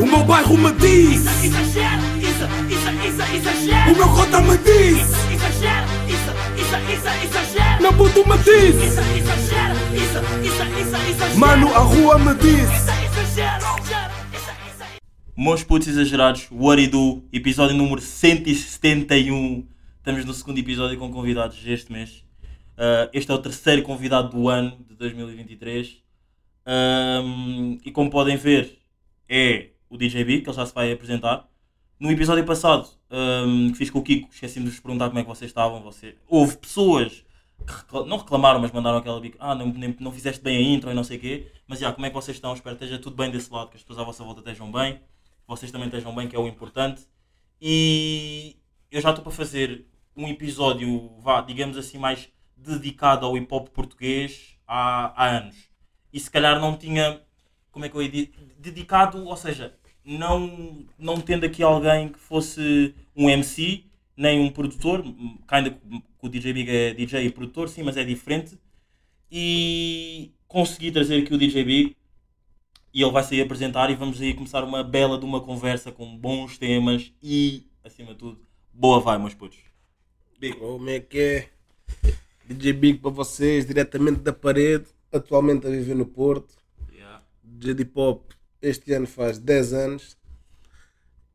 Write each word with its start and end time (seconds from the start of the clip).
O 0.00 0.06
meu 0.06 0.24
bairro 0.24 0.56
me 0.58 0.72
diz, 0.72 1.24
Exagero, 1.44 2.02
isso, 2.18 2.44
isso, 2.68 2.90
isso, 3.06 3.34
exagero. 3.36 3.92
o 3.92 3.96
meu 3.96 4.08
cota 4.08 4.40
me 4.40 4.58
diz, 4.58 5.00
Exagero, 5.32 5.86
isso, 6.08 6.30
isso, 6.60 6.76
isso, 6.92 7.08
exagero. 7.24 7.82
meu 7.82 7.92
puto 7.92 8.28
me 8.28 8.36
diz, 8.38 8.74
Isso, 8.74 9.00
exagero, 9.00 9.74
isso, 9.94 10.18
isso, 10.42 10.62
isso, 10.80 10.96
exagero. 11.10 11.38
mano, 11.38 11.68
a 11.74 11.78
rua 11.78 12.18
me 12.18 12.34
diz. 12.34 12.68
Isso, 12.70 12.90
exagero, 13.30 13.66
isso, 14.34 14.50
isso. 14.66 14.84
Meus 15.36 15.62
putos 15.62 15.88
exagerados, 15.88 16.48
what 16.50 16.80
it 16.80 16.90
do, 16.90 17.22
episódio 17.32 17.76
número 17.76 18.00
171. 18.00 19.66
Estamos 19.98 20.24
no 20.24 20.34
segundo 20.34 20.58
episódio 20.58 20.98
com 20.98 21.10
convidados 21.10 21.58
este 21.66 21.92
mês. 21.92 22.24
Uh, 22.76 23.08
este 23.12 23.30
é 23.30 23.34
o 23.34 23.38
terceiro 23.38 23.82
convidado 23.82 24.30
do 24.36 24.48
ano 24.48 24.76
de 24.88 24.96
2023. 24.96 26.02
Um, 26.66 27.78
e 27.84 27.90
como 27.92 28.10
podem 28.10 28.36
ver, 28.36 28.78
é 29.28 29.68
o 29.88 29.96
DJ 29.96 30.24
B, 30.24 30.40
que 30.40 30.48
ele 30.48 30.56
já 30.56 30.66
se 30.66 30.74
vai 30.74 30.92
apresentar. 30.92 31.48
No 31.98 32.10
episódio 32.10 32.44
passado, 32.44 32.88
um, 33.10 33.70
que 33.70 33.78
fiz 33.78 33.90
com 33.90 34.00
o 34.00 34.02
Kiko, 34.02 34.28
esqueci-me 34.32 34.64
de 34.66 34.72
vos 34.72 34.80
perguntar 34.80 35.08
como 35.08 35.18
é 35.18 35.22
que 35.22 35.28
vocês 35.28 35.50
estavam. 35.50 35.80
Você... 35.82 36.16
Houve 36.26 36.56
pessoas 36.58 37.24
que 37.66 37.72
recla- 37.72 38.04
não 38.04 38.16
reclamaram, 38.18 38.60
mas 38.60 38.72
mandaram 38.72 38.98
aquela 38.98 39.20
bica, 39.20 39.38
ah, 39.40 39.54
não, 39.54 39.66
nem- 39.72 39.96
não 40.00 40.10
fizeste 40.12 40.42
bem 40.42 40.56
a 40.56 40.60
intro 40.60 40.90
e 40.90 40.94
não 40.94 41.04
sei 41.04 41.16
o 41.18 41.20
quê. 41.20 41.46
Mas 41.68 41.78
já, 41.78 41.92
como 41.92 42.04
é 42.04 42.10
que 42.10 42.14
vocês 42.14 42.36
estão? 42.36 42.52
Espero 42.52 42.76
que 42.76 42.84
esteja 42.84 43.00
tudo 43.00 43.16
bem 43.16 43.30
desse 43.30 43.50
lado, 43.52 43.70
que 43.70 43.76
as 43.76 43.82
pessoas 43.82 44.00
à 44.00 44.04
vossa 44.04 44.24
volta 44.24 44.40
estejam 44.40 44.70
bem, 44.72 44.94
que 44.96 45.00
vocês 45.46 45.70
também 45.70 45.86
estejam 45.86 46.14
bem, 46.14 46.28
que 46.28 46.34
é 46.36 46.38
o 46.38 46.48
importante. 46.48 47.02
E 47.60 48.56
eu 48.90 49.00
já 49.00 49.10
estou 49.10 49.22
para 49.22 49.32
fazer 49.32 49.86
um 50.16 50.28
episódio, 50.28 51.10
vá, 51.20 51.40
digamos 51.40 51.76
assim, 51.78 51.96
mais 51.98 52.28
dedicado 52.56 53.24
ao 53.24 53.36
hip 53.36 53.48
hop 53.52 53.68
português 53.68 54.56
há, 54.66 55.12
há 55.16 55.28
anos. 55.38 55.56
E 56.12 56.20
se 56.20 56.30
calhar 56.30 56.60
não 56.60 56.76
tinha, 56.76 57.20
como 57.74 57.84
é 57.84 57.88
que 57.88 57.96
eu 57.96 58.02
ia 58.02 58.08
dizer, 58.08 58.32
dedicado, 58.56 59.24
ou 59.24 59.36
seja, 59.36 59.74
não, 60.04 60.86
não 60.96 61.20
tendo 61.20 61.44
aqui 61.44 61.60
alguém 61.60 62.08
que 62.08 62.20
fosse 62.20 62.94
um 63.16 63.28
MC, 63.28 63.84
nem 64.16 64.38
um 64.38 64.48
produtor, 64.48 65.04
ainda 65.48 65.70
que 65.70 65.78
o 66.22 66.28
DJ 66.28 66.52
Big 66.52 66.70
é 66.70 66.94
DJ 66.94 67.26
e 67.26 67.30
produtor, 67.30 67.68
sim, 67.68 67.82
mas 67.82 67.96
é 67.96 68.04
diferente. 68.04 68.56
E 69.28 70.30
consegui 70.46 70.92
trazer 70.92 71.20
aqui 71.20 71.34
o 71.34 71.38
DJ 71.38 71.64
Big 71.64 71.96
e 72.92 73.02
ele 73.02 73.10
vai 73.10 73.24
sair 73.24 73.42
apresentar 73.42 73.90
e 73.90 73.96
vamos 73.96 74.20
aí 74.20 74.32
começar 74.34 74.62
uma 74.62 74.84
bela 74.84 75.18
de 75.18 75.24
uma 75.24 75.40
conversa 75.40 75.90
com 75.90 76.16
bons 76.16 76.56
temas 76.56 77.12
e, 77.20 77.66
acima 77.82 78.12
de 78.12 78.20
tudo, 78.20 78.40
boa 78.72 79.00
vai, 79.00 79.18
meus 79.18 79.34
putos. 79.34 79.58
Como 80.60 80.90
é 80.90 81.00
que 81.00 81.18
é? 81.18 81.48
DJ 82.46 82.72
Big 82.72 82.98
para 83.00 83.10
vocês, 83.10 83.66
diretamente 83.66 84.20
da 84.20 84.32
parede, 84.32 84.86
atualmente 85.12 85.66
a 85.66 85.70
viver 85.70 85.96
no 85.96 86.06
Porto. 86.06 86.54
DJ 87.54 87.74
de 87.74 87.84
Pop 87.84 88.34
este 88.60 88.92
ano 88.92 89.06
faz 89.06 89.38
10 89.38 89.72
anos 89.72 90.16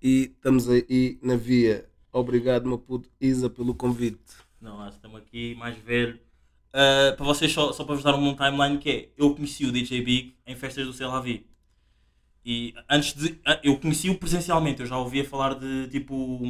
e 0.02 0.32
estamos 0.36 0.68
aí 0.70 1.20
na 1.22 1.36
via. 1.36 1.88
Obrigado, 2.12 2.68
meu 2.68 2.78
puto 2.78 3.10
Isa, 3.22 3.50
pelo 3.50 3.74
convite. 3.74 4.20
Não, 4.60 4.80
acho 4.82 4.92
que 4.92 4.96
estamos 4.98 5.18
aqui 5.22 5.56
mais 5.56 5.78
velho. 5.78 6.20
Ah, 6.74 7.14
para 7.16 7.26
vocês, 7.26 7.52
só, 7.52 7.72
só 7.72 7.84
para 7.84 7.96
vos 7.96 8.04
dar 8.04 8.16
um 8.16 8.36
timeline 8.36 8.78
que 8.78 8.90
é, 8.90 9.10
eu 9.18 9.34
conheci 9.34 9.66
o 9.66 9.72
DJ 9.72 10.02
Big 10.02 10.36
em 10.46 10.56
festas 10.56 10.86
do 10.86 10.94
Celavi. 10.94 11.46
E 12.46 12.74
antes 12.90 13.14
de. 13.14 13.40
ah, 13.46 13.60
Eu 13.64 13.78
conheci-o 13.78 14.16
presencialmente, 14.16 14.82
eu 14.82 14.88
já 14.88 14.98
ouvia 14.98 15.24
falar 15.24 15.56
de 15.56 15.88
tipo. 15.90 16.42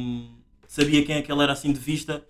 Sabia 0.66 1.04
quem 1.04 1.16
é 1.16 1.22
que 1.22 1.30
ele 1.30 1.42
era 1.42 1.52
assim 1.52 1.72
de 1.72 1.80
vista 1.80 2.24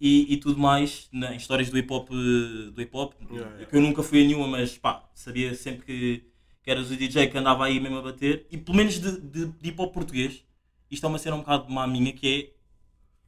e, 0.00 0.32
e 0.32 0.36
tudo 0.38 0.58
mais, 0.58 1.08
na, 1.12 1.34
em 1.34 1.36
histórias 1.36 1.70
do 1.70 1.78
hip 1.78 1.92
hop. 1.92 2.08
Do 2.08 2.80
hip 2.80 2.92
-hop 2.92 3.14
Yeah, 3.30 3.50
yeah. 3.50 3.66
que 3.66 3.76
eu 3.76 3.80
nunca 3.80 4.02
fui 4.02 4.22
a 4.22 4.26
nenhuma, 4.26 4.48
mas 4.48 4.78
pá, 4.78 5.08
sabia 5.14 5.54
sempre 5.54 5.84
que, 5.84 6.33
que 6.64 6.70
eras 6.70 6.90
o 6.90 6.96
DJ 6.96 7.28
que 7.28 7.36
andava 7.36 7.66
aí 7.66 7.78
mesmo 7.78 7.98
a 7.98 8.02
bater. 8.02 8.46
E 8.50 8.56
pelo 8.56 8.76
menos 8.76 8.98
de, 8.98 9.20
de, 9.20 9.46
de 9.46 9.68
hip 9.68 9.80
hop 9.80 9.92
português, 9.92 10.42
isto 10.90 11.04
é 11.04 11.08
uma 11.08 11.18
cena 11.18 11.36
um 11.36 11.40
bocado 11.40 11.70
má 11.70 11.86
minha 11.86 12.12
que 12.12 12.26
é. 12.26 12.54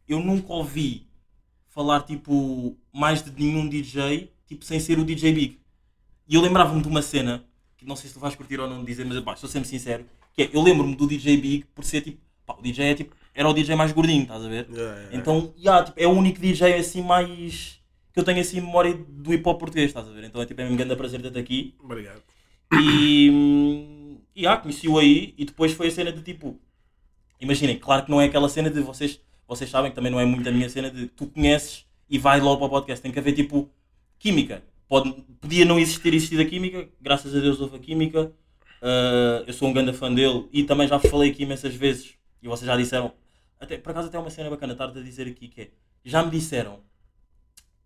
Eu 0.08 0.20
nunca 0.20 0.52
ouvi 0.52 1.06
falar 1.68 2.00
tipo 2.02 2.76
mais 2.92 3.22
de 3.22 3.30
nenhum 3.30 3.68
DJ 3.68 4.32
tipo 4.46 4.64
sem 4.64 4.80
ser 4.80 4.98
o 4.98 5.04
DJ 5.04 5.32
Big. 5.32 5.60
E 6.28 6.34
eu 6.34 6.41
lembrava-me 6.41 6.80
de 6.80 6.88
uma 6.88 7.02
cena 7.02 7.44
que 7.76 7.84
não 7.84 7.94
sei 7.94 8.08
se 8.08 8.14
tu 8.14 8.20
vais 8.20 8.34
curtir 8.34 8.58
ou 8.58 8.69
não 8.69 8.84
dizer, 8.84 9.04
mas 9.04 9.20
pá, 9.20 9.36
sou 9.36 9.48
sempre 9.48 9.69
sincero, 9.69 10.06
que 10.32 10.42
é 10.42 10.50
eu 10.52 10.62
lembro-me 10.62 10.96
do 10.96 11.06
DJ 11.06 11.36
Big 11.36 11.66
por 11.75 11.84
ser 11.84 12.00
tipo, 12.00 12.19
pá, 12.46 12.54
o 12.58 12.62
DJ 12.62 12.84
é 12.86 12.94
tipo, 12.94 13.14
era 13.34 13.48
o 13.48 13.52
DJ 13.52 13.76
mais 13.76 13.92
gordinho, 13.92 14.22
estás 14.22 14.42
a 14.42 14.48
ver? 14.48 14.66
Yeah, 14.70 15.00
yeah. 15.00 15.16
Então, 15.16 15.54
yeah, 15.58 15.84
tipo, 15.84 16.00
é 16.00 16.06
o 16.06 16.10
único 16.10 16.41
DJ 16.41 16.75
assim 16.75 17.02
mais 17.02 17.80
que 18.12 18.20
eu 18.20 18.25
tenho 18.25 18.41
assim 18.41 18.60
memória 18.60 18.94
do 18.94 19.34
hip 19.34 19.46
hop 19.46 19.58
português, 19.58 19.88
estás 19.88 20.08
a 20.08 20.10
ver? 20.10 20.25
Então 20.25 20.41
é 20.41 20.46
tipo, 20.46 20.60
é 20.60 20.64
um 20.64 20.75
grande 20.75 20.96
prazer 20.96 21.20
ter-te 21.20 21.38
aqui. 21.38 21.75
Obrigado. 21.78 22.22
E, 22.72 24.19
e 24.34 24.47
ah, 24.47 24.56
conheci-o 24.56 24.99
aí 24.99 25.34
e 25.38 25.44
depois 25.44 25.72
foi 25.72 25.88
a 25.88 25.91
cena 25.91 26.12
de 26.12 26.22
tipo, 26.22 26.59
imaginem, 27.41 27.78
claro 27.78 28.04
que 28.04 28.10
não 28.10 28.21
é 28.21 28.27
aquela 28.27 28.49
cena 28.49 28.71
de 28.71 28.81
vocês, 28.81 29.21
vocês 29.47 29.71
sabem 29.71 29.91
que 29.91 29.94
também 29.94 30.10
não 30.10 30.21
é 30.21 30.25
muito 30.25 30.49
a 30.49 30.53
minha 30.53 30.69
cena 30.69 30.91
de 30.91 31.06
tu 31.06 31.26
conheces 31.26 31.87
e 32.09 32.19
vai 32.19 32.41
logo 32.41 32.59
para 32.59 32.66
o 32.66 32.71
podcast, 32.71 33.03
tem 33.03 33.12
que 33.12 33.19
haver 33.19 33.32
tipo 33.32 33.71
química. 34.19 34.62
Pode, 34.88 35.12
podia 35.41 35.65
não 35.65 35.78
existir 35.78 36.15
existido 36.15 36.43
a 36.43 36.44
química, 36.44 36.88
graças 37.00 37.34
a 37.34 37.41
Deus 37.41 37.60
houve 37.60 37.76
a 37.76 37.78
química. 37.78 38.32
Ah, 38.82 39.43
eu 39.47 39.53
sou 39.53 39.69
um 39.69 39.72
grande 39.72 39.93
fã 39.93 40.12
dele 40.12 40.49
e 40.53 40.65
também 40.65 40.87
já 40.87 40.97
vos 40.97 41.10
falei 41.10 41.31
aqui 41.31 41.43
imensas 41.43 41.75
vezes 41.75 42.15
e 42.43 42.49
vocês 42.49 42.66
já 42.66 42.76
disseram, 42.76 43.12
até, 43.59 43.78
por 43.78 43.91
acaso 43.91 44.09
até 44.09 44.19
uma 44.19 44.31
cena 44.31 44.50
bacana 44.50 44.72
estar 44.72 44.88
a 44.88 44.93
dizer 44.93 45.26
aqui 45.26 45.49
que 45.49 45.60
é, 45.62 45.71
já 46.05 46.22
me 46.22 46.31
disseram 46.31 46.81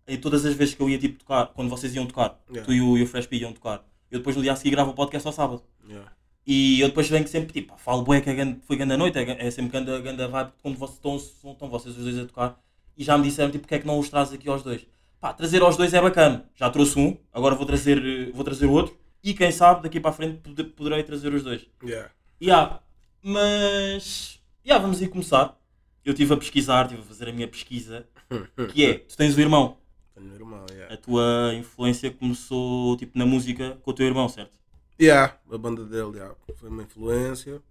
em 0.07 0.17
todas 0.17 0.45
as 0.45 0.53
vezes 0.53 0.75
que 0.75 0.81
eu 0.81 0.89
ia 0.89 0.99
tipo 0.99 1.19
tocar, 1.19 1.47
quando 1.47 1.69
vocês 1.69 1.95
iam 1.95 2.05
tocar, 2.05 2.39
Yeah. 2.49 2.65
tu 2.65 2.73
e 2.73 2.81
o, 2.81 2.97
e 2.97 3.03
o 3.03 3.07
Fresh 3.07 3.27
P 3.27 3.37
iam 3.37 3.53
tocar, 3.53 3.83
eu 4.11 4.19
depois 4.19 4.35
no 4.35 4.41
dia 4.41 4.53
a 4.53 4.55
seguir 4.55 4.71
gravo 4.71 4.91
o 4.91 4.93
podcast 4.93 5.25
ao 5.27 5.33
sábado. 5.33 5.63
Yeah. 5.87 6.11
E 6.45 6.81
eu 6.81 6.87
depois 6.89 7.07
venho 7.07 7.27
sempre 7.27 7.53
tipo, 7.53 7.69
pá, 7.73 7.77
falo 7.77 8.01
bué 8.03 8.19
que 8.21 8.29
é 8.29 8.33
grande- 8.33 8.59
foi 8.67 8.75
grande 8.75 8.93
a 8.93 8.97
noite, 8.97 9.17
é, 9.17 9.47
é 9.47 9.51
sempre 9.51 9.71
grande, 9.71 10.01
grande 10.01 10.27
vibe 10.27 10.51
quando 10.61 10.77
vocês 10.77 10.97
estão, 10.97 11.51
estão 11.51 11.69
vocês 11.69 11.95
os 11.97 12.03
dois 12.03 12.19
a 12.19 12.25
tocar. 12.25 12.59
E 12.97 13.03
já 13.03 13.17
me 13.17 13.23
disseram 13.23 13.49
tipo, 13.51 13.61
porque 13.63 13.75
é 13.75 13.79
que 13.79 13.87
não 13.87 13.97
os 13.99 14.09
trazes 14.09 14.33
aqui 14.33 14.49
aos 14.49 14.61
dois? 14.63 14.85
Pá, 15.19 15.31
trazer 15.33 15.61
aos 15.61 15.77
dois 15.77 15.93
é 15.93 16.01
bacana. 16.01 16.45
Já 16.55 16.69
trouxe 16.69 16.97
um, 16.99 17.15
agora 17.31 17.55
vou 17.55 17.65
trazer, 17.65 18.31
vou 18.33 18.43
trazer 18.43 18.65
o 18.65 18.71
outro. 18.71 18.97
E 19.23 19.33
quem 19.35 19.51
sabe 19.51 19.83
daqui 19.83 19.99
para 19.99 20.09
a 20.09 20.13
frente 20.13 20.37
pode- 20.39 20.63
poderei 20.71 21.03
trazer 21.03 21.31
os 21.33 21.43
dois. 21.43 21.65
Yeah. 21.83 22.09
Yeah. 22.41 22.79
Mas. 23.23 24.39
Yeah, 24.65 24.81
vamos 24.81 25.01
aí 25.01 25.07
começar. 25.07 25.57
Eu 26.03 26.13
estive 26.13 26.33
a 26.33 26.37
pesquisar, 26.37 26.83
estive 26.85 27.01
a 27.01 27.05
fazer 27.05 27.29
a 27.29 27.31
minha 27.33 27.47
pesquisa. 27.47 28.05
Que 28.73 28.85
é, 28.85 28.93
tu 28.95 29.15
tens 29.17 29.35
o 29.35 29.41
irmão. 29.41 29.77
Um 30.17 30.33
irmão, 30.33 30.65
yeah. 30.69 30.93
A 30.93 30.97
tua 30.97 31.53
influência 31.55 32.11
começou 32.11 32.97
tipo 32.97 33.17
na 33.17 33.25
música 33.25 33.79
com 33.81 33.91
o 33.91 33.93
teu 33.93 34.05
irmão, 34.05 34.27
certo? 34.29 34.59
Yeah, 34.99 35.39
a 35.49 35.57
banda 35.57 35.85
dele 35.85 36.17
yeah, 36.17 36.35
foi 36.55 36.69
uma 36.69 36.83
influência. 36.83 37.61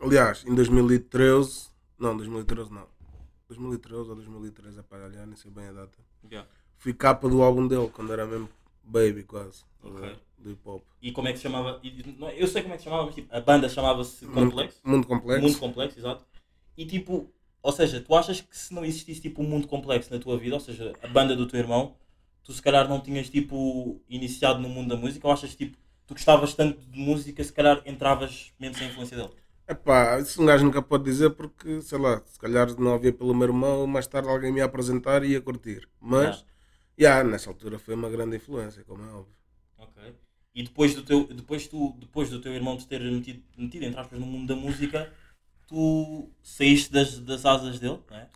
Aliás, 0.00 0.44
em 0.46 0.54
2013, 0.54 1.68
não, 1.98 2.16
2013 2.16 2.72
não. 2.72 2.86
2013 3.48 4.10
ou 4.10 4.14
2013, 4.14 4.78
é 4.78 4.82
para 4.82 5.06
aliás, 5.06 5.26
nem 5.26 5.36
sei 5.36 5.50
bem 5.50 5.68
a 5.68 5.72
data. 5.72 5.98
Yeah. 6.30 6.48
Fui 6.76 6.92
capa 6.92 7.28
do 7.28 7.42
álbum 7.42 7.66
dele 7.66 7.88
quando 7.88 8.12
era 8.12 8.26
mesmo 8.26 8.48
baby 8.82 9.22
quase. 9.22 9.64
Ok. 9.82 10.16
Do 10.38 10.50
hip 10.50 10.60
hop. 10.64 10.82
E 11.00 11.12
como 11.12 11.28
é 11.28 11.32
que 11.32 11.38
se 11.38 11.44
chamava? 11.44 11.80
Eu 12.36 12.46
sei 12.46 12.62
como 12.62 12.74
é 12.74 12.76
que 12.76 12.82
se 12.82 12.88
chamava, 12.88 13.06
mas 13.06 13.14
tipo, 13.14 13.34
a 13.34 13.40
banda 13.40 13.68
chamava-se 13.68 14.26
Complexo. 14.26 14.80
Mundo 14.84 15.06
complexo. 15.06 15.42
Mundo 15.42 15.58
Complexo, 15.58 15.98
exato. 15.98 16.24
E 16.76 16.84
tipo, 16.84 17.32
ou 17.66 17.72
seja, 17.72 18.00
tu 18.00 18.14
achas 18.14 18.40
que 18.40 18.56
se 18.56 18.72
não 18.72 18.84
existisse 18.84 19.20
tipo 19.20 19.42
um 19.42 19.44
mundo 19.44 19.66
complexo 19.66 20.14
na 20.14 20.20
tua 20.20 20.38
vida, 20.38 20.54
ou 20.54 20.60
seja, 20.60 20.92
a 21.02 21.08
banda 21.08 21.34
do 21.34 21.48
teu 21.48 21.58
irmão, 21.58 21.96
tu 22.44 22.52
se 22.52 22.62
calhar 22.62 22.88
não 22.88 23.00
tinhas 23.00 23.28
tipo 23.28 24.00
iniciado 24.08 24.60
no 24.60 24.68
mundo 24.68 24.90
da 24.90 24.96
música, 24.96 25.26
ou 25.26 25.34
achas 25.34 25.52
tipo, 25.52 25.76
tu 26.06 26.14
gostavas 26.14 26.54
tanto 26.54 26.80
de 26.80 26.96
música, 26.96 27.42
se 27.42 27.52
calhar 27.52 27.82
entravas 27.84 28.52
mesmo 28.60 28.78
sem 28.78 28.86
a 28.86 28.90
influência 28.90 29.16
dele? 29.16 29.30
Epá, 29.66 30.20
isso 30.20 30.40
um 30.40 30.46
gajo 30.46 30.64
nunca 30.64 30.80
pode 30.80 31.02
dizer 31.02 31.30
porque, 31.30 31.82
sei 31.82 31.98
lá, 31.98 32.22
se 32.24 32.38
calhar 32.38 32.72
não 32.78 32.94
havia 32.94 33.12
pelo 33.12 33.34
meu 33.34 33.48
irmão, 33.48 33.84
mais 33.84 34.06
tarde 34.06 34.28
alguém 34.28 34.52
me 34.52 34.60
ia 34.60 34.64
apresentar 34.64 35.24
e 35.24 35.32
ia 35.32 35.40
curtir. 35.40 35.88
Mas, 36.00 36.46
yeah, 36.96 37.28
nessa 37.28 37.50
altura 37.50 37.80
foi 37.80 37.96
uma 37.96 38.08
grande 38.08 38.36
influência, 38.36 38.84
como 38.84 39.02
é 39.02 39.12
óbvio. 39.12 39.34
Ok. 39.76 40.14
E 40.54 40.62
depois 40.62 40.94
do 40.94 41.02
teu, 41.02 41.26
depois 41.34 41.66
tu, 41.66 41.96
depois 41.98 42.30
do 42.30 42.40
teu 42.40 42.54
irmão 42.54 42.76
te 42.76 42.86
ter 42.86 43.00
metido, 43.00 43.42
metido 43.58 43.86
entre 43.86 43.98
aspas, 43.98 44.20
no 44.20 44.24
mundo 44.24 44.46
da 44.46 44.54
música, 44.54 45.12
tu 45.66 46.30
saíste 46.42 46.92
das, 46.92 47.18
das 47.20 47.44
asas 47.44 47.78
dele, 47.78 48.00
não 48.10 48.16
é? 48.16 48.28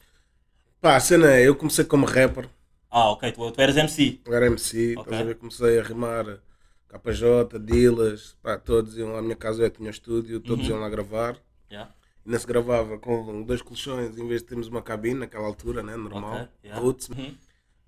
Pá, 0.80 0.96
a 0.96 1.00
cena 1.00 1.30
é, 1.32 1.46
eu 1.46 1.54
comecei 1.56 1.84
como 1.84 2.06
rapper, 2.06 2.48
Ah, 2.90 3.10
ok, 3.10 3.30
tu, 3.32 3.50
tu 3.52 3.60
eras 3.60 3.76
MC. 3.76 4.20
eu 4.24 4.34
era 4.34 4.46
MC, 4.46 4.94
Ok. 4.96 5.12
estás 5.12 5.20
a 5.20 5.24
ver, 5.24 5.34
comecei 5.36 5.78
a 5.78 5.82
rimar 5.82 6.40
KJ, 6.88 7.58
Dilas, 7.60 8.36
pá, 8.42 8.58
todos 8.58 8.96
iam 8.96 9.16
à 9.16 9.22
minha 9.22 9.36
casa, 9.36 9.62
eu 9.62 9.70
tinha 9.70 9.90
estúdio, 9.90 10.40
todos 10.40 10.64
Uhum. 10.66 10.72
iam 10.72 10.80
lá 10.80 10.88
gravar. 10.88 11.36
Yeah. 11.70 11.92
E 12.26 12.30
não 12.30 12.38
se 12.38 12.46
gravava 12.46 12.98
com 12.98 13.42
dois 13.44 13.62
colchões 13.62 14.16
em 14.18 14.26
vez 14.26 14.42
de 14.42 14.48
termos 14.48 14.66
uma 14.68 14.82
cabine 14.82 15.20
naquela 15.20 15.46
altura, 15.46 15.82
né? 15.82 15.96
Normal. 15.96 16.34
Ok, 16.42 16.48
yeah. 16.64 16.80
Roots. 16.82 17.08
Uhum. 17.08 17.36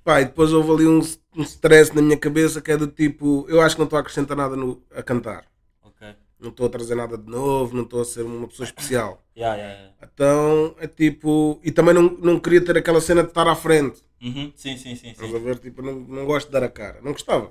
Pá, 0.04 0.20
e 0.20 0.24
depois 0.26 0.52
houve 0.52 0.70
ali 0.72 0.86
um, 0.86 1.00
um 1.36 1.42
stress 1.42 1.94
na 1.94 2.02
minha 2.02 2.16
cabeça 2.16 2.60
que 2.60 2.70
é 2.72 2.76
do 2.76 2.86
tipo, 2.86 3.44
eu 3.48 3.60
acho 3.60 3.74
que 3.76 3.80
não 3.80 3.86
estou 3.86 3.96
a 3.96 4.00
acrescentar 4.00 4.36
nada 4.36 4.56
no, 4.56 4.82
a 4.94 5.02
cantar. 5.02 5.46
Não 6.42 6.50
estou 6.50 6.66
a 6.66 6.68
trazer 6.68 6.94
nada 6.96 7.16
de 7.16 7.30
novo, 7.30 7.74
não 7.74 7.84
estou 7.84 8.02
a 8.02 8.04
ser 8.04 8.22
uma 8.22 8.48
pessoa 8.48 8.66
especial. 8.66 9.22
Yeah, 9.34 9.56
yeah, 9.56 9.78
yeah. 9.80 9.96
Então 10.12 10.76
é 10.78 10.86
tipo. 10.86 11.58
E 11.64 11.72
também 11.72 11.94
não, 11.94 12.02
não 12.02 12.38
queria 12.38 12.62
ter 12.62 12.76
aquela 12.76 13.00
cena 13.00 13.22
de 13.22 13.30
estar 13.30 13.48
à 13.48 13.56
frente. 13.56 14.02
Uhum. 14.20 14.52
Sim, 14.54 14.76
sim, 14.76 14.94
sim. 14.94 15.14
Sim. 15.14 15.38
ver? 15.38 15.58
Tipo, 15.58 15.80
não, 15.80 15.94
não 16.00 16.26
gosto 16.26 16.48
de 16.48 16.52
dar 16.52 16.62
a 16.62 16.68
cara. 16.68 17.00
Não 17.00 17.12
gostava. 17.12 17.50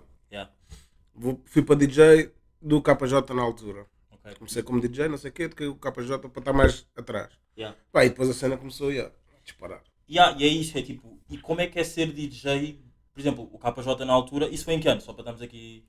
Vou- 1.13 1.41
fui 1.45 1.61
para 1.61 1.75
DJ 1.75 2.31
do 2.61 2.81
KJ 2.81 3.33
na 3.33 3.41
altura. 3.41 3.85
Ok. 4.11 4.35
Comecei 4.35 4.63
como 4.63 4.79
DJ, 4.79 5.07
não 5.07 5.17
sei 5.17 5.29
o 5.29 5.33
quê, 5.33 5.49
toquei 5.49 5.67
o 5.67 5.75
KJ 5.75 6.17
para 6.29 6.39
estar 6.39 6.53
mais 6.53 6.87
atrás. 6.95 7.31
Yeah. 7.57 7.77
Pá, 7.91 8.05
e 8.05 8.09
depois 8.09 8.29
a 8.29 8.33
cena 8.33 8.57
começou 8.57 8.89
a 8.89 9.11
disparar. 9.44 9.83
Yeah, 10.09 10.37
e 10.39 10.44
é 10.45 10.47
isso, 10.47 10.77
é 10.77 10.81
tipo, 10.81 11.19
e 11.29 11.37
como 11.37 11.61
é 11.61 11.67
que 11.67 11.79
é 11.79 11.83
ser 11.83 12.11
DJ? 12.11 12.79
Por 13.13 13.19
exemplo, 13.19 13.49
o 13.51 13.59
KJ 13.59 14.05
na 14.05 14.13
altura, 14.13 14.47
isso 14.47 14.65
foi 14.65 14.73
em 14.75 14.79
que 14.79 14.87
ano? 14.87 15.01
Só 15.01 15.13
para 15.13 15.21
estarmos 15.21 15.41
aqui. 15.41 15.85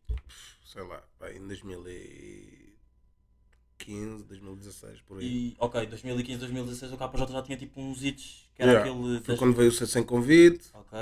Sei 0.65 0.83
lá, 0.83 1.03
pá, 1.19 1.31
em 1.31 1.47
2015, 3.87 4.25
2016, 4.25 5.01
por 5.03 5.19
aí. 5.19 5.25
E, 5.27 5.57
ok, 5.59 5.87
2015, 5.87 6.39
2016 6.41 6.93
o 6.93 6.97
KJ 6.97 7.33
já 7.33 7.43
tinha 7.43 7.59
tipo 7.59 7.81
uns 7.81 8.03
hits, 8.05 8.49
que 8.55 8.63
era 8.63 8.73
Yeah, 8.73 8.91
aquele. 8.91 9.19
Foi 9.21 9.27
das- 9.35 9.39
quando 9.39 9.55
veio 9.57 9.69
o 9.69 9.73
Ser 9.73 9.87
Sem 9.87 10.03
Convite. 10.03 10.65
Ok. 10.75 10.99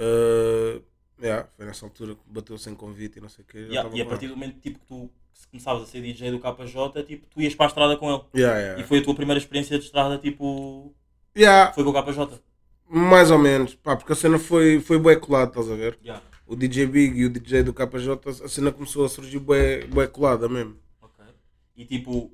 Uh, 0.00 0.82
yeah, 1.22 1.48
foi 1.56 1.66
nessa 1.66 1.86
altura 1.86 2.14
que 2.14 2.20
bateu 2.26 2.58
sem 2.58 2.74
convite 2.74 3.18
e 3.18 3.20
não 3.22 3.28
sei 3.28 3.44
o 3.44 3.46
quê. 3.46 3.58
Yeah, 3.70 3.88
e 3.94 4.00
a 4.02 4.06
partir 4.06 4.26
do 4.28 4.36
momento 4.36 4.58
tipo, 4.60 4.78
que 4.80 4.86
tu 4.86 5.10
se 5.32 5.46
começavas 5.48 5.82
a 5.82 5.86
ser 5.86 6.00
DJ 6.02 6.30
do 6.32 6.40
KJ, 6.40 7.02
tipo, 7.04 7.26
tu 7.28 7.40
ias 7.40 7.54
para 7.54 7.66
a 7.66 7.68
estrada 7.68 7.96
com 7.96 8.10
ele. 8.12 8.22
Yeah, 8.34 8.58
yeah. 8.58 8.80
E 8.82 8.84
foi 8.84 8.98
a 8.98 9.02
tua 9.04 9.14
primeira 9.14 9.38
experiência 9.38 9.78
de 9.78 9.84
estrada, 9.84 10.18
tipo. 10.18 10.92
Yeah, 11.36 11.72
Foi 11.72 11.84
com 11.84 11.90
o 11.90 11.92
KJ. 12.04 12.40
mais 12.88 13.30
ou 13.30 13.38
menos, 13.38 13.74
pá, 13.74 13.96
porque 13.96 14.12
a 14.12 14.16
cena 14.16 14.38
foi, 14.38 14.80
foi 14.80 14.98
bué 14.98 15.16
colada, 15.16 15.48
estás 15.50 15.70
a 15.70 15.74
ver? 15.74 15.98
Yeah. 16.04 16.22
O 16.46 16.54
DJ 16.54 16.86
Big 16.86 17.18
e 17.18 17.24
o 17.24 17.30
DJ 17.30 17.62
do 17.62 17.72
KJ, 17.72 18.44
a 18.44 18.48
cena 18.48 18.70
começou 18.70 19.04
a 19.04 19.08
surgir 19.08 19.38
bué, 19.38 19.84
bué 19.86 20.06
colada 20.06 20.48
mesmo. 20.48 20.76
E 21.76 21.84
tipo, 21.84 22.32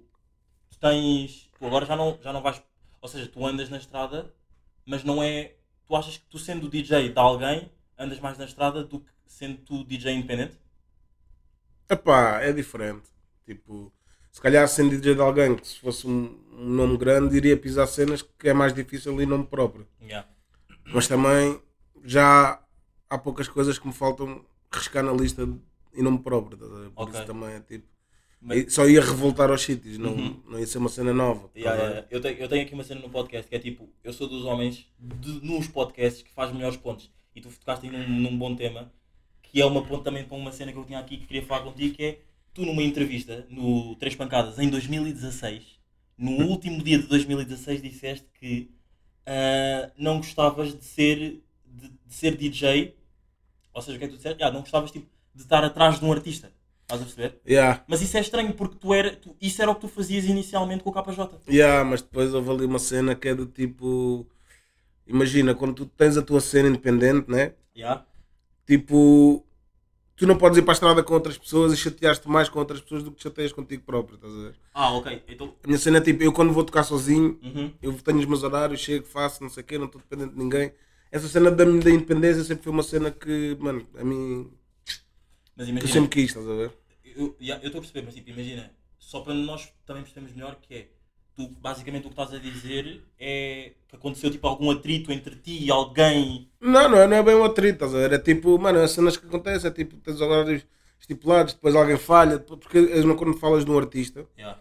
tu 0.70 0.78
tens. 0.78 1.50
Tu 1.58 1.66
agora 1.66 1.86
já 1.86 1.96
não, 1.96 2.18
já 2.22 2.32
não 2.32 2.42
vais. 2.42 2.62
Ou 3.00 3.08
seja, 3.08 3.28
tu 3.28 3.44
andas 3.46 3.68
na 3.70 3.78
estrada, 3.78 4.34
mas 4.86 5.04
não 5.04 5.22
é. 5.22 5.56
Tu 5.86 5.96
achas 5.96 6.16
que 6.18 6.26
tu 6.26 6.38
sendo 6.38 6.68
DJ 6.68 7.10
de 7.10 7.18
alguém, 7.18 7.70
andas 7.98 8.20
mais 8.20 8.38
na 8.38 8.44
estrada 8.44 8.84
do 8.84 9.00
que 9.00 9.10
sendo 9.26 9.58
tu 9.58 9.84
DJ 9.84 10.12
independente? 10.14 10.56
Epá, 11.88 12.40
é 12.40 12.52
diferente. 12.52 13.08
Tipo, 13.44 13.92
se 14.30 14.40
calhar 14.40 14.66
sendo 14.68 14.90
DJ 14.90 15.14
de 15.14 15.20
alguém 15.20 15.56
que 15.56 15.66
se 15.66 15.80
fosse 15.80 16.06
um, 16.06 16.38
um 16.52 16.68
nome 16.68 16.96
grande, 16.96 17.36
iria 17.36 17.56
pisar 17.56 17.86
cenas 17.86 18.22
que 18.22 18.48
é 18.48 18.52
mais 18.52 18.72
difícil 18.72 19.20
em 19.20 19.26
nome 19.26 19.46
próprio. 19.46 19.86
Yeah. 20.00 20.28
Mas 20.92 21.08
também 21.08 21.60
já 22.04 22.62
há 23.08 23.18
poucas 23.18 23.48
coisas 23.48 23.78
que 23.78 23.86
me 23.86 23.92
faltam 23.92 24.44
riscar 24.72 25.02
na 25.02 25.12
lista 25.12 25.42
em 25.92 26.02
nome 26.02 26.20
próprio. 26.20 26.56
ver? 26.58 26.90
Por 26.90 27.02
Ok. 27.02 27.14
isso 27.14 27.26
também 27.26 27.50
é 27.50 27.60
tipo. 27.60 27.86
Mas- 28.40 28.72
Só 28.72 28.88
ia 28.88 29.00
revoltar 29.02 29.50
aos 29.50 29.62
sítios, 29.62 29.98
não, 29.98 30.12
Uhum. 30.14 30.40
não 30.48 30.58
ia 30.58 30.66
ser 30.66 30.78
uma 30.78 30.88
cena 30.88 31.12
nova. 31.12 31.50
Yeah, 31.54 31.72
a 31.72 31.74
yeah, 31.76 31.88
yeah. 31.90 32.08
Eu, 32.10 32.20
tenho, 32.20 32.38
eu 32.38 32.48
tenho 32.48 32.62
aqui 32.62 32.72
uma 32.74 32.84
cena 32.84 33.00
no 33.00 33.10
podcast 33.10 33.48
que 33.48 33.54
é 33.54 33.58
tipo, 33.58 33.88
eu 34.02 34.12
sou 34.12 34.26
dos 34.28 34.44
homens 34.44 34.86
de, 34.98 35.32
nos 35.44 35.68
podcasts 35.68 36.22
que 36.22 36.32
faz 36.32 36.52
melhores 36.52 36.76
pontos. 36.78 37.10
E 37.36 37.40
tu 37.40 37.48
tocaste 37.50 37.88
num, 37.88 38.08
num 38.08 38.36
bom 38.38 38.56
tema, 38.56 38.90
que 39.42 39.60
é 39.60 39.64
uma 39.66 39.84
ponte 39.84 40.04
também 40.04 40.24
para 40.24 40.36
uma 40.36 40.52
cena 40.52 40.72
que 40.72 40.78
eu 40.78 40.84
tinha 40.84 40.98
aqui 40.98 41.16
que 41.18 41.26
queria 41.26 41.44
falar 41.44 41.62
contigo, 41.64 41.94
que 41.94 42.02
é 42.02 42.18
tu 42.54 42.64
numa 42.64 42.82
entrevista 42.82 43.46
no 43.50 43.94
Três 43.96 44.14
Pancadas 44.16 44.58
em 44.58 44.68
2016, 44.70 45.62
no 46.16 46.32
último 46.46 46.82
dia 46.82 46.98
de 46.98 47.06
2016 47.06 47.82
disseste 47.82 48.26
que 48.40 48.70
ah, 49.26 49.90
não 49.98 50.16
gostavas 50.16 50.74
de 50.76 50.84
ser, 50.84 51.42
de, 51.66 51.88
de 51.88 52.14
ser 52.14 52.36
DJ, 52.36 52.94
ou 53.72 53.82
seja, 53.82 53.96
o 53.96 53.98
que 53.98 54.04
é 54.04 54.08
que 54.08 54.14
tu 54.14 54.16
disseste? 54.16 54.42
Ah, 54.42 54.50
não 54.50 54.60
gostavas 54.60 54.90
tipo, 54.90 55.06
de 55.34 55.42
estar 55.42 55.62
atrás 55.62 55.98
de 56.00 56.04
um 56.04 56.12
artista. 56.12 56.50
Estás 56.94 57.02
a 57.02 57.04
perceber? 57.04 57.40
Yeah, 57.48 57.84
Mas 57.86 58.02
isso 58.02 58.16
é 58.16 58.20
estranho 58.20 58.52
porque 58.54 58.76
tu 58.76 58.92
era, 58.92 59.14
tu- 59.14 59.36
isso 59.40 59.62
era 59.62 59.70
o 59.70 59.74
que 59.74 59.82
tu 59.82 59.88
fazias 59.88 60.24
inicialmente 60.24 60.82
com 60.82 60.90
o 60.90 60.92
KJ. 60.92 61.38
yeah, 61.48 61.84
mas 61.84 62.02
depois 62.02 62.34
houve 62.34 62.50
ali 62.50 62.64
uma 62.66 62.78
cena 62.78 63.14
que 63.14 63.28
é 63.28 63.34
do 63.34 63.46
tipo. 63.46 64.26
Imagina, 65.06 65.54
quando 65.54 65.74
tu 65.74 65.86
tens 65.86 66.16
a 66.16 66.22
tua 66.22 66.40
cena 66.40 66.68
independente, 66.68 67.30
né? 67.30 67.54
Yeah. 67.76 68.04
Tipo, 68.66 69.44
tu 70.16 70.26
não 70.26 70.36
podes 70.38 70.58
ir 70.58 70.62
para 70.62 70.72
a 70.72 70.74
estrada 70.74 71.02
com 71.02 71.14
outras 71.14 71.36
pessoas 71.38 71.72
e 71.72 71.76
chatear-te 71.76 72.28
mais 72.28 72.48
com 72.48 72.58
outras 72.60 72.80
pessoas 72.80 73.02
do 73.02 73.10
que 73.10 73.18
te 73.18 73.22
chateias 73.24 73.52
contigo 73.52 73.82
próprio, 73.84 74.16
estás 74.16 74.32
a 74.32 74.36
ver? 74.36 74.54
Ah, 74.74 74.92
ok. 74.92 75.22
Então. 75.28 75.54
A 75.62 75.66
minha 75.66 75.78
cena 75.78 75.98
é 75.98 76.00
tipo, 76.00 76.22
eu 76.22 76.32
quando 76.32 76.52
vou 76.52 76.62
tocar 76.64 76.84
sozinho, 76.84 77.38
Uhum. 77.42 77.72
eu 77.82 77.92
tenho 77.94 78.18
os 78.18 78.26
meus 78.26 78.42
horários, 78.42 78.80
chego, 78.80 79.06
faço, 79.06 79.42
não 79.42 79.50
sei 79.50 79.62
o 79.62 79.66
quê, 79.66 79.78
não 79.78 79.86
estou 79.86 80.00
dependente 80.00 80.32
de 80.34 80.38
ninguém. 80.38 80.72
Essa 81.10 81.26
cena 81.28 81.50
da, 81.50 81.64
da 81.64 81.90
independência 81.90 82.44
sempre 82.44 82.62
foi 82.64 82.72
uma 82.72 82.82
cena 82.84 83.10
que, 83.10 83.56
mano, 83.58 83.84
a 83.98 84.04
mim, 84.04 84.52
Mas 85.56 85.66
eu 85.66 85.72
imagina. 85.72 85.92
sempre 85.92 86.08
quis, 86.10 86.30
estás 86.30 86.46
a 86.48 86.54
ver? 86.54 86.72
Eu 87.20 87.56
estou 87.56 87.78
a 87.78 87.82
perceber, 87.82 88.02
mas 88.04 88.14
tipo, 88.14 88.30
imagina. 88.30 88.70
Só 88.98 89.20
para 89.20 89.32
nós 89.34 89.72
também 89.86 90.02
percebermos 90.02 90.34
melhor 90.36 90.56
que 90.60 90.74
é. 90.74 90.88
Tu, 91.34 91.48
basicamente, 91.60 92.02
o 92.06 92.10
que 92.10 92.20
estás 92.20 92.34
a 92.34 92.38
dizer 92.38 93.02
é 93.18 93.72
que 93.88 93.96
aconteceu 93.96 94.30
tipo 94.30 94.46
algum 94.46 94.70
atrito 94.70 95.10
entre 95.12 95.36
ti 95.36 95.64
e 95.64 95.70
alguém. 95.70 96.50
Não, 96.60 96.88
não 96.88 96.98
é, 96.98 97.06
não 97.06 97.16
é 97.16 97.22
bem 97.22 97.34
um 97.34 97.44
atrito, 97.44 97.74
estás 97.84 97.94
a 97.94 97.98
ver? 97.98 98.12
É 98.12 98.18
tipo, 98.18 98.58
mano, 98.58 98.80
as 98.80 98.90
cenas 98.90 99.16
que 99.16 99.26
acontecem 99.26 99.68
é 99.70 99.72
tipo, 99.72 99.96
tens 99.98 100.20
horários 100.20 100.66
estipulados, 100.98 101.54
depois 101.54 101.74
alguém 101.74 101.96
falha, 101.96 102.38
porque 102.38 102.84
quando 103.16 103.38
falas 103.38 103.64
de 103.64 103.70
um 103.70 103.78
artista, 103.78 104.26
Yeah. 104.36 104.60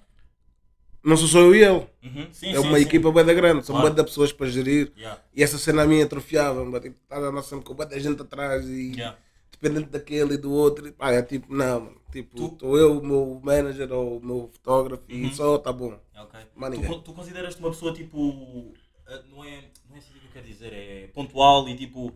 não 1.04 1.18
sou 1.18 1.28
só 1.28 1.40
eu 1.40 1.54
e 1.56 1.64
ele. 1.64 1.86
Uhum. 2.04 2.28
Sim, 2.32 2.50
É 2.50 2.62
sim, 2.62 2.68
uma 2.68 2.78
sim. 2.78 2.84
equipa 2.86 3.12
bem 3.12 3.26
da 3.26 3.34
grande, 3.34 3.66
são 3.66 3.76
Claro. 3.76 3.90
bem 3.90 3.96
da 3.98 4.04
pessoas 4.06 4.32
para 4.32 4.48
gerir. 4.48 4.92
Yeah. 4.96 5.22
E 5.36 5.44
essa 5.44 5.58
cena 5.58 5.82
a 5.84 5.86
mim 5.88 6.02
atrofiava-me, 6.02 6.80
tipo, 6.80 6.96
estás 7.04 7.24
a 7.24 7.32
nossa 7.32 7.58
com 7.60 7.74
bué 7.74 7.86
da 7.88 8.00
gente 8.00 8.22
atrás 8.22 8.66
e 8.70 8.92
Yeah. 8.94 9.18
Dependente 9.62 9.90
daquele 9.90 10.36
e 10.36 10.38
do 10.38 10.52
outro. 10.52 10.88
E, 10.88 10.92
pá, 10.92 11.12
é 11.12 11.22
tipo, 11.22 11.54
não, 11.54 11.82
mano, 11.82 12.02
tipo, 12.12 12.46
estou 12.46 12.78
eu, 12.78 13.00
o 13.00 13.06
meu 13.06 13.40
manager 13.44 13.92
ou 13.92 14.18
o 14.18 14.26
meu 14.26 14.50
fotógrafo 14.54 15.04
e 15.10 15.32
só 15.34 15.58
tá 15.58 15.72
bom. 15.74 16.00
Ok. 16.18 16.40
Mais 16.56 16.76
Tu, 16.76 17.00
tu 17.02 17.14
consideras-te 17.14 17.60
uma 17.60 17.70
pessoa 17.70 17.94
tipo. 17.94 18.74
ah, 19.08 19.22
Não 19.30 19.44
é, 19.44 19.64
não 19.90 19.96
é 19.96 20.00
assim 20.00 20.14
que 20.14 20.26
eu 20.26 20.32
quero 20.34 20.48
dizer, 20.48 20.74
é 20.74 21.08
pontual 21.14 21.68
e 21.68 21.76
tipo. 21.76 22.12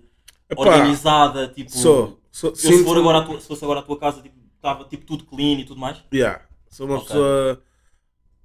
Epá, 0.49 0.61
organizada, 0.61 1.47
tipo. 1.49 1.71
Sou, 1.71 2.19
sou, 2.31 2.49
Eu, 2.51 2.55
se, 2.55 2.67
sinto- 2.67 2.83
for 2.85 2.97
agora 2.97 3.25
tua- 3.25 3.39
se 3.39 3.47
fosse 3.47 3.63
agora 3.63 3.79
à 3.79 3.83
tua 3.83 3.97
casa, 3.99 4.21
tipo, 4.21 4.35
estava 4.55 4.85
tipo 4.85 5.05
tudo 5.05 5.25
clean 5.25 5.59
e 5.59 5.65
tudo 5.65 5.79
mais. 5.79 6.03
Yeah, 6.13 6.45
sou 6.69 6.85
uma 6.85 6.95
Ok. 6.97 7.07
pessoa, 7.07 7.61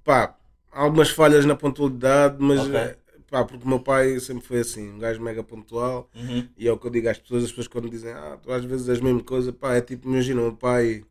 pá, 0.03 0.35
há 0.71 0.83
algumas 0.83 1.09
falhas 1.09 1.45
na 1.45 1.55
pontualidade, 1.55 2.37
mas, 2.39 2.61
Ok. 2.61 2.95
Pá, 3.29 3.43
porque 3.45 3.63
o 3.65 3.67
meu 3.67 3.79
pai 3.79 4.19
sempre 4.19 4.45
foi 4.45 4.59
assim, 4.59 4.89
um 4.91 4.99
gajo 4.99 5.21
mega 5.21 5.43
pontual. 5.43 6.09
Uhum. 6.15 6.47
E 6.57 6.67
é 6.67 6.71
o 6.71 6.77
que 6.77 6.87
eu 6.87 6.91
digo 6.91 7.07
às 7.09 7.17
pessoas, 7.17 7.43
as 7.43 7.49
pessoas 7.49 7.67
quando 7.67 7.89
dizem, 7.89 8.11
ah, 8.11 8.37
tu 8.41 8.51
às 8.51 8.63
vezes 8.65 8.89
és 8.89 8.99
a 8.99 9.03
mesma 9.03 9.23
coisa, 9.23 9.53
pá, 9.53 9.75
é 9.75 9.81
tipo, 9.81 10.07
imagina, 10.09 10.41
o 10.41 10.45
meu 10.45 10.53
pai 10.55 11.03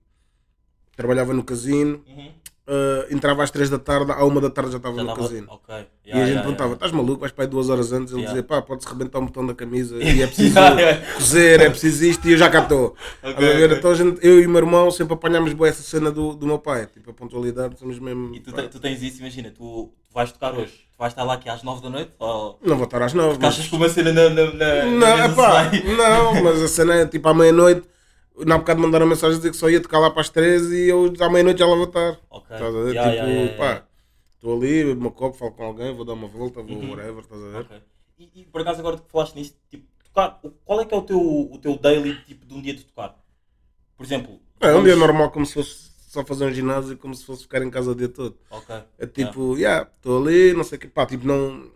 trabalhava 0.96 1.32
no 1.32 1.44
casino, 1.44 2.02
Uhum. 2.08 2.30
ah, 2.66 3.06
entrava 3.10 3.42
às 3.44 3.50
3 3.50 3.70
da 3.70 3.78
tarde, 3.78 4.10
à 4.12 4.24
1 4.24 4.40
da 4.40 4.50
tarde 4.50 4.72
já 4.72 4.76
estava 4.78 4.96
Já 4.96 5.02
no 5.04 5.08
estava- 5.10 5.28
casino. 5.28 5.46
Ok. 5.50 5.74
e 5.74 6.08
Yeah, 6.08 6.22
a 6.24 6.26
gente 6.26 6.34
yeah, 6.36 6.42
perguntava, 6.42 6.68
yeah. 6.70 6.74
estás 6.74 6.92
maluco, 6.92 7.20
vais 7.20 7.32
para 7.32 7.44
aí 7.44 7.50
duas 7.50 7.68
horas 7.68 7.92
antes, 7.92 8.12
ele 8.12 8.22
Yeah. 8.22 8.40
dizia, 8.40 8.42
pá, 8.42 8.62
pode-se 8.62 8.88
rebentar 8.88 9.18
o 9.20 9.26
botão 9.26 9.46
da 9.46 9.54
camisa 9.54 9.96
e 10.02 10.22
é 10.22 10.26
preciso 10.26 10.54
Yeah, 10.58 10.80
yeah. 10.80 11.14
cozer, 11.14 11.60
é 11.60 11.70
preciso 11.70 12.04
isto 12.04 12.26
e 12.28 12.32
eu 12.32 12.38
já 12.38 12.50
cá 12.50 12.62
estou. 12.62 12.96
Ok, 13.22 13.30
Estás 13.30 13.36
a 13.36 13.40
ver? 13.58 13.64
ok. 13.66 13.78
Então 13.78 13.94
gente, 13.94 14.26
eu 14.26 14.40
e 14.40 14.46
o 14.46 14.48
meu 14.50 14.58
irmão 14.58 14.90
sempre 14.90 15.14
apanhámos 15.14 15.52
boa 15.52 15.68
essa 15.68 15.82
cena 15.82 16.10
do, 16.10 16.34
do 16.34 16.46
meu 16.46 16.58
pai, 16.58 16.86
tipo 16.86 17.10
a 17.10 17.14
pontualidade, 17.14 17.78
somos 17.78 17.98
mesmo. 17.98 18.34
E 18.34 18.40
tu, 18.40 18.52
tu 18.68 18.80
tens 18.80 19.02
isso, 19.02 19.20
imagina, 19.20 19.50
tu 19.50 19.92
vais 20.18 20.32
tocar 20.32 20.52
hoje, 20.54 20.72
tu 20.72 20.98
vais 20.98 21.12
estar 21.12 21.22
lá 21.22 21.34
aqui 21.34 21.48
às 21.48 21.62
9 21.62 21.80
da 21.80 21.90
noite? 21.90 22.12
Ou 22.18 22.58
Não 22.62 22.76
vou 22.76 22.84
estar 22.86 23.00
às 23.02 23.14
9. 23.14 23.38
tu 23.38 23.46
achas 23.46 23.68
que 23.68 23.76
uma 23.76 23.88
cena 23.88 24.12
na, 24.12 24.28
na, 24.30 24.52
na, 24.52 24.84
Não, 24.86 25.24
epá, 25.26 25.70
não, 25.96 26.34
mas 26.42 26.60
a 26.62 26.68
cena 26.68 26.94
é 26.96 27.06
tipo 27.06 27.28
à 27.28 27.34
meia-noite. 27.34 27.88
Na 28.46 28.56
bocado 28.58 28.80
mandaram 28.80 29.06
mensagem 29.06 29.36
dizer 29.36 29.50
que 29.50 29.56
só 29.56 29.68
ia 29.68 29.80
tocar 29.80 29.98
lá 29.98 30.10
para 30.10 30.20
as 30.20 30.28
13 30.28 30.74
e 30.74 30.88
eu 30.88 31.12
à 31.20 31.28
meia-noite 31.30 31.58
já 31.60 31.66
lá 31.66 31.74
vou 31.74 31.84
estar. 31.86 32.18
Ok. 32.30 32.54
Estás 32.56 32.74
a 32.74 32.78
ver? 32.82 32.94
Yeah, 32.94 33.10
tipo, 33.12 33.26
yeah, 33.26 33.42
yeah, 33.56 33.56
pá, 33.56 33.86
estou 34.34 34.56
ali, 34.56 34.84
bebo 34.84 35.00
uma 35.00 35.10
copo, 35.10 35.36
falo 35.36 35.52
com 35.52 35.64
alguém, 35.64 35.94
vou 35.94 36.04
dar 36.04 36.12
uma 36.14 36.28
volta, 36.28 36.62
vou 36.62 36.76
Uhum. 36.76 36.90
whatever, 36.90 37.20
estás 37.20 37.42
a 37.42 37.48
ver? 37.48 37.60
Ok. 37.60 37.76
E, 38.18 38.30
e 38.40 38.44
por 38.44 38.60
acaso 38.60 38.80
agora 38.80 38.96
que 38.96 39.10
falaste 39.10 39.34
nisso, 39.36 39.54
tipo, 39.70 39.86
tocar, 40.04 40.40
qual 40.64 40.80
é 40.80 40.84
que 40.84 40.94
é 40.94 40.96
o 40.96 41.02
teu, 41.02 41.20
o 41.20 41.58
teu 41.58 41.76
daily 41.78 42.16
tipo 42.26 42.44
de 42.46 42.54
um 42.54 42.60
dia 42.62 42.74
de 42.74 42.84
tocar? 42.84 43.16
Por 43.96 44.04
exemplo. 44.04 44.40
É 44.60 44.74
um 44.74 44.82
dia 44.84 44.96
normal 44.96 45.30
como 45.30 45.46
se 45.46 45.54
fosse 45.54 45.87
só 46.08 46.24
fazer 46.24 46.46
um 46.46 46.52
ginásio 46.52 46.96
como 46.96 47.14
se 47.14 47.22
fosse 47.22 47.42
ficar 47.42 47.62
em 47.62 47.68
casa 47.68 47.90
o 47.90 47.94
dia 47.94 48.08
todo. 48.08 48.34
Ok. 48.50 48.74
É 48.98 49.06
tipo, 49.06 49.56
yeah, 49.58 49.86
estou 49.94 50.22
ali, 50.22 50.54
não 50.54 50.64
sei 50.64 50.78
o 50.78 50.80
que, 50.80 50.88
pá, 50.88 51.04
tipo, 51.04 51.26
não. 51.26 51.70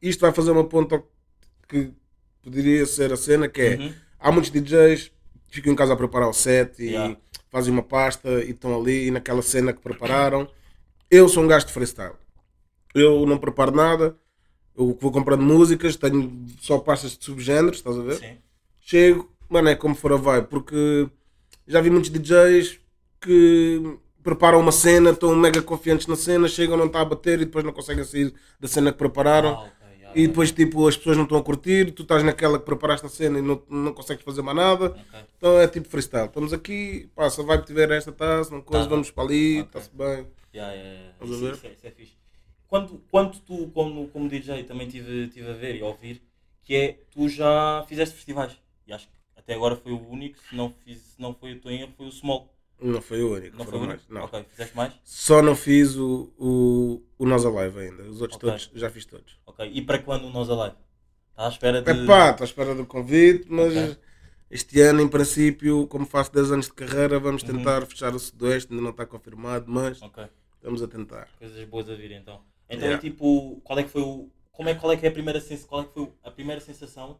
Isto 0.00 0.20
vai 0.20 0.32
fazer 0.32 0.50
uma 0.50 0.64
ponta 0.64 1.02
que 1.66 1.90
poderia 2.42 2.84
ser 2.84 3.10
a 3.12 3.16
cena 3.16 3.48
que 3.48 3.62
é. 3.62 3.76
Uhum. 3.76 3.94
Há 4.18 4.30
muitos 4.30 4.50
DJs 4.50 5.10
que 5.48 5.54
ficam 5.54 5.72
em 5.72 5.76
casa 5.76 5.94
a 5.94 5.96
preparar 5.96 6.28
o 6.28 6.34
set 6.34 6.78
e 6.80 6.90
Yeah. 6.90 7.16
fazem 7.48 7.72
uma 7.72 7.82
pasta 7.82 8.44
e 8.44 8.50
estão 8.50 8.78
ali 8.78 9.10
naquela 9.10 9.40
cena 9.40 9.72
que 9.72 9.80
prepararam. 9.80 10.46
Eu 11.10 11.26
sou 11.26 11.42
um 11.42 11.48
gajo 11.48 11.66
de 11.66 11.72
freestyle. 11.72 12.14
Eu 12.94 13.24
não 13.24 13.38
preparo 13.38 13.72
nada. 13.72 14.16
Eu 14.76 14.96
vou 15.00 15.10
comprando 15.10 15.42
músicas, 15.42 15.96
tenho 15.96 16.46
só 16.60 16.78
pastas 16.78 17.16
de 17.16 17.24
subgéneros, 17.24 17.78
estás 17.78 17.98
a 17.98 18.02
ver? 18.02 18.16
Sim. 18.16 18.36
Chego, 18.82 19.32
mano, 19.48 19.68
é 19.70 19.74
como 19.74 19.94
for 19.94 20.12
a 20.12 20.16
vibe, 20.16 20.46
porque 20.48 21.08
já 21.66 21.80
vi 21.80 21.88
muitos 21.90 22.10
DJs 22.10 22.79
que 23.20 23.98
preparam 24.22 24.60
uma 24.60 24.72
cena, 24.72 25.10
estão 25.10 25.34
mega 25.36 25.62
confiantes 25.62 26.06
na 26.06 26.16
cena, 26.16 26.48
chegam, 26.48 26.76
não 26.76 26.86
está 26.86 27.00
a 27.00 27.04
bater 27.04 27.40
e 27.40 27.44
depois 27.46 27.64
não 27.64 27.72
conseguem 27.72 28.04
sair 28.04 28.32
da 28.58 28.68
cena 28.68 28.92
que 28.92 28.98
prepararam. 28.98 29.50
Ah, 29.50 29.62
ok, 29.64 29.88
yeah, 29.98 30.12
E 30.14 30.26
depois, 30.28 30.52
tipo, 30.52 30.86
as 30.86 30.96
pessoas 30.96 31.16
não 31.16 31.24
estão 31.24 31.38
a 31.38 31.42
curtir, 31.42 31.92
tu 31.92 32.02
estás 32.02 32.22
naquela 32.22 32.58
que 32.58 32.64
preparaste 32.64 33.06
a 33.06 33.08
cena 33.08 33.38
e 33.38 33.42
não, 33.42 33.62
não 33.68 33.92
consegues 33.94 34.24
fazer 34.24 34.42
mais 34.42 34.56
nada. 34.56 34.86
Ok. 34.86 35.20
Então 35.38 35.58
é 35.58 35.66
tipo 35.68 35.88
freestyle. 35.88 36.26
Estamos 36.26 36.52
aqui, 36.52 37.10
pá, 37.14 37.30
se 37.30 37.40
a 37.40 37.44
vibe 37.44 37.64
tiver 37.66 37.90
esta, 37.90 38.12
tá, 38.12 38.42
se 38.44 38.50
não 38.52 38.60
coisa, 38.62 38.88
Tá. 38.88 38.90
vamos 38.90 39.10
para 39.10 39.24
ali, 39.24 39.60
está-se 39.60 39.90
bem. 39.94 40.26
Yeah, 40.54 40.74
yeah, 40.74 41.14
a 41.20 41.24
Isso, 41.24 41.38
ver? 41.40 41.52
isso 41.54 41.66
é, 41.66 41.72
isso 41.72 41.86
é 41.86 41.90
fixe. 41.90 42.12
Quando, 42.66 43.02
quando 43.10 43.38
tu, 43.40 43.68
como, 43.72 44.08
como 44.08 44.28
DJ, 44.28 44.64
também 44.64 44.88
tive, 44.88 45.28
tive 45.28 45.50
a 45.50 45.54
ver 45.54 45.76
e 45.76 45.82
a 45.82 45.86
ouvir, 45.86 46.22
que 46.64 46.74
é, 46.74 46.98
tu 47.10 47.28
já 47.28 47.84
fizeste 47.88 48.14
festivais. 48.14 48.56
E 48.86 48.92
acho 48.92 49.06
que 49.08 49.14
até 49.36 49.54
agora 49.54 49.76
foi 49.76 49.92
o 49.92 50.08
único, 50.08 50.38
se 50.38 50.54
não, 50.54 50.70
fiz, 50.84 50.98
se 50.98 51.20
não 51.20 51.34
foi 51.34 51.52
o 51.54 51.60
teu 51.60 51.70
erro, 51.70 51.92
foi 51.96 52.06
o 52.06 52.12
Small. 52.12 52.52
Não 52.82 53.00
foi 53.02 53.22
o 53.22 53.34
único, 53.34 53.56
Não 53.56 53.64
foi 53.64 53.74
o 53.78 53.80
mais. 53.80 53.90
único? 54.00 54.12
Não. 54.14 54.24
Ok, 54.24 54.44
fizeste 54.50 54.76
mais? 54.76 54.92
Só 55.04 55.42
não 55.42 55.54
fiz 55.54 55.96
o, 55.96 56.32
o, 56.38 57.02
o 57.18 57.26
Nós 57.26 57.44
Alive 57.44 57.78
ainda. 57.80 58.02
Os 58.04 58.20
outros 58.22 58.36
Ok. 58.36 58.50
todos 58.50 58.70
já 58.74 58.88
fiz 58.90 59.04
todos. 59.04 59.38
Ok. 59.46 59.70
E 59.72 59.82
para 59.82 59.98
quando 59.98 60.24
o 60.26 60.30
Nós 60.30 60.48
Alive? 60.48 60.76
Está 61.30 61.46
à 61.46 61.48
espera 61.48 61.82
de. 61.82 61.90
Epá, 61.90 62.30
estou 62.30 62.44
à 62.44 62.46
espera 62.46 62.74
do 62.74 62.86
convite, 62.86 63.46
mas 63.50 63.72
Ok. 63.74 63.96
este 64.50 64.80
ano, 64.80 65.00
em 65.00 65.08
princípio, 65.08 65.86
como 65.86 66.06
faço 66.06 66.32
10 66.32 66.50
anos 66.52 66.66
de 66.66 66.72
carreira, 66.72 67.18
vamos 67.18 67.42
Uhum. 67.42 67.56
tentar 67.58 67.86
fechar 67.86 68.14
o 68.14 68.18
Sudoeste, 68.18 68.70
ainda 68.72 68.82
não 68.82 68.90
está 68.90 69.04
confirmado, 69.06 69.66
mas 69.68 70.00
Ok. 70.02 70.24
estamos 70.56 70.82
a 70.82 70.88
tentar. 70.88 71.28
Coisas 71.38 71.64
boas 71.68 71.88
a 71.88 71.94
vir 71.94 72.12
então. 72.12 72.42
Então, 72.68 72.86
Yeah. 72.86 73.00
tipo, 73.00 73.60
qual 73.64 73.78
é 73.78 73.82
que 73.82 73.90
foi 73.90 74.02
o. 74.02 74.30
Como 74.52 74.68
é, 74.68 74.74
qual 74.74 74.92
é 74.92 74.96
que 74.96 75.06
é 75.06 75.08
a 75.08 75.12
primeira 75.12 75.40
sensação? 75.40 75.68
Qual 75.68 75.82
é 75.82 75.84
que 75.86 75.92
foi 75.92 76.12
a 76.22 76.30
primeira 76.30 76.60
sensação? 76.60 77.18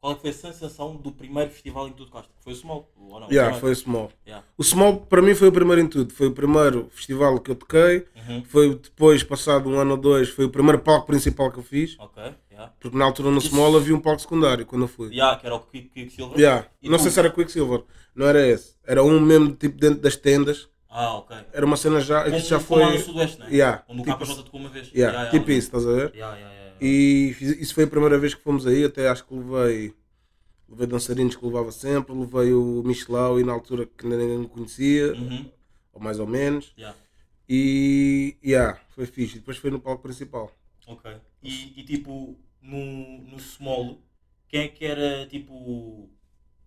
Qual 0.00 0.12
é 0.12 0.14
que 0.16 0.20
foi 0.20 0.30
a 0.30 0.34
sensação 0.34 0.94
do 0.96 1.10
primeiro 1.10 1.50
festival 1.50 1.88
em 1.88 1.90
que 1.92 1.96
tu 1.96 2.04
tocaste? 2.06 2.30
Foi 2.40 2.52
o 2.52 2.56
Small? 2.56 2.92
Ou 2.96 3.18
não? 3.20 3.28
Yeah, 3.30 3.58
foi 3.58 3.72
o 3.72 3.76
Small. 3.76 4.12
Yeah. 4.26 4.46
O 4.56 4.62
Small 4.62 4.98
para 5.00 5.22
mim 5.22 5.34
foi 5.34 5.48
o 5.48 5.52
primeiro 5.52 5.80
em 5.82 5.88
tudo. 5.88 6.12
Foi 6.12 6.28
o 6.28 6.32
primeiro 6.32 6.88
festival 6.92 7.40
que 7.40 7.50
eu 7.50 7.54
toquei. 7.56 8.06
Uhum. 8.28 8.44
Foi 8.44 8.74
depois, 8.76 9.22
passado 9.22 9.68
um 9.68 9.78
ano 9.78 9.92
ou 9.92 9.96
dois, 9.96 10.28
foi 10.28 10.44
o 10.44 10.50
primeiro 10.50 10.78
palco 10.78 11.06
principal 11.06 11.50
que 11.50 11.58
eu 11.58 11.62
fiz. 11.64 11.96
Ok. 11.98 12.22
Yeah. 12.52 12.72
Porque 12.78 12.96
na 12.96 13.04
altura 13.04 13.30
no 13.30 13.38
Isso- 13.38 13.48
Small 13.48 13.76
havia 13.76 13.94
um 13.96 14.00
palco 14.00 14.20
secundário 14.20 14.64
quando 14.66 14.82
eu 14.82 14.88
fui. 14.88 15.08
Yeah, 15.08 15.38
que 15.40 15.46
era 15.46 15.54
o 15.56 15.60
Quick, 15.60 15.88
Quick 15.88 16.12
Silver. 16.12 16.38
Yeah. 16.38 16.66
E 16.82 16.88
Não 16.88 16.98
tu? 16.98 17.02
sei 17.02 17.10
se 17.10 17.18
era 17.18 17.30
Quicksilver, 17.30 17.82
não 18.14 18.26
era 18.26 18.46
esse. 18.46 18.76
Era 18.86 19.02
um 19.02 19.18
mesmo 19.20 19.54
tipo 19.56 19.78
dentro 19.78 20.00
das 20.00 20.14
tendas. 20.16 20.68
Ah, 20.88 21.16
ok. 21.18 21.36
Era 21.52 21.66
uma 21.66 21.76
cena 21.76 22.00
já. 22.00 22.24
Como, 22.24 22.38
já 22.38 22.60
como 22.60 22.80
lá 22.80 22.86
foi. 22.88 22.96
no 22.98 23.04
Sudoeste, 23.04 23.38
né? 23.40 23.48
Yeah, 23.50 23.84
Onde 23.88 24.00
o 24.02 24.04
tipo 24.04 24.18
KJ 24.24 24.34
tocou 24.44 24.60
uma 24.60 24.68
vez. 24.70 24.88
Yeah, 24.94 25.12
Yeah, 25.12 25.30
tipo 25.30 25.44
yeah, 25.50 25.58
isso, 25.58 25.66
estás 25.68 25.86
a 25.86 25.92
ver? 25.92 26.14
Yeah, 26.14 26.36
yeah. 26.38 26.55
E 26.80 27.34
isso 27.60 27.74
foi 27.74 27.84
a 27.84 27.86
primeira 27.86 28.18
vez 28.18 28.34
que 28.34 28.42
fomos 28.42 28.66
aí, 28.66 28.84
até 28.84 29.08
acho 29.08 29.24
que 29.24 29.34
levei, 29.34 29.94
levei 30.68 30.86
dançarinos 30.86 31.36
que 31.36 31.44
levava 31.44 31.72
sempre, 31.72 32.14
levei 32.14 32.52
o 32.52 32.82
Michelau 32.84 33.40
e 33.40 33.44
na 33.44 33.52
altura 33.52 33.86
que 33.86 34.06
ninguém 34.06 34.38
me 34.38 34.48
conhecia, 34.48 35.12
Uhum. 35.14 35.50
ou 35.92 36.00
mais 36.00 36.18
ou 36.20 36.26
menos, 36.26 36.72
Yeah. 36.76 36.96
e 37.48 38.36
yeah, 38.44 38.78
foi 38.94 39.06
fixe. 39.06 39.36
E 39.36 39.38
depois 39.40 39.56
foi 39.58 39.70
no 39.70 39.80
palco 39.80 40.02
principal. 40.02 40.52
Ok. 40.86 41.10
E, 41.42 41.80
e 41.80 41.82
tipo, 41.84 42.36
no, 42.60 43.18
no 43.22 43.38
Small, 43.40 43.98
quem 44.48 44.62
é 44.62 44.68
que 44.68 44.84
era 44.84 45.26
tipo. 45.26 46.08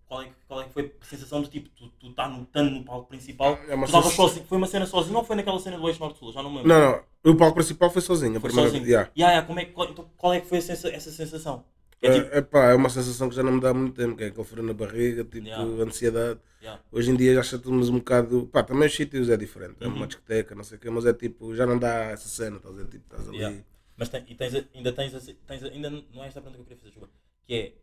Qual 0.06 0.22
é, 0.22 0.24
que- 0.26 0.34
qual 0.48 0.60
é 0.60 0.64
que 0.64 0.72
foi 0.72 0.92
a 1.00 1.04
sensação 1.04 1.40
de 1.40 1.48
tipo, 1.48 1.68
tu, 1.70 1.88
tu 2.00 2.12
tá 2.12 2.28
no, 2.28 2.42
estando 2.42 2.70
no 2.72 2.84
palco 2.84 3.06
principal? 3.08 3.52
É 3.68 3.76
tu 3.76 3.84
estavas 3.84 4.12
sozinho, 4.12 4.44
foi 4.44 4.58
uma 4.58 4.66
cena 4.66 4.84
sozinho 4.84 5.16
ou 5.16 5.24
foi 5.24 5.36
naquela 5.36 5.60
cena 5.60 5.78
do 5.78 5.86
Eixo 5.88 6.00
Norte 6.00 6.18
Sul? 6.18 6.32
Já 6.32 6.42
não 6.42 6.50
me 6.50 6.56
lembro. 6.56 6.68
Não, 6.68 6.80
não, 6.96 7.02
o 7.24 7.36
palco 7.36 7.54
principal 7.54 7.90
foi 7.90 8.02
sozinho, 8.02 8.36
a 8.36 8.40
Foi 8.40 8.48
primeira 8.50 8.70
sozinho. 8.70 8.84
vez. 8.84 8.92
Yeah. 8.92 9.10
Yeah, 9.16 9.32
yeah, 9.34 9.46
como 9.46 9.60
é, 9.60 9.64
qual, 9.66 9.90
então, 9.90 10.10
qual 10.16 10.32
é 10.34 10.40
que 10.40 10.46
foi 10.48 10.58
a 10.58 10.62
sensa- 10.62 10.88
essa 10.90 11.10
sensação? 11.10 11.64
É 12.02 12.10
tipo, 12.10 12.34
É, 12.34 12.38
epá, 12.38 12.70
é 12.70 12.74
uma 12.74 12.88
sensação 12.88 13.28
que 13.28 13.34
já 13.34 13.42
não 13.42 13.52
me 13.52 13.60
dá 13.60 13.74
muito 13.74 13.94
tempo, 13.94 14.16
que 14.16 14.24
é 14.24 14.28
aquele 14.28 14.44
frio 14.44 14.62
na 14.62 14.72
barriga, 14.72 15.22
tipo 15.24 15.46
Yeah. 15.46 15.82
ansiedade. 15.82 16.40
yeah. 16.62 16.82
Hoje 16.90 17.10
em 17.10 17.16
dia 17.16 17.34
já 17.34 17.40
estamos 17.42 17.90
um 17.90 17.98
bocado. 17.98 18.46
Pá, 18.46 18.62
também 18.62 18.86
os 18.88 18.94
sítios 18.94 19.28
é 19.28 19.36
diferente. 19.36 19.76
É 19.80 19.86
Uhum. 19.86 19.96
uma 19.96 20.06
discoteca, 20.06 20.54
não 20.54 20.64
sei 20.64 20.78
o 20.78 20.80
quê, 20.80 20.88
mas 20.88 21.04
é 21.04 21.12
tipo, 21.12 21.54
já 21.54 21.66
não 21.66 21.78
dá 21.78 22.04
essa 22.04 22.26
cena, 22.28 22.56
estás 22.56 22.78
a? 22.78 22.84
Tipo, 22.84 23.04
estás 23.04 23.28
ali. 23.28 23.36
Yeah. 23.38 23.62
Mas 23.98 24.08
tem- 24.08 24.24
e 24.28 24.34
tens, 24.34 24.54
ainda 24.74 24.92
tens, 24.92 25.12
tens 25.46 25.62
ainda 25.64 25.90
não 25.90 26.24
é 26.24 26.28
esta 26.28 26.38
a 26.40 26.42
pergunta 26.42 26.64
que 26.64 26.72
eu 26.72 26.76
queria 26.76 26.78
fazer, 26.78 26.92
Juba, 26.94 27.10
que 27.46 27.54
é 27.54 27.74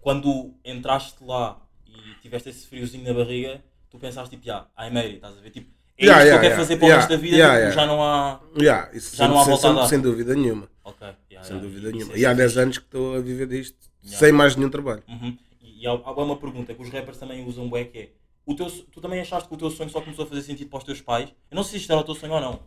quando 0.00 0.54
entraste 0.64 1.24
lá 1.24 1.60
e 1.84 2.14
tiveste 2.22 2.48
esse 2.50 2.66
friozinho 2.68 3.02
na 3.04 3.14
barriga, 3.14 3.64
tu 3.90 3.98
pensaste 3.98 4.36
tipo, 4.36 4.48
ah, 4.52 4.70
I 4.78 4.90
made 4.90 5.06
it, 5.06 5.16
estás 5.16 5.36
a 5.36 5.40
ver? 5.40 5.50
Tipo, 5.50 5.72
é 5.98 6.04
Yeah, 6.04 6.24
isto 6.24 6.26
yeah, 6.26 6.26
que 6.26 6.34
eu 6.34 6.40
quero 6.50 6.56
fazer 6.56 6.76
para 6.76 6.86
o 6.86 6.90
resto 6.90 7.08
da 7.08 7.16
vida, 7.16 7.60
tipo, 7.60 7.72
já 7.72 7.86
não 7.86 8.02
há. 8.02 8.40
Isso 8.92 9.16
Já 9.16 9.28
não 9.28 9.38
há 9.40 9.44
sem, 9.44 9.50
volta 9.52 9.66
a 9.66 9.70
sem, 9.70 9.74
dar. 9.80 9.86
sem 9.88 10.00
dúvida 10.00 10.34
nenhuma. 10.34 10.68
Sem 11.42 11.58
dúvida 11.60 11.88
isso 11.88 11.96
nenhuma. 11.96 12.14
é 12.14 12.18
E 12.18 12.26
há 12.26 12.30
sempre 12.30 12.42
10 12.42 12.50
fixe. 12.52 12.60
anos 12.62 12.78
que 12.78 12.84
estou 12.84 13.16
a 13.16 13.20
viver 13.20 13.46
disto 13.46 13.78
sem 14.02 14.32
mais 14.32 14.56
nenhum 14.56 14.70
trabalho. 14.70 15.02
Uhum. 15.08 15.36
E, 15.62 15.82
e 15.82 15.86
há, 15.86 15.90
há 15.90 16.12
uma 16.22 16.36
pergunta 16.36 16.74
que 16.74 16.82
os 16.82 16.90
rappers 16.90 17.18
também 17.18 17.44
usam 17.46 17.68
bué 17.68 17.84
que 17.84 17.98
é 17.98 18.08
o 18.44 18.54
teu, 18.54 18.70
tu 18.92 19.00
também 19.00 19.20
achaste 19.20 19.48
que 19.48 19.54
o 19.54 19.58
teu 19.58 19.70
sonho 19.70 19.90
só 19.90 20.00
começou 20.00 20.24
a 20.24 20.28
fazer 20.28 20.42
sentido 20.42 20.68
para 20.70 20.78
os 20.78 20.84
teus 20.84 21.00
pais? 21.00 21.28
Eu 21.50 21.56
não 21.56 21.62
sei 21.64 21.72
se 21.72 21.76
isto 21.78 21.92
era 21.92 22.00
o 22.00 22.04
teu 22.04 22.14
sonho 22.14 22.32
ou 22.34 22.40
não. 22.40 22.60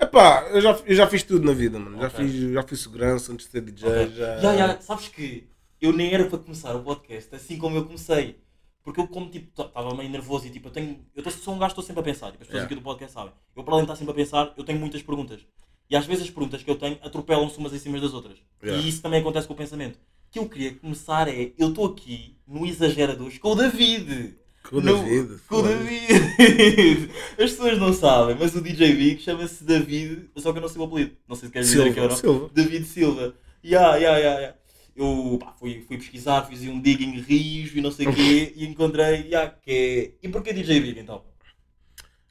Epá, 0.00 0.48
eu 0.50 0.60
já, 0.60 0.76
eu 0.84 0.94
já 0.96 1.06
fiz 1.06 1.22
tudo 1.22 1.44
na 1.46 1.52
vida, 1.52 1.78
mano. 1.78 2.00
Já, 2.00 2.06
Ok. 2.08 2.24
fiz, 2.26 2.52
já 2.52 2.62
fiz 2.64 2.80
segurança 2.80 3.32
antes 3.32 3.46
de 3.46 3.52
ser 3.52 3.60
DJ. 3.60 3.88
Ok. 3.88 4.16
Já... 4.16 4.52
Ya, 4.52 4.80
sabes 4.80 5.08
que 5.08 5.46
eu 5.80 5.92
nem 5.92 6.12
era 6.12 6.24
para 6.24 6.38
começar 6.38 6.74
o 6.74 6.82
podcast 6.82 7.34
assim 7.36 7.56
como 7.58 7.76
eu 7.76 7.84
comecei. 7.84 8.36
Porque 8.84 9.00
eu 9.00 9.06
como 9.06 9.30
tipo 9.30 9.48
estava 9.62 9.94
meio 9.94 10.10
nervoso 10.10 10.46
e 10.46 10.50
tipo 10.50 10.68
eu 10.68 10.72
tenho. 10.72 10.98
Eu 11.14 11.30
sou 11.30 11.54
um 11.54 11.58
gajo 11.58 11.74
que 11.74 11.80
estou 11.80 11.84
sempre 11.84 12.00
a 12.00 12.04
pensar, 12.04 12.32
tipo, 12.32 12.42
as 12.42 12.48
pessoas 12.48 12.54
Yeah. 12.62 12.66
aqui 12.66 12.74
do 12.74 12.82
podcast 12.82 13.12
sabem. 13.14 13.32
Eu 13.56 13.62
para 13.64 13.74
além 13.74 13.84
de 13.86 13.92
estar 13.92 13.96
sempre 13.98 14.12
a 14.12 14.14
pensar, 14.16 14.52
eu 14.56 14.64
tenho 14.64 14.78
muitas 14.80 15.02
perguntas. 15.02 15.40
E 15.88 15.96
às 15.96 16.06
vezes 16.06 16.24
as 16.24 16.30
perguntas 16.30 16.62
que 16.62 16.70
eu 16.70 16.76
tenho 16.76 16.98
atropelam-se 17.02 17.58
umas 17.58 17.72
em 17.74 17.78
cima 17.78 18.00
das 18.00 18.12
outras. 18.14 18.38
Yeah. 18.62 18.82
E 18.82 18.88
isso 18.88 19.00
também 19.02 19.20
acontece 19.20 19.46
com 19.46 19.54
o 19.54 19.56
pensamento. 19.56 19.96
O 19.96 20.32
que 20.32 20.38
eu 20.38 20.48
queria 20.48 20.74
começar 20.74 21.28
é, 21.28 21.52
eu 21.58 21.68
estou 21.68 21.86
aqui 21.86 22.36
no 22.46 22.64
Exageradores 22.66 23.38
com 23.38 23.52
o 23.52 23.54
David. 23.54 24.34
Com 24.68 24.76
o 24.76 24.80
No- 24.80 24.96
David, 25.04 25.40
Com 25.48 25.56
o. 25.56 25.62
David. 25.62 27.10
As 27.32 27.50
pessoas 27.50 27.78
não 27.78 27.92
sabem, 27.92 28.36
mas 28.38 28.54
o 28.54 28.60
DJ 28.60 28.94
Big 28.94 29.20
chama-se 29.22 29.62
David, 29.64 30.30
só 30.38 30.52
que 30.52 30.58
eu 30.58 30.62
não 30.62 30.68
sei 30.68 30.80
o 30.80 30.84
apelido. 30.84 31.16
Não 31.28 31.36
sei 31.36 31.48
se 31.48 31.52
queres 31.52 31.68
dizer 31.68 31.88
aqui 31.90 32.00
ou 32.00 32.10
Silva, 32.10 32.26
não. 32.28 32.38
Silva. 32.38 32.50
David 32.54 32.84
Silva. 32.86 33.34
Ya, 33.64 33.96
ya, 33.96 34.18
ya, 34.18 34.40
ya. 34.40 34.54
Eu 34.94 35.38
pá, 35.40 35.52
fui, 35.58 35.84
fui 35.86 35.96
pesquisar, 35.96 36.42
fiz 36.42 36.62
um 36.62 36.80
digging 36.80 37.20
rios 37.20 37.74
e 37.74 37.80
não 37.80 37.90
sei 37.90 38.06
o 38.06 38.14
quê 38.14 38.52
e 38.56 38.66
encontrei, 38.66 39.28
ya, 39.28 39.48
que 39.48 40.16
é... 40.22 40.26
E 40.26 40.28
porquê 40.28 40.52
DJ 40.52 40.80
Big 40.80 41.00
então? 41.00 41.24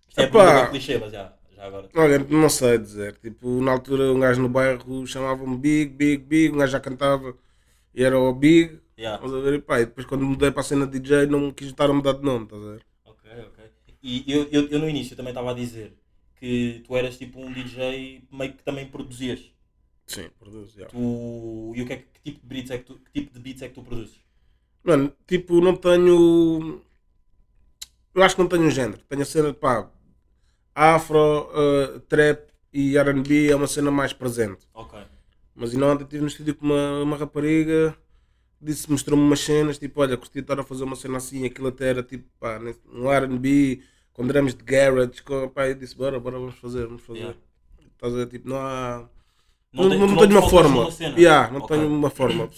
Isto 0.08 0.22
é 0.22 0.24
Epá. 0.26 0.68
clichê, 0.68 0.98
mas 0.98 1.12
já, 1.12 1.34
já 1.56 1.66
agora. 1.66 1.90
Olha, 1.96 2.20
não 2.20 2.50
sei 2.50 2.78
dizer. 2.78 3.18
Tipo, 3.18 3.62
na 3.62 3.72
altura 3.72 4.12
um 4.12 4.20
gajo 4.20 4.42
no 4.42 4.50
bairro 4.50 5.08
chamava-me 5.08 5.58
Big, 5.58 5.94
Big, 5.94 6.24
Big. 6.24 6.54
Um 6.54 6.58
gajo 6.58 6.74
já 6.74 6.80
cantava 6.80 7.36
e 7.96 8.04
era 8.04 8.20
o 8.20 8.34
Big. 8.34 8.80
Estás 8.98 9.34
a 9.34 9.40
ver? 9.40 9.54
E, 9.56 9.62
pá, 9.62 9.80
e 9.80 9.86
depois 9.86 10.06
quando 10.06 10.26
mudei 10.26 10.52
para 10.52 10.62
a 10.62 10.64
cena 10.64 10.86
de 10.86 11.00
DJ 11.00 11.26
não 11.26 11.52
quis 11.52 11.68
estar 11.68 11.90
a 11.90 11.94
mudar 11.94 12.14
de 12.14 12.24
nome, 12.24 12.44
estás 12.44 12.62
a 12.62 12.72
ver? 12.72 12.86
Ok, 13.06 13.32
ok. 13.48 13.64
E 14.04 14.32
eu, 14.32 14.48
eu, 14.52 14.68
eu 14.68 14.80
no 14.80 14.90
início 14.90 15.16
também 15.16 15.32
estava 15.32 15.52
a 15.52 15.54
dizer 15.54 15.94
que 16.36 16.84
tu 16.86 16.96
eras 16.98 17.18
tipo 17.18 17.40
um 17.40 17.52
DJ 17.52 18.24
meio 18.32 18.54
que 18.54 18.64
também 18.64 18.88
produzias. 18.88 19.52
Sim, 20.08 20.30
produzo, 20.38 20.78
já. 20.78 20.88
Tu... 20.88 21.74
E 21.76 21.82
o 21.82 21.86
que 21.86 21.94
é 21.94 21.98
que, 21.98 22.11
que 22.24 22.32
tipo 22.32 22.42
de 22.42 22.48
beats 22.48 22.72
é 22.72 22.78
que 22.78 22.84
tu, 22.86 22.96
que 22.96 23.12
tipo 23.12 23.34
de 23.34 23.40
beats 23.40 23.62
é 23.62 23.68
que 23.68 23.74
tu 23.74 23.84
produzes? 23.84 24.20
Mano, 24.84 25.14
tipo, 25.28 25.62
não 25.62 25.76
tenho. 25.76 26.82
Eu 28.14 28.24
acho 28.24 28.36
que 28.36 28.42
não 28.42 28.50
tenho 28.50 28.64
um 28.64 28.72
género. 28.72 29.02
Tenho 29.08 29.22
a 29.22 29.26
cena 29.26 29.52
de 29.52 29.58
pá. 29.58 29.90
Afro, 30.74 31.50
eh, 31.54 32.00
trap 32.08 32.52
e 32.74 32.98
RB 32.98 33.52
é 33.52 33.56
uma 33.56 33.68
cena 33.68 33.92
mais 33.92 34.14
presente. 34.14 34.68
Ok. 34.74 35.00
Mas 35.54 35.74
ainda 35.74 35.88
ontem 35.88 36.04
estive 36.04 36.22
no 36.22 36.28
estúdio 36.28 36.56
com 36.56 36.66
uma, 36.66 37.02
uma 37.04 37.18
rapariga, 37.18 37.96
disse, 38.60 38.90
mostrou-me 38.90 39.24
umas 39.24 39.42
cenas, 39.42 39.78
tipo, 39.78 40.02
olha, 40.02 40.18
curti 40.18 40.40
estar 40.40 40.60
a 40.60 40.64
fazer 40.64 40.84
uma 40.86 40.96
cena 40.96 41.18
assim, 41.18 41.46
aquilo 41.46 41.68
até 41.68 41.90
era 41.90 42.04
tipo, 42.04 42.26
pá, 42.40 42.60
um 42.92 43.10
RB, 43.10 43.84
com 44.14 44.26
drums 44.26 44.56
de 44.56 44.64
garage, 44.64 45.22
com, 45.24 45.50
pá, 45.50 45.68
eu 45.68 45.76
disse, 45.76 45.96
bora, 45.96 46.20
bora, 46.20 46.40
vamos 46.40 46.56
fazer, 46.56 46.86
vamos 46.86 47.02
fazer. 47.02 47.20
Yeah. 47.20 47.40
Estás 47.94 48.14
a 48.14 48.18
ver, 48.18 48.28
tipo, 48.28 48.48
não 48.50 48.58
há. 48.58 49.10
Não 49.74 49.84
Não, 49.86 49.90
tem- 49.90 50.00
não, 50.00 50.08
tenho 50.18 50.28
te 50.28 50.34
uma 50.36 50.50
fórmula. 50.50 50.92
cena? 50.92 51.18
Yeah, 51.18 51.52
não 51.52 51.62
Ok. 51.62 51.78
tenho 51.78 51.88
uma 51.90 52.10
fórmula. 52.10 52.50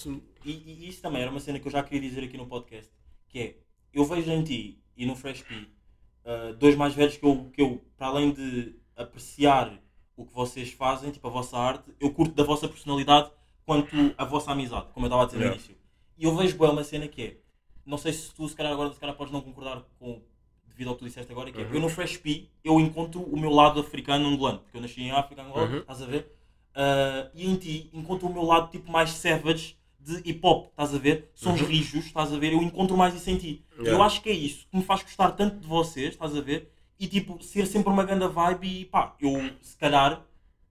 E, 0.43 0.51
e 0.51 0.89
isso 0.89 1.01
também 1.01 1.21
era 1.21 1.29
uma 1.29 1.39
cena 1.39 1.59
que 1.59 1.67
eu 1.67 1.71
já 1.71 1.83
queria 1.83 2.01
dizer 2.01 2.23
aqui 2.23 2.37
no 2.37 2.47
podcast, 2.47 2.91
que 3.29 3.39
é, 3.39 3.57
eu 3.93 4.03
vejo 4.03 4.31
em 4.31 4.43
ti 4.43 4.81
e 4.97 5.05
no 5.05 5.15
Fresh 5.15 5.41
P 5.43 5.53
uh, 5.55 6.53
dois 6.57 6.75
mais 6.75 6.93
velhos 6.95 7.15
que 7.15 7.25
eu, 7.25 7.49
que 7.53 7.61
eu, 7.61 7.81
para 7.97 8.07
além 8.07 8.31
de 8.31 8.75
apreciar 8.95 9.79
o 10.17 10.25
que 10.25 10.33
vocês 10.33 10.71
fazem, 10.71 11.11
tipo 11.11 11.27
a 11.27 11.29
vossa 11.31 11.57
arte, 11.57 11.91
eu 11.99 12.11
curto 12.11 12.33
da 12.33 12.43
vossa 12.43 12.67
personalidade 12.67 13.29
quanto 13.65 13.95
a 14.17 14.25
vossa 14.25 14.51
amizade, 14.51 14.87
como 14.93 15.05
eu 15.05 15.07
estava 15.07 15.23
a 15.23 15.25
dizer 15.25 15.37
Yeah. 15.37 15.55
no 15.55 15.61
início. 15.61 15.77
E 16.17 16.23
eu 16.25 16.35
vejo 16.35 16.57
bem 16.57 16.69
uma 16.69 16.83
cena 16.83 17.07
que 17.07 17.21
é, 17.21 17.37
não 17.85 17.97
sei 17.97 18.11
se 18.13 18.33
tu 18.33 18.47
se 18.49 18.55
calhar 18.55 18.73
agora 18.73 18.91
se 18.91 18.99
calhar 18.99 19.15
podes 19.15 19.31
não 19.31 19.41
concordar 19.41 19.83
com 19.99 20.21
devido 20.67 20.87
ao 20.89 20.95
que 20.95 20.99
tu 21.01 21.05
disseste 21.05 21.31
agora, 21.31 21.51
que 21.51 21.61
é, 21.61 21.65
Uhum. 21.65 21.73
eu 21.75 21.79
no 21.79 21.89
Fresh 21.89 22.17
P 22.17 22.49
eu 22.63 22.79
encontro 22.79 23.21
o 23.21 23.39
meu 23.39 23.51
lado 23.51 23.79
africano 23.79 24.27
angolano, 24.27 24.59
porque 24.59 24.77
eu 24.77 24.81
nasci 24.81 25.01
em 25.01 25.11
África, 25.11 25.41
Angola, 25.43 25.67
Uhum. 25.69 25.77
estás 25.77 26.01
a 26.01 26.05
ver? 26.07 26.31
Uh, 26.75 27.29
e 27.35 27.47
em 27.49 27.55
ti 27.55 27.89
encontro 27.93 28.27
o 28.27 28.33
meu 28.33 28.43
lado 28.43 28.71
tipo 28.71 28.91
mais 28.91 29.11
savage 29.11 29.77
de 29.99 30.17
hip 30.29 30.39
hop, 30.43 30.67
estás 30.71 30.93
a 30.93 30.97
ver? 30.97 31.29
Sons 31.35 31.61
rijos, 31.61 32.05
estás 32.05 32.33
a 32.33 32.37
ver? 32.37 32.51
Eu 32.53 32.61
encontro 32.63 32.97
mais 32.97 33.13
isso 33.13 33.29
em 33.29 33.37
ti. 33.37 33.47
E 33.47 33.77
Eu 33.77 33.79
Uhum. 33.79 33.85
Yeah. 33.85 34.05
acho 34.05 34.21
que 34.21 34.29
é 34.29 34.33
isso 34.33 34.67
que 34.69 34.75
me 34.77 34.83
faz 34.83 35.01
gostar 35.03 35.31
tanto 35.31 35.59
de 35.59 35.67
vocês, 35.67 36.09
estás 36.13 36.35
a 36.35 36.41
ver? 36.41 36.71
E 36.99 37.07
tipo, 37.07 37.41
ser 37.43 37.65
sempre 37.67 37.89
uma 37.89 38.03
grande 38.03 38.27
vibe 38.27 38.67
e 38.81 38.85
pá, 38.85 39.15
eu 39.21 39.51
se 39.61 39.77
calhar 39.77 40.21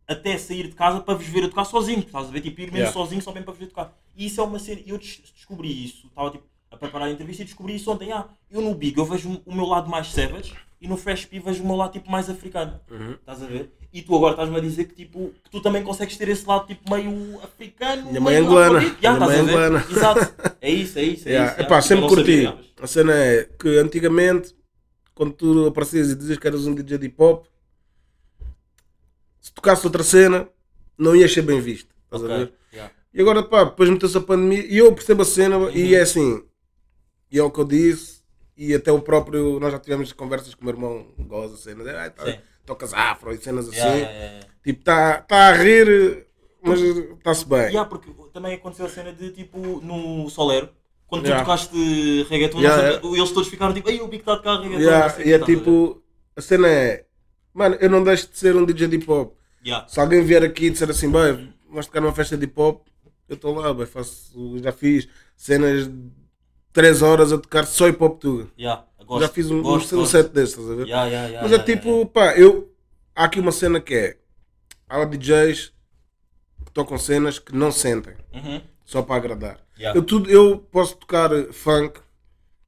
até 0.06 0.36
sair 0.36 0.64
de 0.68 0.74
casa 0.74 1.00
para 1.00 1.14
vos 1.14 1.26
ver 1.26 1.44
a 1.44 1.48
tocar 1.48 1.64
sozinho, 1.64 2.00
estás 2.00 2.26
a 2.28 2.30
ver? 2.30 2.40
Tipo, 2.40 2.60
ir 2.60 2.64
mesmo 2.64 2.78
Yeah. 2.78 2.92
sozinho 2.92 3.22
só 3.22 3.30
mesmo 3.32 3.44
para 3.44 3.52
vos 3.52 3.60
ver 3.60 3.68
tocar. 3.68 3.96
E 4.16 4.26
isso 4.26 4.40
é 4.40 4.44
uma 4.44 4.58
cena, 4.58 4.82
eu 4.84 4.98
des- 4.98 5.22
descobri 5.34 5.84
isso, 5.84 6.08
estava 6.08 6.30
tipo 6.30 6.44
a 6.70 6.76
preparar 6.76 7.08
a 7.08 7.10
entrevista 7.10 7.42
e 7.42 7.46
descobri 7.46 7.74
isso 7.76 7.90
ontem. 7.90 8.12
Ah, 8.12 8.28
eu 8.50 8.60
no 8.60 8.74
Big 8.74 8.98
eu 8.98 9.04
vejo 9.04 9.40
o 9.46 9.54
meu 9.54 9.66
lado 9.66 9.88
mais 9.88 10.08
savage 10.08 10.52
e 10.80 10.88
no 10.88 10.96
Fresh 10.96 11.26
P 11.26 11.38
vejo 11.38 11.62
o 11.62 11.66
meu 11.66 11.76
lado 11.76 11.92
tipo 11.92 12.10
mais 12.10 12.28
africano. 12.28 12.80
Uhum. 12.90 13.12
Estás 13.12 13.42
a 13.42 13.46
ver? 13.46 13.72
E 13.92 14.00
tu 14.00 14.16
agora 14.16 14.32
estás-me 14.32 14.56
a 14.56 14.60
dizer 14.60 14.86
que, 14.86 14.94
tipo, 14.94 15.34
que 15.44 15.50
tu 15.50 15.60
também 15.60 15.82
consegues 15.82 16.16
ter 16.16 16.26
esse 16.28 16.46
lado 16.46 16.66
tipo 16.66 16.90
meio 16.90 17.38
africano. 17.42 18.06
Minha 18.06 18.20
mãe 18.22 18.34
meio 18.34 18.46
angolana. 18.46 18.80
Minha 18.80 19.12
mãe 19.20 19.36
a 19.38 19.42
angolana. 19.42 19.86
Exato. 19.90 20.34
É 20.62 20.70
isso, 20.70 20.98
é 20.98 21.02
isso. 21.02 21.28
É 21.28 21.32
Yeah. 21.32 21.52
isso 21.52 21.60
Epá, 21.62 21.74
já. 21.76 21.82
sempre 21.88 22.08
curti. 22.08 22.42
sabia, 22.44 22.58
A 22.80 22.86
cena 22.86 23.12
é 23.14 23.44
que 23.58 23.68
antigamente, 23.78 24.56
quando 25.14 25.34
tu 25.34 25.66
aparecias 25.66 26.10
e 26.10 26.14
dizias 26.16 26.38
que 26.38 26.46
eras 26.46 26.66
um 26.66 26.74
DJ 26.74 26.96
de 26.98 27.06
hip 27.06 27.16
hop, 27.22 27.44
se 29.40 29.52
tocasse 29.52 29.84
outra 29.86 30.02
cena, 30.02 30.48
não 30.96 31.14
ias 31.16 31.32
ser 31.32 31.42
bem 31.42 31.60
visto. 31.60 31.88
Estás 32.04 32.24
a 32.24 32.28
ver? 32.28 32.52
Yeah. 32.72 32.94
E 33.12 33.20
agora, 33.20 33.42
pá, 33.42 33.64
depois 33.64 33.90
meteu-se 33.90 34.16
a 34.16 34.20
pandemia 34.20 34.64
e 34.66 34.78
eu 34.78 34.92
percebo 34.94 35.22
a 35.22 35.24
cena 35.26 35.70
e 35.72 35.94
é 35.94 36.00
assim. 36.00 36.42
E 37.30 37.38
é 37.38 37.42
o 37.42 37.50
que 37.50 37.60
eu 37.60 37.64
disse. 37.64 38.22
e 38.56 38.74
até 38.74 38.92
o 38.92 39.00
próprio, 39.00 39.58
nós 39.58 39.72
já 39.72 39.78
tivemos 39.78 40.12
conversas 40.12 40.54
com 40.54 40.62
o 40.62 40.64
meu 40.66 40.74
irmão, 40.74 41.06
goza 41.26 41.56
cenas, 41.56 41.86
ah, 41.88 42.10
tá, 42.10 42.24
Sim. 42.26 42.38
Tocas 42.64 42.94
afro 42.94 43.32
e 43.32 43.38
cenas 43.38 43.68
assim, 43.68 43.76
Yeah, 43.76 43.96
yeah, 43.96 44.18
yeah, 44.24 44.46
tipo, 44.62 44.80
está 44.80 45.18
tá 45.22 45.48
a 45.48 45.52
rir, 45.52 46.26
mas 46.62 46.80
está-se 46.80 47.46
bem. 47.46 47.66
Yeah, 47.66 47.84
porque 47.88 48.10
também 48.32 48.54
aconteceu 48.54 48.86
a 48.86 48.88
cena 48.88 49.12
de 49.12 49.30
tipo 49.30 49.58
no 49.58 50.28
Solero, 50.30 50.68
quando 51.06 51.24
Yeah. 51.24 51.44
tu 51.44 51.46
tocaste 51.46 52.26
reggaeton, 52.30 52.60
eles 53.14 53.30
todos 53.32 53.48
ficaram 53.48 53.74
tipo, 53.74 53.90
ei, 53.90 54.00
o 54.00 54.08
Big 54.08 54.22
está 54.22 54.34
a 54.34 54.36
tocar 54.36 54.60
reggaeton. 54.60 54.78
O 54.78 55.26
e 55.26 55.32
é 55.32 55.34
a 55.34 55.38
ver? 55.38 55.44
tipo, 55.44 56.02
a 56.36 56.40
cena 56.40 56.68
é, 56.68 57.04
mano, 57.52 57.76
eu 57.80 57.90
não 57.90 58.02
deixo 58.02 58.30
de 58.30 58.38
ser 58.38 58.56
um 58.56 58.64
DJ 58.64 58.88
de 58.88 58.96
hip 58.96 59.10
hop. 59.10 59.34
Yeah. 59.64 59.86
Se 59.88 60.00
alguém 60.00 60.22
vier 60.24 60.42
aqui 60.42 60.66
e 60.66 60.70
disser 60.70 60.90
assim, 60.90 61.10
bem, 61.10 61.52
vamos 61.68 61.86
tocar 61.86 62.00
numa 62.00 62.14
festa 62.14 62.36
de 62.36 62.44
hip 62.44 62.58
hop, 62.60 62.86
eu 63.28 63.34
estou 63.34 63.54
lá, 63.54 63.72
bem, 63.72 63.86
faço, 63.86 64.58
já 64.58 64.72
fiz 64.72 65.08
cenas 65.36 65.86
de 65.86 66.21
3 66.72 67.02
horas 67.02 67.32
a 67.32 67.38
tocar 67.38 67.66
só 67.66 67.88
hip 67.88 68.02
hop 68.02 68.18
tudo. 68.20 68.50
Yeah, 68.58 68.84
gosto, 69.06 69.22
já 69.22 69.28
fiz 69.28 69.50
um, 69.50 69.62
gosto, 69.62 69.94
um 69.94 69.98
gosto. 70.00 70.10
set 70.12 70.28
desses, 70.32 70.50
estás 70.56 70.70
a 70.70 70.74
ver? 70.74 70.86
Yeah, 70.86 71.06
yeah, 71.10 71.42
Mas 71.42 71.52
é 71.52 71.58
tipo, 71.58 72.06
pá, 72.06 72.34
eu. 72.36 72.70
Há 73.14 73.24
aqui 73.24 73.40
uma 73.40 73.52
cena 73.52 73.80
que 73.80 73.94
é. 73.94 74.16
Há 74.88 75.04
DJs 75.04 75.72
que 76.64 76.72
tocam 76.72 76.96
cenas 76.98 77.38
que 77.38 77.54
não 77.54 77.70
sentem. 77.72 78.14
Uhum. 78.34 78.60
só 78.84 79.02
para 79.02 79.16
agradar. 79.16 79.58
Eu, 79.94 80.02
tudo, 80.02 80.30
eu 80.30 80.58
posso 80.70 80.96
tocar 80.96 81.30
funk, 81.52 81.98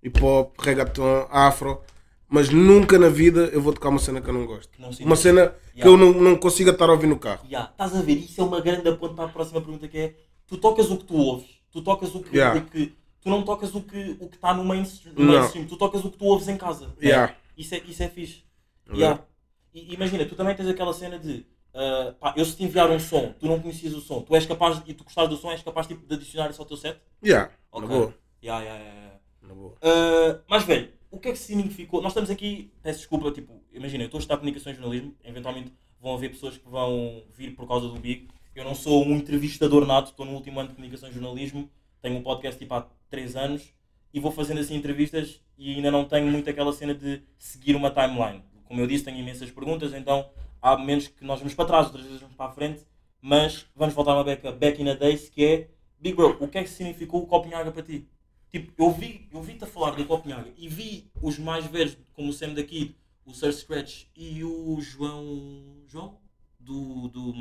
hip 0.02 0.22
hop, 0.22 0.54
reggaeton, 0.60 1.26
afro, 1.30 1.80
mas 2.28 2.48
nunca 2.50 2.98
na 2.98 3.08
vida 3.08 3.48
eu 3.52 3.60
vou 3.62 3.72
tocar 3.72 3.90
uma 3.90 3.98
cena 3.98 4.20
que 4.20 4.28
eu 4.28 4.34
não 4.34 4.44
gosto. 4.46 4.70
não. 4.78 4.90
Uma 5.00 5.16
cena 5.16 5.48
que 5.48 5.80
Yeah. 5.80 5.90
eu 5.90 5.96
não, 5.96 6.20
não 6.20 6.36
consiga 6.36 6.70
estar 6.70 6.88
a 6.88 6.92
ouvir 6.92 7.08
no 7.08 7.18
carro. 7.18 7.44
Yeah, 7.46 7.68
Estás 7.72 7.96
a 7.96 8.00
ver? 8.02 8.14
Isso 8.14 8.40
é 8.40 8.44
uma 8.44 8.60
grande 8.60 8.90
ponto 8.96 9.14
para 9.14 9.24
a 9.24 9.28
próxima 9.28 9.60
pergunta 9.60 9.88
que 9.88 9.98
é 9.98 10.14
tu 10.46 10.56
tocas 10.56 10.88
o 10.90 10.96
que 10.98 11.04
tu 11.04 11.16
ouves, 11.16 11.46
tu 11.72 11.82
tocas 11.82 12.14
o 12.14 12.20
que, 12.22 12.36
Yeah. 12.36 12.60
o 12.60 12.64
que 12.64 12.94
tu 13.24 13.30
não 13.30 13.42
tocas 13.42 13.74
o 13.74 13.80
que 13.80 14.16
o 14.20 14.28
que 14.28 14.36
está 14.36 14.54
no 14.54 14.62
mainstream, 14.62 15.14
no 15.16 15.24
mainstream, 15.24 15.66
tu 15.66 15.76
tocas 15.76 16.04
o 16.04 16.10
que 16.10 16.18
tu 16.18 16.26
ouves 16.26 16.46
em 16.46 16.56
casa. 16.56 16.94
Yeah. 17.02 17.34
Isso 17.56 17.74
é 17.74 17.78
isso 17.78 18.02
é 18.02 18.08
fixe. 18.08 18.44
Yeah. 18.92 19.24
E 19.72 19.94
imagina, 19.94 20.24
tu 20.24 20.36
também 20.36 20.54
tens 20.54 20.68
aquela 20.68 20.92
cena 20.92 21.18
de 21.18 21.44
ah, 21.74 22.14
pá, 22.20 22.34
eu 22.36 22.44
se 22.44 22.56
te 22.56 22.62
enviar 22.62 22.88
um 22.88 23.00
som, 23.00 23.34
tu 23.38 23.46
não 23.46 23.58
conhecias 23.60 23.94
o 23.94 24.00
som, 24.00 24.22
tu 24.22 24.34
és 24.36 24.46
capaz 24.46 24.80
e 24.86 24.94
tu 24.94 25.02
gostares 25.02 25.28
do 25.28 25.36
som, 25.36 25.50
és 25.50 25.62
capaz 25.62 25.88
tipo, 25.88 26.06
de 26.06 26.14
adicionar 26.14 26.48
isso 26.48 26.62
ao 26.62 26.66
teu 26.66 26.76
set? 26.76 27.00
Yeah, 27.22 27.50
Ok. 27.72 27.88
na 27.88 27.94
boa. 27.94 28.14
Yeah, 28.42 28.64
yeah, 28.64 28.84
yeah. 28.84 29.20
Na 29.42 29.54
boa. 29.54 29.72
Uh, 29.72 30.40
mas 30.48 30.62
velho, 30.62 30.92
o 31.10 31.18
que 31.18 31.28
é 31.28 31.32
que 31.32 31.38
significou? 31.38 32.00
Nós 32.00 32.12
estamos 32.12 32.30
aqui, 32.30 32.72
peço 32.80 33.00
desculpa, 33.00 33.32
tipo, 33.32 33.60
imagina, 33.72 34.04
eu 34.04 34.06
estou 34.06 34.18
a 34.18 34.20
estudar 34.20 34.36
comunicação 34.36 34.72
e 34.72 34.76
jornalismo, 34.76 35.16
eventualmente 35.24 35.72
vão 36.00 36.14
haver 36.14 36.30
pessoas 36.30 36.56
que 36.56 36.68
vão 36.68 37.24
vir 37.34 37.56
por 37.56 37.66
causa 37.66 37.88
do 37.88 37.98
Big. 37.98 38.28
Eu 38.54 38.64
não 38.64 38.74
sou 38.74 39.04
um 39.04 39.16
entrevistador 39.16 39.84
nato, 39.84 40.10
estou 40.10 40.24
no 40.24 40.32
último 40.32 40.60
ano 40.60 40.68
de 40.68 40.76
comunicação 40.76 41.08
e 41.08 41.12
jornalismo, 41.12 41.68
tenho 42.00 42.16
um 42.16 42.22
podcast 42.22 42.56
tipo 42.56 42.72
há 42.74 42.86
3 43.14 43.36
anos 43.36 43.72
e 44.12 44.18
vou 44.18 44.32
fazendo 44.32 44.60
assim 44.60 44.74
entrevistas 44.74 45.40
e 45.56 45.76
ainda 45.76 45.90
não 45.90 46.04
tenho 46.04 46.26
muito 46.26 46.50
aquela 46.50 46.72
cena 46.72 46.92
de 46.92 47.22
seguir 47.38 47.76
uma 47.76 47.90
timeline. 47.90 48.42
Como 48.64 48.80
eu 48.80 48.86
disse, 48.86 49.04
tenho 49.04 49.18
imensas 49.18 49.50
perguntas, 49.52 49.94
então 49.94 50.28
há 50.60 50.76
momentos 50.76 51.06
que 51.06 51.24
nós 51.24 51.38
vamos 51.38 51.54
para 51.54 51.64
trás, 51.64 51.86
outras 51.86 52.04
vezes 52.04 52.20
vamos 52.20 52.34
para 52.34 52.50
a 52.50 52.52
frente, 52.52 52.84
mas 53.20 53.66
vamos 53.74 53.94
voltar 53.94 54.14
uma 54.14 54.24
beca 54.24 54.50
back 54.50 54.82
in 54.82 54.88
a 54.88 54.94
days 54.94 55.28
que 55.28 55.44
é 55.44 55.68
Big 56.00 56.16
Bro, 56.16 56.38
o 56.40 56.48
que 56.48 56.58
é 56.58 56.64
que 56.64 56.70
significou 56.70 57.22
o 57.22 57.26
Copenhaga 57.26 57.70
para 57.70 57.82
ti? 57.82 58.08
Tipo, 58.50 58.72
eu 58.82 58.90
vi, 58.90 59.28
eu 59.32 59.42
vi-te 59.42 59.64
a 59.64 59.66
falar 59.66 59.92
do 59.92 60.04
Copenhaga 60.04 60.52
e 60.56 60.68
vi 60.68 61.10
os 61.22 61.38
mais 61.38 61.66
velhos, 61.66 61.96
como 62.12 62.30
o 62.30 62.32
Sam 62.32 62.54
daqui, 62.54 62.96
o 63.24 63.32
Sir 63.32 63.52
Scratch 63.52 64.06
e 64.16 64.42
o 64.44 64.80
João. 64.80 65.82
João? 65.86 66.18
Do. 66.58 67.08
do 67.08 67.32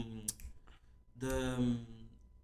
da. 1.16 1.58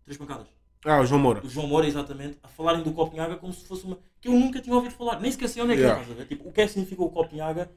Três 0.04 0.18
pancadas. 0.18 0.59
Ah, 0.86 1.02
o 1.02 1.06
João 1.06 1.20
Moura. 1.20 1.46
O 1.46 1.50
João 1.50 1.68
Moura, 1.68 1.88
exatamente, 1.88 2.38
a 2.42 2.48
falarem 2.48 2.84
do 2.84 2.94
Copenhaga 2.94 3.36
como 3.36 3.52
se 3.52 3.66
fosse 3.66 3.84
uma. 3.86 4.00
que 4.22 4.28
eu 4.30 4.34
nunca 4.34 4.62
tinha 4.62 4.76
ouvido 4.76 4.94
falar. 4.96 5.20
Nem 5.20 5.32
sei 5.32 5.62
onde 5.62 5.74
é 5.74 5.76
que 5.76 5.82
Yeah. 5.82 6.02
é, 6.02 6.12
a 6.12 6.16
ver? 6.16 6.26
Tipo, 6.28 6.48
o 6.50 6.52
que 6.54 6.62
é 6.62 6.66
que 6.68 6.72
significa 6.72 7.02
o 7.04 7.10
Copenhaga 7.10 7.70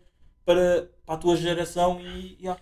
para, 0.45 0.89
para 1.05 1.15
a 1.15 1.19
tua 1.19 1.37
geração 1.37 2.01
e. 2.01 2.37
yeah. 2.41 2.61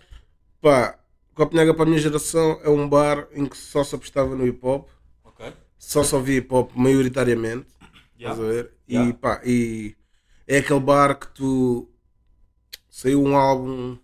Pá, 0.59 0.99
Copenhaga 1.35 1.73
para 1.73 1.83
a 1.83 1.85
minha 1.85 1.99
geração 1.99 2.59
é 2.63 2.69
um 2.69 2.87
bar 2.89 3.27
em 3.33 3.45
que 3.45 3.55
só 3.57 3.83
se 3.83 3.95
apostava 3.95 4.35
no 4.35 4.45
hip 4.45 4.59
hop, 4.65 4.89
Ok. 5.23 5.53
só 5.77 6.03
se 6.03 6.13
ouvia 6.15 6.37
hip 6.39 6.53
hop 6.53 6.71
maioritariamente. 6.75 7.67
Yeah. 8.19 8.33
Estás 8.35 8.39
a 8.39 8.43
ver? 8.43 8.73
Yeah. 8.89 9.09
E 9.09 9.13
pá, 9.13 9.41
e 9.45 9.95
é 10.47 10.57
aquele 10.57 10.79
bar 10.79 11.19
que 11.19 11.27
tu 11.29 11.87
saiu 12.89 13.23
um 13.23 13.35
álbum 13.37 13.97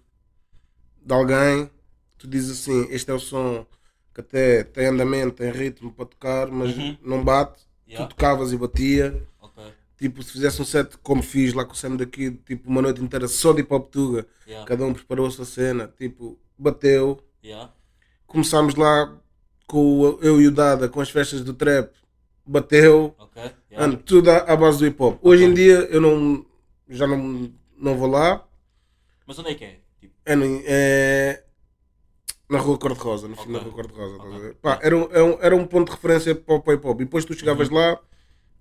de 1.04 1.13
alguém, 1.13 1.69
tu 2.17 2.28
dizes 2.28 2.60
assim, 2.60 2.88
este 2.91 3.10
é 3.10 3.13
o 3.13 3.19
som 3.19 3.65
que 4.17 4.21
até 4.21 4.63
tem 4.63 4.88
andamento, 4.88 5.36
tem 5.36 5.51
ritmo 5.51 5.91
para 5.91 6.06
tocar, 6.06 6.47
mas 6.49 6.75
Uhum. 6.75 6.97
não 7.03 7.23
bate, 7.23 7.62
Yeah. 7.88 8.06
tu 8.08 8.10
tocavas 8.15 8.51
e 8.51 8.58
batia. 8.58 9.23
Ok. 9.39 9.63
Tipo, 9.97 10.23
se 10.23 10.32
fizesse 10.32 10.60
um 10.62 10.65
set 10.65 10.97
como 11.03 11.21
fiz 11.21 11.53
lá 11.53 11.63
com 11.63 11.73
o 11.73 11.75
Sam 11.75 11.95
daqui, 11.95 12.32
tipo 12.32 12.67
uma 12.69 12.82
noite 12.82 13.01
inteira 13.01 13.27
só 13.27 13.53
de 13.53 13.62
hip 13.62 13.71
hop 13.73 13.89
tuga, 13.91 14.25
Yeah. 14.47 14.65
cada 14.67 14.84
um 14.86 14.93
preparou 14.93 15.27
a 15.27 15.32
sua 15.32 15.45
cena, 15.45 15.88
tipo, 15.97 16.38
bateu. 16.58 17.21
Yeah. 17.43 17.71
Começámos 18.25 18.75
lá 18.75 19.15
com 19.67 20.17
eu 20.21 20.41
e 20.41 20.47
o 20.47 20.51
Dada 20.51 20.89
com 20.89 20.99
as 20.99 21.10
festas 21.10 21.43
do 21.43 21.53
trap, 21.53 21.91
bateu. 22.45 23.13
Ok. 23.19 23.41
Yeah. 23.71 23.88
Mano, 23.88 23.97
tudo 23.97 24.30
à, 24.32 24.56
base 24.56 24.80
do 24.80 24.88
hip 24.88 25.01
hop. 25.01 25.19
Hoje 25.23 25.43
em 25.43 25.53
dia 25.53 25.75
eu 25.91 26.01
não 26.01 26.45
já 26.89 27.06
não, 27.06 27.51
não 27.77 27.95
vou 27.97 28.08
lá. 28.10 28.43
Mas 29.25 29.38
onde 29.39 29.49
é 29.51 29.56
que 29.56 29.63
é? 29.63 29.80
Tipo, 29.99 30.13
É, 30.25 30.36
no- 30.36 30.62
é 30.65 31.43
na 32.49 32.60
Rua 32.60 32.77
Cor-de-Rosa, 32.77 33.27
no 33.27 33.36
fim 33.36 33.41
Ok. 33.49 33.53
da 33.53 33.60
Rua 33.60 33.73
Cor-de-Rosa. 33.73 34.12
estás 34.15 34.31
a 34.31 34.36
Ok. 34.36 34.41
ver? 34.41 34.55
Pá, 34.55 34.79
era, 34.81 34.95
um, 34.97 35.03
era, 35.12 35.25
um, 35.25 35.38
era 35.41 35.55
um 35.55 35.65
ponto 35.65 35.88
de 35.89 35.95
referência 35.95 36.33
para 36.36 36.55
o 36.55 36.73
hip 36.73 36.88
hop. 36.88 37.01
E 37.01 37.05
depois 37.05 37.25
tu 37.25 37.33
chegavas 37.33 37.67
Uhum. 37.67 37.75
lá, 37.75 37.99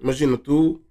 imagina 0.00 0.36
tu, 0.36 0.82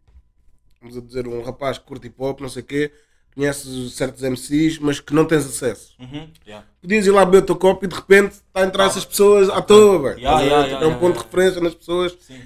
vamos 0.82 0.98
a 0.98 1.02
dizer, 1.02 1.28
um 1.28 1.42
rapaz 1.44 1.78
que 1.78 1.86
curte 1.86 2.08
hip 2.08 2.16
hop, 2.18 2.40
não 2.42 2.50
sei 2.50 2.62
o 2.62 2.66
quê, 2.66 2.92
conheces 3.36 3.94
certos 3.96 4.24
MCs, 4.24 4.80
mas 4.80 5.02
que 5.02 5.14
não 5.14 5.26
tens 5.26 5.46
acesso. 5.46 5.94
uhum. 6.00 6.30
yeah. 6.48 6.66
Podias 6.82 7.06
ir 7.06 7.12
lá 7.12 7.26
beber 7.26 7.40
o 7.44 7.46
teu 7.48 7.56
copo 7.58 7.84
e 7.84 7.88
de 7.88 7.96
repente 7.96 8.32
está 8.36 8.62
a 8.62 8.66
entrar 8.66 8.86
Ah. 8.86 8.88
essas 8.88 9.04
pessoas 9.04 9.50
à 9.50 9.62
toa, 9.62 10.00
velho. 10.02 10.20
Yeah, 10.20 10.42
yeah, 10.42 10.66
yeah, 10.68 10.86
é 10.86 10.88
um 10.88 10.98
ponto 11.00 11.18
de 11.18 11.24
referência 11.26 11.60
nas 11.60 11.76
pessoas 11.76 12.16
Sim. 12.22 12.40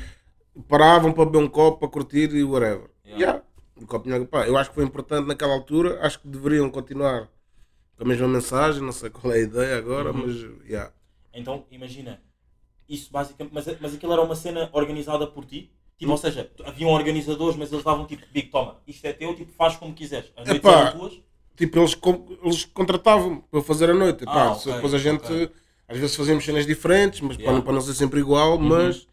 paravam 0.67 1.12
para 1.13 1.25
beber 1.25 1.38
um 1.38 1.47
copo, 1.47 1.77
para 1.79 1.89
curtir 1.89 2.33
e 2.33 2.43
whatever. 2.43 2.89
Yeah. 3.05 3.21
Yeah. 3.21 3.43
O 3.79 3.85
Copenhague, 3.85 4.25
pá, 4.25 4.47
eu 4.47 4.57
acho 4.57 4.69
que 4.71 4.75
foi 4.75 4.83
importante 4.83 5.27
naquela 5.27 5.53
altura, 5.53 5.99
acho 6.01 6.19
que 6.19 6.27
deveriam 6.27 6.69
continuar 6.71 7.29
a 7.99 8.05
mesma 8.05 8.27
mensagem, 8.27 8.81
não 8.81 8.91
sei 8.91 9.09
qual 9.09 9.33
é 9.33 9.38
a 9.38 9.41
ideia 9.41 9.77
agora, 9.77 10.12
Uhum. 10.12 10.25
mas 10.27 10.35
yeah. 10.69 10.91
Então, 11.33 11.65
imagina, 11.69 12.21
isso 12.88 13.12
basicamente, 13.12 13.53
mas, 13.53 13.65
mas 13.79 13.93
aquilo 13.93 14.13
era 14.13 14.21
uma 14.21 14.35
cena 14.35 14.69
organizada 14.73 15.27
por 15.27 15.45
ti? 15.45 15.71
Tipo, 15.97 16.12
ou 16.13 16.17
seja, 16.17 16.49
haviam 16.63 16.89
organizadores, 16.91 17.57
mas 17.57 17.71
eles 17.71 17.83
davam 17.83 18.05
tipo, 18.05 18.25
Big, 18.31 18.47
toma, 18.49 18.77
isto 18.88 19.05
é 19.05 19.12
teu, 19.12 19.35
tipo, 19.35 19.51
faz 19.51 19.75
como 19.75 19.93
quiseres. 19.93 20.31
As 20.38 20.47
noites 20.47 20.65
Epá. 20.69 20.79
eram 20.88 20.97
tuas? 20.97 21.21
Tipo, 21.57 21.77
eles, 21.79 21.99
eles 22.41 22.65
contratavam 22.65 23.41
para 23.41 23.62
fazer 23.62 23.89
a 23.89 23.93
noite. 23.93 24.23
Ah, 24.25 24.33
Pá, 24.33 24.51
ok, 24.53 24.73
depois 24.73 24.93
a 24.93 24.97
gente, 24.97 25.25
ok. 25.25 25.51
às 25.89 25.97
vezes 25.97 26.15
fazíamos 26.15 26.45
cenas 26.45 26.65
diferentes, 26.65 27.19
mas 27.19 27.35
para, 27.35 27.43
Yeah. 27.43 27.57
não- 27.57 27.65
para 27.65 27.73
não 27.73 27.81
ser 27.81 27.93
sempre 27.95 28.21
igual, 28.21 28.53
Uhum. 28.53 28.59
mas 28.69 29.05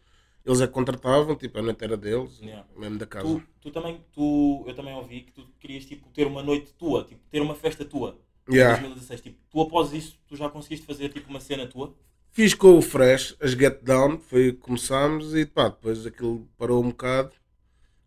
eles 0.45 0.61
é 0.61 0.65
que 0.67 0.71
contratavam, 0.71 1.35
tipo, 1.35 1.59
a 1.59 1.61
noite 1.61 1.83
era 1.83 1.97
deles, 1.97 2.39
Yeah. 2.39 2.65
mesmo 2.77 2.97
da 2.97 3.05
casa. 3.05 3.27
Tu, 3.27 3.43
tu 3.59 3.69
também, 3.71 3.99
tu, 4.13 4.63
eu 4.65 4.73
também 4.73 4.95
ouvi 4.95 5.21
que 5.23 5.33
tu 5.33 5.45
querias 5.59 5.83
tipo, 5.85 6.07
ter 6.11 6.25
uma 6.25 6.41
noite 6.41 6.71
tua, 6.73 7.03
tipo, 7.03 7.19
ter 7.29 7.41
uma 7.41 7.53
festa 7.53 7.83
tua. 7.83 8.17
Yeah. 8.49 8.77
Em 8.79 8.81
2016, 8.83 9.21
tipo, 9.21 9.37
tu 9.49 9.61
após 9.61 9.93
isso, 9.93 10.17
tu 10.27 10.35
já 10.35 10.49
conseguiste 10.49 10.85
fazer 10.85 11.09
tipo 11.09 11.29
uma 11.29 11.39
cena 11.39 11.67
tua? 11.67 11.95
Fiz 12.31 12.53
com 12.53 12.77
o 12.77 12.81
Fresh, 12.81 13.35
as 13.41 13.51
Get 13.51 13.81
Down, 13.81 14.19
foi 14.19 14.51
que 14.51 14.59
começámos 14.59 15.33
e 15.35 15.45
pá, 15.45 15.69
depois 15.69 16.05
aquilo 16.05 16.47
parou 16.57 16.83
um 16.83 16.89
bocado, 16.89 17.31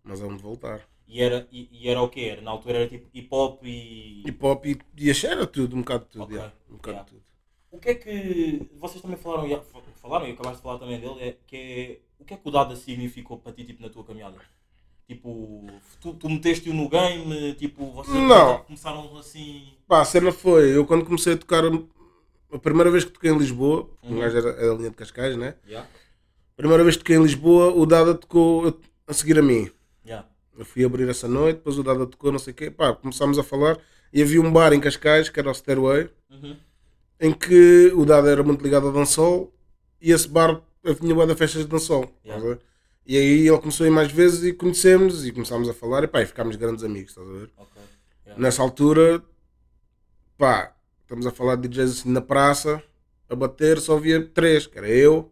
mas 0.05 0.21
vamos 0.21 0.41
voltar. 0.41 0.89
E 1.07 1.21
era, 1.21 1.49
e, 1.51 1.69
e 1.73 1.89
era 1.89 2.01
o 2.01 2.09
quê? 2.09 2.21
Era, 2.21 2.41
na 2.41 2.53
altura 2.53 2.79
era 2.79 2.89
tipo 2.89 3.09
hip 3.13 3.29
hop 3.33 3.65
e. 3.65 4.23
Hip 4.25 4.47
hop 4.47 4.65
e, 4.67 4.79
e 4.97 5.27
era 5.27 5.47
tudo, 5.47 5.75
um 5.75 5.81
bocado 5.81 6.05
de 6.05 6.11
tudo. 6.11 6.23
Ok, 6.23 6.37
yeah, 6.37 6.55
um 6.69 6.77
bocado 6.77 6.93
yeah. 6.93 7.11
tudo. 7.11 7.23
O 7.73 7.79
que 7.79 7.89
é 7.89 7.95
que. 7.95 8.71
Vocês 8.79 9.03
também 9.03 9.17
falaram, 9.17 9.49
e- 9.49 9.61
falaram 9.97 10.29
e 10.29 10.33
acabaste 10.33 10.59
de 10.59 10.63
falar 10.63 10.79
também 10.79 11.01
dele, 11.01 11.21
é, 11.21 11.37
que 11.47 11.57
é. 11.57 12.01
O 12.21 12.25
que 12.25 12.35
é 12.35 12.37
que 12.37 12.49
o 12.49 12.51
Dada 12.53 12.77
significou 12.77 13.39
para 13.39 13.53
ti 13.53 13.65
tipo, 13.65 13.83
na 13.83 13.89
tua 13.89 14.05
caminhada? 14.05 14.39
Tipo, 15.11 15.67
tu, 16.01 16.15
tu 16.15 16.29
meteste-o 16.31 16.73
no 16.73 16.89
game, 16.89 17.53
tipo, 17.55 17.91
vocês 17.91 18.17
Não. 18.17 18.59
começaram 18.59 19.19
assim. 19.19 19.65
Pá, 19.89 20.03
a 20.03 20.05
cena 20.05 20.31
foi, 20.31 20.71
eu 20.77 20.87
quando 20.87 21.05
comecei 21.05 21.33
a 21.33 21.37
tocar, 21.37 21.65
a 22.53 22.59
primeira 22.61 22.93
vez 22.93 23.03
que 23.05 23.11
toquei 23.11 23.29
em 23.33 23.37
Lisboa, 23.37 23.91
Uhum. 24.05 24.19
um 24.19 24.21
gajo 24.21 24.37
era, 24.39 24.51
era 24.51 24.73
a 24.73 24.77
linha 24.77 24.91
de 24.91 24.95
Cascais, 24.95 25.37
né? 25.37 25.57
Yeah. 25.67 25.89
Primeira 26.57 26.85
vez 26.85 26.95
que 26.95 27.03
toquei 27.03 27.17
em 27.17 27.23
Lisboa, 27.25 27.73
o 27.75 27.85
Dada 27.85 28.15
tocou 28.15 28.79
a 29.05 29.13
seguir 29.13 29.37
a 29.37 29.43
mim. 29.43 29.69
Yeah. 30.07 30.29
Eu 30.57 30.65
fui 30.65 30.85
abrir 30.85 31.09
essa 31.09 31.27
noite, 31.27 31.57
depois 31.57 31.77
o 31.77 31.83
Dada 31.83 32.07
tocou, 32.07 32.31
não 32.31 32.39
sei 32.39 32.53
o 32.53 32.57
quê, 32.57 32.71
pá, 32.71 32.93
começámos 32.95 33.37
a 33.37 33.43
falar 33.43 33.79
e 34.13 34.23
havia 34.23 34.41
um 34.41 34.53
bar 34.53 34.73
em 34.73 34.79
Cascais, 34.79 35.29
que 35.29 35.41
era 35.41 35.51
o 35.51 35.55
Stairway, 35.55 36.09
Uhum. 36.31 36.57
em 37.21 37.33
que 37.33 37.91
o 37.97 38.05
Dada 38.07 38.31
era 38.31 38.45
muito 38.45 38.63
ligado 38.63 38.87
a 38.87 38.93
dançol 38.93 39.53
e 40.01 40.13
esse 40.13 40.29
bar 40.29 40.63
eu 40.85 40.95
tinha 40.95 41.13
boa 41.13 41.27
da 41.27 41.35
festas 41.35 41.63
de 41.63 41.69
dançol. 41.69 42.09
Yeah. 42.25 42.41
ver? 42.47 42.61
E 43.07 43.17
aí 43.17 43.49
ele 43.49 43.59
começou 43.59 43.85
a 43.85 43.89
ir 43.89 43.93
mais 43.93 44.13
vezes 44.13 44.45
e 44.45 44.53
conhecemos 44.53 45.27
e 45.27 45.33
começámos 45.33 45.69
a 45.69 45.75
falar 45.75 46.05
e 46.05 46.07
pá, 46.07 46.23
e 46.23 46.27
ficámos 46.27 46.57
grandes 46.57 46.85
amigos, 46.85 47.11
estás 47.11 47.29
a 47.29 47.33
ver? 47.33 47.51
Ok. 47.57 47.83
Yeah. 48.27 48.43
Nessa 48.43 48.63
altura, 48.63 49.23
pá, 50.37 50.77
estamos 51.03 51.27
a 51.27 51.31
falar 51.31 51.57
de 51.57 51.69
DJs 51.69 51.91
assim 52.01 52.11
na 52.11 52.21
praça, 52.21 52.83
a 53.29 53.35
bater, 53.35 53.81
só 53.81 53.97
havia 53.97 54.25
três, 54.25 54.67
que 54.67 54.79
era 54.79 54.89
eu, 54.89 55.31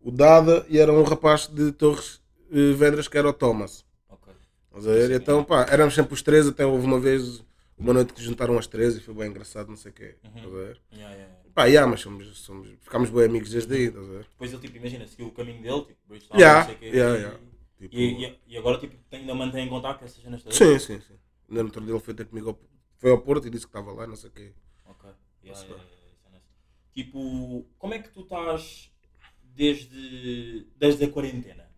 o 0.00 0.10
Dada 0.10 0.64
e 0.68 0.78
era 0.78 0.92
um 0.92 1.02
rapaz 1.02 1.46
de 1.46 1.72
Torres 1.72 2.20
eh, 2.50 2.72
Vedras 2.72 3.08
que 3.08 3.18
era 3.18 3.28
o 3.28 3.32
Thomas. 3.32 3.84
Ok. 4.08 4.32
Estás 4.68 4.86
a 4.86 4.90
ver? 4.92 5.10
Então, 5.10 5.44
pá, 5.44 5.66
éramos 5.70 5.94
sempre 5.94 6.14
os 6.14 6.22
três, 6.22 6.46
até 6.46 6.64
houve 6.64 6.86
uma 6.86 6.98
vez, 7.00 7.44
uma 7.76 7.92
noite 7.92 8.12
que 8.12 8.22
juntaram 8.22 8.58
as 8.58 8.66
três 8.66 8.96
e 8.96 9.00
foi 9.00 9.14
bem 9.14 9.28
engraçado, 9.28 9.68
não 9.68 9.76
sei 9.76 9.90
o 9.90 9.94
quê. 9.94 10.16
Estás 10.22 10.46
a 10.46 10.48
ver? 10.48 10.80
Yeah, 10.92 11.14
yeah. 11.14 11.41
Pá, 11.54 11.66
yeah, 11.66 11.86
mas 11.90 12.00
somos, 12.00 12.38
somos, 12.38 12.68
ficámos 12.80 13.10
bem 13.10 13.24
amigos 13.24 13.50
desde 13.50 13.74
aí, 13.74 13.82
estás 13.84 14.08
a 14.08 14.12
ver? 14.12 14.26
Depois 14.30 14.52
ele, 14.52 14.62
tipo, 14.62 14.76
imagina, 14.78 15.06
seguiu 15.06 15.26
o 15.26 15.32
caminho 15.32 15.62
dele, 15.62 15.82
tipo, 15.82 15.98
Bridgestone, 16.08 16.40
Yeah, 16.40 16.60
não 16.60 16.66
sei 16.66 16.74
o 16.74 16.78
quê. 16.78 16.86
yeah, 16.96 17.16
e, 17.16 17.20
yeah. 17.20 17.38
Tipo, 17.78 17.96
E, 17.96 18.24
e, 18.24 18.38
e 18.46 18.56
agora, 18.58 18.78
tipo, 18.78 18.96
ainda 19.10 19.34
mantém 19.34 19.66
em 19.66 19.68
contato 19.68 20.04
essas 20.04 20.22
cenas 20.22 20.42
todas? 20.42 20.56
Sim, 20.56 20.78
sim, 20.78 21.00
sim. 21.00 21.14
Ainda 21.48 21.62
no 21.62 21.68
outro 21.68 21.82
dia 21.84 21.92
ele 21.92 22.00
foi 22.00 22.14
ter 22.14 22.24
comigo 22.26 22.50
ao, 22.50 22.58
foi 22.96 23.10
ao 23.10 23.20
Porto 23.20 23.46
e 23.46 23.50
disse 23.50 23.66
que 23.66 23.70
estava 23.76 23.92
lá, 23.92 24.06
não 24.06 24.16
sei 24.16 24.30
o 24.30 24.32
quê. 24.32 24.52
Ok. 24.86 25.10
Yeah, 25.44 25.60
yeah, 25.60 25.82
yeah, 25.82 26.36
é. 26.36 26.40
Tipo, 26.94 27.66
como 27.78 27.94
é 27.94 27.98
que 27.98 28.10
tu 28.10 28.20
estás 28.22 28.90
desde, 29.54 30.66
desde 30.76 31.04
a 31.04 31.08
quarentena? 31.10 31.68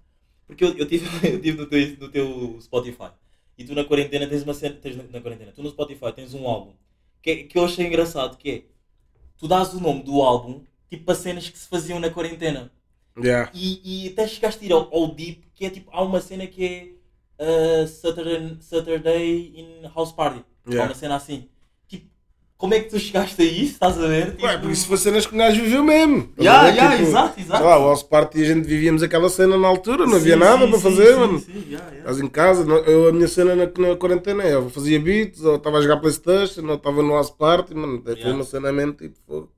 Porque 0.46 0.64
eu, 0.64 0.76
eu 0.76 0.86
tive, 0.86 1.06
eu 1.26 1.40
tive 1.40 1.58
no, 1.58 1.66
teu, 1.66 1.96
no 1.98 2.08
teu 2.10 2.60
Spotify 2.60 3.10
e 3.56 3.64
tu 3.64 3.74
na 3.74 3.84
quarentena 3.84 4.26
tens 4.28 4.42
uma 4.42 4.54
cena. 4.54 4.76
Tens 4.76 4.96
na, 4.96 5.04
na 5.04 5.20
quarentena, 5.20 5.52
tu 5.52 5.62
no 5.62 5.70
Spotify 5.70 6.12
tens 6.14 6.34
um 6.34 6.46
álbum 6.46 6.74
que, 7.22 7.44
que 7.44 7.58
eu 7.58 7.64
achei 7.64 7.86
engraçado 7.86 8.36
que 8.36 8.50
é 8.50 8.64
tu 9.44 9.48
dás 9.48 9.74
o 9.74 9.80
nome 9.80 10.02
do 10.02 10.22
álbum 10.22 10.62
tipo 10.88 11.04
para 11.04 11.14
cenas 11.14 11.50
que 11.50 11.58
se 11.58 11.68
faziam 11.68 12.00
na 12.00 12.08
quarentena. 12.08 12.72
Yeah. 13.14 13.50
E, 13.52 14.06
e 14.06 14.08
até 14.08 14.26
chegaste 14.26 14.64
a 14.64 14.66
ir 14.66 14.72
ao, 14.72 14.88
ao 14.90 15.08
Deep, 15.08 15.44
que 15.54 15.66
é 15.66 15.70
tipo, 15.70 15.90
há 15.92 16.02
uma 16.02 16.18
cena 16.18 16.46
que 16.46 16.64
é 17.38 17.82
uh, 17.82 17.86
Saturday, 17.86 18.56
Saturday 18.60 19.52
in 19.54 19.86
House 19.94 20.12
Party. 20.12 20.42
Há 20.66 20.70
Yeah. 20.70 20.88
uma 20.90 20.94
cena 20.94 21.16
assim. 21.16 21.46
Como 22.64 22.72
é 22.72 22.80
que 22.80 22.88
tu 22.88 22.98
chegaste 22.98 23.42
a 23.42 23.44
isso? 23.44 23.72
Estás 23.74 23.98
a 23.98 24.06
ver? 24.06 24.30
Tipo, 24.36 24.46
Ué, 24.46 24.56
porque 24.56 24.72
isso 24.72 24.86
foi 24.86 24.96
cenas 24.96 25.26
que 25.26 25.34
um 25.34 25.38
gajo 25.38 25.62
viveu 25.62 25.84
mesmo. 25.84 26.32
ver? 26.34 26.44
yeah, 26.44 26.90
Tipo, 26.92 27.02
exato, 27.02 27.38
exato. 27.38 27.58
Sei 27.58 27.66
lá, 27.66 27.78
o 27.78 27.88
House 27.88 28.02
Party 28.02 28.40
a 28.40 28.44
gente 28.46 28.66
vivíamos 28.66 29.02
aquela 29.02 29.28
cena 29.28 29.58
na 29.58 29.68
altura, 29.68 30.06
não 30.06 30.12
Sim, 30.14 30.16
havia 30.16 30.36
nada 30.36 30.64
sim, 30.64 30.68
para 30.70 30.78
sim, 30.78 30.82
fazer, 30.82 31.12
sim, 31.12 31.20
mano. 31.20 31.38
sim, 31.40 31.52
yeah, 31.52 31.90
yeah. 31.90 31.98
Estás 31.98 32.20
em 32.20 32.26
casa, 32.28 32.62
eu, 32.86 33.08
a 33.08 33.12
minha 33.12 33.28
cena 33.28 33.54
na, 33.54 33.66
na 33.66 33.96
quarentena 33.96 34.42
é, 34.42 34.54
eu 34.54 34.70
fazia 34.70 34.98
beats, 34.98 35.42
ou 35.42 35.56
estava 35.56 35.76
a 35.76 35.82
jogar 35.82 35.98
Playstation, 35.98 36.66
ou 36.66 36.76
estava 36.76 37.02
no 37.02 37.12
House 37.12 37.30
Party, 37.30 37.74
mano, 37.74 38.02
foi 38.02 38.14
Yeah. 38.14 38.34
uma 38.34 38.44
cena 38.44 38.72
mesmo 38.72 38.94
tipo, 38.94 39.18
fogo. 39.26 39.52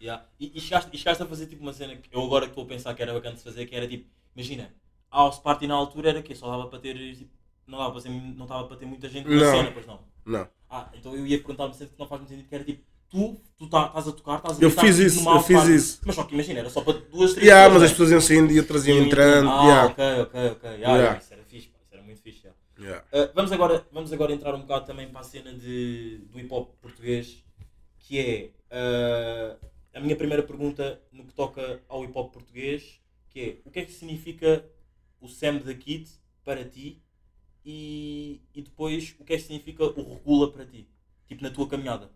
Yeah. 0.00 0.24
E, 0.38 0.52
e, 0.54 0.60
chegaste, 0.60 0.88
e 0.92 0.98
chegaste 0.98 1.22
a 1.22 1.26
fazer 1.26 1.46
tipo 1.46 1.62
uma 1.62 1.72
cena 1.72 1.96
que 1.96 2.14
eu 2.14 2.22
agora 2.22 2.44
que 2.46 2.52
estou 2.52 2.62
a 2.64 2.68
pensar 2.68 2.94
que 2.94 3.02
era 3.02 3.12
bacana 3.12 3.34
de 3.34 3.42
fazer, 3.42 3.66
que 3.66 3.74
era 3.74 3.88
tipo, 3.88 4.06
imagina, 4.36 4.72
a 5.10 5.18
House 5.18 5.40
Party 5.40 5.66
na 5.66 5.74
altura 5.74 6.10
era 6.10 6.22
que 6.22 6.32
só 6.34 6.48
dava 6.48 6.68
para 6.68 6.78
ter, 6.78 6.94
tipo, 7.16 7.30
não 7.72 7.78
dava 7.78 7.90
para, 7.92 8.00
ser, 8.00 8.10
não 8.10 8.46
dava 8.46 8.64
para 8.68 8.76
ter 8.76 8.86
muita 8.86 9.08
gente 9.08 9.28
na 9.28 9.36
Não. 9.36 9.56
cena, 9.56 9.70
pois 9.72 9.86
não. 9.86 10.00
Não. 10.26 10.48
Ah, 10.70 10.88
então 10.94 11.14
eu 11.16 11.26
ia 11.26 11.38
perguntar 11.38 11.64
uma 11.64 11.72
cena 11.74 11.90
que 11.90 11.98
não 11.98 12.06
faz 12.06 12.20
muito 12.20 12.30
sentido, 12.30 12.48
que 12.48 12.54
era 12.54 12.64
tipo, 12.64 12.82
tu, 13.08 13.40
tu 13.58 13.68
tá- 13.68 13.86
estás 13.86 14.08
a 14.08 14.12
tocar, 14.12 14.36
estás 14.36 14.58
a 14.58 14.62
Eu 14.62 14.68
gritar, 14.68 14.82
fiz 14.86 14.98
isso, 14.98 15.28
eu 15.28 15.40
fiz 15.40 15.56
party. 15.56 15.74
isso. 15.74 16.00
Mas 16.04 16.14
só 16.14 16.24
que 16.24 16.34
imagina, 16.34 16.60
era 16.60 16.70
só 16.70 16.80
para 16.82 16.92
duas, 16.94 17.32
três 17.32 17.46
Yeah, 17.46 17.64
mas 17.72 17.74
pessoas, 17.74 17.82
as 17.84 17.90
pessoas 17.90 18.10
iam 18.10 18.20
saindo 18.20 18.52
e 18.52 18.58
outras 18.60 18.86
iam 18.86 18.98
entrando. 18.98 19.48
Ah, 19.48 19.62
yeah. 19.64 19.86
ok, 19.86 20.04
ok, 20.22 20.50
ok. 20.52 20.70
Yeah, 20.70 20.96
Yeah. 20.96 21.18
Isso 21.18 21.32
era 21.32 21.42
fixe, 21.44 21.68
isso 21.68 21.92
era 21.92 22.02
muito 22.02 22.20
fixe. 22.22 22.40
yeah. 22.46 22.58
Yeah. 22.78 23.04
Uh, 23.12 23.32
vamos, 23.34 23.52
agora, 23.52 23.86
vamos 23.92 24.12
agora 24.12 24.32
entrar 24.32 24.54
um 24.54 24.60
bocado 24.60 24.86
também 24.86 25.08
para 25.08 25.20
a 25.20 25.24
cena 25.24 25.52
de, 25.54 26.18
do 26.30 26.38
hip 26.40 26.52
hop 26.52 26.70
português, 26.80 27.42
que 27.98 28.18
é 28.18 28.50
uh, 28.70 29.66
a 29.94 30.00
minha 30.00 30.16
primeira 30.16 30.42
pergunta 30.42 31.00
no 31.12 31.24
que 31.24 31.32
toca 31.34 31.80
ao 31.88 32.04
hip 32.04 32.12
hop 32.16 32.32
português, 32.32 33.00
que 33.30 33.40
é 33.40 33.56
o 33.64 33.70
que 33.70 33.78
é 33.80 33.84
que 33.84 33.92
significa 33.92 34.64
o 35.20 35.28
Sam 35.28 35.56
da 35.58 35.74
Kid 35.74 36.08
para 36.44 36.64
ti 36.64 37.00
e, 37.64 38.40
e 38.54 38.62
depois 38.62 39.14
o 39.18 39.24
que 39.24 39.34
é 39.34 39.36
que 39.36 39.42
significa 39.42 39.84
o 39.84 40.14
Regula 40.14 40.50
para 40.50 40.66
ti, 40.66 40.88
tipo 41.26 41.42
na 41.42 41.50
tua 41.50 41.68
caminhada. 41.68 42.10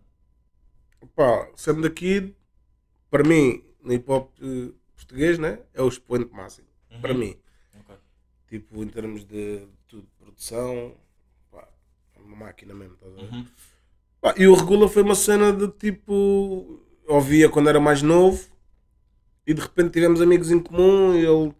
Pá, 1.15 1.49
Sam 1.55 1.81
da 1.81 1.89
Kid, 1.89 2.35
para 3.09 3.23
mim, 3.23 3.63
no 3.81 3.93
hip 3.93 4.09
hop 4.11 4.31
eh, 4.41 4.71
português, 4.95 5.37
né? 5.37 5.59
É 5.73 5.81
o 5.81 5.87
expoente 5.87 6.33
máximo. 6.33 6.67
Uhum. 6.91 7.01
Para 7.01 7.13
mim. 7.13 7.35
Ok. 7.79 7.95
Tipo, 8.47 8.83
em 8.83 8.87
termos 8.87 9.23
de, 9.23 9.67
tudo, 9.87 10.07
produção, 10.17 10.95
pá, 11.51 11.67
é 12.15 12.19
uma 12.19 12.35
máquina 12.35 12.73
mesmo, 12.73 12.95
estás 12.95 13.13
a 13.13 13.15
ver? 13.15 13.31
Uhum. 13.31 13.45
Pá, 14.19 14.33
e 14.37 14.47
o 14.47 14.55
Regula 14.55 14.89
foi 14.89 15.03
uma 15.03 15.15
cena 15.15 15.53
de 15.53 15.67
tipo. 15.69 16.83
Ouvia 17.07 17.49
quando 17.49 17.69
era 17.69 17.79
mais 17.79 18.01
novo 18.01 18.49
e 19.45 19.53
de 19.53 19.61
repente 19.61 19.91
tivemos 19.91 20.19
amigos 20.19 20.51
em 20.51 20.59
comum 20.59 21.15
e 21.15 21.25
ele 21.25 21.55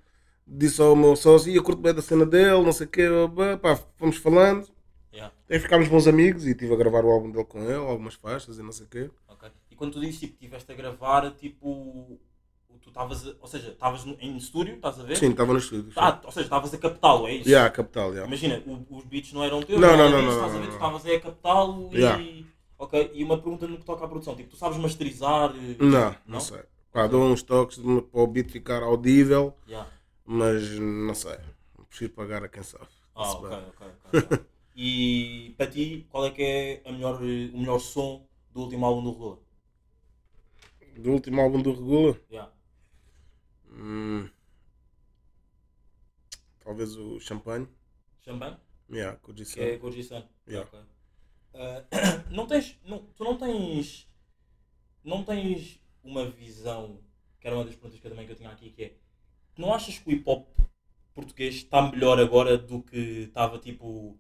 disse 0.48 0.82
ao 0.82 0.96
meu 0.96 1.16
sócio: 1.16 1.52
"Ih, 1.52 1.56
Eu 1.58 1.64
curto 1.64 1.82
bem 1.82 1.94
da 1.94 2.02
cena 2.02 2.26
dele, 2.26 2.64
não 2.64 2.72
sei 2.72 2.88
o 2.88 2.90
quê, 2.90 3.08
pá, 3.62 3.76
fomos 3.98 4.18
falando. 4.18 4.68
Yeah. 5.14 5.34
Aí 5.50 5.60
ficámos 5.60 5.88
bons 5.88 6.08
amigos 6.08 6.46
e 6.46 6.52
estive 6.52 6.74
a 6.74 6.78
gravar 6.78 7.04
o 7.04 7.10
álbum 7.12 7.32
dele 7.32 7.46
com 7.46 7.62
ele, 7.64 7.74
algumas 7.74 8.14
faixas 8.16 8.58
e 8.60 8.64
não 8.64 8.72
sei 8.72 8.86
o 8.86 8.90
quê. 8.90 9.10
Ok. 9.28 9.50
E 9.72 9.76
quando 9.76 9.94
tu 9.94 10.00
dizes 10.00 10.20
tipo, 10.20 10.34
que 10.38 10.46
estiveste 10.46 10.72
a 10.72 10.76
gravar, 10.76 11.32
tipo, 11.32 12.20
tu 12.82 12.90
estavas, 12.90 13.26
a- 13.28 13.34
ou 13.42 13.48
seja, 13.48 13.70
estavas 13.70 14.06
em 14.20 14.38
estúdio, 14.38 14.76
estás 14.76 15.00
a 15.00 15.04
ver? 15.04 15.18
Sim, 15.18 15.32
estava 15.32 15.52
no 15.54 15.60
estúdio. 15.60 15.92
Ah, 15.96 16.20
ou 16.24 16.32
seja, 16.32 16.46
estavas 16.46 16.74
a 16.74 16.78
captá-lo, 16.78 17.28
é 17.28 17.34
isso? 17.34 17.50
Yeah, 17.50 17.70
capital, 17.72 18.10
yeah. 18.12 18.28
Imagina, 18.28 18.62
o- 18.68 18.98
os 18.98 19.04
beats 19.06 19.34
não 19.34 19.44
eram 19.44 19.62
teus, 19.62 19.80
Não, 19.80 19.98
não, 19.98 20.10
não, 20.10 20.22
não, 20.22 20.30
estás 20.34 20.52
a 20.52 20.54
não, 20.54 20.54
ver? 20.54 20.60
não. 20.60 20.68
Tu 20.70 20.74
estavas 20.74 21.06
aí 21.06 21.16
a 21.16 21.20
captá-lo 21.20 21.90
Yeah. 21.94 22.22
e. 22.22 22.46
Ok, 22.80 23.12
e 23.16 23.24
uma 23.24 23.38
pergunta 23.38 23.66
no 23.68 23.78
que 23.80 23.84
toca 23.86 24.06
à 24.06 24.08
produção, 24.08 24.36
tipo, 24.36 24.52
tu 24.52 24.56
sabes 24.56 24.78
masterizar? 24.78 25.52
eh, 25.56 25.84
Não, 25.84 26.16
não 26.28 26.40
sei. 26.40 26.60
Pá, 26.92 27.08
dou 27.08 27.24
uns 27.24 27.42
toques 27.42 27.78
para 27.80 28.22
o 28.22 28.28
beat 28.28 28.52
ficar 28.52 28.84
audível, 28.84 29.56
Yeah. 29.68 29.90
Mas 30.28 30.78
não 30.78 31.16
sei. 31.16 31.38
Prefiro 31.90 32.14
pagar 32.14 32.44
a 32.44 32.50
quem 32.50 32.62
sabe. 32.62 32.88
Ah, 33.16 33.32
ok, 33.32 33.50
ok, 33.50 33.88
ok. 33.88 34.20
ok. 34.38 34.46
e 34.76 35.56
para 35.58 35.72
ti, 35.72 36.06
qual 36.10 36.26
é 36.26 36.32
que 36.32 36.44
é 36.44 36.82
a 36.86 36.92
melhor, 36.92 37.22
o 37.22 37.58
melhor 37.58 37.80
som 37.80 38.28
do 38.52 38.62
último 38.62 38.86
álbum 38.86 39.04
do 39.04 39.12
Regula? 39.12 39.40
Do 40.98 41.12
último 41.12 41.42
álbum 41.42 41.62
do 41.62 41.72
Regula, 41.72 42.20
Yeah. 42.30 42.52
hum, 43.72 44.30
talvez 46.60 46.96
o 46.98 47.20
Champagne. 47.20 47.68
Champanhe? 48.20 48.58
Yeah. 48.92 49.18
Que 49.20 49.32
é 49.62 49.80
G-Sun. 49.92 50.24
Yeah. 50.48 50.68
Ok. 50.68 50.80
Ah, 51.54 51.86
não 52.30 52.46
tens. 52.46 52.78
Não, 52.84 53.00
tu 53.16 53.24
não 53.24 53.38
tens. 53.38 54.08
Não 55.04 55.24
tens 55.24 55.82
uma 56.04 56.30
visão. 56.30 57.00
Que 57.40 57.48
era 57.48 57.56
uma 57.56 57.64
das 57.64 57.76
perguntas 57.76 58.00
que 58.00 58.08
eu 58.08 58.12
também 58.12 58.26
que 58.26 58.34
eu 58.34 58.36
tinha 58.36 58.50
aqui, 58.50 58.72
que 58.72 58.84
é. 58.84 58.97
Não 59.58 59.74
achas 59.74 59.98
que 59.98 60.10
o 60.10 60.12
hip 60.12 60.24
hop 60.26 60.48
português 61.14 61.56
está 61.56 61.82
melhor 61.82 62.20
agora 62.20 62.58
do 62.58 62.82
que 62.82 62.98
estava 63.30 63.58
tipo. 63.60 64.18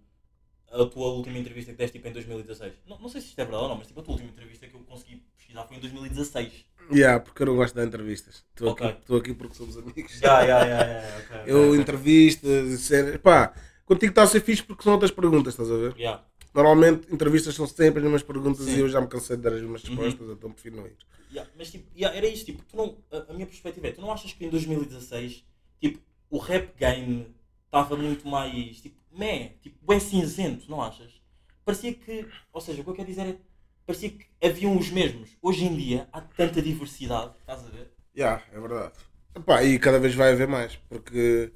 A 0.69 0.85
tua 0.85 1.07
última 1.13 1.37
entrevista 1.37 1.71
que 1.71 1.77
deste 1.77 1.93
tipo 1.97 2.09
em 2.09 2.11
2016? 2.11 2.73
Não, 2.85 2.99
não 2.99 3.07
sei 3.07 3.21
se 3.21 3.27
isto 3.27 3.39
é 3.39 3.45
verdade 3.45 3.63
ou 3.63 3.69
não, 3.69 3.77
mas 3.77 3.87
tipo 3.87 4.01
a 4.01 4.03
tua 4.03 4.13
última 4.15 4.29
entrevista 4.31 4.67
que 4.67 4.75
eu 4.75 4.81
consegui 4.81 5.23
pesquisar 5.37 5.63
foi 5.63 5.77
em 5.77 5.79
2016. 5.79 6.65
Yeah, 6.91 7.19
porque 7.23 7.41
eu 7.41 7.47
não 7.47 7.55
gosto 7.55 7.73
de 7.73 7.79
dar 7.81 7.87
entrevistas. 7.87 8.43
Estou 8.49 8.71
Ok. 8.71 8.85
aqui, 8.85 9.15
aqui 9.15 9.33
porque 9.33 9.55
somos 9.55 9.77
amigos. 9.77 10.11
Já, 10.19 10.45
já, 10.45 10.59
já, 10.67 10.87
já, 10.87 11.17
ok, 11.19 11.37
ok, 11.37 11.51
Eu 11.53 11.69
ok. 11.69 11.79
entrevistas 11.81 12.79
séries. 12.81 13.17
Pá, 13.17 13.53
contigo 13.85 14.11
está 14.11 14.23
a 14.23 14.27
ser 14.27 14.41
fixe 14.41 14.63
porque 14.63 14.83
são 14.83 14.93
outras 14.93 15.11
perguntas, 15.11 15.53
estás 15.53 15.71
a 15.71 15.75
ver? 15.77 15.95
Yeah. 15.97 16.23
Normalmente 16.57 17.13
entrevistas 17.13 17.53
são 17.53 17.67
sempre 17.67 17.99
as 17.99 18.03
mesmas 18.03 18.23
perguntas 18.23 18.65
Sim. 18.65 18.71
Uhum. 18.71 18.77
e 18.77 18.79
eu 18.79 18.89
já 18.89 18.99
me 18.99 19.05
cansei 19.05 19.37
de 19.37 19.43
dar 19.43 19.53
as 19.53 19.61
mesmas 19.61 19.83
respostas, 19.83 20.27
então 20.27 20.51
prefiro 20.51 20.77
não 20.77 20.87
ir. 20.87 20.97
Yeah, 21.31 21.51
mas 21.55 21.69
tipo, 21.69 21.85
yeah, 21.95 22.17
era 22.17 22.25
isso, 22.25 22.45
tipo, 22.45 22.63
tu 22.63 22.75
não, 22.75 22.97
a, 23.11 23.31
a 23.31 23.33
minha 23.35 23.45
perspectiva 23.45 23.85
é, 23.85 23.91
tu 23.91 24.01
não 24.01 24.11
achas 24.11 24.33
que 24.33 24.43
em 24.43 24.49
2016, 24.49 25.45
tipo, 25.79 25.99
o 26.31 26.39
rap 26.39 26.75
game 26.75 27.27
estava 27.63 27.95
muito 27.95 28.27
mais, 28.27 28.81
tipo, 28.81 28.95
meh, 29.15 29.49
tipo, 29.61 29.93
é 29.93 29.99
cinzento, 29.99 30.67
não 30.67 30.81
achas? 30.81 31.21
Parecia 31.63 31.93
que, 31.93 32.25
ou 32.51 32.59
seja, 32.59 32.81
o 32.81 32.83
que 32.83 32.89
eu 32.89 32.95
quero 32.95 33.07
dizer 33.07 33.27
é, 33.27 33.37
parecia 33.85 34.09
que 34.09 34.25
haviam 34.43 34.75
os 34.75 34.89
mesmos. 34.89 35.37
Hoje 35.39 35.63
em 35.63 35.75
dia 35.75 36.09
há 36.11 36.21
tanta 36.21 36.59
diversidade, 36.59 37.33
estás 37.39 37.63
a 37.67 37.69
ver? 37.69 37.91
Yeah, 38.17 38.43
é 38.51 38.59
verdade. 38.59 38.93
Epá, 39.35 39.63
e 39.63 39.77
cada 39.77 39.99
vez 39.99 40.15
vai 40.15 40.31
haver 40.31 40.47
mais, 40.47 40.75
porque 40.89 41.53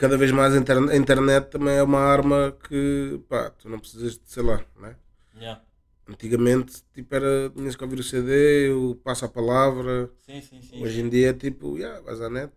cada 0.00 0.16
vez 0.16 0.30
mais 0.32 0.54
a 0.54 0.58
interne- 0.58 0.92
a 0.92 0.96
internet 0.96 1.50
também 1.50 1.74
é 1.76 1.82
uma 1.82 2.00
arma 2.00 2.56
que 2.68 3.20
pá, 3.28 3.50
tu 3.50 3.68
não 3.68 3.78
precisas 3.78 4.12
de, 4.18 4.22
sei 4.24 4.42
lá, 4.42 4.64
né? 4.80 4.96
Yeah. 5.36 5.62
Antigamente 6.08 6.82
tipo, 6.94 7.14
era, 7.14 7.50
tinhas 7.50 7.76
que 7.76 7.84
ouvir 7.84 8.00
o 8.00 8.02
CD, 8.02 8.70
o 8.70 8.96
passo 8.96 9.24
a 9.26 9.28
palavra. 9.28 10.10
Sim, 10.26 10.40
sim, 10.42 10.60
sim. 10.62 10.82
Hoje 10.82 11.00
em 11.00 11.08
dia 11.08 11.30
é 11.30 11.32
tipo, 11.34 11.76
yeah, 11.78 12.00
vais 12.00 12.20
à 12.20 12.28
net, 12.30 12.52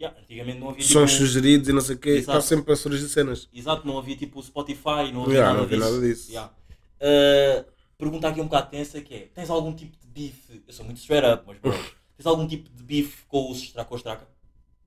Yeah, 0.00 0.18
antigamente 0.20 0.58
não 0.58 0.70
havia 0.70 0.82
sons 0.82 1.12
tipo, 1.12 1.22
sugeridos 1.24 1.68
e 1.68 1.72
não 1.72 1.80
sei 1.80 1.94
o 1.94 1.98
quê, 1.98 2.10
está 2.10 2.40
sempre 2.40 2.72
a 2.72 2.76
surgir 2.76 3.08
cenas. 3.08 3.48
Exato, 3.52 3.86
não 3.86 3.96
havia 3.98 4.16
tipo 4.16 4.40
o 4.40 4.42
Spotify, 4.42 5.12
não 5.12 5.22
havia 5.24 5.34
Yeah, 5.34 5.54
nada, 5.54 5.60
não 5.62 5.68
disso. 5.68 5.80
nada 5.92 6.00
disso. 6.06 6.30
Yeah. 6.32 6.52
Uh, 7.00 7.64
pergunta 7.96 8.28
aqui 8.28 8.40
um 8.40 8.44
bocado 8.44 8.70
tensa 8.70 9.00
que 9.00 9.14
é, 9.14 9.18
tens 9.32 9.48
algum 9.48 9.72
tipo 9.74 9.96
de 9.98 10.06
bife, 10.08 10.62
eu 10.66 10.72
sou 10.72 10.84
muito 10.84 10.98
straight 10.98 11.26
up, 11.28 11.44
mas 11.46 11.58
bro, 11.58 11.72
tens 12.16 12.26
algum 12.26 12.46
tipo 12.48 12.68
de 12.68 12.82
bife 12.82 13.24
com 13.28 13.48
o 13.50 13.54
Straca 13.54 13.90
ou 13.92 13.96
Straca? 13.98 14.26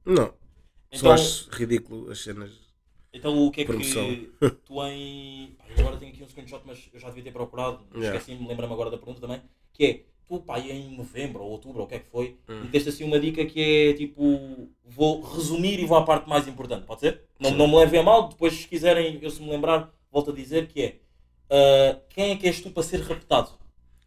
Não, 0.06 0.34
Então, 0.92 1.00
só 1.10 1.12
acho 1.14 1.50
ridículo 1.52 2.10
as 2.12 2.20
cenas. 2.24 2.52
então 3.14 3.46
o 3.46 3.52
que 3.52 3.62
é 3.62 3.66
promoção. 3.66 4.08
que 4.10 4.32
tu 4.66 4.84
em... 4.86 5.56
Pá, 5.58 5.66
eu 5.70 5.80
agora 5.82 5.98
tenho 5.98 6.12
aqui 6.12 6.24
um 6.24 6.28
screenshot, 6.28 6.62
mas 6.66 6.90
eu 6.94 7.00
já 7.00 7.08
devia 7.10 7.24
ter 7.24 7.32
procurado, 7.32 7.86
Yeah. 7.94 8.18
esqueci-me, 8.18 8.48
lembra-me 8.48 8.74
agora 8.74 8.90
da 8.92 8.98
pergunta 8.98 9.20
também, 9.22 9.42
que 9.74 9.86
é, 9.86 10.02
tu 10.28 10.40
pá, 10.40 10.60
em 10.60 10.96
novembro 10.96 11.44
ou 11.44 11.52
outubro, 11.52 11.80
ou 11.80 11.86
o 11.86 11.88
que 11.90 11.96
é 11.96 12.00
que 12.00 12.10
foi, 12.10 12.38
Hum. 12.50 12.64
meteste 12.64 12.90
assim 12.90 13.04
uma 13.04 13.20
dica 13.20 13.46
que 13.46 13.60
é 13.62 13.94
tipo, 13.94 14.70
vou 14.84 15.22
resumir 15.22 15.80
e 15.80 15.86
vou 15.86 15.98
à 15.98 16.04
parte 16.04 16.28
mais 16.30 16.48
importante, 16.48 16.86
pode 16.86 17.02
ser? 17.02 17.22
Não, 17.40 17.50
Sim. 17.52 17.58
não 17.58 17.68
me 17.68 17.76
levem 17.78 18.00
a 18.00 18.04
mal, 18.04 18.30
depois 18.30 18.54
se 18.54 18.68
quiserem, 18.68 19.20
eu 19.22 19.30
se 19.30 19.42
me 19.42 19.50
lembrar, 19.50 19.94
volto 20.12 20.32
a 20.32 20.34
dizer 20.34 20.68
que 20.68 20.82
é, 20.82 21.00
ah, 21.50 22.00
quem 22.10 22.32
é 22.32 22.36
que 22.38 22.48
és 22.48 22.62
tu 22.62 22.72
para 22.72 22.84
ser 22.84 23.02
raptado? 23.02 23.52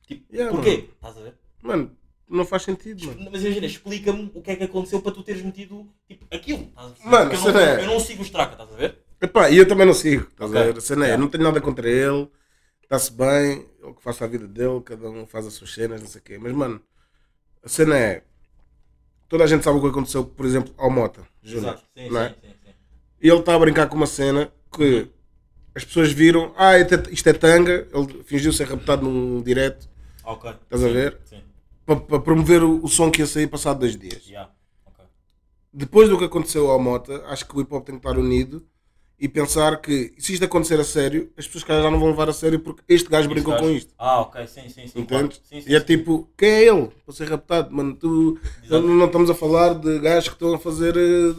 Tipo, 0.07 0.25
Yeah, 0.35 0.51
porquê? 0.55 0.88
Estás 0.95 1.17
a 1.19 1.21
ver? 1.21 1.35
Mano, 1.62 1.95
não 2.29 2.45
faz 2.45 2.62
sentido, 2.62 3.07
mano. 3.07 3.31
Mas 3.31 3.43
imagina, 3.43 3.67
explica-me 3.67 4.31
o 4.35 4.43
que 4.43 4.51
é 4.51 4.57
que 4.57 4.64
aconteceu 4.64 5.01
para 5.01 5.12
tu 5.12 5.23
teres 5.23 5.43
metido 5.43 5.87
tipo, 6.07 6.27
aquilo. 6.35 6.62
Estás 6.64 6.87
a 6.87 6.91
perceber? 6.91 7.11
Mano, 7.11 7.33
eu, 7.33 7.41
não, 7.53 7.61
é- 7.61 7.83
eu 7.83 7.87
não 7.87 8.01
sigo 8.01 8.23
o 8.23 8.25
Straka, 8.25 8.53
estás 8.53 8.73
a 8.73 8.77
ver? 8.77 8.99
Epá, 9.21 9.51
e 9.51 9.57
eu 9.59 9.67
também 9.67 9.87
não 9.87 9.95
sigo, 9.95 10.29
estás 10.31 10.51
Ok. 10.51 10.61
a 10.61 10.64
ver? 10.64 10.79
A 10.79 10.81
cena 10.81 11.05
é, 11.05 11.09
Yeah. 11.09 11.23
não 11.23 11.29
tenho 11.29 11.45
nada 11.45 11.61
contra 11.61 11.88
ele, 11.88 12.29
está-se 12.83 13.12
bem, 13.12 13.67
ele 13.83 13.95
que 13.95 14.03
faça 14.03 14.25
a 14.25 14.29
vida 14.29 14.47
dele, 14.47 14.81
cada 14.83 15.09
um 15.11 15.27
faz 15.27 15.47
as 15.47 15.55
suas 15.55 15.73
cenas, 15.75 16.01
não 16.01 16.09
sei 16.09 16.21
o 16.21 16.25
quê. 16.25 16.38
Mas, 16.38 16.53
mano, 16.53 16.81
a 17.62 17.69
cena 17.69 17.99
é. 17.99 18.25
Toda 19.29 19.45
a 19.45 19.47
gente 19.47 19.62
sabe 19.64 19.79
o 19.79 19.81
que 19.83 19.88
aconteceu, 19.88 20.25
por 20.25 20.47
exemplo, 20.47 20.73
ao 20.79 20.91
Mota, 20.91 21.23
Júnior. 21.43 21.79
Sim, 21.95 22.09
não 22.11 22.21
é? 22.21 22.29
sim, 22.31 22.35
sim, 22.41 22.55
sim. 22.64 22.75
E 23.21 23.29
ele 23.29 23.41
está 23.41 23.55
a 23.55 23.59
brincar 23.59 23.87
com 23.88 23.97
uma 23.97 24.07
cena 24.07 24.51
que 24.75 25.09
as 25.75 25.85
pessoas 25.85 26.12
viram, 26.12 26.55
ah, 26.57 26.79
isto 26.79 27.29
é, 27.29 27.31
é 27.31 27.35
tanga, 27.35 27.88
ele 27.93 28.23
fingiu 28.25 28.53
ser 28.53 28.69
raptado 28.69 29.05
num 29.05 29.43
direto 29.43 29.88
Ok. 30.25 30.51
Estás 30.64 30.85
a 30.85 30.88
Sim, 30.88 30.93
ver? 30.93 31.19
Sim. 31.25 31.43
Para 31.96 32.20
promover 32.20 32.62
o, 32.62 32.85
o 32.85 32.88
som 32.88 33.11
que 33.11 33.20
ia 33.20 33.27
sair 33.27 33.46
passado 33.46 33.81
dois 33.81 33.96
dias. 33.96 34.27
Yeah. 34.27 34.51
Ok. 34.87 35.05
Depois 35.72 36.09
do 36.09 36.18
que 36.18 36.24
aconteceu 36.24 36.70
ao 36.70 36.79
Mota, 36.81 37.24
acho 37.27 37.46
que 37.46 37.57
o 37.57 37.61
hip 37.61 37.74
hop 37.74 37.85
tem 37.85 37.94
que 37.98 38.07
estar 38.07 38.18
unido 38.18 38.64
e 39.20 39.29
pensar 39.29 39.81
que 39.81 40.14
se 40.18 40.33
isto 40.35 40.44
acontecer 40.44 40.79
a 40.79 40.85
sério, 40.85 41.33
as 41.37 41.44
pessoas 41.46 41.64
calhar 41.64 41.83
já 41.83 41.90
não 41.90 41.98
vão 41.98 42.09
levar 42.11 42.29
a 42.29 42.33
sério 42.33 42.61
porque 42.61 42.83
este 42.88 43.09
gajo 43.09 43.29
brincou 43.29 43.53
Este 43.55 43.61
com 43.62 43.66
gajo- 43.68 43.79
isto. 43.79 43.94
Ah, 43.98 44.20
ok. 44.20 44.46
Sim, 44.46 44.68
sim, 44.68 44.87
sim. 44.87 45.05
claro. 45.05 45.29
Sim, 45.33 45.61
sim, 45.61 45.70
e 45.70 45.74
é 45.74 45.81
sim. 45.81 45.87
tipo, 45.87 46.29
quem 46.37 46.48
é 46.51 46.64
ele 46.68 46.88
para 47.05 47.14
ser 47.14 47.29
raptado? 47.29 47.74
Mano, 47.74 47.96
tu 47.96 48.38
não, 48.68 48.81
não 48.81 49.07
estamos 49.07 49.29
a 49.31 49.35
falar 49.35 49.74
de 49.74 49.98
gajos 49.98 50.29
que 50.29 50.35
estão 50.35 50.55
a 50.55 50.59
fazer 50.59 50.96
eh, 50.96 51.35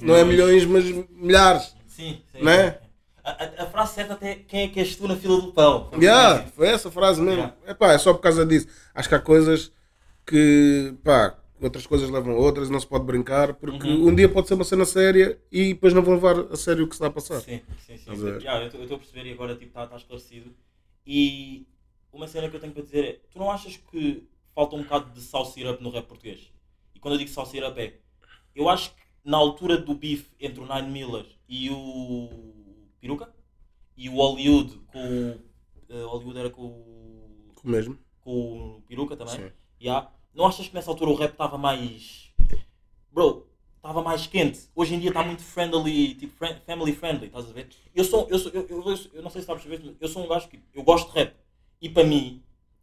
não 0.00 0.14
é 0.14 0.24
milhões, 0.24 0.64
mas 0.64 0.84
milhares. 1.10 1.74
Sim, 1.88 2.20
sim. 2.30 2.42
Não 2.42 2.52
é? 2.52 2.78
a- 3.24 3.64
a 3.64 3.66
frase 3.66 3.94
certa 3.94 4.14
até 4.14 4.36
quem 4.36 4.60
é 4.62 4.68
que 4.68 4.78
és 4.80 4.94
tu 4.96 5.06
na 5.08 5.14
fila 5.16 5.38
do 5.40 5.52
pão? 5.52 5.90
Yeah, 6.00 6.46
foi 6.56 6.68
essa 6.68 6.90
frase 6.90 7.20
mesmo. 7.20 7.40
Yeah. 7.40 7.56
Epá, 7.66 7.92
é 7.92 7.98
só 7.98 8.14
por 8.14 8.20
causa 8.22 8.46
disso. 8.46 8.68
Acho 8.94 9.08
que 9.08 9.14
há 9.16 9.18
coisas 9.18 9.70
que, 10.28 10.94
pá, 11.02 11.38
outras 11.60 11.86
coisas 11.86 12.10
levam 12.10 12.34
a 12.34 12.38
outras, 12.38 12.70
não 12.70 12.78
se 12.80 12.86
pode 12.86 13.04
brincar, 13.04 13.54
porque 13.54 13.86
Uhum. 13.88 14.08
um 14.08 14.14
dia 14.14 14.28
pode 14.28 14.46
ser 14.48 14.54
uma 14.54 14.64
cena 14.64 14.84
séria 14.84 15.40
e 15.50 15.74
depois 15.74 15.92
não 15.94 16.02
vão 16.02 16.14
levar 16.14 16.38
a 16.52 16.56
sério 16.56 16.84
o 16.84 16.88
que 16.88 16.94
se 16.94 16.98
está 16.98 17.06
a 17.08 17.10
passar. 17.10 17.40
Sim, 17.40 17.60
sim, 17.86 17.96
sim. 17.96 18.16
Sim. 18.16 18.26
Yeah, 18.38 18.64
eu 18.64 18.82
estou 18.82 18.96
a 18.96 18.98
perceber 18.98 19.26
e 19.28 19.32
agora 19.32 19.54
tipo, 19.56 19.78
está 19.80 19.96
esclarecido. 19.96 20.54
E 21.06 21.66
uma 22.12 22.28
cena 22.28 22.48
que 22.48 22.56
eu 22.56 22.60
tenho 22.60 22.72
para 22.72 22.82
dizer 22.82 23.04
é: 23.04 23.12
tu 23.30 23.38
não 23.38 23.50
achas 23.50 23.76
que 23.76 24.28
falta 24.54 24.76
um 24.76 24.82
bocado 24.82 25.10
de 25.12 25.20
sal 25.20 25.44
syrup 25.46 25.80
no 25.80 25.90
rap 25.90 26.06
português? 26.06 26.52
E 26.94 26.98
quando 26.98 27.14
eu 27.14 27.18
digo 27.18 27.30
sal 27.30 27.46
syrup 27.46 27.76
é: 27.78 27.98
eu 28.54 28.68
acho 28.68 28.90
que 28.90 29.02
na 29.24 29.36
altura 29.36 29.76
do 29.78 29.94
beef 29.94 30.28
entre 30.38 30.60
o 30.62 30.66
Nine 30.66 30.90
Miller 30.90 31.26
e 31.48 31.70
o 31.70 32.28
Peruca 33.00 33.32
e 33.96 34.08
o 34.08 34.14
Hollywood 34.14 34.76
com 34.86 34.98
o. 34.98 35.40
eh, 35.88 36.02
Hollywood 36.04 36.38
era 36.38 36.50
com 36.50 36.62
o. 36.62 37.52
O 37.64 37.68
mesmo. 37.68 37.98
com 38.20 38.76
o 38.76 38.82
Peruca 38.82 39.16
também. 39.16 39.34
Sim. 39.34 39.50
Yeah. 39.80 40.10
Não 40.38 40.46
achas 40.46 40.68
que 40.68 40.74
nessa 40.76 40.88
altura 40.88 41.10
o 41.10 41.14
rap 41.16 41.32
estava 41.32 41.58
mais. 41.58 42.32
Bro, 43.10 43.48
estava 43.74 44.00
mais 44.04 44.24
quente. 44.28 44.70
Hoje 44.72 44.94
em 44.94 45.00
dia 45.00 45.08
está 45.08 45.24
muito 45.24 45.42
friendly, 45.42 46.14
tipo 46.14 46.32
friend- 46.36 46.62
family 46.64 46.94
friendly, 46.94 47.26
estás 47.26 47.50
a 47.50 47.52
ver? 47.52 47.68
Eu 47.92 48.04
sou, 48.04 48.28
eu, 48.30 48.38
sou 48.38 48.52
eu, 48.52 48.64
eu, 48.68 48.88
eu, 48.88 48.98
eu 49.14 49.22
não 49.22 49.30
sei 49.30 49.40
se 49.40 49.48
sabes 49.48 49.64
perceber, 49.64 49.84
mas 49.84 49.96
eu 50.00 50.06
sou 50.08 50.24
um 50.24 50.28
gajo 50.28 50.48
que 50.48 50.62
eu 50.72 50.84
gosto 50.84 51.10
de 51.10 51.18
rap. 51.18 51.34
E 51.82 51.88
para 51.88 52.04
mim, 52.04 52.40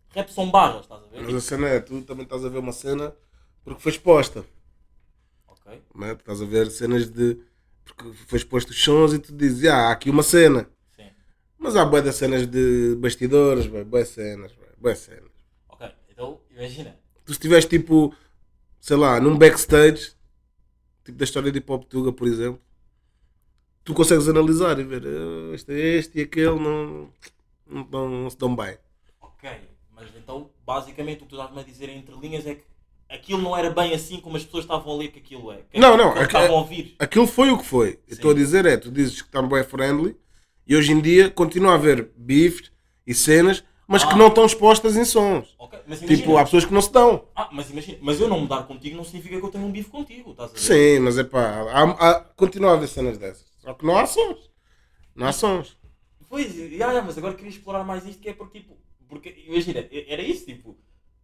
rap 0.10 0.28
são 0.34 0.52
barras, 0.52 0.82
estás 0.82 1.02
a 1.02 1.08
ver? 1.08 1.22
Mas 1.22 1.34
a 1.34 1.40
cena 1.40 1.70
é, 1.70 1.80
tu 1.80 2.02
também 2.02 2.24
estás 2.26 2.44
a 2.44 2.50
ver 2.50 2.58
uma 2.58 2.74
cena 2.74 3.16
porque 3.64 3.82
foi 3.82 3.94
exposta. 3.94 4.46
Ok. 5.48 5.82
Não 5.96 6.08
é? 6.08 6.12
Estás 6.12 6.42
a 6.42 6.46
ver 6.46 6.70
cenas 6.70 7.10
de. 7.10 7.40
Porque 7.86 8.12
foi 8.28 8.38
exposto 8.38 8.72
os 8.72 8.84
sons 8.84 9.14
e 9.14 9.20
tu 9.20 9.32
dizes, 9.34 9.64
ah, 9.70 9.88
há 9.88 9.92
aqui 9.94 10.10
uma 10.10 10.24
cena. 10.24 10.70
Sim. 10.94 11.08
Mas 11.58 11.78
há 11.78 11.86
boas 11.86 12.14
cenas 12.18 12.46
de 12.48 12.98
bastidores, 12.98 13.66
boas 13.86 14.10
cenas, 14.10 14.52
boas 14.78 15.00
cenas. 15.00 15.32
Ok. 15.70 15.90
Então, 16.10 16.42
imagina. 16.52 17.05
Tu 17.26 17.32
estiveste 17.32 17.70
tipo, 17.78 18.14
sei 18.80 18.98
lá, 18.98 19.20
num 19.20 19.38
backstage, 19.38 20.12
tipo 21.04 21.18
da 21.18 21.24
história 21.24 21.52
de 21.52 21.58
Hip 21.60 21.72
Hop 21.72 21.84
Tuga, 21.86 22.12
por 22.12 22.28
exemplo, 22.28 22.62
tu 23.84 23.94
consegues 23.94 24.28
analisar 24.28 24.80
e 24.80 24.84
ver 24.84 25.04
"Ah, 25.06 25.54
este 25.54 25.72
é 25.74 25.80
este 25.98 26.20
e 26.20 26.22
aquele 26.24 26.60
não, 26.60 27.10
não, 27.68 27.88
não, 27.92 28.10
não 28.10 28.30
se 28.30 28.38
dão 28.38 28.56
bem. 28.56 28.78
Ok. 29.22 29.50
Mas 29.94 30.08
então, 30.16 30.50
basicamente, 30.66 31.20
o 31.20 31.22
que 31.24 31.30
tu 31.30 31.36
estás-me 31.36 31.60
a 31.60 31.64
dizer 31.64 31.90
entre 31.90 32.16
linhas 32.16 32.46
é 32.46 32.56
que 32.56 32.64
aquilo 33.10 33.42
não 33.42 33.56
era 33.56 33.70
bem 33.70 33.94
assim 33.94 34.20
como 34.20 34.36
as 34.38 34.44
pessoas 34.44 34.64
estavam 34.66 34.94
a 34.94 34.98
ler 34.98 35.10
que 35.10 35.20
aquilo 35.20 35.52
é. 35.52 35.62
Que 35.72 35.80
Não, 35.80 35.96
não, 35.96 36.16
é- 36.18 36.24
estavam 36.24 36.58
a 36.58 36.60
ouvir. 36.62 36.96
Aquilo 37.00 37.28
foi 37.28 37.52
o 37.52 37.58
que 37.58 37.66
foi. 37.66 38.00
Eu 38.08 38.14
estou 38.16 38.32
a 38.32 38.34
dizer 38.34 38.66
é, 38.66 38.76
tu 38.78 38.92
dizes 38.92 39.22
que 39.22 39.28
está 39.28 39.42
bem 39.42 39.64
friendly 39.64 40.18
e 40.68 40.76
hoje 40.76 40.92
em 40.92 41.00
dia 41.02 41.30
continua 41.30 41.74
a 41.74 41.76
haver 41.76 42.10
bifes 42.18 42.72
e 43.06 43.14
cenas, 43.14 43.64
mas 43.88 44.04
que 44.04 44.14
Ah. 44.14 44.16
não 44.18 44.28
estão 44.28 44.46
expostas 44.46 44.96
em 44.96 45.06
sons. 45.06 45.56
Ok. 45.60 45.80
Mas 45.88 46.00
imagina. 46.00 46.20
Tipo, 46.22 46.38
há 46.38 46.44
pessoas 46.44 46.66
que 46.66 46.74
não 46.74 46.82
se 46.82 46.92
dão. 46.92 47.26
Ah, 47.36 47.50
mas 47.52 47.70
imagina, 47.70 47.98
mas 48.02 48.20
eu 48.20 48.28
não 48.28 48.40
mudar 48.40 48.64
contigo 48.64 48.98
não 48.98 49.04
significa 49.04 49.40
que 49.40 49.46
eu 49.46 49.50
tenho 49.52 49.66
um 49.66 49.72
bife 49.72 49.90
contigo, 49.90 50.32
estás 50.32 50.50
a 50.50 50.54
ver? 50.54 50.60
Sim, 50.60 51.00
mas 51.00 51.18
é 51.18 51.24
pá, 51.24 51.42
há, 51.72 51.84
há, 51.84 52.20
continua 52.36 52.72
a 52.72 52.74
haver 52.74 52.88
cenas 52.88 53.18
dessas. 53.18 53.46
Só 53.60 53.74
que 53.74 53.86
não 53.86 53.98
há 53.98 54.06
sons. 54.06 54.50
Não 55.16 55.28
há 55.28 55.32
sons. 55.32 55.78
Pois, 56.30 56.54
já, 56.56 56.94
já, 56.94 57.02
mas 57.02 57.18
agora 57.18 57.34
queria 57.34 57.52
explorar 57.52 57.84
mais 57.84 58.06
isto 58.06 58.22
que 58.22 58.30
é 58.30 58.34
porque, 58.34 58.60
tipo, 58.60 58.76
porque, 59.08 59.36
imagina, 59.48 59.88
era 60.08 60.22
isso, 60.22 60.46
tipo, 60.46 60.76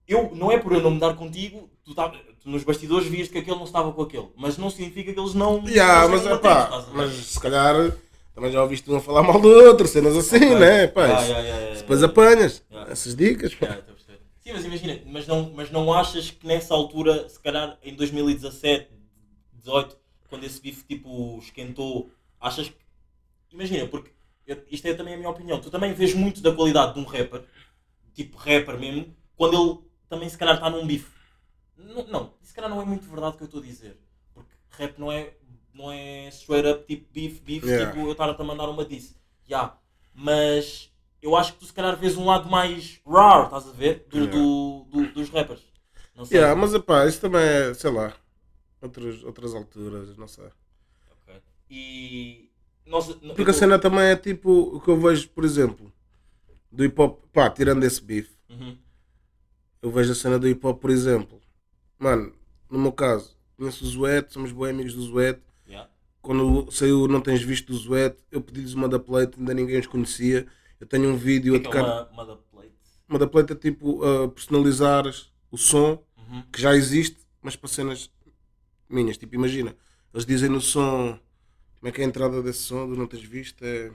eu, 0.07 0.31
não 0.35 0.51
é 0.51 0.57
por 0.57 0.71
eu 0.71 0.81
não 0.81 0.91
mudar 0.91 1.15
contigo, 1.15 1.69
tu, 1.83 1.95
tá, 1.95 2.09
tu 2.09 2.49
nos 2.49 2.63
bastidores 2.63 3.07
vias 3.07 3.27
que 3.27 3.37
aquele 3.37 3.57
não 3.57 3.65
estava 3.65 3.91
com 3.91 4.01
aquele, 4.03 4.29
mas 4.37 4.57
não 4.57 4.69
significa 4.69 5.11
que 5.11 5.19
eles 5.19 5.33
não... 5.33 5.57
Eles 5.57 5.75
mas 6.09 6.25
é 6.25 6.37
pá, 6.37 6.85
mas 6.93 7.11
se 7.13 7.39
calhar 7.39 7.75
também 8.41 8.51
já 8.51 8.63
ouviste 8.63 8.89
um 8.89 8.95
a 8.95 8.99
falar 8.99 9.21
mal 9.21 9.39
do 9.39 9.47
outro, 9.47 9.87
cenas 9.87 10.17
assim, 10.17 10.37
Ok. 10.37 10.55
né? 10.55 10.87
Pá, 10.87 11.21
isso- 11.21 11.31
ya, 11.31 11.39
ya, 11.41 11.55
ya, 11.59 11.75
depois 11.75 12.01
apanhas 12.01 12.63
essas 12.89 13.15
dicas. 13.15 13.53
pá. 13.53 13.79
Sim, 14.39 14.53
mas 14.53 14.65
imagina, 14.65 14.99
mas 15.05 15.27
não, 15.27 15.51
mas 15.53 15.69
não 15.69 15.93
achas 15.93 16.31
que 16.31 16.47
nessa 16.47 16.73
altura, 16.73 17.29
se 17.29 17.39
calhar 17.39 17.77
em 17.83 17.93
2017, 17.93 18.89
18, 19.53 19.95
quando 20.27 20.43
esse 20.43 20.59
bife 20.59 20.83
tipo 20.83 21.37
esquentou, 21.39 22.09
achas 22.39 22.67
que. 22.67 22.75
Imagina, 23.51 23.85
porque 23.87 24.09
eu- 24.47 24.63
isto 24.71 24.87
é 24.87 24.95
também 24.95 25.13
a 25.13 25.17
minha 25.17 25.29
opinião. 25.29 25.59
Tu 25.61 25.69
também 25.69 25.93
vês 25.93 26.15
muito 26.15 26.41
da 26.41 26.51
qualidade 26.51 26.95
de 26.95 26.99
um 26.99 27.03
rapper, 27.03 27.43
tipo 28.15 28.35
rapper 28.37 28.79
mesmo, 28.79 29.15
quando 29.37 29.53
ele 29.61 29.79
também 30.09 30.27
se 30.27 30.37
calhar 30.37 30.55
está 30.55 30.67
num 30.71 30.87
bife. 30.87 31.11
Não, 31.77 32.07
não, 32.07 32.33
se 32.41 32.51
calhar 32.55 32.69
não 32.71 32.81
é 32.81 32.85
muito 32.85 33.07
verdade 33.07 33.35
o 33.35 33.37
que 33.37 33.43
eu 33.43 33.45
estou 33.45 33.61
a 33.61 33.63
dizer. 33.65 33.95
Porque 34.33 34.49
rap 34.71 34.97
não 34.97 35.11
é, 35.11 35.33
não 35.73 35.91
é 35.91 36.27
straight 36.29 36.67
up 36.67 36.85
tipo 36.85 37.07
beef, 37.13 37.39
beef, 37.41 37.63
Yeah. 37.65 37.91
tipo 37.91 38.05
eu 38.05 38.11
estar 38.11 38.29
a 38.29 38.43
mandar 38.43 38.69
uma 38.69 38.85
disso. 38.85 39.15
Ya, 39.49 39.77
Mas 40.13 40.91
eu 41.21 41.35
acho 41.35 41.53
que 41.53 41.59
tu 41.59 41.65
se 41.65 41.73
calhar 41.73 41.95
vês 41.97 42.17
um 42.17 42.25
lado 42.25 42.49
mais 42.49 42.99
raw, 43.07 43.45
estás 43.45 43.67
a 43.67 43.71
ver? 43.71 44.05
Do, 44.09 44.17
Yeah. 44.17 44.33
do- 44.37 44.85
do- 44.91 45.13
dos 45.13 45.29
rappers. 45.29 45.61
Não 46.15 46.25
sei. 46.25 46.39
Ya, 46.39 46.53
mas 46.55 46.73
é 46.73 46.79
pá, 46.79 47.05
isso 47.05 47.21
também 47.21 47.41
é, 47.41 47.73
sei 47.73 47.91
lá, 47.91 48.13
outras, 48.81 49.23
outras 49.23 49.55
alturas, 49.55 50.17
não 50.17 50.27
sei. 50.27 50.45
Ok. 51.11 51.41
E. 51.69 52.49
Eu 52.85 52.99
Porque 53.35 53.51
a 53.51 53.53
cena 53.53 53.79
também 53.79 54.03
é 54.03 54.15
tipo 54.17 54.51
o 54.75 54.81
que 54.81 54.89
eu 54.89 54.99
vejo, 54.99 55.29
por 55.29 55.45
exemplo, 55.45 55.93
do 56.69 56.83
hip 56.83 56.99
hop, 57.01 57.23
pá, 57.31 57.49
tirando 57.49 57.83
esse 57.85 58.01
bife, 58.03 58.35
Uhum. 58.49 58.77
eu 59.81 59.89
vejo 59.91 60.11
a 60.11 60.15
cena 60.15 60.37
do 60.37 60.47
hip 60.47 60.65
hop, 60.67 60.81
por 60.81 60.89
exemplo, 60.89 61.39
mano, 61.97 62.33
no 62.69 62.77
meu 62.79 62.91
caso, 62.91 63.37
conheço 63.55 63.85
o 63.85 63.87
Zuete, 63.87 64.33
somos 64.33 64.51
bons 64.51 64.67
amigos 64.69 64.93
do 64.93 65.03
Zuete. 65.03 65.41
Quando 66.21 66.71
saiu 66.71 67.07
Não 67.07 67.19
Tens 67.21 67.41
Visto 67.41 67.71
do 67.71 67.77
Zuete, 67.77 68.17
eu 68.31 68.41
pedi-lhes 68.41 68.73
uma 68.73 68.87
da 68.87 68.99
plate, 68.99 69.39
ainda 69.39 69.53
ninguém 69.53 69.79
os 69.79 69.87
conhecia. 69.87 70.47
Eu 70.79 70.87
tenho 70.87 71.09
um 71.09 71.17
vídeo 71.17 71.53
O 71.53 71.57
a 71.57 71.59
que 71.59 71.67
é 71.67 71.71
que 71.71 71.77
é 71.77 71.81
tocar. 71.81 72.03
uma, 72.03 72.11
uma 72.11 72.25
da 72.25 72.35
plate? 72.35 72.71
Uma 73.09 73.19
da 73.19 73.27
plate 73.27 73.53
é 73.53 73.55
tipo 73.55 74.05
uh, 74.05 74.29
personalizares 74.29 75.31
o 75.51 75.57
som 75.57 76.03
Uhum. 76.17 76.43
que 76.51 76.61
já 76.61 76.73
existe, 76.75 77.17
mas 77.41 77.55
para 77.57 77.67
cenas 77.67 78.09
minhas. 78.87 79.17
Tipo, 79.17 79.35
imagina, 79.35 79.75
eles 80.13 80.25
dizem 80.25 80.49
no 80.49 80.61
som. 80.61 81.19
Como 81.79 81.89
é 81.89 81.91
que 81.91 81.99
é 82.01 82.05
a 82.05 82.07
entrada 82.07 82.41
desse 82.43 82.59
som 82.59 82.87
do 82.87 82.95
Não 82.95 83.07
Tens 83.07 83.23
Visto? 83.23 83.63
É. 83.65 83.91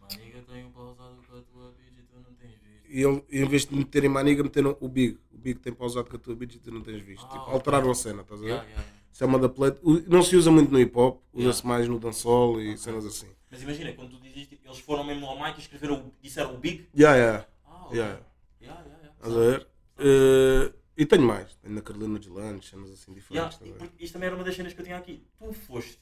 Maniga, 0.00 0.42
tenho 0.48 0.70
pausado 0.70 1.16
com 1.28 1.36
a 1.36 1.42
tua 1.42 1.72
bitch 1.72 1.98
e 1.98 2.02
tu 2.04 2.16
não 2.16 2.32
tens 2.34 2.52
visto. 2.52 2.88
E 2.88 3.02
ele, 3.02 3.24
em 3.44 3.48
vez 3.48 3.66
de 3.66 3.74
meterem 3.76 4.08
Maniga, 4.08 4.42
meteram 4.42 4.76
o 4.80 4.88
Big. 4.88 5.18
O 5.32 5.36
Big 5.38 5.58
tem 5.60 5.72
pausado 5.72 6.08
com 6.08 6.16
a 6.16 6.18
tua 6.18 6.34
bitch 6.34 6.54
e 6.54 6.58
tu 6.58 6.70
não 6.70 6.80
tens 6.80 7.02
visto. 7.02 7.24
Ah, 7.26 7.28
tipo, 7.28 7.50
alteraram 7.50 7.90
a 7.90 7.94
cena, 7.94 8.22
estás 8.22 8.40
a 8.40 8.44
ver? 8.44 8.50
Yeah, 8.50 8.68
yeah, 8.68 8.84
yeah. 9.12 9.14
Isso 9.14 9.24
é 9.24 9.38
da 9.38 9.48
plate. 9.48 9.80
Não 10.08 10.22
se 10.22 10.36
usa 10.36 10.50
muito 10.50 10.70
no 10.72 10.80
hip 10.80 10.96
hop, 10.98 11.22
usa-se 11.32 11.60
Yeah. 11.60 11.68
mais 11.68 11.88
no 11.88 11.98
dancehall 11.98 12.60
e 12.60 12.76
cenas 12.78 13.04
assim. 13.06 13.28
Mas 13.50 13.62
imagina, 13.62 13.92
quando 13.92 14.10
tu 14.16 14.20
dizes, 14.22 14.48
eles 14.64 14.78
foram 14.78 15.04
mesmo 15.04 15.26
ao 15.26 15.38
mic 15.42 15.56
e 15.58 15.60
escreveram, 15.60 15.96
o- 15.96 16.12
disseram 16.22 16.54
o 16.54 16.58
big. 16.58 16.88
Yeah, 16.96 17.16
yeah. 17.18 17.46
Ah, 17.66 17.84
ok. 17.86 17.98
Yeah. 17.98 18.20
Yeah, 18.60 18.82
yeah, 18.82 18.98
yeah. 19.02 19.14
Estás 19.16 19.36
a 19.36 19.38
ver? 19.38 19.66
Eh, 19.98 20.72
e 20.96 21.06
tenho 21.06 21.22
mais. 21.22 21.54
Tenho 21.56 21.74
na 21.74 21.82
Carolina 21.82 22.18
de 22.18 22.30
Lanches, 22.30 22.70
cenas 22.70 22.90
assim 22.90 23.12
Yeah, 23.30 23.50
diferentes. 23.50 23.58
ver? 23.58 23.74
porque 23.88 24.04
isto 24.04 24.12
também 24.14 24.26
era 24.28 24.34
uma 24.36 24.44
das 24.44 24.56
cenas 24.56 24.72
que 24.72 24.80
eu 24.80 24.84
tinha 24.84 24.96
aqui. 24.96 25.22
Tu 25.38 25.52
foste, 25.52 25.98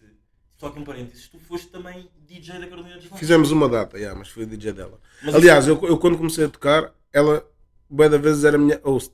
só 0.56 0.66
aqui 0.68 0.78
um 0.78 0.84
parênteses, 0.84 1.26
tu 1.28 1.38
foste 1.40 1.68
também 1.68 2.08
DJ 2.26 2.60
da 2.60 2.66
Carolina 2.68 2.94
dos 2.96 3.04
Lanches. 3.06 3.18
Fizemos 3.18 3.50
uma 3.50 3.68
data, 3.68 3.98
yeah, 3.98 4.16
mas 4.16 4.28
foi 4.28 4.44
o 4.44 4.46
DJ 4.46 4.72
dela. 4.72 5.00
Mas 5.22 5.34
Aliás, 5.34 5.66
eu, 5.66 5.80
eu 5.86 5.98
quando 5.98 6.16
comecei 6.16 6.44
a 6.44 6.48
tocar, 6.48 6.94
ela, 7.12 7.44
bué 7.88 8.08
da 8.08 8.18
vezes, 8.18 8.44
era 8.44 8.56
a 8.56 8.60
minha 8.60 8.80
host. 8.84 9.12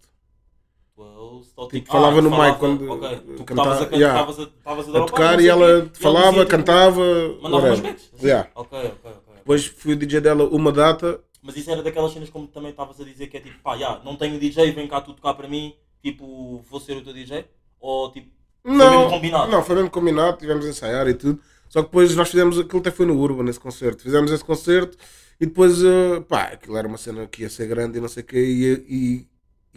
Só 1.42 1.68
Tipo, 1.68 1.90
falava 1.90 2.20
no 2.20 2.30
mic 2.30 2.58
quando 2.58 2.90
Ok, 2.90 3.20
tu 3.36 3.60
a, 3.60 3.96
yeah. 3.96 4.20
estavas 4.20 4.38
a, 4.38 4.42
estavas 4.42 4.88
a 4.88 4.92
dar 4.92 5.02
A 5.02 5.06
tocar 5.06 5.40
e 5.40 5.48
ela 5.48 5.90
falava, 5.94 6.44
cantava. 6.46 7.02
Mandava 7.40 7.66
umas 7.66 7.80
beats. 7.80 8.10
Yeah. 8.22 8.50
Ok, 8.54 8.78
ok, 8.78 8.92
ok. 9.04 9.34
Depois 9.36 9.66
fui 9.66 9.92
o 9.92 9.96
DJ 9.96 10.20
dela 10.20 10.44
uma 10.44 10.72
data. 10.72 11.20
Mas 11.42 11.56
isso 11.56 11.70
era 11.70 11.82
daquelas 11.82 12.12
cenas 12.12 12.28
como 12.28 12.46
também 12.48 12.70
estavas 12.70 13.00
a 13.00 13.04
dizer 13.04 13.28
que 13.28 13.36
é 13.36 13.40
tipo, 13.40 13.58
pá, 13.62 13.76
já, 13.76 14.00
não 14.04 14.16
tenho 14.16 14.38
DJ, 14.38 14.72
vem 14.72 14.88
cá 14.88 15.00
tu 15.00 15.12
tocar 15.12 15.34
para 15.34 15.46
mim, 15.46 15.74
tipo, 16.02 16.60
vou 16.68 16.80
ser 16.80 16.96
o 16.96 17.02
teu 17.02 17.12
DJ? 17.12 17.44
Ou 17.80 18.10
tipo, 18.10 18.28
Não, 18.64 18.90
mesmo 18.90 19.10
combinado? 19.10 19.50
não, 19.52 19.62
foi 19.62 19.76
mesmo 19.76 19.90
combinado, 19.90 20.38
tivemos 20.38 20.66
a 20.66 20.68
ensaiar 20.70 21.06
e 21.06 21.14
tudo. 21.14 21.40
Só 21.68 21.82
que 21.82 21.86
depois 21.88 22.14
nós 22.16 22.28
fizemos 22.28 22.58
aquilo 22.58 22.80
até 22.80 22.90
foi 22.90 23.06
no 23.06 23.16
Urban, 23.20 23.48
esse 23.48 23.60
concerto. 23.60 24.02
Fizemos 24.02 24.32
esse 24.32 24.44
concerto 24.44 24.96
e 25.40 25.46
depois, 25.46 25.82
eh, 25.84 26.20
pá, 26.28 26.44
aquilo 26.44 26.76
era 26.76 26.88
uma 26.88 26.96
cena 26.98 27.26
que 27.26 27.42
ia 27.42 27.50
ser 27.50 27.66
grande 27.68 27.98
e 27.98 28.00
não 28.00 28.08
sei 28.08 28.22
o 28.22 28.26
quê, 28.26 28.38
e, 28.38 28.72
e, 28.88 29.18
que 29.20 29.26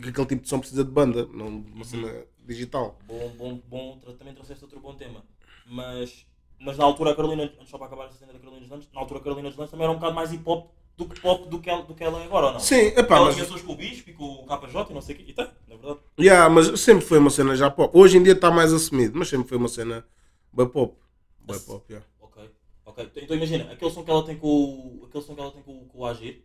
aquele 0.07 0.25
tipo 0.27 0.41
de 0.43 0.49
som 0.49 0.59
precisa 0.59 0.83
de 0.83 0.91
banda, 0.91 1.27
não 1.33 1.61
de 1.61 1.71
uma 1.71 1.83
cena 1.85 2.25
digital. 2.45 2.97
Bom, 3.07 3.29
bom, 3.37 3.61
bom, 3.67 3.99
também 4.17 4.33
trouxeste 4.33 4.63
outro 4.63 4.79
bom 4.79 4.93
tema. 4.95 5.23
Mas, 5.65 6.25
mas 6.59 6.77
na 6.77 6.83
altura 6.85 7.11
a 7.11 7.15
Carolina, 7.15 7.43
antes 7.43 7.69
só 7.69 7.77
para 7.77 7.87
acabar 7.87 8.05
essa 8.05 8.17
cena 8.17 8.33
da 8.33 8.39
Carolina 8.39 8.61
dos 8.61 8.69
Lanches, 8.69 8.89
na 8.93 8.99
altura 9.01 9.19
a 9.19 9.23
Carolina 9.23 9.49
dos 9.49 9.57
Lanches 9.57 9.71
também 9.71 9.83
era 9.85 9.91
um 9.91 9.95
bocado 9.97 10.15
mais 10.15 10.31
hip 10.33 10.43
hop 10.45 10.71
do 10.97 11.05
que 11.07 11.19
pop 11.21 11.47
do 11.47 11.59
que 11.61 11.69
ela, 11.69 11.83
do 11.83 11.95
que 11.95 12.03
ela 12.03 12.19
é 12.21 12.25
agora, 12.25 12.47
ou 12.47 12.53
não? 12.53 12.59
Sim, 12.59 12.87
epá, 12.97 13.15
ela 13.17 13.27
mas, 13.27 13.35
tinha 13.35 13.47
suas 13.47 13.61
com 13.61 13.71
o 13.71 13.75
Bispo 13.75 14.09
e 14.09 14.13
com 14.13 14.25
o 14.25 14.45
KJ 14.45 14.87
e 14.89 14.93
não 14.93 15.01
sei 15.01 15.15
o 15.15 15.17
quê, 15.17 15.25
e 15.29 15.33
tem, 15.33 15.47
na 15.67 15.75
verdade. 15.77 15.99
yeah, 16.19 16.49
mas 16.49 16.77
sempre 16.81 17.05
foi 17.05 17.19
uma 17.19 17.29
cena 17.29 17.55
já 17.55 17.69
pop. 17.71 17.97
Hoje 17.97 18.17
em 18.17 18.23
dia 18.23 18.33
está 18.33 18.51
mais 18.51 18.73
assumido, 18.73 19.17
mas 19.17 19.29
sempre 19.29 19.47
foi 19.47 19.57
uma 19.57 19.69
cena 19.69 20.05
bem 20.51 20.67
pop. 20.67 20.97
Bem 21.39 21.55
Ass- 21.55 21.63
pop, 21.63 21.85
yeah. 21.89 22.05
Ok, 22.19 22.49
ok. 22.85 23.11
Então 23.15 23.37
imagina, 23.37 23.71
aquele 23.71 23.91
som 23.91 24.03
que 24.03 24.11
ela 24.11 24.25
tem 24.25 24.37
com 24.37 24.47
o. 24.47 25.05
aquele 25.07 25.23
som 25.23 25.35
que 25.35 25.41
ela 25.41 25.51
tem 25.51 25.61
com, 25.61 25.85
com 25.87 25.99
o 25.99 26.05
Agir, 26.05 26.43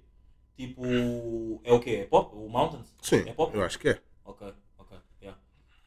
tipo. 0.57 1.61
é 1.65 1.73
o 1.73 1.81
quê? 1.81 1.91
É 2.03 2.05
pop? 2.07 2.35
O 2.35 2.49
Mountains? 2.49 2.87
Sim, 3.03 3.29
É 3.29 3.33
pop? 3.33 3.55
eu 3.55 3.63
acho 3.63 3.79
que 3.79 3.89
é. 3.91 4.01
Ok, 4.25 4.53
ok, 4.79 4.97
yeah. 5.21 5.39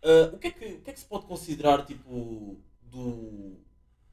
Ah, 0.03 0.31
o, 0.33 0.37
que 0.37 0.47
é 0.47 0.51
que, 0.51 0.65
o 0.65 0.81
que 0.81 0.89
é 0.89 0.93
que 0.93 0.99
se 0.99 1.05
pode 1.05 1.25
considerar 1.25 1.85
tipo 1.85 2.57
do, 2.81 3.57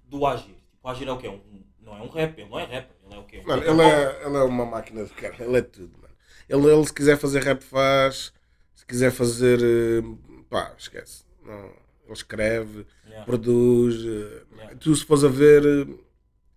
do 0.04 0.26
Agir? 0.26 0.54
Tipo, 0.70 0.88
o 0.88 0.88
Agir 0.88 1.08
é 1.08 1.12
o 1.12 1.18
quê? 1.18 1.28
Um, 1.28 1.64
não 1.80 1.96
é 1.96 2.00
um 2.02 2.08
rap, 2.08 2.38
ele 2.40 2.48
não 2.48 2.58
é 2.58 2.64
rap, 2.64 2.90
ele 3.04 3.14
é 3.14 3.18
o 3.18 3.24
quê? 3.24 3.38
Um 3.40 3.46
Mano, 3.46 3.62
ele 3.62 3.82
é, 3.82 4.26
ele 4.26 4.36
é 4.36 4.42
uma 4.42 4.64
máquina 4.66 5.04
de 5.04 5.10
cara, 5.12 5.36
ele 5.44 5.58
é 5.58 5.62
tudo, 5.62 5.98
mano. 5.98 6.14
Ele, 6.48 6.66
ele 6.72 6.86
se 6.86 6.92
quiser 6.92 7.16
fazer 7.18 7.42
rap 7.42 7.62
faz, 7.62 8.32
se 8.74 8.86
quiser 8.86 9.10
fazer, 9.10 9.58
eh, 9.62 10.02
pá, 10.48 10.74
esquece. 10.78 11.24
Não, 11.42 11.64
ele 12.04 12.12
escreve, 12.12 12.86
Yeah. 13.06 13.24
produz. 13.26 13.96
eh, 13.96 14.42
Yeah. 14.56 14.76
Tu 14.76 14.94
se 14.96 15.04
fores 15.04 15.24
a 15.24 15.28
ver, 15.28 15.62
eh, 15.64 15.94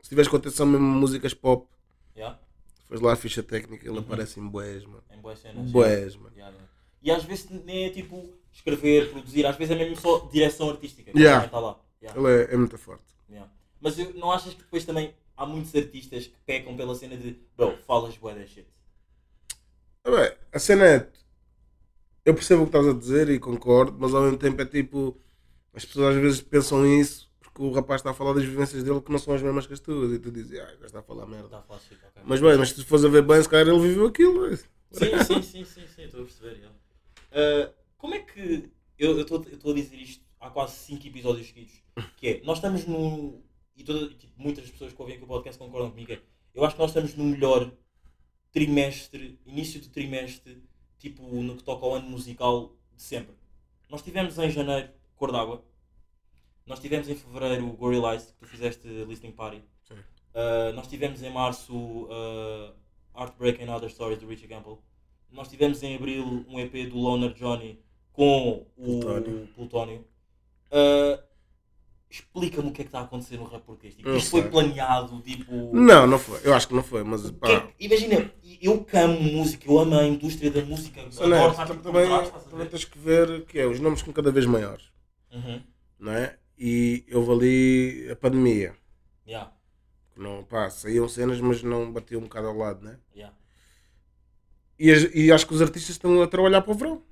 se 0.02 0.10
tiveres 0.10 0.30
com 0.30 0.38
atenção 0.38 0.66
mesmo 0.66 0.86
músicas 0.86 1.34
pop, 1.34 1.68
Yeah? 2.16 2.40
Fores 2.88 3.02
lá 3.02 3.14
a 3.14 3.16
ficha 3.16 3.44
técnica, 3.44 3.86
ele 3.86 3.98
Uhum. 3.98 4.04
aparece 4.04 4.40
em 4.40 4.48
boés, 4.48 4.86
mano. 4.86 5.04
Em 5.12 5.20
boas 5.20 5.40
cenas. 5.40 5.70
Boés, 5.72 6.16
mano. 6.16 6.32
Yeah, 6.36 6.56
yeah. 6.56 6.72
E 7.02 7.12
às 7.12 7.24
vezes 7.24 7.50
nem 7.50 7.86
é 7.86 7.90
tipo 7.90 8.34
escrever, 8.52 9.12
produzir, 9.12 9.46
às 9.46 9.56
vezes 9.56 9.76
é 9.76 9.78
mesmo 9.78 9.96
só 9.98 10.20
direção 10.32 10.70
artística. 10.70 11.12
Yeah. 11.16 11.42
também 11.42 11.50
tá 11.52 11.60
lá. 11.60 11.80
Yeah, 12.02 12.20
Ele 12.20 12.44
é, 12.44 12.54
é 12.54 12.58
muito 12.58 12.78
forte. 12.78 13.04
yeah. 13.30 13.52
Mas 13.80 13.98
não 14.16 14.32
achas 14.32 14.54
que 14.54 14.64
depois 14.64 14.86
também 14.86 15.14
há 15.36 15.46
muitos 15.46 15.76
artistas 15.76 16.28
que 16.28 16.36
pecam 16.46 16.76
pela 16.76 16.96
cena 16.96 17.16
de 17.18 17.38
bro, 17.56 17.78
falas 17.86 18.18
bué 18.18 18.34
da 18.34 18.46
shit? 18.46 18.68
Ah, 20.04 20.12
bem, 20.12 20.32
a 20.52 20.60
cena 20.60 20.86
é. 20.86 21.10
Eu 22.26 22.34
percebo 22.34 22.64
o 22.64 22.66
que 22.66 22.70
estás 22.78 22.88
a 22.88 22.98
dizer 22.98 23.30
e 23.30 23.40
concordo, 23.40 23.96
mas 24.00 24.14
ao 24.14 24.22
mesmo 24.24 24.38
tempo 24.38 24.62
é 24.62 24.66
tipo. 24.66 25.18
As 25.74 25.86
pessoas 25.86 26.16
às 26.16 26.22
vezes 26.22 26.42
pensam 26.42 26.86
isso 26.86 27.27
porque 27.58 27.64
o 27.64 27.72
rapaz 27.72 28.02
está 28.02 28.12
a 28.12 28.14
falar 28.14 28.34
das 28.34 28.44
vivências 28.44 28.84
dele 28.84 29.02
que 29.02 29.12
não 29.12 29.18
são 29.18 29.34
as 29.34 29.42
mesmas 29.42 29.66
que 29.66 29.74
as 29.74 29.80
tuas 29.80 30.14
e 30.14 30.20
tu 30.20 30.32
dizes, 30.32 30.60
ah, 30.60 30.86
está 30.86 31.00
a 31.00 31.02
falar 31.02 31.26
merda. 31.26 31.66
Shit, 31.80 31.96
ok. 31.96 32.22
Mas 32.24 32.40
bem, 32.40 32.56
mas 32.56 32.70
se 32.70 32.76
tu 32.76 32.86
fores 32.86 33.04
a 33.04 33.10
ver 33.10 33.24
bem, 33.24 33.42
se 33.42 33.50
calhar 33.50 33.68
ele 33.68 33.80
viveu 33.80 34.06
aquilo. 34.06 34.46
é. 34.46 34.58
Sim, 34.58 35.24
sim, 35.26 35.42
sim, 35.42 35.66
sim, 35.66 35.88
sim, 35.88 36.04
estou 36.04 36.22
a 36.22 36.24
perceber. 36.26 36.70
Ah, 37.32 37.72
como 37.98 38.14
é 38.14 38.20
que. 38.20 38.70
Eu 39.00 39.20
estou 39.20 39.72
a 39.72 39.74
dizer 39.74 39.96
isto 39.98 40.24
há 40.40 40.52
quase 40.52 40.76
5 40.76 41.08
episódios 41.08 41.48
seguidos. 41.48 41.82
Que 42.18 42.28
é, 42.28 42.42
nós 42.44 42.60
estamos 42.60 42.86
no. 42.86 43.42
E 43.76 43.84
toda, 43.84 44.06
e, 44.06 44.14
tipo, 44.14 44.34
muitas 44.38 44.70
pessoas 44.70 44.94
que 44.94 45.02
ouvem 45.02 45.16
aqui 45.16 45.24
o 45.24 45.28
podcast 45.28 45.58
concordam 45.58 45.90
comigo. 45.90 46.12
É, 46.12 46.20
eu 46.54 46.64
acho 46.64 46.76
que 46.76 46.82
nós 46.82 46.92
estamos 46.92 47.16
no 47.16 47.24
melhor 47.24 47.72
trimestre, 48.52 49.40
início 49.46 49.82
de 49.82 49.90
trimestre, 49.90 50.64
tipo 51.00 51.24
no 51.24 51.56
que 51.56 51.64
toca 51.64 51.86
ao 51.86 51.96
ano 51.96 52.08
musical 52.08 52.76
de 52.96 53.02
sempre. 53.02 53.36
Nós 53.90 54.04
tivemos 54.04 54.38
em 54.38 54.52
janeiro 54.52 54.90
Cor 55.16 55.32
d'Água. 55.32 55.64
Nós 56.68 56.80
tivemos 56.80 57.08
em 57.10 57.16
fevereiro 57.16 57.66
Gorillaz, 57.74 58.26
que 58.26 58.34
tu 58.40 58.46
fizeste 58.46 58.88
listening 59.06 59.32
party. 59.32 59.64
Sim. 59.88 59.96
Uh, 59.96 60.74
nós 60.76 60.88
tivemos 60.88 61.24
em 61.24 61.32
março 61.32 61.74
uh, 61.74 62.74
Heartbreak 63.18 63.64
and 63.64 63.74
Other 63.74 63.90
Stories 63.90 64.20
do 64.20 64.28
Richie 64.28 64.48
Campbell. 64.48 64.82
Nós 65.32 65.48
tivemos 65.48 65.82
em 65.84 65.96
abril 65.96 66.46
um 66.48 66.60
EP 66.60 66.90
do 66.90 66.98
Loner 66.98 67.34
Johnny 67.34 67.80
com 68.12 68.66
o 68.78 69.00
Plutónio. 69.00 69.48
Plutónio. 69.56 70.06
Uh, 70.72 71.26
Explica-me 72.10 72.70
o 72.70 72.72
que 72.72 72.82
é 72.82 72.86
que 72.86 72.88
está 72.88 73.00
a 73.00 73.04
acontecer 73.04 73.36
no 73.36 73.44
rap 73.44 73.64
português. 73.64 73.94
Tipo, 73.96 74.12
isto 74.12 74.30
foi 74.32 74.44
planeado, 74.50 75.20
tipo. 75.22 75.76
Não, 75.76 76.08
não 76.08 76.18
foi. 76.18 76.40
Eu 76.42 76.54
acho 76.54 76.66
que 76.70 76.74
não 76.74 76.82
foi, 76.82 77.04
mas 77.04 77.24
Que- 77.30 77.34
pá. 77.34 77.68
imagina, 77.78 78.32
eu 78.62 78.82
que 78.86 78.96
amo 78.98 79.22
música, 79.22 79.70
eu 79.70 79.78
amo 79.78 79.94
a 80.00 80.06
indústria 80.06 80.50
da 80.50 80.64
música. 80.64 81.02
sou 81.12 81.26
adoro 81.26 81.54
por 81.54 81.82
também, 81.82 82.08
também 82.50 82.68
tens 82.68 82.86
que 82.86 82.98
ver 82.98 83.44
que 83.46 83.60
é 83.60 83.66
os 83.68 83.82
nomes 83.82 84.00
ficam 84.00 84.14
cada 84.14 84.32
vez 84.32 84.46
maiores, 84.46 84.86
Uhum. 85.34 85.62
não 86.00 86.14
é? 86.14 86.38
E 86.58 87.06
houve 87.14 87.32
ali 87.34 88.12
a 88.12 88.16
pandemia. 88.16 88.76
Yeah, 89.26 89.50
Não, 90.18 90.44
pá, 90.44 90.70
saíam 90.70 91.08
cenas, 91.08 91.40
mas 91.40 91.64
não 91.64 91.94
batiam 91.94 92.20
um 92.20 92.24
bocado 92.26 92.48
ao 92.48 92.58
lado, 92.58 92.84
né? 92.84 93.00
yeah. 93.14 93.32
E, 94.80 94.88
e 95.22 95.32
acho 95.32 95.48
que 95.48 95.54
os 95.56 95.62
artistas 95.62 95.96
estão 95.96 96.22
a 96.22 96.28
trabalhar 96.28 96.62
para 96.62 96.72
o 96.72 96.76
verão. 96.76 97.04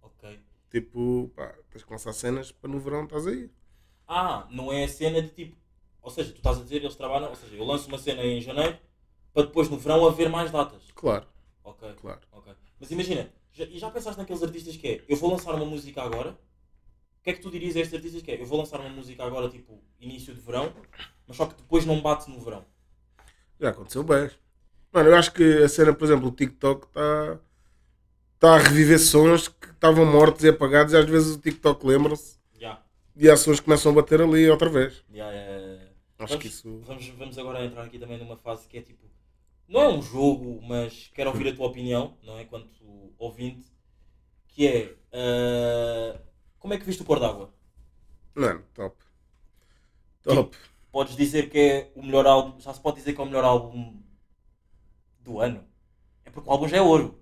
Ok. 0.00 0.24
Tipo, 0.70 1.28
pá, 1.36 1.48
tens 1.70 1.84
que 1.84 1.90
lançar 1.92 2.12
cenas 2.14 2.50
para 2.52 2.70
no 2.70 2.80
verão 2.80 3.04
estás 3.04 3.26
aí. 3.26 3.50
Ah, 4.06 4.46
não 4.50 4.72
é 4.72 4.84
a 4.84 4.88
cena 4.88 5.20
de 5.22 5.28
tipo. 5.30 5.56
Ou 6.02 6.10
seja, 6.10 6.32
tu 6.32 6.36
estás 6.38 6.58
a 6.58 6.62
dizer, 6.62 6.76
eles 6.82 6.96
trabalham. 6.96 7.28
Ou 7.30 7.36
seja, 7.36 7.54
eu 7.56 7.64
lanço 7.64 7.88
uma 7.88 7.98
cena 7.98 8.24
em 8.24 8.40
janeiro 8.40 8.78
para 9.32 9.44
depois 9.46 9.68
no 9.68 9.78
verão 9.78 10.06
haver 10.06 10.28
mais 10.28 10.50
datas. 10.50 10.82
Claro, 10.94 11.26
Ok, 11.64 11.88
claro. 11.96 12.20
ok. 12.32 12.54
Mas 12.80 12.90
imagina, 12.90 13.32
já, 13.52 13.64
e 13.64 13.78
já 13.78 13.90
pensaste 13.90 14.18
naqueles 14.20 14.42
artistas 14.42 14.76
que 14.76 14.88
é, 14.88 15.04
eu 15.08 15.16
vou 15.16 15.30
lançar 15.32 15.54
uma 15.54 15.66
música 15.66 16.02
agora? 16.02 16.38
O 17.20 17.22
que 17.22 17.30
é 17.30 17.32
que 17.34 17.40
tu 17.40 17.50
dirias 17.50 17.76
a 17.76 17.80
estes 17.80 17.94
artistas 17.94 18.22
que 18.22 18.30
é, 18.30 18.40
eu 18.40 18.46
vou 18.46 18.58
lançar 18.58 18.80
uma 18.80 18.88
música 18.88 19.24
agora, 19.24 19.48
tipo, 19.48 19.82
início 20.00 20.34
de 20.34 20.40
verão, 20.40 20.72
mas 21.26 21.36
só 21.36 21.46
que 21.46 21.54
depois 21.54 21.84
não 21.84 22.00
bate 22.00 22.30
no 22.30 22.40
verão? 22.40 22.64
Já 23.60 23.70
aconteceu 23.70 24.02
bem. 24.02 24.30
Mano, 24.92 25.10
eu 25.10 25.16
acho 25.16 25.32
que 25.32 25.62
a 25.62 25.68
cena, 25.68 25.92
por 25.92 26.04
exemplo, 26.04 26.28
o 26.28 26.32
TikTok 26.32 26.86
está 26.86 27.38
tá 28.38 28.54
a 28.54 28.58
reviver 28.58 28.98
sons 28.98 29.48
que 29.48 29.68
estavam 29.70 30.06
mortos 30.06 30.44
e 30.44 30.48
apagados 30.48 30.92
e 30.92 30.96
às 30.96 31.04
vezes 31.04 31.36
o 31.36 31.40
TikTok 31.40 31.84
lembra-se 31.86 32.38
Já. 32.58 32.80
e 33.16 33.28
há 33.28 33.36
sons 33.36 33.58
que 33.60 33.64
começam 33.64 33.92
a 33.92 33.94
bater 33.96 34.22
ali 34.22 34.48
outra 34.48 34.70
vez. 34.70 35.04
Já, 35.12 35.26
é. 35.30 35.88
Acho 36.18 36.30
Vamos, 36.30 36.42
que 36.42 36.48
isso. 36.48 36.80
vamos, 36.84 37.08
vamos 37.10 37.38
agora 37.38 37.64
entrar 37.64 37.84
aqui 37.84 37.98
também 37.98 38.18
numa 38.18 38.36
fase 38.36 38.66
que 38.66 38.78
é 38.78 38.82
tipo. 38.82 39.06
Não 39.68 39.80
é 39.82 39.88
um 39.88 40.00
jogo, 40.02 40.60
mas 40.62 41.10
quero 41.14 41.30
ouvir 41.30 41.48
a 41.48 41.54
tua 41.54 41.66
opinião, 41.66 42.16
não 42.22 42.38
é? 42.38 42.44
Quanto 42.44 43.12
ouvinte. 43.18 43.66
Que 44.48 44.66
é. 44.66 44.96
ah, 45.12 46.18
como 46.68 46.74
é 46.74 46.78
que 46.78 46.84
viste 46.84 47.00
o 47.00 47.04
Pôr 47.06 47.18
d'Água? 47.18 47.50
Mano, 48.34 48.62
top. 48.74 48.94
Top. 50.22 50.54
Podes 50.92 51.16
dizer 51.16 51.48
que 51.48 51.58
é 51.58 51.92
o 51.96 52.02
melhor 52.02 52.26
álbum. 52.26 52.60
Já 52.60 52.74
se 52.74 52.80
pode 52.80 52.98
dizer 52.98 53.14
que 53.14 53.20
é 53.20 53.24
o 53.24 53.26
melhor 53.26 53.42
álbum 53.42 54.02
do 55.20 55.40
ano? 55.40 55.64
É 56.26 56.30
porque 56.30 56.46
o 56.46 56.52
álbum 56.52 56.68
já 56.68 56.76
é 56.76 56.82
ouro. 56.82 57.18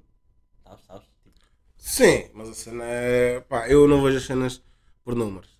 Sabes? 0.64 0.84
Sabes? 0.84 1.06
Tipo, 1.22 1.38
Sim, 1.76 2.28
mas 2.34 2.48
a 2.48 2.54
cena 2.54 2.84
é. 2.86 3.40
Pá, 3.42 3.68
eu 3.68 3.86
não 3.86 4.02
vejo 4.02 4.18
as 4.18 4.24
cenas 4.24 4.60
por 5.04 5.14
números. 5.14 5.56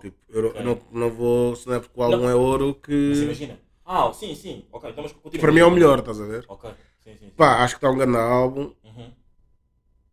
Tipo, 0.00 0.16
eu, 0.28 0.46
Ok. 0.50 0.60
eu 0.60 0.64
não, 0.64 0.80
não 0.92 1.10
vou. 1.10 1.56
Se 1.56 1.66
não 1.66 1.74
é 1.74 1.80
porque 1.80 1.98
o 1.98 2.02
álbum 2.04 2.28
é 2.28 2.36
ouro 2.36 2.68
mas 2.68 2.86
que. 2.86 3.24
imagina. 3.24 3.60
Ah, 3.84 4.12
sim, 4.12 4.32
sim. 4.36 4.64
Ok, 4.70 4.90
então 4.90 5.02
mas 5.02 5.12
continua. 5.12 5.40
Para 5.40 5.52
mim 5.52 5.58
é 5.60 5.64
o 5.64 5.72
melhor, 5.72 5.98
estás 5.98 6.20
a 6.20 6.24
ver? 6.24 6.44
Ok, 6.46 6.70
sim, 7.02 7.14
sim. 7.14 7.18
sim. 7.18 7.30
Pá, 7.30 7.64
acho 7.64 7.74
que 7.74 7.78
está 7.78 7.90
um 7.90 7.98
grande 7.98 8.16
álbum. 8.16 8.72
Uhum. 8.84 9.12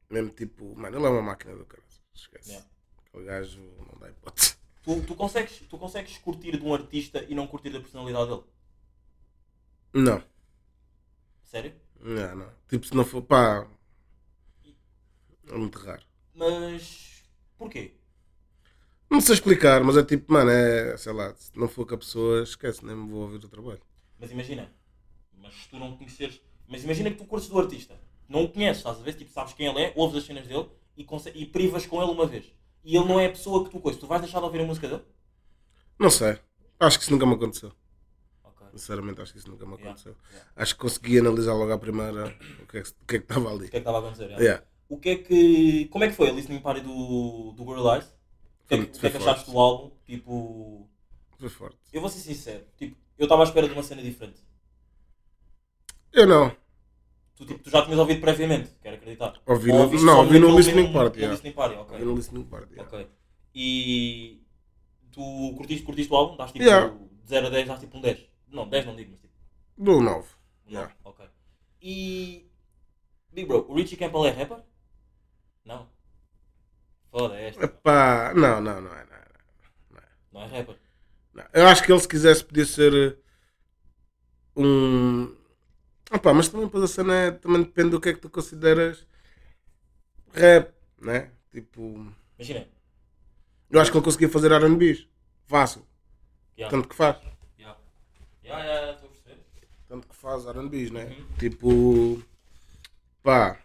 Mesmo 0.10 0.32
tipo. 0.32 0.76
Mano, 0.76 0.98
ele 0.98 1.06
é 1.06 1.10
uma 1.10 1.22
máquina 1.22 1.56
do 1.56 1.66
cara. 1.66 1.84
Esquece. 2.14 2.52
Yeah. 2.52 2.71
Aquele 3.12 3.26
gajo 3.26 3.62
não 3.80 4.00
dá 4.00 4.10
hipótese. 4.10 4.56
Tu, 4.84 5.02
tu, 5.02 5.16
consegues, 5.16 5.60
tu 5.70 5.78
consegues 5.78 6.18
curtir 6.18 6.58
de 6.58 6.66
um 6.66 6.74
artista 6.74 7.24
e 7.28 7.36
não 7.36 7.46
curtir 7.46 7.70
da 7.70 7.80
personalidade 7.80 8.30
dele? 8.30 8.44
Não. 9.94 10.24
Sério? 11.44 11.74
Não, 12.00 12.36
não. 12.36 12.50
Tipo, 12.70 12.86
se 12.86 12.96
não 12.96 13.04
for. 13.04 13.22
Pá. 13.22 13.68
É 15.48 15.58
muito 15.58 15.78
raro. 15.78 16.02
Mas. 16.34 17.24
Porquê? 17.58 17.94
Não 19.10 19.20
sei 19.20 19.36
explicar, 19.36 19.84
mas 19.84 19.98
é 19.98 20.04
tipo, 20.04 20.32
mano, 20.32 20.50
é. 20.50 20.96
Sei 20.96 21.12
lá, 21.12 21.36
se 21.36 21.52
não 21.60 21.68
for 21.68 21.86
com 21.86 21.96
a 21.96 21.98
pessoa, 21.98 22.42
esquece, 22.42 22.84
nem 22.86 22.96
me 22.96 23.10
vou 23.10 23.24
ouvir 23.24 23.44
o 23.46 23.50
trabalho. 23.50 23.82
Mas 24.18 24.32
imagina. 24.32 24.74
Mas 25.38 25.54
se 25.54 25.70
tu 25.70 25.78
não 25.78 25.98
conheceres. 25.98 26.42
Mas 26.68 26.86
imagina 26.86 27.12
que 27.12 27.18
tu 27.18 27.26
curtes 27.26 27.50
do 27.50 27.60
artista. 27.60 28.00
Não 28.30 28.46
o 28.46 28.50
conheces, 28.50 28.78
estás 28.78 28.98
a 28.98 29.04
ver? 29.04 29.14
Tipo, 29.14 29.30
sabes 29.32 29.54
quem 29.54 29.68
ele 29.68 29.82
é, 29.82 29.94
ouves 29.96 30.16
as 30.16 30.24
cenas 30.24 30.48
dele 30.48 30.70
e, 30.96 31.06
e 31.36 31.46
privas 31.46 31.86
com 31.86 32.02
ele 32.02 32.12
uma 32.12 32.26
vez. 32.26 32.46
E 32.84 32.96
ele 32.96 33.08
não 33.08 33.20
é 33.20 33.26
a 33.28 33.30
pessoa 33.32 33.64
que 33.64 33.72
tu 33.72 33.80
conheces. 33.80 34.00
Tu 34.02 34.08
vais 34.08 34.22
deixar 34.22 34.40
de 34.40 34.46
ouvir 34.46 34.62
a 34.62 34.66
música 34.66 34.88
dele? 34.88 35.04
Não 36.00 36.10
sei. 36.10 36.40
Acho 36.80 36.98
que 36.98 37.04
isso 37.04 37.14
nunca 37.14 37.26
me 37.26 37.36
aconteceu. 37.36 37.72
Ok. 38.44 38.62
Sinceramente, 38.76 39.22
acho 39.22 39.34
que 39.34 39.40
isso 39.40 39.50
nunca 39.50 39.66
me 39.66 39.76
Yeah, 39.78 39.84
aconteceu. 39.90 40.18
yeah. 40.32 40.52
Acho 40.56 40.76
que 40.76 40.82
consegui 40.82 41.20
analisar 41.20 41.54
logo 41.54 41.72
à 41.74 41.80
primeira 41.80 42.36
o 42.60 42.68
que 42.68 42.78
é 42.80 42.84
que 42.84 42.94
que 43.08 43.16
é 43.18 43.20
que 43.20 43.26
estava 43.26 43.50
ali. 43.52 43.68
O 43.68 43.70
que 43.70 43.78
é 43.78 43.80
que 43.80 43.88
estava 43.90 43.98
a 43.98 44.02
acontecer? 44.02 44.30
Yeah. 44.40 44.66
O 44.90 44.98
que 45.00 45.10
é 45.10 45.16
que. 45.18 45.86
Como 45.92 46.04
é 46.04 46.08
que 46.10 46.14
foi 46.16 46.30
a 46.30 46.34
listening 46.34 46.62
party 46.62 46.82
do, 46.82 47.54
do 47.54 47.64
Gorillaz? 47.64 48.06
O 48.64 48.68
que 48.68 48.74
é 48.76 48.78
que, 48.86 49.00
que, 49.00 49.08
é 49.08 49.10
que 49.10 49.18
achaste 49.18 49.50
do 49.52 49.60
álbum? 49.60 49.92
Tipo. 50.06 50.90
Foi 51.40 51.50
forte. 51.50 51.92
Eu 51.94 52.02
vou 52.02 52.10
ser 52.10 52.20
sincero. 52.20 52.66
Tipo, 52.78 52.98
eu 53.18 53.26
estava 53.26 53.44
à 53.44 53.46
espera 53.46 53.68
de 53.68 53.74
uma 53.74 53.84
cena 53.84 54.02
diferente. 54.02 54.42
Eu 56.14 56.26
não. 56.28 56.56
Tu, 57.42 57.46
tipo, 57.48 57.64
tu 57.64 57.72
já 57.72 57.84
tinhas 57.84 57.98
ouvido 57.98 58.22
previamente, 58.22 58.70
quero 58.84 58.98
acreditar. 58.98 59.34
Ouvi 59.48 59.72
Ou 59.72 59.90
no- 59.92 60.02
não, 60.06 60.20
ouvi 60.20 60.38
no 60.40 60.56
listening 60.56 60.88
no- 60.90 60.94
party, 60.94 61.22
no 61.26 61.32
listening 61.32 61.54
party, 61.54 61.76
ok. 61.76 62.00
Eu 62.00 62.06
não 62.06 62.16
listening 62.16 62.44
party. 62.44 62.80
Ok. 62.80 63.08
E 63.56 64.44
tu 65.12 65.54
curtiste, 65.58 65.84
curtiste 65.84 66.14
o 66.14 66.16
álbum? 66.18 66.38
Daste 66.38 66.54
tipo 66.54 66.66
Yeah. 66.66 66.96
de 66.96 67.28
0 67.28 67.48
a 67.48 67.50
10 67.50 67.68
dás 67.68 67.80
tipo 67.80 67.98
um 67.98 68.02
10. 68.02 68.20
Não, 68.48 68.70
10 68.70 68.86
não 68.86 68.96
digo, 68.96 69.10
mas 69.12 69.22
tipo. 69.22 69.34
Do 69.76 70.00
9. 70.02 70.28
Um 70.68 70.70
Yeah. 70.72 70.94
9. 71.04 71.16
Ok. 71.18 71.26
E. 71.82 72.48
Big 73.34 73.48
Bro, 73.48 73.66
o 73.70 73.74
Richie 73.76 73.98
Campbell 73.98 74.26
é 74.28 74.30
rapper? 74.30 74.60
Não. 75.66 75.90
Foda 77.10 77.36
é 77.40 77.48
esta. 77.48 77.66
Epá, 77.66 78.34
não, 78.36 78.62
não, 78.62 78.82
não 78.82 78.94
é. 78.94 79.04
Não, 79.06 80.00
é, 80.00 80.04
Não 80.32 80.42
é 80.44 80.46
rapper. 80.46 80.76
não. 81.34 81.44
Eu 81.54 81.66
acho 81.68 81.84
que 81.84 81.92
ele, 81.92 82.00
se 82.00 82.08
quisesse, 82.08 82.46
podia 82.46 82.66
ser 82.66 82.94
eh, 82.94 83.18
um. 84.56 85.36
Epá, 86.12 86.34
mas 86.34 86.50
também 86.50 86.66
depois 86.66 86.84
a 86.84 86.88
cena 86.88 87.14
é, 87.16 87.32
também 87.32 87.64
depende 87.64 87.92
do 87.92 88.02
que 88.02 88.10
é 88.10 88.14
que 88.14 88.20
tu 88.20 88.30
consideras 88.30 89.06
rap, 90.34 90.74
né? 91.00 91.32
Tipo, 91.52 92.06
Imagina. 92.38 92.68
eu 93.70 93.80
acho 93.80 93.92
que 93.92 93.98
ele 93.98 94.04
conseguia 94.04 94.30
fazer 94.30 94.52
RBs. 94.52 95.08
Fácil. 95.48 95.86
Yeah. 96.58 96.70
Tanto 96.76 96.90
que 96.90 96.96
faz. 96.96 97.18
Yeah. 97.58 97.80
Yeah, 98.44 98.64
yeah, 98.64 98.82
yeah, 98.82 98.94
estou 98.94 99.10
a 99.10 99.12
perceber. 99.12 99.44
Tanto 99.88 100.08
que 100.08 100.16
faz 100.16 100.46
RBs, 100.46 100.92
né? 100.92 101.06
Uhum. 101.06 101.26
Tipo. 101.40 102.24
Pá. 103.24 103.58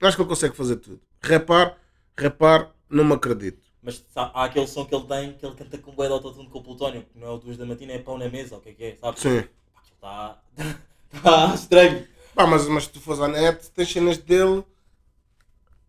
Acho 0.00 0.16
que 0.16 0.22
ele 0.22 0.28
consegue 0.28 0.56
fazer 0.56 0.76
tudo. 0.76 1.00
Repar, 1.20 1.76
repar, 2.16 2.72
não 2.88 3.04
me 3.04 3.14
acredito. 3.14 3.66
Mas 3.82 4.04
há 4.14 4.44
aquele 4.44 4.66
som 4.66 4.86
que 4.86 4.94
ele 4.94 5.06
tem 5.06 5.32
que 5.34 5.44
ele 5.44 5.54
canta 5.54 5.78
com 5.78 5.90
o 5.90 5.94
bué 5.94 6.06
de 6.06 6.12
autotune 6.12 6.48
com 6.48 6.58
o 6.58 6.62
Plutónio, 6.62 7.02
que 7.02 7.18
não 7.18 7.26
é 7.26 7.30
o 7.30 7.38
2 7.38 7.56
da 7.56 7.66
matina, 7.66 7.92
é 7.92 7.98
pão 7.98 8.18
na 8.18 8.28
mesa, 8.28 8.56
o 8.56 8.60
que 8.60 8.70
é 8.70 8.72
que 8.72 8.84
é, 8.84 8.96
sabes? 8.96 9.20
Sim. 9.20 9.42
Pá, 10.00 10.40
aquilo 10.56 10.70
está. 10.70 10.78
Está 11.12 11.54
estranho. 11.54 12.06
Pá, 12.34 12.46
mas, 12.46 12.66
mas 12.68 12.84
se 12.84 12.90
tu 12.90 13.00
fores 13.00 13.20
à 13.20 13.28
net, 13.28 13.70
tens 13.72 13.90
cenas 13.90 14.18
dele. 14.18 14.64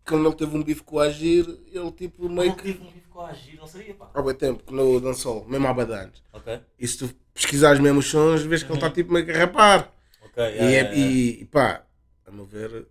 Quando 0.06 0.26
ele 0.26 0.34
teve 0.34 0.56
um 0.56 0.62
bife 0.62 0.82
com 0.82 0.96
o 0.96 1.00
Agir, 1.00 1.46
ele 1.70 1.92
tipo 1.92 2.28
meio 2.28 2.48
Não 2.50 2.56
que. 2.56 2.72
tive 2.72 2.84
um 2.84 2.90
bico 2.90 3.20
a 3.20 3.28
agir, 3.28 3.56
não 3.58 3.66
sabia, 3.66 3.94
pá. 3.94 4.10
Há 4.12 4.22
bem 4.22 4.34
tempo, 4.34 4.64
que 4.64 4.72
no 4.72 5.00
dançou, 5.00 5.44
mesmo 5.46 5.68
há 5.68 5.74
bem 5.74 5.94
anos. 5.94 6.22
Ok, 6.32 6.60
E 6.78 6.88
se 6.88 6.98
tu 6.98 7.14
pesquisares 7.32 7.78
mesmo 7.78 8.00
os 8.00 8.06
sons, 8.06 8.42
vês 8.42 8.62
que 8.62 8.70
ele 8.72 8.78
está 8.78 8.90
tipo 8.90 9.12
meio 9.12 9.24
que 9.24 9.30
a 9.30 9.38
rapar. 9.38 9.92
ok. 10.24 10.42
E, 10.42 10.46
yeah, 10.46 10.64
é- 10.64 10.70
yeah, 10.70 10.90
yeah. 10.90 11.12
e, 11.12 11.42
e 11.42 11.44
pá, 11.44 11.84
a 12.26 12.30
meu 12.32 12.44
ver, 12.44 12.88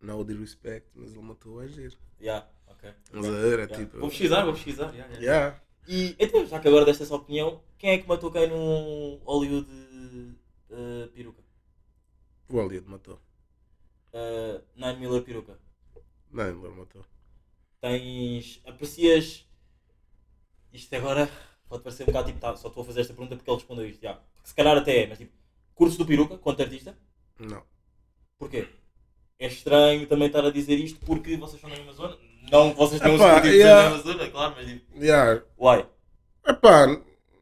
não 0.00 0.22
de 0.24 0.34
respect, 0.34 0.86
mas 0.94 1.12
ele 1.12 1.22
matou 1.22 1.54
o 1.56 1.60
Agir. 1.60 1.96
Yeah, 2.20 2.46
ok. 2.68 2.90
Mas 3.12 3.26
a 3.26 3.30
ver, 3.32 3.58
é 3.58 3.62
Yeah. 3.62 3.76
tipo. 3.76 3.98
Vou 3.98 4.08
pesquisar, 4.08 4.44
vou 4.44 4.52
pesquisar. 4.52 4.92
yeah, 4.94 5.06
yeah. 5.14 5.20
Yeah. 5.20 5.60
E 5.88 6.14
então, 6.18 6.46
já 6.46 6.60
que 6.60 6.68
agora 6.68 6.84
desta 6.84 7.02
essa 7.02 7.14
opinião, 7.16 7.60
quem 7.76 7.90
é 7.90 7.98
que 7.98 8.06
matou 8.06 8.30
quem 8.30 8.46
num 8.48 9.18
Hollywood 9.24 9.66
uh, 10.70 11.08
peruca? 11.08 11.42
O 12.48 12.54
Hollywood 12.56 12.88
matou. 12.88 13.20
Uh, 14.12 14.62
Nine 14.74 14.98
Miller 14.98 15.22
peruca. 15.22 15.58
Não, 16.30 16.48
ele 16.48 16.74
matou. 16.74 17.04
Tens. 17.80 18.60
aprecias. 18.66 19.46
Isto 20.72 20.94
agora 20.96 21.28
pode 21.68 21.82
parecer 21.82 22.04
um 22.04 22.06
bocado 22.06 22.28
tipo. 22.28 22.40
Tá, 22.40 22.56
só 22.56 22.68
estou 22.68 22.82
a 22.82 22.86
fazer 22.86 23.00
esta 23.00 23.14
pergunta 23.14 23.36
porque 23.36 23.50
ele 23.50 23.58
respondeu 23.58 23.88
isto. 23.88 24.02
já. 24.02 24.14
Porque 24.14 24.48
se 24.48 24.54
calhar 24.54 24.76
até 24.76 25.04
é, 25.04 25.06
mas 25.06 25.18
tipo. 25.18 25.32
Cursos 25.74 25.96
do 25.96 26.04
peruca, 26.04 26.36
quanto 26.36 26.62
artista? 26.62 26.96
Não. 27.38 27.62
Porquê? 28.38 28.68
É 29.38 29.46
estranho 29.46 30.06
também 30.06 30.26
estar 30.26 30.44
a 30.44 30.50
dizer 30.50 30.74
isto 30.74 31.00
porque 31.06 31.36
vocês 31.36 31.60
são 31.60 31.70
da 31.70 31.76
mesma 31.76 31.92
zona. 31.92 32.18
Não, 32.50 32.74
vocês 32.74 33.00
um 33.00 33.14
Epá, 33.14 33.40
ser 33.42 33.54
yeah. 33.54 33.82
da 33.82 33.96
mesma 33.96 34.12
zona, 34.12 34.30
claro, 34.30 34.54
mas 34.56 34.66
tipo. 34.66 35.02
Yeah. 35.02 35.42
Why? 35.58 35.86
Epá, 36.46 36.86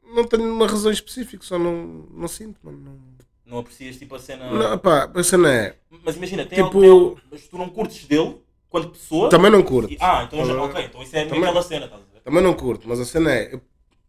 não 0.05 0.24
tenho 0.26 0.53
uma 0.53 0.66
razão 0.66 0.93
específica, 0.93 1.45
só 1.45 1.59
não, 1.59 2.07
não 2.11 2.29
sinto, 2.29 2.61
mano. 2.62 2.79
Não... 2.79 3.18
Não 3.49 3.59
aprecias 3.59 3.96
tipo 3.96 4.14
a 4.14 4.18
cena. 4.18 4.51
Não, 4.51 4.74
epá, 4.74 5.11
a 5.14 5.22
cena 5.24 5.51
é. 5.53 5.76
Mas 6.05 6.16
imagina, 6.16 6.44
tem, 6.44 6.62
Tipo- 6.62 6.80
tem, 6.80 7.16
mas 7.30 7.49
tu 7.49 7.57
não 7.57 7.68
curtes 7.70 8.07
dele 8.07 8.36
quanto 8.68 8.90
pessoa. 8.90 9.30
Também 9.30 9.51
não 9.51 9.62
curto. 9.62 9.90
E- 9.92 9.96
ah, 10.01 10.24
então 10.24 10.44
já, 10.44 10.62
ok, 10.62 10.84
então 10.84 11.03
isso 11.03 11.16
é 11.16 11.24
também- 11.24 11.42
aquela 11.44 11.62
cena, 11.62 11.86
estás 11.86 12.03
a 12.03 12.12
ver? 12.14 12.20
Também 12.20 12.42
não 12.42 12.53
curto, 12.55 12.86
mas 12.86 13.01
a 13.01 13.05
cena 13.07 13.32
é. 13.32 13.55
eu- 13.55 13.62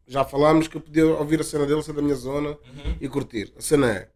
já 0.06 0.26
falámos 0.26 0.68
que 0.68 0.76
eu 0.76 0.82
podia 0.82 1.06
ouvir 1.06 1.40
a 1.40 1.44
cena 1.44 1.66
dele, 1.66 1.82
ser 1.84 1.94
da 1.94 2.02
minha 2.02 2.16
zona 2.16 2.50
Uhum. 2.50 2.96
e 3.00 3.08
curtir. 3.08 3.54
A 3.58 3.62
cena 3.62 3.90
é. 3.92 4.10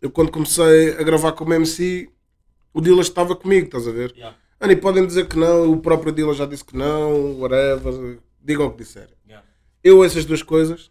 Eu 0.00 0.10
quando 0.10 0.30
comecei 0.32 0.90
a 0.92 1.02
gravar 1.02 1.32
como 1.32 1.52
MC, 1.52 2.08
o 2.72 2.80
Dila 2.80 3.02
estava 3.02 3.34
comigo, 3.36 3.66
estás 3.66 3.86
a 3.86 3.90
ver? 3.90 4.12
Yeah, 4.16 4.36
Ani, 4.60 4.76
podem 4.76 5.04
dizer 5.06 5.26
que 5.28 5.36
não, 5.36 5.72
o 5.72 5.80
próprio 5.80 6.12
Dila 6.12 6.32
já 6.34 6.46
disse 6.46 6.64
que 6.64 6.76
não, 6.76 7.38
whatever, 7.40 8.18
digam 8.40 8.66
o 8.66 8.70
que 8.70 8.78
disserem. 8.78 9.14
yeah. 9.26 9.44
Eu 9.82 10.02
essas 10.04 10.24
duas 10.24 10.42
coisas 10.42 10.90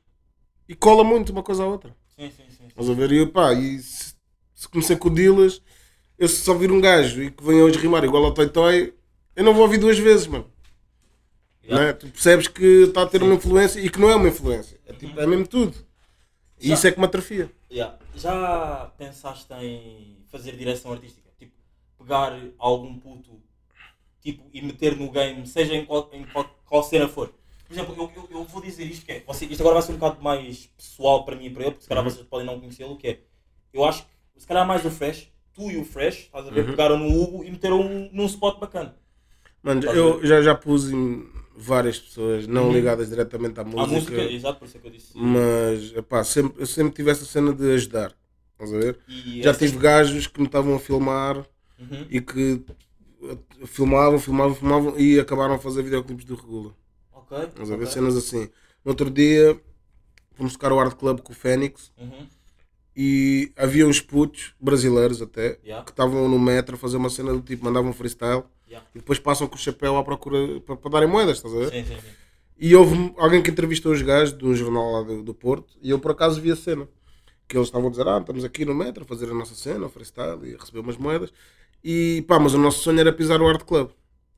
e 0.69 0.75
cola 0.75 1.03
muito 1.03 1.31
uma 1.31 1.41
coisa 1.41 1.63
à 1.63 1.65
outra. 1.65 1.95
Sim. 2.15 2.29
sim. 2.29 2.43
Estás 2.73 2.89
a 2.89 2.93
ver? 2.93 3.11
E 3.11 3.25
pá, 3.25 3.53
e 3.53 3.79
se, 3.79 4.15
se 4.53 4.67
comecei 4.67 4.95
com 4.95 5.07
o 5.07 5.13
Dilas, 5.13 5.61
eu 6.17 6.27
se 6.27 6.37
só 6.37 6.53
vir 6.53 6.71
um 6.71 6.81
gajo 6.81 7.21
e 7.21 7.31
que 7.31 7.43
venha 7.43 7.63
hoje 7.63 7.77
rimar 7.77 8.03
igual 8.03 8.25
ao 8.25 8.33
Toy 8.33 8.49
Toy, 8.49 8.93
eu 9.35 9.43
não 9.43 9.53
vou 9.53 9.63
ouvir 9.63 9.77
duas 9.77 9.97
vezes, 9.97 10.27
mano. 10.27 10.51
Yeah. 11.63 11.85
Né? 11.85 11.93
Tu 11.93 12.07
percebes 12.07 12.47
que 12.47 12.83
está 12.83 13.03
a 13.03 13.07
ter 13.07 13.23
uma 13.23 13.35
influência 13.35 13.79
e 13.79 13.89
que 13.89 13.99
não 13.99 14.09
é 14.09 14.15
uma 14.15 14.27
influência. 14.27 14.79
É, 14.85 14.93
tipo, 14.93 15.19
é 15.19 15.25
mesmo 15.25 15.47
tudo. 15.47 15.75
E 16.59 16.67
Já. 16.67 16.73
isso 16.73 16.87
é 16.87 16.91
que 16.91 16.99
me 16.99 17.05
atrofia. 17.05 17.51
Yeah. 17.71 17.97
Já 18.15 18.91
pensaste 18.97 19.53
em 19.53 20.17
fazer 20.31 20.55
direção 20.57 20.91
artística? 20.91 21.29
Tipo, 21.37 21.53
pegar 21.97 22.37
algum 22.57 22.97
puto 22.99 23.41
tipo, 24.21 24.43
e 24.53 24.61
meter 24.61 24.97
no 24.97 25.11
game, 25.11 25.45
seja 25.45 25.73
em 25.73 25.85
qual, 25.85 26.09
em 26.13 26.25
qual, 26.25 26.49
qual 26.65 26.83
cena 26.83 27.07
for. 27.07 27.33
Por 27.73 27.79
exemplo, 27.93 28.11
eu, 28.15 28.23
eu, 28.29 28.37
eu 28.39 28.43
vou 28.45 28.61
dizer 28.61 28.83
isto 28.85 29.05
que 29.05 29.11
é. 29.11 29.23
Você, 29.25 29.45
isto 29.45 29.61
agora 29.61 29.75
vai 29.75 29.83
ser 29.83 29.93
um 29.93 29.97
bocado 29.97 30.21
mais 30.23 30.67
pessoal 30.77 31.25
para 31.25 31.35
mim 31.35 31.45
e 31.45 31.49
para 31.49 31.63
ele, 31.63 31.71
porque 31.71 31.83
se 31.83 31.89
calhar 31.89 32.03
vocês 32.03 32.25
podem 32.25 32.45
não 32.45 32.59
conhecê-lo, 32.59 32.97
que 32.97 33.07
é. 33.07 33.19
Eu 33.73 33.83
acho 33.83 34.03
que 34.03 34.41
se 34.41 34.47
calhar 34.47 34.65
mais 34.67 34.85
o 34.85 34.91
Fresh, 34.91 35.29
tu 35.53 35.71
e 35.71 35.77
o 35.77 35.85
Fresh, 35.85 36.19
estás 36.25 36.47
a 36.47 36.51
ver, 36.51 36.65
pegaram 36.65 36.97
no 36.97 37.07
Hugo 37.21 37.43
e 37.43 37.51
meteram 37.51 37.81
um, 37.81 38.09
num 38.11 38.25
spot 38.25 38.59
bacana. 38.59 38.95
Mano, 39.61 39.79
Estás 39.79 39.97
eu 39.97 40.25
já, 40.25 40.41
já 40.41 40.53
pus 40.55 40.91
em 40.91 41.25
várias 41.55 41.97
pessoas, 41.99 42.45
não 42.47 42.67
Uhum. 42.67 42.73
ligadas 42.73 43.09
diretamente 43.09 43.59
à 43.59 43.63
música, 43.63 43.83
A 43.83 43.87
música, 43.87 44.21
exato, 44.23 44.59
por 44.59 44.65
isso 44.67 44.77
é 44.77 44.79
que 44.79 44.87
eu 44.87 44.91
disse. 44.91 45.11
mas 45.15 45.95
epá, 45.95 46.23
sempre, 46.23 46.61
eu 46.61 46.65
sempre 46.67 46.93
tive 46.93 47.11
essa 47.11 47.25
cena 47.25 47.53
de 47.53 47.71
ajudar. 47.73 48.13
Estás 48.53 48.73
a 48.73 48.77
ver? 48.77 48.99
E 49.07 49.41
Já 49.41 49.53
tive 49.53 49.77
gajos 49.77 50.27
que 50.27 50.39
me 50.39 50.45
estavam 50.47 50.75
a 50.75 50.79
filmar 50.79 51.37
Uhum. 51.79 52.05
e 52.09 52.21
que 52.21 52.61
filmavam, 53.65 54.19
filmavam, 54.19 54.55
filmavam 54.55 54.99
e 54.99 55.19
acabaram 55.19 55.55
a 55.55 55.59
fazer 55.59 55.81
videoclipes 55.83 56.25
do 56.25 56.35
Regula. 56.35 56.73
Ok. 57.37 57.47
Estás 57.49 57.71
a 57.71 57.75
ver? 57.75 57.83
ok. 57.83 57.93
Cenas 57.93 58.15
assim. 58.17 58.49
No 58.83 58.91
outro 58.91 59.09
dia 59.09 59.59
fomos 60.35 60.53
tocar 60.53 60.71
o 60.71 60.79
Art 60.79 60.95
Club 60.97 61.21
com 61.21 61.31
o 61.31 61.35
Fênix 61.35 61.91
Uhum. 61.97 62.27
e 62.95 63.51
havia 63.55 63.87
uns 63.87 63.99
putos 64.01 64.53
brasileiros 64.59 65.21
até 65.21 65.59
Yeah. 65.63 65.83
que 65.85 65.91
estavam 65.91 66.27
no 66.27 66.39
metro 66.39 66.75
a 66.75 66.77
fazer 66.77 66.97
uma 66.97 67.09
cena 67.09 67.31
do 67.33 67.41
tipo, 67.41 67.63
mandavam 67.65 67.93
freestyle 67.93 68.43
Yeah. 68.67 68.87
e 68.95 68.99
depois 68.99 69.19
passam 69.19 69.47
com 69.47 69.55
o 69.55 69.59
chapéu 69.59 69.97
à 69.97 70.03
procura 70.03 70.59
para, 70.61 70.75
para 70.75 70.91
darem 70.91 71.09
moedas, 71.09 71.37
estás 71.37 71.53
a 71.53 71.57
ver? 71.57 71.69
Sim, 71.71 71.85
sim, 71.85 71.99
sim. 72.01 72.07
E 72.57 72.75
houve 72.75 73.13
alguém 73.17 73.41
que 73.41 73.49
entrevistou 73.51 73.91
os 73.91 74.01
gajos 74.01 74.37
de 74.37 74.45
um 74.45 74.55
jornal 74.55 74.91
lá 74.91 75.01
do, 75.03 75.23
do 75.23 75.33
Porto 75.33 75.73
e 75.81 75.89
eu 75.89 75.99
por 75.99 76.11
acaso 76.11 76.39
vi 76.41 76.51
a 76.51 76.55
cena. 76.55 76.87
Que 77.47 77.57
eles 77.57 77.67
estavam 77.67 77.87
a 77.87 77.91
dizer, 77.91 78.07
ah, 78.07 78.19
estamos 78.19 78.43
aqui 78.45 78.63
no 78.63 78.73
metro 78.73 79.03
a 79.03 79.05
fazer 79.07 79.29
a 79.29 79.33
nossa 79.33 79.53
cena, 79.53 79.85
o 79.85 79.89
freestyle 79.89 80.39
e 80.49 80.55
a 80.55 80.57
receber 80.57 80.79
umas 80.79 80.95
moedas. 80.97 81.31
E 81.83 82.23
pá, 82.27 82.39
mas 82.39 82.53
o 82.53 82.57
nosso 82.57 82.79
sonho 82.79 82.99
era 83.01 83.11
pisar 83.11 83.41
o 83.41 83.47
Art 83.47 83.63
Club. 83.65 83.89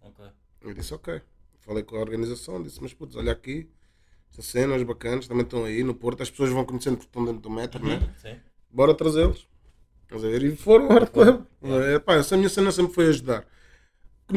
Ok. 0.02 0.26
Eu 0.62 0.74
disse, 0.74 0.92
ok. 0.94 1.22
Falei 1.66 1.84
com 1.84 1.96
a 1.96 2.00
organização, 2.00 2.62
disse, 2.62 2.82
mas 2.82 2.94
putz, 2.94 3.16
olha 3.16 3.32
aqui, 3.32 3.68
estas 4.30 4.46
cenas 4.46 4.84
bacanas 4.84 5.28
também 5.28 5.44
estão 5.44 5.64
aí 5.66 5.84
no 5.84 5.96
Porto, 5.96 6.22
as 6.22 6.30
pessoas 6.30 6.52
vão 6.52 6.64
conhecendo 6.66 6.98
porque 6.98 7.10
estão 7.10 7.26
dentro 7.26 7.42
do 7.42 7.50
metro, 7.50 7.84
né? 7.84 7.96
Uhum. 7.96 8.10
Sim. 8.18 8.40
Bora 8.70 8.94
trazê-los. 8.94 9.48
Estás 10.04 10.24
a 10.24 10.28
ver? 10.28 10.44
E 10.44 10.56
foram 10.56 10.86
ao 10.86 10.92
Art 10.98 11.12
Club. 11.12 11.44
É, 11.64 11.98
pá, 12.00 12.16
essa 12.16 12.38
minha 12.38 12.50
cena 12.50 12.72
sempre 12.72 12.94
foi 12.94 13.08
ajudar. 13.08 13.48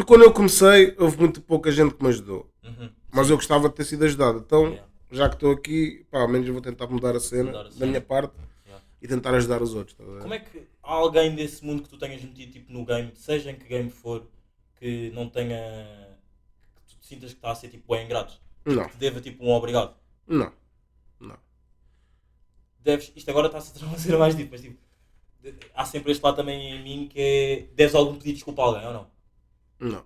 Quando 0.06 0.22
eu 0.24 0.32
comecei, 0.32 0.94
houve 0.98 1.18
muito 1.18 1.40
pouca 1.42 1.70
gente 1.70 1.94
que 1.94 2.02
me 2.02 2.08
ajudou. 2.08 2.50
Uhum. 2.64 2.90
Mas 3.12 3.28
eu 3.28 3.36
gostava 3.36 3.68
de 3.68 3.74
ter 3.74 3.84
sido 3.84 4.04
ajudado. 4.04 4.38
Então, 4.38 4.64
Yeah. 4.68 4.88
já 5.10 5.28
que 5.28 5.34
estou 5.36 5.52
aqui, 5.52 6.06
pá, 6.10 6.20
ao 6.20 6.28
menos 6.28 6.46
eu 6.46 6.52
vou 6.54 6.62
tentar 6.62 6.86
mudar 6.86 7.14
a 7.16 7.20
cena 7.20 7.44
Mudar 7.44 7.60
a 7.60 7.64
da 7.64 7.70
cena. 7.72 7.86
minha 7.86 8.00
parte 8.00 8.32
Yeah. 8.66 8.84
e 9.02 9.08
tentar 9.08 9.34
ajudar 9.34 9.60
os 9.62 9.74
outros. 9.74 9.96
Como 9.96 10.32
é 10.34 10.38
que 10.38 10.66
há 10.82 10.92
alguém 10.92 11.34
desse 11.34 11.64
mundo 11.64 11.82
que 11.82 11.88
tu 11.90 11.98
tenhas 11.98 12.22
metido 12.22 12.52
tipo, 12.52 12.72
no 12.72 12.84
game, 12.84 13.10
seja 13.14 13.50
em 13.50 13.54
que 13.56 13.66
game 13.66 13.90
for, 13.90 14.26
que 14.78 15.10
não 15.14 15.28
tenha. 15.28 15.56
Sintas 17.08 17.30
que 17.32 17.38
está 17.38 17.50
a 17.50 17.54
ser 17.54 17.68
tipo 17.68 17.92
bem 17.94 18.04
ingrato? 18.04 18.40
Não, 18.64 18.84
Que 18.84 18.92
te 18.92 18.96
deva 18.98 19.20
tipo 19.20 19.44
um 19.44 19.50
obrigado? 19.50 19.94
não, 20.26 20.52
não. 21.20 21.38
Deves, 22.80 23.12
isto 23.16 23.30
agora 23.30 23.46
está-se 23.48 23.84
a 23.84 23.88
fazer 23.88 24.16
mais 24.16 24.34
tipo, 24.34 24.50
mas 24.52 24.60
tipo, 24.62 24.78
há 25.74 25.84
sempre 25.84 26.12
este 26.12 26.22
lado 26.24 26.36
também 26.36 26.76
em 26.76 26.82
mim 26.82 27.08
que 27.08 27.20
é. 27.20 27.74
deves 27.74 27.94
algum 27.94 28.12
pedido 28.12 28.26
de 28.28 28.32
desculpa 28.34 28.62
a 28.62 28.64
alguém 28.66 28.86
ou 28.86 28.92
não? 28.92 29.10
Não. 29.80 30.00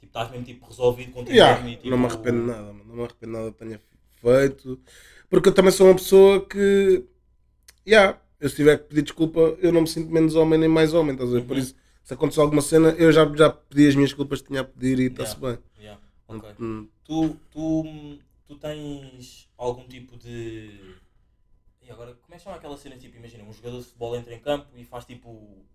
Tipo, 0.00 0.06
estás 0.06 0.30
mesmo 0.30 0.44
tipo 0.44 0.66
resolvido 0.66 1.12
contigo 1.12 1.32
Yeah, 1.36 1.60
mesmo 1.62 1.68
e, 1.70 1.76
tipo, 1.76 1.90
não 1.90 1.98
me 1.98 2.06
arrependo 2.06 2.40
de 2.40 2.46
nada, 2.46 2.62
mano. 2.72 2.84
não 2.84 2.94
me 2.96 3.02
arrependo 3.04 3.32
nada 3.32 3.52
que 3.52 3.58
tenha 3.58 3.80
feito. 4.20 4.80
Porque 5.28 5.48
eu 5.48 5.54
também 5.54 5.72
sou 5.72 5.86
uma 5.88 5.94
pessoa 5.96 6.44
que. 6.46 7.04
Yeah, 7.86 8.20
eu 8.40 8.48
se 8.48 8.56
tiver 8.56 8.78
que 8.78 8.84
pedir 8.88 9.02
desculpa, 9.02 9.40
eu 9.60 9.72
não 9.72 9.80
me 9.82 9.88
sinto 9.88 10.10
menos 10.12 10.34
homem 10.34 10.58
nem 10.58 10.68
mais 10.68 10.94
homem. 10.94 11.12
Estás 11.14 11.30
a 11.30 11.34
ver? 11.34 11.44
Por 11.46 11.56
Uhum. 11.56 11.62
isso, 11.62 11.74
se 12.04 12.14
acontecer 12.14 12.40
alguma 12.40 12.62
cena, 12.62 12.90
eu 12.90 13.10
já, 13.12 13.24
já 13.34 13.50
pedi 13.50 13.88
as 13.88 13.94
minhas 13.94 14.10
desculpas 14.10 14.40
que 14.40 14.48
tinha 14.48 14.60
a 14.60 14.64
pedir 14.64 14.98
e 15.00 15.06
está-se 15.06 15.36
bem. 15.38 15.58
Yeah, 15.78 16.00
ok. 16.28 16.54
Hum, 16.60 16.88
Tu, 17.04 17.36
tu, 17.50 17.84
tu 18.46 18.56
tens 18.56 19.48
algum 19.56 19.86
tipo 19.88 20.16
de. 20.16 20.96
E 21.82 21.90
agora, 21.90 22.12
como 22.14 22.34
é 22.34 22.36
que 22.36 22.42
chama 22.44 22.56
aquela 22.56 22.76
cena? 22.76 22.96
Tipo, 22.98 23.16
imagina, 23.16 23.44
um 23.44 23.52
jogador 23.52 23.78
de 23.78 23.84
futebol 23.84 24.14
entra 24.16 24.34
em 24.34 24.38
campo 24.40 24.66
e 24.76 24.84
faz 24.84 25.04
tipo. 25.06 25.30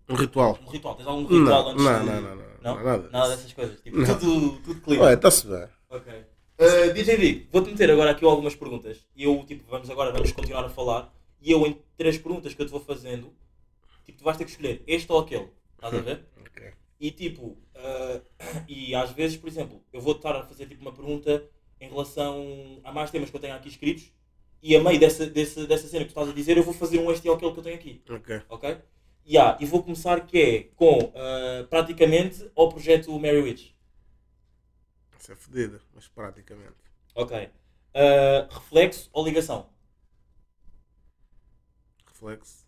Um 0.08 0.14
ritual. 0.14 0.58
Um 0.64 0.70
ritual. 0.70 0.94
Tens 0.94 1.06
algum 1.06 1.22
ritual 1.22 1.64
Não, 1.64 1.70
antes 1.70 1.84
não, 1.84 2.00
de. 2.00 2.06
não, 2.06 2.20
não, 2.20 2.36
não, 2.36 2.46
não, 2.76 2.84
nada. 2.84 3.10
Nada 3.10 3.28
dessas 3.36 3.52
coisas. 3.52 3.80
Tipo, 3.80 3.98
Não. 3.98 4.18
tudo, 4.18 4.58
tudo 4.62 4.80
clean. 4.80 5.00
Ué, 5.02 5.14
está-se 5.14 5.46
bem. 5.46 5.68
Ok. 5.90 6.12
Uh, 6.56 6.92
DJ 6.94 7.48
vou-te 7.50 7.68
meter 7.70 7.90
agora 7.90 8.12
aqui 8.12 8.24
algumas 8.24 8.54
perguntas. 8.54 9.04
E 9.16 9.24
eu, 9.24 9.44
tipo, 9.44 9.64
vamos 9.68 9.90
agora, 9.90 10.12
vamos 10.12 10.30
continuar 10.30 10.64
a 10.64 10.68
falar. 10.68 11.12
E 11.40 11.50
eu, 11.50 11.66
em 11.66 11.82
três 11.96 12.16
perguntas 12.16 12.54
que 12.54 12.62
eu 12.62 12.66
te 12.66 12.70
vou 12.70 12.80
fazendo, 12.80 13.34
tipo, 14.04 14.18
tu 14.18 14.24
vais 14.24 14.36
ter 14.38 14.44
que 14.44 14.50
escolher 14.52 14.84
este 14.86 15.10
ou 15.10 15.18
aquele. 15.18 15.50
Estás 15.74 15.94
a 15.94 15.98
ver? 16.00 16.24
Ok. 16.40 16.72
E 17.00 17.10
tipo, 17.10 17.58
ah, 17.74 18.20
e 18.68 18.94
às 18.94 19.10
vezes, 19.10 19.36
por 19.36 19.48
exemplo, 19.48 19.82
eu 19.92 20.00
vou 20.00 20.14
estar 20.14 20.34
a 20.36 20.42
fazer 20.42 20.66
tipo 20.66 20.82
uma 20.82 20.92
pergunta 20.92 21.48
em 21.80 21.88
relação 21.88 22.80
a 22.84 22.92
mais 22.92 23.10
temas 23.10 23.30
que 23.30 23.36
eu 23.36 23.40
tenho 23.40 23.54
aqui 23.54 23.68
escritos. 23.68 24.12
E 24.62 24.74
a 24.74 24.82
meio 24.82 24.98
dessa, 24.98 25.26
dessa, 25.26 25.66
dessa 25.66 25.86
cena 25.86 26.04
que 26.04 26.12
tu 26.12 26.18
estás 26.18 26.28
a 26.28 26.32
dizer, 26.32 26.56
eu 26.56 26.62
vou 26.62 26.72
fazer 26.72 26.98
um 26.98 27.10
este 27.12 27.28
ou 27.28 27.34
aquele 27.34 27.52
que 27.52 27.58
eu 27.58 27.62
tenho 27.62 27.76
aqui. 27.76 28.02
Ok. 28.08 28.42
Ok? 28.48 28.78
Yeah, 29.26 29.58
e 29.60 29.66
vou 29.66 29.82
começar 29.82 30.26
que 30.26 30.38
é 30.38 30.62
com 30.74 31.12
ah, 31.14 31.66
praticamente 31.68 32.50
ao 32.56 32.68
projeto 32.70 33.12
Mary 33.18 33.40
Witch. 33.40 33.72
Isso 35.18 35.32
é 35.32 35.36
fodida, 35.36 35.80
mas 35.94 36.08
praticamente. 36.08 36.74
Ok. 37.14 37.50
Ah, 37.94 38.48
reflexo 38.50 39.08
ou 39.12 39.24
ligação? 39.24 39.68
Reflexo. 42.06 42.63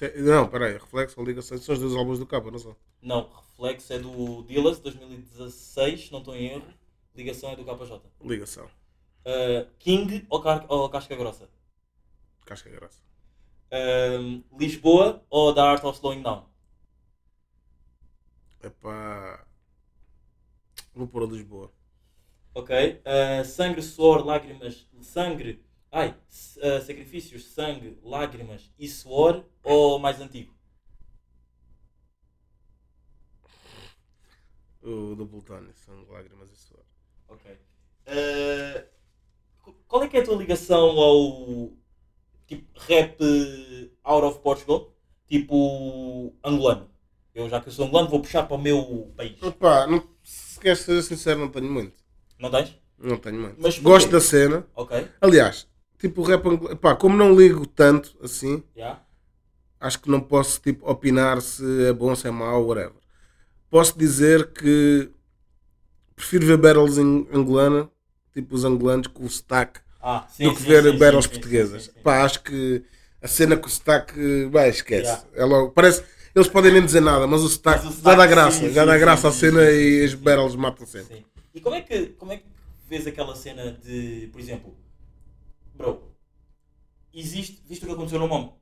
É- 0.00 0.20
Não, 0.22 0.48
peraí, 0.48 0.72
reflexo 0.74 1.20
ou 1.20 1.26
ligação 1.26 1.58
são 1.58 1.74
os 1.74 1.80
dois 1.80 1.94
álbuns 1.94 2.18
do 2.18 2.26
capa, 2.26 2.50
não 2.50 2.58
são? 2.58 2.76
Não, 3.02 3.28
reflexo 3.34 3.92
é 3.92 3.98
do 3.98 4.42
Dillas 4.44 4.78
2016, 4.78 6.06
se 6.06 6.12
não 6.12 6.20
estou 6.20 6.36
em 6.36 6.46
erro. 6.46 6.72
Ligação 7.14 7.50
é 7.50 7.56
do 7.56 7.64
KJ. 7.64 8.08
Ligação. 8.20 8.70
Ah, 9.24 9.66
King 9.78 10.26
ou, 10.30 10.40
car- 10.42 10.66
ou 10.68 10.88
Casca 10.90 11.14
Grossa? 11.16 11.48
Casca 12.44 12.70
graça. 12.70 13.00
Ah, 13.70 14.18
Lisboa 14.58 15.24
ou 15.30 15.54
The 15.54 15.60
Art 15.62 15.84
of 15.84 15.96
Slowing 15.98 16.22
Down? 16.22 16.44
Epá. 18.68 19.44
Vou 20.94 21.08
pôr 21.08 21.22
a 21.22 21.26
Lisboa. 21.26 21.72
Ok. 22.54 22.70
Ah, 23.06 23.42
sangue, 23.44 23.82
suor, 23.82 24.24
lágrimas. 24.26 24.86
Sangue. 25.00 25.64
Ai. 25.90 26.14
ah, 26.62 26.80
sacrifícios, 26.80 27.46
sangue, 27.54 27.98
lágrimas 28.02 28.70
e 28.78 28.86
suor 28.88 29.44
ou 29.62 29.98
mais 29.98 30.20
antigo? 30.20 30.54
O 34.82 35.14
do 35.14 35.26
Plutônio, 35.26 35.72
são 35.74 36.06
lágrimas 36.10 36.50
e 36.50 36.56
suor. 36.56 36.84
Ok. 37.28 37.58
Ah, 38.06 38.84
qual 39.86 40.02
é 40.02 40.08
que 40.08 40.16
é 40.16 40.20
a 40.20 40.24
tua 40.24 40.36
ligação 40.36 40.98
ao 40.98 41.72
tipo 42.46 42.78
rap 42.80 43.18
out 44.04 44.26
of 44.26 44.40
Portugal? 44.40 44.94
Tipo 45.26 46.34
angolano. 46.44 46.90
Eu 47.34 47.48
já 47.48 47.60
que 47.60 47.68
eu 47.68 47.72
sou 47.72 47.86
angolano 47.86 48.08
vou 48.08 48.20
puxar 48.20 48.44
para 48.44 48.56
o 48.56 48.60
meu 48.60 49.12
país. 49.16 49.42
Epá, 49.42 49.86
não, 49.86 50.06
se 50.22 50.58
queres 50.60 50.80
ser 50.80 51.02
sincero, 51.02 51.40
não 51.40 51.50
tenho 51.50 51.70
muito. 51.70 52.02
Não 52.38 52.50
tens? 52.50 52.76
Não 52.98 53.16
tenho 53.16 53.40
muito. 53.40 53.56
Mas 53.58 53.78
Gosto 53.78 54.10
da 54.10 54.20
cena. 54.20 54.66
Ok. 54.74 55.08
Aliás, 55.20 55.68
tipo 55.98 56.20
o 56.22 56.24
rap. 56.24 56.44
Epá, 56.70 56.94
como 56.94 57.16
não 57.16 57.34
ligo 57.34 57.66
tanto 57.66 58.16
assim, 58.22 58.62
Já. 58.76 59.00
acho 59.80 60.00
que 60.00 60.10
não 60.10 60.20
posso 60.20 60.60
tipo, 60.60 60.88
opinar 60.90 61.40
se 61.42 61.84
é 61.84 61.92
bom, 61.92 62.14
se 62.14 62.26
é 62.26 62.30
mau, 62.30 62.66
whatever. 62.66 62.92
Posso 63.70 63.98
dizer 63.98 64.52
que 64.52 65.10
prefiro 66.16 66.46
ver 66.46 66.56
battles 66.56 66.98
em 66.98 67.28
angolana, 67.32 67.88
tipo 68.32 68.54
os 68.54 68.64
angolanos 68.64 69.06
com 69.08 69.24
o 69.24 69.28
sotaque, 69.30 69.80
Ah, 70.00 70.26
sim, 70.30 70.44
do 70.44 70.54
que 70.54 70.62
sim, 70.62 70.68
ver 70.68 70.82
sim, 70.84 70.98
battles 70.98 71.26
portuguesas. 71.26 71.88
Pá, 72.02 72.24
acho 72.24 72.42
que 72.42 72.82
a 73.20 73.28
cena 73.28 73.56
com 73.56 73.66
o 73.66 73.70
sotaque, 73.70 74.46
vai, 74.46 74.68
esquece. 74.70 75.02
Yeah. 75.10 75.24
É 75.34 75.44
logo, 75.44 75.70
parece, 75.72 76.02
eles 76.34 76.48
podem 76.48 76.72
nem 76.72 76.84
dizer 76.84 77.00
nada, 77.00 77.26
mas 77.26 77.42
o 77.42 77.48
sotaque, 77.48 77.84
Mas 77.84 77.98
o 77.98 78.02
já 78.02 78.14
dá 78.14 78.26
graça, 78.26 78.70
já 78.70 78.84
dá 78.84 78.96
graça 78.98 79.28
à 79.28 79.32
cena 79.32 79.70
e 79.70 80.08
sim. 80.08 80.16
battles 80.16 80.54
matam 80.56 80.86
sempre. 80.86 81.26
E 81.54 81.60
como 81.60 81.74
é, 81.76 81.82
que, 81.82 82.06
como 82.18 82.32
é 82.32 82.36
que 82.38 82.44
vês 82.88 83.06
aquela 83.06 83.34
cena 83.34 83.72
de, 83.72 84.28
por 84.32 84.40
exemplo, 84.40 84.74
bro, 85.78 86.14
existe, 87.12 87.62
visto 87.66 87.84
o 87.84 87.86
que 87.86 87.92
aconteceu 87.92 88.18
no 88.18 88.28
MOM, 88.28 88.52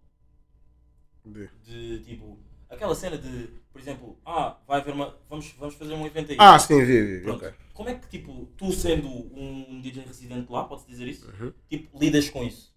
De- 1.24 1.48
de 1.64 2.04
tipo, 2.04 2.38
aquela 2.70 2.94
cena 2.94 3.18
de, 3.18 3.48
por 3.72 3.80
exemplo, 3.80 4.18
ah, 4.24 4.58
vai 4.66 4.80
haver 4.80 4.94
uma, 4.94 5.16
vamos, 5.28 5.52
vamos 5.58 5.74
fazer 5.74 5.94
um 5.94 6.06
evento 6.06 6.30
aí. 6.32 6.36
Ah, 6.40 6.58
sim, 6.58 6.78
vi, 6.84 7.02
vi, 7.02 7.16
vi, 7.18 7.22
Pronto. 7.24 7.44
ok. 7.44 7.54
Como 7.74 7.88
é 7.88 7.94
que, 7.94 8.08
tipo, 8.08 8.46
tu 8.56 8.72
sendo 8.72 9.08
um 9.08 9.80
DJ 9.80 10.04
residente 10.04 10.50
lá, 10.50 10.64
podes 10.64 10.86
dizer 10.86 11.06
isso? 11.08 11.26
Uhum. 11.28 11.52
Tipo, 11.68 11.98
lidas 11.98 12.30
com 12.30 12.44
isso? 12.44 12.74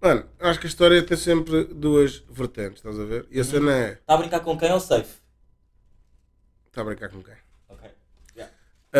Mano, 0.00 0.26
acho 0.40 0.58
que 0.58 0.66
a 0.66 0.68
história 0.70 1.04
tem 1.04 1.16
sempre 1.16 1.64
duas 1.64 2.24
vertentes, 2.30 2.76
estás 2.78 2.98
a 2.98 3.04
ver? 3.04 3.26
E 3.30 3.38
a 3.38 3.44
cena 3.44 3.72
é. 3.76 3.92
Está 3.92 4.14
a 4.14 4.16
brincar 4.16 4.40
com 4.40 4.56
quem 4.56 4.72
ou 4.72 4.80
safe? 4.80 5.20
Está 6.66 6.80
a 6.80 6.84
brincar 6.84 7.10
com 7.10 7.22
quem? 7.22 7.34
Ok. 7.68 7.90
Yeah. 8.34 8.54
Ah, 8.94 8.98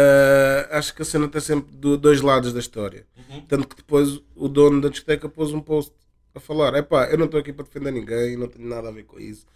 acho 0.81 0.95
que 0.95 1.03
a 1.03 1.05
cena 1.05 1.29
tem 1.29 1.41
sempre 1.41 1.75
do- 1.77 1.97
dois 1.97 2.21
lados 2.21 2.53
da 2.53 2.59
história. 2.59 3.07
Uhum. 3.17 3.41
Tanto 3.43 3.69
que 3.69 3.77
depois 3.77 4.21
o 4.35 4.49
dono 4.49 4.81
da 4.81 4.89
discoteca 4.89 5.29
pôs 5.29 5.53
um 5.53 5.61
post 5.61 5.93
a 6.35 6.41
falar: 6.41 6.75
é 6.75 6.83
pá, 6.83 7.05
eu 7.11 7.17
não 7.19 7.27
estou 7.27 7.39
aqui 7.39 7.53
para 7.53 7.65
defender 7.65 7.93
ninguém, 7.93 8.37
não 8.37 8.49
tenho 8.49 8.69
nada 8.69 8.89
a 8.89 8.93
ver 8.93 9.05
com 9.05 9.21
isso. 9.21 9.47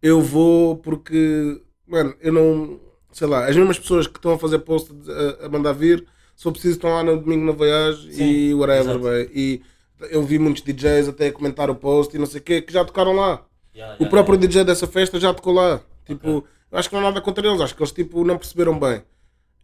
Eu 0.00 0.20
vou 0.22 0.76
porque, 0.76 1.60
mano, 1.86 2.14
eu 2.20 2.32
não. 2.32 2.80
Sei 3.12 3.26
lá, 3.26 3.46
as 3.46 3.56
mesmas 3.56 3.78
pessoas 3.78 4.06
que 4.06 4.18
estão 4.18 4.32
a 4.32 4.38
fazer 4.38 4.58
post 4.60 4.92
a, 5.40 5.46
a 5.46 5.48
mandar 5.48 5.72
vir, 5.72 6.06
se 6.36 6.42
for 6.42 6.52
preciso, 6.52 6.74
estão 6.74 6.90
lá 6.90 7.02
no 7.02 7.18
domingo 7.18 7.44
na 7.46 7.52
voyage 7.52 8.12
Sim, 8.12 8.24
e 8.24 8.54
whatever, 8.54 8.98
bem. 8.98 9.30
E 9.34 9.62
eu 10.10 10.22
vi 10.22 10.38
muitos 10.38 10.62
DJs 10.62 11.08
até 11.08 11.28
a 11.28 11.32
comentar 11.32 11.70
o 11.70 11.74
post 11.74 12.14
e 12.14 12.18
não 12.18 12.26
sei 12.26 12.40
o 12.40 12.44
quê, 12.44 12.60
que 12.62 12.72
já 12.72 12.84
tocaram 12.84 13.12
lá. 13.14 13.44
Yeah, 13.74 13.94
O 13.94 14.04
yeah, 14.04 14.10
próprio 14.10 14.34
yeah. 14.36 14.46
DJ 14.46 14.64
dessa 14.64 14.86
festa 14.86 15.18
já 15.18 15.32
tocou 15.34 15.52
lá. 15.54 15.80
Tipo, 16.04 16.44
eu 16.70 16.78
acho 16.78 16.88
que 16.88 16.94
não 16.94 17.00
há 17.00 17.04
nada 17.06 17.20
contra 17.20 17.46
eles, 17.46 17.60
acho 17.60 17.74
que 17.74 17.82
eles 17.82 17.92
tipo, 17.92 18.22
não 18.24 18.36
perceberam 18.38 18.78
bem. 18.78 19.02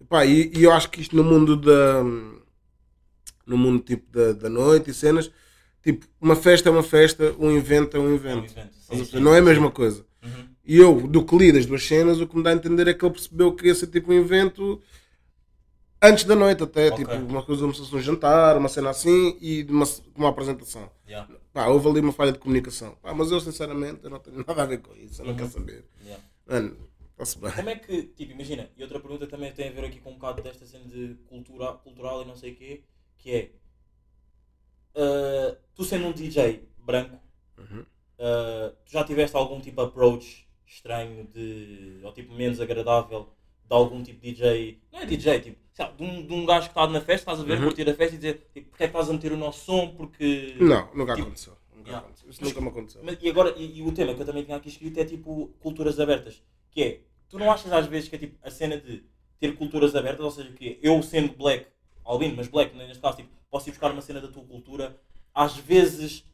Pá, 0.09 0.25
e, 0.25 0.51
e 0.55 0.65
eu 0.65 0.73
acho 0.73 0.91
que 0.91 1.01
isto 1.01 1.15
no 1.17 1.25
mundo 1.25 1.57
da. 1.57 2.03
No 3.47 3.59
mundo 3.59 3.83
tipo 3.83 4.11
da, 4.11 4.33
da 4.33 4.49
noite 4.49 4.91
e 4.91 4.95
cenas, 4.95 5.31
tipo, 5.83 6.07
uma 6.21 6.35
festa 6.35 6.69
é 6.69 6.73
uma 6.73 6.83
festa, 6.83 7.35
um 7.39 7.51
evento 7.51 7.97
é 7.97 8.01
um 8.01 8.07
É 8.07 8.09
um 8.09 8.15
evento. 8.15 8.53
evento. 8.53 8.75
Sim, 8.75 9.05
sim, 9.05 9.21
não 9.21 9.35
é 9.35 9.39
a 9.39 9.43
mesma 9.43 9.71
coisa. 9.71 10.05
Uhum. 10.23 10.49
E 10.65 10.79
eu, 10.79 11.07
do 11.07 11.23
que 11.25 11.37
li 11.37 11.53
das 11.53 11.67
duas 11.67 11.85
cenas, 11.87 12.21
o 12.21 12.27
que 12.27 12.35
me 12.37 12.43
dá 12.43 12.51
a 12.51 12.55
entender 12.55 12.89
é 12.89 12.95
que 12.95 13.05
ele 13.05 13.13
percebeu 13.13 13.53
que 13.55 13.67
ia 13.67 13.75
ser 13.75 13.89
tipo 13.89 14.11
um 14.11 14.15
evento 14.15 14.81
antes 16.03 16.25
da 16.25 16.35
noite, 16.35 16.63
até, 16.63 16.89
Ok. 16.91 17.05
tipo, 17.05 17.15
uma 17.27 17.43
coisa 17.43 17.61
como 17.63 17.75
se 17.75 17.81
fosse 17.81 17.95
um 17.95 18.01
jantar, 18.01 18.57
uma 18.57 18.69
cena 18.71 18.89
assim 18.91 19.37
e 19.43 19.63
uma, 19.69 19.85
uma 20.17 20.29
apresentação. 20.31 20.91
Yeah, 21.07 21.29
Pá, 21.53 21.67
houve 21.67 21.87
ali 21.89 22.01
uma 22.01 22.13
falha 22.13 22.33
de 22.33 22.39
comunicação. 22.39 22.97
Pá, 23.03 23.13
mas 23.13 23.31
eu, 23.31 23.41
sinceramente, 23.41 24.01
eu 24.05 24.11
não 24.11 24.19
tenho 24.21 24.39
nada 24.47 24.63
a 24.63 24.67
ver 24.67 24.79
com 24.79 24.95
isso. 24.97 25.21
Eu 25.21 25.27
não 25.27 25.33
Uhum. 25.33 25.39
quero 25.39 25.51
saber. 25.51 25.85
yeah. 26.03 26.25
Mano, 26.47 26.77
está-se 27.15 27.39
bem. 27.39 27.53
Como 27.53 27.69
é 27.71 27.77
que, 27.77 28.03
tipo, 28.05 28.33
imagina, 28.33 28.71
e 28.77 28.83
outra 28.83 29.01
pergunta 29.01 29.27
também 29.27 29.53
tem 29.53 29.69
a 29.69 29.73
ver 29.73 29.85
aqui 29.87 30.01
com 30.01 30.11
um 30.11 30.15
bocado 30.15 30.43
desta 30.43 30.67
cena 30.67 30.85
de 30.85 31.15
cultura, 31.27 31.73
cultural 31.75 32.23
e 32.23 32.25
não 32.27 32.37
sei 32.37 32.53
o 32.53 32.57
quê, 32.57 32.83
que 33.19 33.31
é, 33.33 33.51
ah, 34.97 35.57
tu 35.75 35.85
sendo 35.85 36.07
um 36.07 36.12
DJ 36.12 36.69
branco, 36.79 37.19
Uhum. 37.59 37.85
ah, 38.19 38.73
tu 38.85 38.93
já 38.93 39.05
tiveste 39.05 39.37
algum 39.37 39.61
tipo 39.61 39.81
de 39.83 39.89
approach 39.89 40.47
estranho, 40.67 41.27
de, 41.27 42.01
ou 42.03 42.12
tipo 42.12 42.33
menos 42.35 42.61
agradável, 42.61 43.29
de 43.67 43.75
algum 43.75 44.03
tipo 44.03 44.21
de 44.21 44.33
DJ, 44.33 44.83
não 44.93 45.01
é 45.01 45.07
DJ, 45.07 45.41
tipo, 45.41 45.59
sei 45.73 45.85
lá, 45.87 45.91
de 45.93 46.03
um, 46.03 46.27
de 46.27 46.33
um 46.33 46.45
gajo 46.45 46.67
que 46.69 46.73
está 46.73 46.87
na 46.87 47.01
festa, 47.01 47.33
estás 47.33 47.41
a 47.41 47.45
ver, 47.45 47.59
Uhum. 47.59 47.65
curtir 47.65 47.89
a 47.89 47.95
festa 47.95 48.15
e 48.15 48.19
dizer, 48.19 48.49
tipo, 48.53 48.71
porque 48.71 48.85
é 48.85 48.87
que 48.89 48.93
estás 48.93 49.09
a 49.09 49.12
meter 49.12 49.33
o 49.33 49.37
nosso 49.37 49.65
som, 49.65 49.95
porque... 49.95 50.57
Não, 50.61 50.93
nunca 50.95 51.15
Tipo, 51.15 51.27
aconteceu. 51.29 51.57
Nunca 51.75 51.89
yeah. 51.91 52.07
aconteceu. 52.07 52.31
Isso 52.31 52.45
nunca 52.45 52.61
me 52.61 52.69
aconteceu. 52.69 53.01
Mas- 53.05 53.19
e 53.21 53.29
agora, 53.29 53.55
e, 53.59 53.79
e 53.79 53.83
o 53.83 53.93
tema 53.93 54.15
que 54.15 54.23
eu 54.23 54.27
também 54.27 54.45
tinha 54.45 54.57
aqui 54.57 54.69
escrito 54.69 54.99
é 55.01 55.05
tipo 55.05 55.49
culturas 55.61 55.99
abertas. 56.01 56.43
Que 56.75 56.83
é, 56.83 57.01
tu 57.29 57.39
não 57.39 57.51
achas 57.51 57.72
às 57.72 57.87
vezes 57.87 58.09
que 58.09 58.16
é 58.16 58.18
tipo 58.18 58.37
a 58.43 58.51
cena 58.51 58.77
de 58.77 59.05
ter 59.41 59.55
culturas 59.57 59.95
abertas, 59.95 60.25
ou 60.25 60.31
seja, 60.31 60.51
que 60.53 60.79
eu 60.83 61.03
sendo 61.03 61.33
black, 61.37 61.66
albino, 62.05 62.37
mas 62.37 62.49
black, 62.49 62.75
neste 62.77 62.99
caso, 63.01 63.16
tipo, 63.18 63.31
posso 63.51 63.68
ir 63.68 63.72
buscar 63.72 63.91
uma 63.93 64.03
cena 64.03 64.20
da 64.20 64.29
tua 64.29 64.45
cultura, 64.45 65.01
às 65.35 65.57
vezes, 65.57 66.25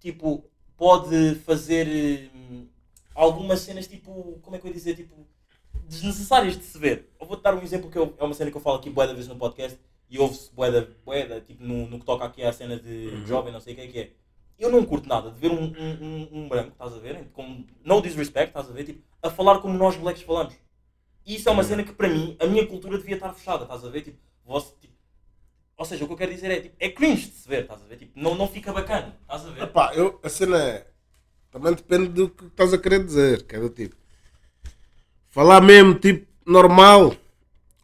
tipo, 0.00 0.44
pode 0.76 1.34
fazer 1.36 2.30
hum, 2.34 2.66
algumas 3.14 3.60
cenas, 3.60 3.86
tipo, 3.86 4.38
como 4.42 4.56
é 4.56 4.58
que 4.58 4.66
eu 4.66 4.70
ia 4.70 4.74
dizer, 4.74 4.94
tipo, 4.96 5.26
desnecessárias 5.88 6.56
de 6.58 6.64
se 6.64 6.78
ver. 6.78 7.10
Eu 7.20 7.26
vou-te 7.26 7.42
dar 7.42 7.54
um 7.54 7.62
exemplo 7.62 7.90
que 7.90 7.98
eu- 7.98 8.14
é 8.18 8.24
uma 8.24 8.34
cena 8.34 8.50
que 8.50 8.56
eu 8.56 8.60
falo 8.60 8.76
aqui 8.78 8.90
bué 8.90 9.06
da 9.06 9.12
vez 9.14 9.28
no 9.28 9.36
podcast 9.36 9.78
e 10.10 10.18
ouve-se 10.18 10.50
bué 10.54 10.70
da, 10.70 10.86
bué 11.04 11.26
da, 11.26 11.40
tipo, 11.40 11.62
no, 11.62 11.86
no 11.88 11.98
que 11.98 12.04
toca 12.06 12.24
aqui 12.24 12.42
à 12.42 12.52
cena 12.52 12.76
de 12.78 13.24
jovem, 13.26 13.52
não 13.52 13.60
sei 13.60 13.72
o 13.72 13.76
que 13.76 13.82
é 13.82 13.86
que 13.88 13.98
é. 13.98 14.10
Eu 14.58 14.70
não 14.70 14.84
curto 14.84 15.08
nada 15.08 15.30
de 15.30 15.38
ver 15.38 15.50
um, 15.50 15.64
um, 15.64 15.98
um, 16.00 16.28
um 16.32 16.48
branco, 16.48 16.72
estás 16.72 16.94
a 16.94 16.98
ver? 16.98 17.28
Com 17.32 17.64
no 17.84 18.00
disrespect, 18.00 18.48
estás 18.48 18.70
a 18.70 18.72
ver? 18.72 18.84
Tipo, 18.84 19.02
a 19.22 19.30
falar 19.30 19.58
como 19.58 19.76
nós 19.76 19.96
blacks 19.96 20.22
falamos. 20.22 20.54
E 21.26 21.36
isso 21.36 21.48
é 21.48 21.52
uma 21.52 21.64
cena 21.64 21.82
que 21.82 21.92
para 21.92 22.08
mim, 22.08 22.36
a 22.40 22.46
minha 22.46 22.66
cultura 22.66 22.96
devia 22.96 23.16
estar 23.16 23.32
fechada, 23.34 23.64
estás 23.64 23.84
a 23.84 23.88
ver? 23.88 24.02
Tipo, 24.02 24.18
você, 24.44 24.72
tipo, 24.80 24.94
ou 25.76 25.84
seja, 25.84 26.04
o 26.04 26.06
que 26.06 26.12
eu 26.14 26.16
quero 26.16 26.32
dizer 26.34 26.50
é, 26.50 26.60
tipo, 26.60 26.76
é 26.78 26.88
cringe 26.88 27.28
de 27.28 27.34
se 27.34 27.48
ver, 27.48 27.62
estás 27.62 27.82
a 27.82 27.86
ver? 27.86 27.96
Tipo, 27.96 28.18
não, 28.18 28.34
não 28.34 28.48
fica 28.48 28.72
bacana, 28.72 29.14
estás 29.22 29.44
a 29.44 29.50
ver? 29.50 29.62
Epá, 29.64 29.92
eu, 29.94 30.18
a 30.22 30.28
cena 30.28 30.62
é. 30.62 30.86
Também 31.50 31.74
depende 31.74 32.08
do 32.08 32.28
que 32.28 32.44
estás 32.46 32.72
a 32.72 32.78
querer 32.78 33.04
dizer. 33.04 33.46
Que 33.46 33.56
é 33.56 33.60
do 33.60 33.70
tipo. 33.70 33.96
Falar 35.28 35.60
mesmo, 35.60 35.94
tipo, 35.94 36.26
normal. 36.46 37.14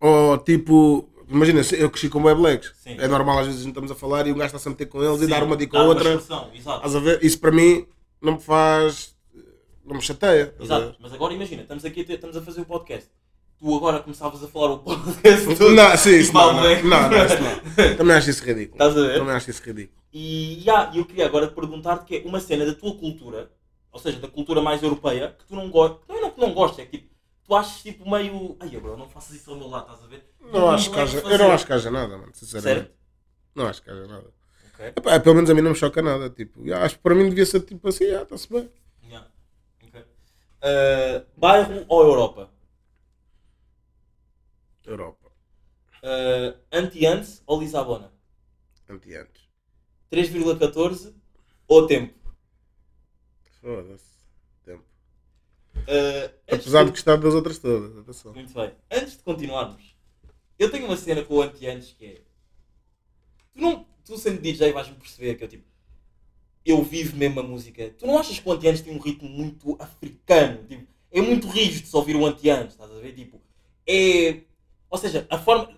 Ou 0.00 0.38
tipo. 0.38 1.08
Imagina, 1.33 1.61
eu 1.78 1.91
cresci 1.91 2.09
com 2.09 2.22
web 2.22 2.41
blacks. 2.41 2.72
Sim. 2.83 2.97
É 2.99 3.09
normal 3.09 3.39
às 3.41 3.47
vezes 3.47 3.61
a 3.61 3.64
gente 3.64 3.70
estamos 3.72 3.91
a 3.91 3.95
falar 3.95 4.26
e 4.26 4.33
um 4.33 4.37
gajo 4.37 4.47
está-se 4.47 4.68
a 4.68 4.70
meter 4.70 4.87
com 4.87 5.03
eles 5.03 5.20
e 5.20 5.24
Sim, 5.24 5.30
dar 5.30 5.43
uma 5.43 5.57
dica 5.57 5.78
ou 5.80 5.89
outra. 5.89 6.14
Estás 6.14 6.95
a 6.97 7.01
ver? 7.01 7.22
Isso 7.24 7.39
para 7.41 7.51
mim 7.51 7.87
não 8.20 8.35
me 8.35 8.41
faz. 8.41 9.14
Não 9.85 9.97
me 9.97 10.03
chateia. 10.03 10.55
Exato, 10.61 10.95
mas 11.01 11.12
agora 11.12 11.35
imagina, 11.35 11.62
estamos 11.62 11.85
aqui 11.85 12.03
a 12.03 12.05
ter- 12.05 12.14
estamos 12.14 12.37
a 12.37 12.43
fazer 12.43 12.61
o 12.61 12.64
podcast. 12.64 13.09
tu 13.59 13.74
agora 13.76 13.99
começavas 14.01 14.43
a 14.45 14.47
falar 14.49 14.72
o 14.74 14.78
podcast 14.85 15.57
todo. 15.57 15.70
Não, 15.74 15.97
sim, 15.97 16.16
isso 16.18 16.30
e 16.30 16.35
não, 16.35 16.53
não, 16.53 16.62
não, 16.62 17.11
não, 17.11 17.26
isso 17.26 17.37
não. 17.43 17.97
Também 17.99 18.16
acho 18.16 18.30
isso 18.30 18.45
ridículo. 18.45 18.74
Estás 18.74 18.97
a 18.97 19.01
ver? 19.09 19.18
Também 19.18 19.35
acho 19.35 19.51
isso 19.51 19.62
ridículo. 19.64 19.99
E 20.12 20.61
já, 20.64 20.93
eu 20.95 21.05
queria 21.05 21.26
agora 21.26 21.49
te 21.49 21.55
perguntar-te 21.55 22.05
que 22.05 22.16
é 22.16 22.22
uma 22.28 22.39
cena 22.39 22.64
da 22.66 22.74
tua 22.74 22.95
cultura, 22.97 23.51
ou 23.91 23.99
seja, 23.99 24.20
da 24.20 24.28
cultura 24.28 24.61
mais 24.62 24.83
europeia, 24.83 25.35
que 25.39 25.45
tu 25.47 25.55
não 25.57 25.68
gostas. 25.70 25.99
Não 26.09 26.16
é 26.16 26.20
não 26.20 26.30
que 26.30 26.41
não 26.41 26.53
gostas, 26.53 26.78
é 26.80 26.85
que 26.87 26.99
tipo, 26.99 27.11
tu 27.45 27.55
achas 27.55 27.82
tipo 27.82 28.09
meio. 28.11 28.57
Ai, 28.61 28.68
bro, 28.70 28.97
não 28.97 29.09
faças 29.09 29.36
isso 29.36 29.51
ao 29.51 29.57
meu 29.57 29.68
lado, 29.68 29.84
estás 29.93 30.05
a 30.05 30.07
ver? 30.07 30.24
Não 30.40 30.70
acho 30.70 30.90
que 30.90 30.99
haja, 30.99 31.18
eu 31.18 31.38
não 31.38 31.53
acho 31.53 31.66
que 31.66 31.72
haja 31.72 31.90
nada, 31.90 32.18
mano, 32.18 32.34
sinceramente. 32.34 32.74
Sério? 32.86 32.95
Não 33.55 33.66
acho 33.66 33.82
que 33.82 33.90
haja 33.90 34.07
nada. 34.07 34.32
Ok. 34.74 34.86
Epá, 34.97 35.20
pelo 35.20 35.34
menos 35.34 35.51
a 35.51 35.55
mim 35.55 35.61
não 35.61 35.70
me 35.70 35.76
choca 35.76 36.01
nada. 36.03 36.30
Tipo, 36.30 36.61
acho 36.72 36.97
que 36.97 37.03
para 37.03 37.14
mim 37.14 37.28
devia 37.28 37.47
ser 37.47 37.61
tipo 37.61 37.88
assim, 37.88 38.07
ah, 38.12 38.22
está-se 38.22 38.49
bem. 38.49 38.70
Yeah. 39.05 39.28
Ok. 39.84 40.01
Uh, 40.01 41.26
bairro 41.36 41.84
ou 41.88 42.03
Europa? 42.03 42.51
Europa, 44.84 45.30
Uh, 46.03 46.59
Anti-Antes 46.72 47.43
ou 47.47 47.61
Lisabona? 47.61 48.11
anti-antes. 48.88 49.49
3,14 50.11 51.14
ou 51.68 51.86
tempo? 51.86 52.12
Foda-se. 53.61 54.11
Uh, 55.83 56.33
Apesar 56.51 56.85
de- 56.85 56.91
gostar 56.91 57.16
das 57.16 57.35
outras 57.35 57.59
todas, 57.59 57.97
atenção. 57.99 58.33
Muito 58.33 58.55
bem. 58.55 58.70
Antes 58.91 59.16
de 59.16 59.22
continuarmos, 59.22 59.97
eu 60.59 60.70
tenho 60.70 60.87
uma 60.87 60.97
cena 60.97 61.22
com 61.22 61.35
o 61.35 61.43
anti-antes 61.43 61.93
que 61.93 62.05
é. 62.07 62.14
Tu, 63.53 63.61
não, 63.61 63.87
tu 64.05 64.16
sendo 64.16 64.41
DJ 64.41 64.72
vais-me 64.72 64.95
perceber 64.97 65.35
que 65.35 65.45
eu 65.45 65.49
tipo. 65.49 65.64
Eu 66.64 66.83
vivo 66.83 67.16
mesmo 67.16 67.41
a 67.41 67.43
música. 67.43 67.91
Tu 67.99 68.07
não 68.07 68.16
achas 68.18 68.39
que 68.39 68.49
o 68.49 68.53
anti-antes 68.53 68.83
tem 68.83 68.95
um 68.95 69.01
ritmo 69.01 69.28
muito 69.28 69.76
africano? 69.80 70.64
Tipo, 70.68 70.87
é 71.11 71.20
muito 71.20 71.49
rígido 71.49 71.87
se 71.89 71.97
ouvir 71.97 72.14
o 72.16 72.24
anti-antes, 72.24 72.74
estás 72.74 72.91
a 72.91 72.95
ver? 73.01 73.12
Tipo, 73.14 73.41
é. 73.87 74.41
Ou 74.89 74.99
seja, 74.99 75.26
a 75.28 75.39
forma. 75.39 75.68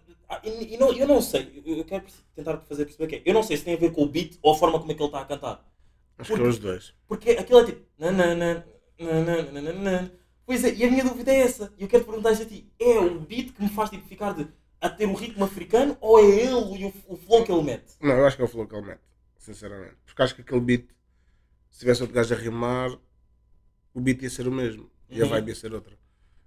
E, 0.43 0.75
e 0.75 0.77
não, 0.77 0.93
eu 0.93 1.07
não 1.07 1.23
sei, 1.23 1.63
eu 1.65 1.85
quero 1.85 2.05
tentar 2.35 2.59
fazer 2.59 2.85
perceber 2.85 3.07
que 3.07 3.17
é. 3.17 3.23
Eu 3.25 3.33
não 3.35 3.43
sei 3.43 3.57
se 3.57 3.65
tem 3.65 3.75
a 3.75 3.79
ver 3.79 3.93
com 3.93 4.03
o 4.03 4.09
beat 4.09 4.37
ou 4.43 4.53
a 4.53 4.57
forma 4.59 4.79
como 4.79 4.91
é 4.93 4.95
que 4.95 5.01
ele 5.01 5.09
está 5.09 5.21
a 5.21 5.25
cantar. 5.25 5.71
Acho 6.19 6.35
que 6.35 6.41
é 6.41 6.45
os 6.45 6.59
dois. 6.59 6.93
Porque 7.09 7.31
aquilo 7.31 7.61
é 7.61 7.65
tipo. 7.65 7.83
nanana, 7.99 8.67
Pois 10.47 10.63
é, 10.63 10.75
e 10.75 10.85
a 10.85 10.91
minha 10.91 11.05
dúvida 11.05 11.33
é 11.33 11.41
essa. 11.41 11.73
E 11.79 11.83
eu 11.83 11.89
quero 11.89 12.05
perguntar 12.05 12.33
isso 12.33 12.43
a 12.43 12.47
ti. 12.47 12.71
É 12.79 12.99
o 12.99 13.19
beat 13.21 13.53
que 13.53 13.63
me 13.63 13.69
faz 13.69 13.91
tipo, 13.91 14.07
ficar 14.07 14.33
de, 14.35 14.47
a 14.81 14.89
ter 14.91 15.07
o 15.07 15.15
ritmo 15.15 15.45
africano 15.45 15.97
ou 16.01 16.19
é 16.19 16.23
ele 16.25 16.83
e 16.83 16.85
o, 16.85 16.93
o 17.09 17.17
flow 17.17 17.45
que 17.45 17.53
ele 17.53 17.63
mete? 17.63 17.95
Não, 18.01 18.15
eu 18.17 18.27
acho 18.27 18.37
que 18.37 18.43
é 18.43 18.45
o 18.45 18.49
flow 18.49 18.67
que 18.67 18.75
ele 18.75 18.87
mete, 18.87 19.01
sinceramente. 19.39 19.97
Porque 20.05 20.23
acho 20.23 20.35
que 20.35 20.43
aquele 20.43 20.61
beat, 20.61 20.87
se 21.71 21.81
tivesse 21.81 22.03
outro 22.03 22.15
gajo 22.15 22.35
a 22.35 22.39
rimar, 22.39 22.91
o 23.95 24.01
beat 24.01 24.23
ia 24.23 24.31
ser 24.31 24.47
o 24.47 24.53
mesmo. 24.53 24.91
E 25.11 25.21
a 25.21 25.25
Uhum. 25.25 25.31
vibe 25.31 25.49
ia 25.49 25.55
ser 25.55 25.73
outra. 25.73 25.97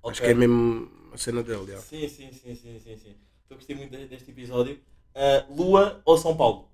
Acho 0.05 0.21
Ok. 0.21 0.25
que 0.25 0.31
é 0.31 0.33
mesmo 0.33 0.91
a 1.13 1.17
cena 1.17 1.43
dele, 1.43 1.71
já. 1.71 1.77
Sim, 1.79 2.07
sim, 2.07 2.31
sim, 2.31 2.55
sim, 2.55 2.79
sim, 2.79 2.97
sim. 2.97 3.15
Estou 3.43 3.55
a 3.55 3.55
gostei 3.55 3.75
muito 3.75 3.91
de- 3.91 4.07
deste 4.07 4.29
episódio. 4.31 4.79
Ah, 5.15 5.45
Lua 5.49 6.01
ou 6.05 6.17
São 6.17 6.35
Paulo? 6.37 6.69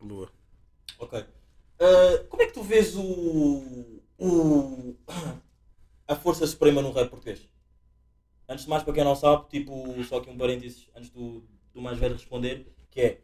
Lua. 0.00 0.30
Ok. 0.98 1.24
Ah, 1.80 2.24
como 2.28 2.42
é 2.42 2.46
que 2.46 2.52
tu 2.52 2.62
vês 2.62 2.94
o, 2.94 4.02
o. 4.18 4.94
a 6.06 6.14
Força 6.14 6.46
Suprema 6.46 6.82
no 6.82 6.92
rap 6.92 7.08
português? 7.08 7.48
Antes 8.48 8.64
de 8.64 8.70
mais, 8.70 8.82
para 8.82 8.92
quem 8.92 9.04
não 9.04 9.16
sabe, 9.16 9.48
tipo, 9.48 9.72
só 10.04 10.18
aqui 10.18 10.28
um 10.28 10.36
parênteses 10.36 10.88
antes 10.94 11.08
do, 11.10 11.42
do 11.72 11.80
mais 11.80 11.98
velho 11.98 12.14
responder, 12.14 12.66
que 12.90 13.00
é 13.00 13.20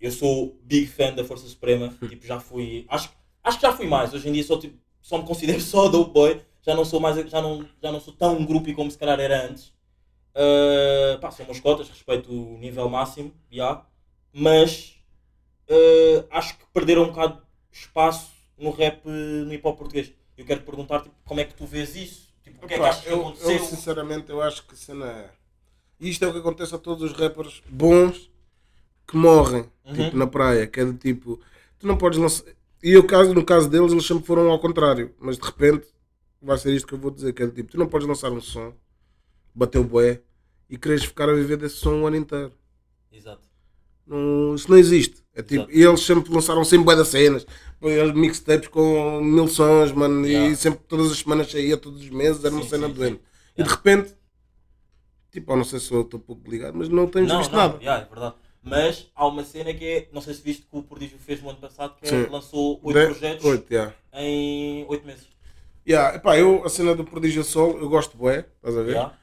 eu 0.00 0.10
sou 0.10 0.58
big 0.62 0.86
fan 0.86 1.12
da 1.14 1.24
Força 1.24 1.46
Suprema, 1.46 1.94
tipo, 2.08 2.26
já 2.26 2.40
fui. 2.40 2.84
Acho, 2.88 3.10
acho 3.42 3.58
que 3.58 3.66
já 3.66 3.72
fui 3.72 3.86
mais. 3.86 4.12
Hoje 4.12 4.28
em 4.28 4.32
dia 4.32 4.42
só, 4.42 4.58
tipo, 4.58 4.76
só 5.00 5.18
me 5.18 5.24
considero 5.24 5.60
só 5.62 5.88
dope 5.88 6.12
boy. 6.12 6.40
Já 6.62 6.74
não 6.74 6.84
sou 6.84 6.98
mais 6.98 7.16
já 7.30 7.42
não, 7.42 7.68
já 7.82 7.92
não 7.92 8.00
sou 8.00 8.14
tão 8.14 8.44
grupo 8.44 8.72
como 8.74 8.90
se 8.90 8.98
calhar 8.98 9.20
era 9.20 9.46
antes. 9.46 9.72
Ah, 10.34 11.18
pá, 11.20 11.30
são 11.30 11.46
meus 11.46 11.60
cotas, 11.60 11.88
respeito 11.88 12.32
o 12.32 12.58
nível 12.58 12.88
máximo, 12.88 13.32
já. 13.50 13.86
Mas 14.32 14.96
ah, 15.70 16.26
acho 16.38 16.58
que 16.58 16.64
perderam 16.72 17.04
um 17.04 17.08
bocado 17.08 17.43
espaço 17.74 18.32
no 18.56 18.70
rap, 18.70 19.04
no 19.06 19.52
hip 19.52 19.66
hop 19.66 19.76
português. 19.78 20.12
Eu 20.36 20.44
quero 20.44 20.62
perguntar 20.62 21.00
tipo, 21.02 21.14
como 21.24 21.40
é 21.40 21.44
que 21.44 21.54
tu 21.54 21.66
vês 21.66 21.94
isso? 21.96 22.28
Tipo, 22.42 22.64
o 22.64 22.68
que 22.68 22.74
é 22.74 22.78
que 22.78 22.84
achas 22.84 23.02
que 23.04 23.10
eu, 23.10 23.20
aconteceu? 23.20 23.50
eu, 23.50 23.64
sinceramente, 23.64 24.30
eu 24.30 24.40
acho 24.40 24.66
que 24.66 24.76
cena 24.76 25.06
é. 25.06 25.30
Isto 26.00 26.24
é 26.24 26.28
o 26.28 26.32
que 26.32 26.38
acontece 26.38 26.74
a 26.74 26.78
todos 26.78 27.02
os 27.10 27.16
rappers 27.18 27.62
bons 27.68 28.30
que 29.06 29.16
morrem, 29.16 29.68
Uhum. 29.84 29.94
tipo, 29.94 30.16
na 30.16 30.26
praia, 30.26 30.66
que 30.66 30.80
é 30.80 30.84
do 30.84 30.94
tipo, 30.94 31.38
tu 31.78 31.86
não 31.86 31.96
podes 31.98 32.18
lançar. 32.18 32.44
E 32.82 32.90
eu, 32.92 33.04
caso, 33.06 33.34
no 33.34 33.44
caso 33.44 33.68
deles, 33.68 33.92
eles 33.92 34.06
sempre 34.06 34.26
foram 34.26 34.50
ao 34.50 34.58
contrário, 34.58 35.14
mas 35.18 35.36
de 35.38 35.44
repente 35.44 35.86
vai 36.40 36.56
ser 36.58 36.74
isto 36.74 36.86
que 36.86 36.94
eu 36.94 36.98
vou 36.98 37.10
dizer, 37.10 37.32
que 37.32 37.42
é 37.42 37.46
do 37.46 37.52
tipo, 37.52 37.70
tu 37.70 37.78
não 37.78 37.86
podes 37.88 38.06
lançar 38.06 38.30
um 38.32 38.40
som, 38.40 38.74
bater 39.54 39.78
o 39.78 39.84
bué 39.84 40.20
e 40.68 40.76
queres 40.76 41.04
ficar 41.04 41.28
a 41.28 41.32
viver 41.34 41.56
desse 41.56 41.76
som 41.76 42.00
o 42.02 42.06
ano 42.06 42.16
inteiro. 42.16 42.52
Exato. 43.12 43.48
Não, 44.06 44.54
isso 44.54 44.70
não 44.70 44.76
existe. 44.76 45.22
É 45.34 45.42
tipo, 45.42 45.68
e 45.70 45.82
eles 45.82 46.00
sempre 46.00 46.32
lançaram 46.32 46.64
sempre 46.64 46.84
bué 46.86 46.94
das 46.96 47.08
cenas, 47.08 47.44
eles 47.82 48.12
mixtapes 48.14 48.68
com 48.68 49.20
mil 49.20 49.48
sons, 49.48 49.90
mano, 49.92 50.24
Yeah. 50.26 50.52
e 50.52 50.56
sempre 50.56 50.80
todas 50.86 51.10
as 51.10 51.18
semanas 51.18 51.50
saía, 51.50 51.76
todos 51.76 52.00
os 52.02 52.10
meses, 52.10 52.44
era 52.44 52.54
uma 52.54 52.62
Sim, 52.62 52.68
cena 52.68 52.86
sim, 52.86 52.92
doente. 52.94 53.16
sim. 53.16 53.20
E 53.58 53.62
de 53.64 53.68
repente, 53.68 54.14
tipo, 55.32 55.52
eu 55.52 55.56
não 55.56 55.64
sei 55.64 55.80
se 55.80 55.90
eu 55.92 56.02
estou 56.02 56.20
pouco 56.20 56.48
ligado, 56.50 56.76
mas 56.76 56.88
não 56.88 57.06
temos 57.08 57.30
Não, 57.30 57.38
visto 57.38 57.50
não, 57.52 57.58
nada. 57.58 57.78
yeah, 57.78 58.02
é 58.04 58.08
verdade. 58.08 58.34
Mas 58.62 59.10
há 59.14 59.26
uma 59.26 59.44
cena 59.44 59.74
que 59.74 59.84
é, 59.84 60.08
não 60.12 60.22
sei 60.22 60.32
se 60.34 60.40
viste 60.42 60.62
que 60.62 60.68
o 60.70 60.82
Prodígio 60.82 61.18
fez 61.18 61.42
no 61.42 61.50
ano 61.50 61.58
passado, 61.58 61.96
que 62.00 62.08
é, 62.08 62.26
lançou 62.28 62.80
oito 62.82 62.98
De- 62.98 63.06
projetos 63.06 63.44
Oito, 63.44 63.70
yeah. 63.70 63.94
em 64.14 64.86
oito 64.88 65.04
meses. 65.06 65.26
Yeah, 65.86 66.16
epá, 66.16 66.38
eu, 66.38 66.64
a 66.64 66.68
cena 66.70 66.94
do 66.94 67.04
Prodígio 67.04 67.44
Sol, 67.44 67.76
eu 67.78 67.88
gosto 67.90 68.16
bué, 68.16 68.46
estás 68.56 68.74
a 68.76 68.82
ver? 68.82 68.92
Yeah. 68.92 69.18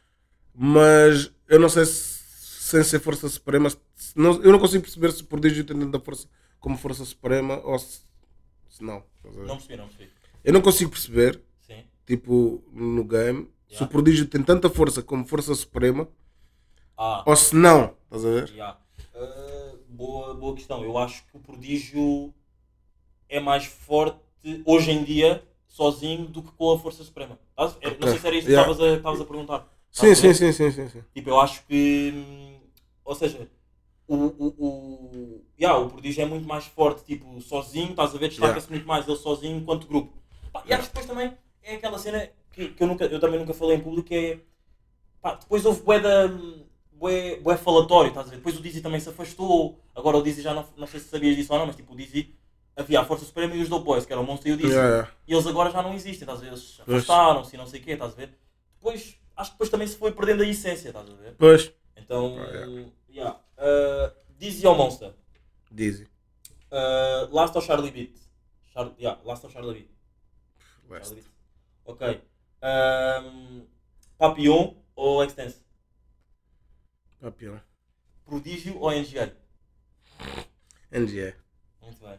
Mas 0.54 1.32
eu 1.50 1.60
não 1.60 1.70
sei 1.70 1.86
se, 1.86 2.21
sem 2.72 2.84
ser 2.84 3.00
Força 3.00 3.28
Suprema, 3.30 3.70
se 3.70 3.80
não, 4.16 4.42
eu 4.42 4.52
não 4.52 4.60
consigo 4.60 4.84
perceber 4.84 5.12
se 5.12 5.22
o 5.24 5.26
Prodígio 5.26 5.64
tem 5.64 5.78
tanta 5.80 6.00
força 6.00 6.28
como 6.60 6.78
Força 6.78 7.04
Suprema 7.06 7.60
ou 7.64 7.78
se, 7.80 8.02
se 8.70 8.84
não. 8.84 9.04
a? 9.24 9.30
Não 9.30 9.58
percebi, 9.58 9.78
não 9.78 9.88
percebi. 9.88 10.12
Eu 10.44 10.54
não 10.54 10.62
consigo 10.62 10.92
perceber, 10.92 11.42
Sim. 11.60 11.84
tipo, 12.06 12.64
no 12.72 13.04
game, 13.04 13.48
se 13.68 13.76
Yeah. 13.76 13.86
o 13.86 13.90
Prodígio 13.90 14.26
tem 14.28 14.44
tanta 14.44 14.70
força 14.70 15.02
como 15.02 15.26
Força 15.26 15.56
Suprema 15.56 16.08
Ah, 16.98 17.24
ou 17.26 17.36
se 17.36 17.56
não, 17.56 17.96
estás 18.06 18.26
a 18.26 18.30
ver? 18.30 18.50
yeah. 18.50 18.78
Ah, 19.16 19.76
boa, 19.88 20.34
boa 20.34 20.56
questão. 20.56 20.84
Eu 20.84 20.98
acho 20.98 21.24
que 21.28 21.38
o 21.38 21.40
Prodígio 21.40 22.34
é 23.30 23.40
mais 23.40 23.66
forte 23.66 24.20
hoje 24.66 24.92
em 24.92 25.04
dia, 25.04 25.44
sozinho, 25.68 26.28
do 26.28 26.42
que 26.44 26.52
com 26.52 26.72
a 26.74 26.80
Força 26.80 27.04
Suprema. 27.04 27.40
Não 27.58 28.08
sei 28.10 28.20
se 28.20 28.28
era 28.28 28.36
isto 28.36 28.48
que 28.48 28.52
Yeah. 28.52 28.72
estavas 28.72 28.80
a, 28.82 28.98
estavas 28.98 29.22
a 29.22 29.26
perguntar. 29.26 29.68
Sim, 29.92 30.12
a 30.12 30.16
sim, 30.16 30.34
sim, 30.34 30.52
sim, 30.52 30.72
sim, 30.72 30.90
sim. 30.90 31.04
Tipo, 31.14 31.30
eu 31.30 31.40
acho 31.40 31.66
que. 31.66 32.14
Ou 33.12 33.16
seja, 33.16 33.46
o, 34.08 34.16
o, 34.16 34.48
o, 34.58 35.42
yeah, 35.60 35.78
o 35.78 35.90
prodígio 35.90 36.22
é 36.22 36.26
muito 36.26 36.48
mais 36.48 36.66
forte, 36.66 37.04
tipo, 37.04 37.42
sozinho, 37.42 37.90
estás 37.90 38.16
a 38.16 38.18
ver? 38.18 38.30
Destaca-se 38.30 38.70
muito 38.70 38.88
mais 38.88 39.06
ele 39.06 39.18
sozinho 39.18 39.62
quanto 39.66 39.86
grupo. 39.86 40.14
Pá, 40.54 40.64
e 40.66 40.72
acho 40.72 40.84
que 40.84 40.88
depois 40.94 41.06
também 41.06 41.38
é 41.62 41.76
aquela 41.76 42.00
cena 42.00 42.30
que, 42.54 42.70
que 42.70 42.82
eu, 42.82 42.88
nunca, 42.88 43.04
eu 43.04 43.20
também 43.20 43.38
nunca 43.38 43.54
falei 43.54 43.76
em 43.76 43.82
público, 43.82 44.08
que 44.08 44.16
é. 44.16 44.40
Pá, 45.22 45.36
depois 45.36 45.66
houve 45.66 45.82
bué, 45.82 46.00
da, 46.00 46.30
bué, 46.94 47.36
bué 47.42 47.58
falatório, 47.58 48.08
estás 48.08 48.28
a 48.28 48.30
ver? 48.30 48.38
Depois 48.38 48.58
o 48.58 48.62
Dizzy 48.62 48.80
também 48.80 49.02
se 49.02 49.10
afastou. 49.10 49.78
Agora 49.94 50.16
o 50.16 50.24
Dizzy 50.24 50.42
já 50.42 50.54
não, 50.54 50.66
não 50.78 50.88
sei 50.88 51.02
se 51.02 51.10
sabias 51.10 51.36
disso 51.36 51.52
ou 51.52 51.60
não, 51.60 51.66
mas 51.66 51.76
tipo, 51.76 51.92
o 51.94 51.96
Dizzy. 51.98 52.34
Havia 52.78 53.02
a 53.02 53.06
Força 53.06 53.26
Suprema 53.26 53.54
e 53.54 53.62
os 53.62 53.68
Dope 53.68 53.84
Boys, 53.84 54.06
que 54.06 54.14
era 54.14 54.22
o 54.22 54.26
Monstro 54.26 54.48
e 54.48 54.54
o 54.54 54.58
Dizzy. 54.58 54.72
Yeah, 54.72 54.90
yeah. 54.90 55.12
E 55.28 55.34
eles 55.34 55.46
agora 55.46 55.70
já 55.70 55.84
não 55.84 55.94
existem, 55.94 56.22
estás 56.22 56.40
a 56.40 56.42
ver? 56.44 56.48
Eles 56.48 56.80
afastaram-se 56.80 57.54
e 57.54 57.58
não 57.58 57.68
sei 57.68 57.82
o 57.82 57.84
quê, 57.84 57.92
estás 57.92 58.14
a 58.14 58.16
ver? 58.16 58.30
Depois, 58.78 59.18
acho 59.36 59.50
que 59.50 59.56
depois 59.56 59.70
também 59.70 59.88
se 59.88 59.98
foi 59.98 60.14
perdendo 60.14 60.42
a 60.42 60.48
essência, 60.48 60.88
estás 60.88 61.10
a 61.10 61.14
ver? 61.14 61.36
Pois, 61.38 61.74
Então, 61.98 62.38
Ah, 62.40 62.86
yeah. 63.12 63.40
Uh, 63.58 64.12
Dizzy 64.38 64.66
ou 64.68 64.76
Monster? 64.76 65.14
Dizzy. 65.72 66.08
Uh, 66.72 67.34
Last 67.34 67.56
ou 67.56 67.62
Charlie 67.62 67.92
Beat? 67.92 68.18
Char 68.74 68.94
yeah, 69.00 69.22
Last 69.24 69.46
ou 69.46 69.52
Charlie 69.52 69.74
Beat? 69.74 69.90
West. 70.90 71.06
Charlie 71.06 71.22
Beat. 71.22 71.32
Ok. 71.86 72.22
Um, 72.64 73.68
Papillon 74.18 74.76
ou 74.96 75.24
Extense? 75.24 75.62
Papião. 77.20 77.60
Prodígio 78.26 78.80
ou 78.80 78.92
NGA? 78.92 79.36
NGA. 80.92 81.36
Muito 81.82 82.00
bem. 82.02 82.16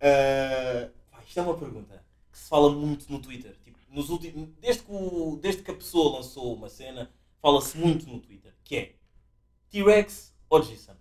Uh, 0.00 0.90
isto 1.26 1.38
é 1.38 1.42
uma 1.42 1.56
pergunta 1.58 2.04
que 2.30 2.38
se 2.38 2.48
fala 2.48 2.70
muito 2.72 3.10
no 3.10 3.20
Twitter. 3.20 3.56
Tipo, 3.62 3.78
nos 3.88 4.10
últimos, 4.10 4.48
desde, 4.60 4.82
que 4.82 4.92
o- 4.92 5.38
desde 5.40 5.62
que 5.62 5.70
a 5.70 5.74
pessoa 5.74 6.16
lançou 6.16 6.54
uma 6.54 6.68
cena, 6.68 7.10
fala-se 7.40 7.76
muito 7.76 8.06
no 8.08 8.20
Twitter. 8.20 8.54
Que 8.64 8.76
é 8.76 8.94
T-Rex 9.70 10.31
ou 10.52 10.62
Jason? 10.62 10.94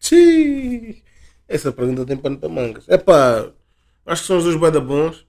Xiii. 0.00 1.02
Essa 1.48 1.72
pergunta 1.72 2.06
tem 2.06 2.16
pano 2.16 2.38
para 2.38 2.48
mangas. 2.48 2.88
É 2.88 2.96
pá, 2.96 3.52
acho 4.06 4.22
que 4.22 4.26
são 4.28 4.38
os 4.38 4.44
dois 4.44 4.56
bada 4.56 4.80
bons. 4.80 5.26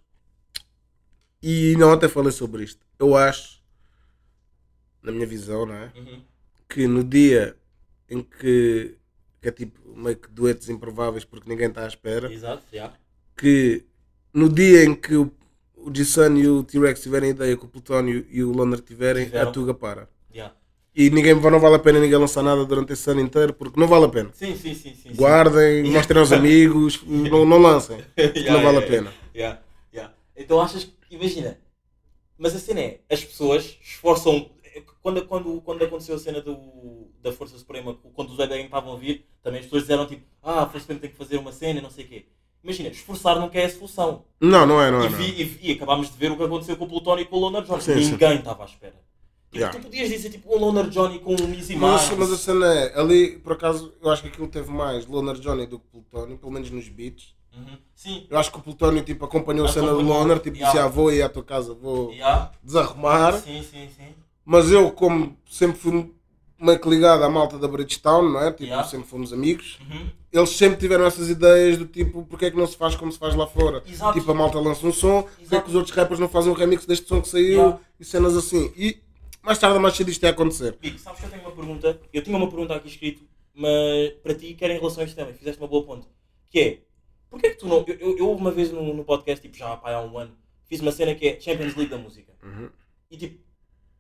E 1.42 1.76
não 1.78 1.92
até 1.92 2.08
falei 2.08 2.32
sobre 2.32 2.64
isto. 2.64 2.86
Eu 2.98 3.18
acho, 3.18 3.62
na 5.02 5.12
minha 5.12 5.28
visão, 5.28 5.66
não 5.66 5.76
é? 5.76 5.92
Uhum. 5.96 6.24
Que 6.70 6.88
no 6.88 7.04
dia 7.04 7.58
em 8.10 8.22
que, 8.24 8.98
que 9.42 9.50
é 9.50 9.52
tipo 9.52 9.80
meio 9.96 10.16
que 10.16 10.30
duetos 10.30 10.70
improváveis 10.70 11.26
porque 11.26 11.50
ninguém 11.50 11.68
está 11.68 11.84
à 11.84 11.88
espera, 11.88 12.32
Exato, 12.32 12.64
yeah. 12.72 12.96
que 13.36 13.86
no 14.34 14.48
dia 14.48 14.86
em 14.86 14.96
que 14.96 15.16
o, 15.16 15.32
o 15.76 15.94
G-Sun 15.94 16.38
e 16.38 16.48
o 16.48 16.64
T-Rex 16.64 17.02
tiverem 17.02 17.32
ideia 17.32 17.58
que 17.58 17.66
o 17.66 17.68
Plutónio 17.68 18.26
e 18.30 18.44
o 18.44 18.52
Loner 18.52 18.80
tiverem, 18.80 19.26
Tiveram. 19.26 19.50
a 19.50 19.52
Tuga 19.52 19.74
para. 19.74 20.10
Yeah. 20.34 20.56
E 20.96 21.10
ninguém, 21.10 21.34
não 21.34 21.60
vale 21.60 21.76
a 21.76 21.80
pena 21.80 22.00
ninguém 22.00 22.18
lançar 22.20 22.44
nada 22.44 22.64
durante 22.66 22.94
esse 22.94 23.10
ano 23.10 23.20
inteiro, 23.22 23.54
porque 23.54 23.80
não 23.80 23.88
vale 23.88 24.06
a 24.06 24.10
pena. 24.10 24.30
Sim, 24.34 24.56
sim, 24.56 24.76
sim, 24.76 24.94
sim. 24.94 25.10
sim. 25.10 25.16
Guardem, 25.16 25.84
mostrem 25.92 26.20
aos 26.20 26.32
amigos, 26.32 27.02
não, 27.06 27.46
não 27.46 27.58
lancem. 27.58 27.98
Yeah, 28.18 28.52
não 28.54 28.62
vale 28.62 28.78
yeah, 28.78 28.80
a 28.80 28.90
pena. 28.90 29.14
yeah, 29.36 29.60
yeah. 29.94 30.14
Então 30.38 30.62
achas 30.62 30.84
que, 30.84 30.94
imagina, 31.10 31.58
mas 32.38 32.56
a 32.56 32.60
cena 32.60 32.80
é, 32.80 33.00
as 33.10 33.24
pessoas 33.24 33.78
esforçam, 33.82 34.52
quando, 35.02 35.26
quando, 35.26 35.62
quando 35.62 35.84
aconteceu 35.84 36.16
a 36.16 36.20
cena 36.20 36.42
do, 36.42 37.08
da 37.22 37.32
Força 37.32 37.58
Suprema, 37.58 37.96
quando 38.14 38.32
os 38.32 38.40
Ebering 38.40 38.66
estavam 38.66 38.94
a 38.94 38.98
vir, 38.98 39.26
também 39.42 39.60
as 39.60 39.66
pessoas 39.66 39.84
disseram 39.84 40.06
tipo, 40.06 40.24
ah, 40.44 40.62
a 40.62 40.66
Força 40.66 40.80
Suprema 40.82 41.02
tem 41.02 41.10
que 41.10 41.18
fazer 41.18 41.38
uma 41.38 41.52
cena, 41.52 41.82
não 41.82 41.90
sei 41.90 42.06
o 42.06 42.08
quê. 42.08 42.26
Imagina, 42.64 42.90
esforçar 42.90 43.38
não 43.40 43.50
é 43.52 43.66
a 43.66 43.70
solução. 43.70 44.24
Não, 44.40 44.66
não 44.66 44.82
é, 44.82 44.90
não 44.90 45.02
é. 45.02 45.08
e, 45.08 45.10
Não. 45.10 45.18
vi- 45.18 45.42
e- 45.62 45.70
e 45.70 45.72
acabámos 45.74 46.10
de 46.10 46.18
ver 46.18 46.32
o 46.32 46.38
que 46.38 46.44
aconteceu 46.44 46.78
com 46.78 46.86
o 46.86 46.88
Plutónio 46.88 47.24
e 47.24 47.26
com 47.26 47.38
o 47.38 47.50
Johnny. 47.62 47.82
Sim, 47.82 48.02
sim. 48.02 48.12
Ninguém 48.12 48.38
estava 48.38 48.64
à 48.64 48.66
espera. 48.66 48.96
Yeah. 49.56 49.78
Tu 49.78 49.84
podias 49.84 50.10
dizer 50.10 50.30
tipo 50.30 50.56
um 50.56 50.60
Loner 50.60 50.90
Johnny 50.90 51.20
com 51.20 51.34
um 51.34 51.54
Easy 51.54 51.76
Mas, 51.76 52.10
mas 52.12 52.32
a 52.32 52.38
cena 52.38 52.66
é, 52.74 53.00
ali, 53.00 53.38
por 53.38 53.54
acaso, 53.54 53.94
eu 54.02 54.10
acho 54.10 54.24
que 54.24 54.28
aquilo 54.30 54.48
teve 54.48 54.72
mais 54.72 55.06
Loner 55.06 55.36
Johnny 55.36 55.66
do 55.68 55.80
que 55.80 55.86
Plutónio, 55.88 56.38
pelo 56.38 56.52
menos 56.52 56.70
nos 56.72 56.88
beats. 56.90 57.34
Uhum. 57.56 57.78
Sim. 57.96 58.26
Eu 58.30 58.38
acho 58.38 58.52
que 58.52 58.58
o 58.58 58.62
Plutónio 58.62 59.04
tipo, 59.04 59.24
acompanhou 59.26 59.66
a 59.66 59.70
cena 59.70 59.92
do 59.92 60.02
Loner, 60.02 60.40
tipo, 60.40 60.58
yeah. 60.58 60.72
disse, 60.72 60.84
ah, 60.84 60.88
vou 60.88 61.12
ir 61.12 61.22
à 61.22 61.30
tua 61.30 61.44
casa, 61.44 61.74
vou 61.74 62.12
Yeah. 62.12 62.52
desarrumar. 62.64 63.34
Sim, 63.40 63.64
sim, 63.64 63.88
sim. 63.96 64.08
Mas 64.44 64.72
eu, 64.72 64.92
como 64.92 65.38
sempre 65.50 65.78
fui 65.78 66.12
meio 66.60 66.80
que 66.80 66.90
ligado 66.90 67.24
à 67.24 67.30
malta 67.30 67.58
da 67.58 67.68
Bridgetown, 67.68 68.30
não 68.30 68.42
é? 68.42 68.52
Tipo, 68.52 68.64
Yeah. 68.64 68.88
sempre 68.88 69.08
fomos 69.08 69.32
amigos. 69.32 69.78
Uhum. 69.82 70.10
Eles 70.32 70.50
sempre 70.50 70.80
tiveram 70.80 71.06
essas 71.06 71.30
ideias 71.30 71.78
do 71.78 71.86
tipo, 71.86 72.26
porque 72.26 72.46
é 72.46 72.52
que 72.52 72.58
não 72.58 72.66
se 72.66 72.76
faz 72.76 72.96
como 72.96 73.12
se 73.12 73.20
faz 73.20 73.36
lá 73.36 73.46
fora? 73.46 73.84
Exato. 73.88 74.18
Tipo, 74.18 74.32
a 74.32 74.34
malta 74.34 74.60
lança 74.60 74.88
um 74.88 74.92
som, 74.92 75.28
porque 75.40 75.56
é 75.56 75.62
que 75.62 75.70
os 75.70 75.76
outros 75.76 75.96
rappers 75.96 76.20
não 76.20 76.28
fazem 76.28 76.52
um 76.52 76.56
remix 76.56 76.88
deste 76.88 77.08
som 77.08 77.22
que 77.22 77.30
saiu 77.30 77.80
e 78.00 78.04
cenas 78.04 78.36
assim. 78.36 78.74
E 78.76 78.98
mais 79.44 79.60
tarde 79.60 79.76
ou 79.76 79.82
mais 79.82 79.96
cedo 79.96 80.10
isto 80.10 80.24
ia 80.24 80.30
acontecer. 80.32 80.78
Big, 80.80 80.98
sabes 81.00 81.20
que 81.20 81.26
eu 81.26 81.30
tenho 81.30 81.42
uma 81.44 81.52
pergunta? 81.52 82.02
Eu 82.12 82.24
tinha 82.24 82.38
uma 82.38 82.48
pergunta 82.50 82.76
aqui 82.76 82.88
escrito, 82.88 83.24
mas 83.54 84.12
para 84.24 84.34
ti, 84.34 84.54
que 84.54 84.64
era 84.64 84.74
em 84.74 84.78
relação 84.80 85.04
a 85.04 85.06
isto 85.06 85.16
também, 85.16 85.34
fizeste 85.34 85.62
uma 85.62 85.68
boa 85.68 85.86
ponte. 85.86 86.08
Que 86.50 86.60
é, 86.60 86.80
porquê 87.30 87.50
que 87.52 87.58
tu 87.58 87.68
não. 87.68 87.84
Eu, 87.88 87.96
eu, 88.00 88.18
eu 88.18 88.32
uma 88.32 88.52
vez 88.52 88.72
no, 88.72 88.94
no 88.94 89.04
podcast, 89.04 89.42
tipo 89.42 89.56
já 89.58 89.76
pá, 89.78 89.92
há 89.94 90.02
um 90.02 90.18
ano, 90.18 90.36
fiz 90.66 90.80
uma 90.82 90.92
cena 90.92 91.14
que 91.14 91.28
é 91.28 91.40
Champions 91.40 91.76
League 91.76 91.92
da 91.92 91.98
música. 91.98 92.34
Uhum. 92.44 92.70
E 93.12 93.18
tipo, 93.18 93.40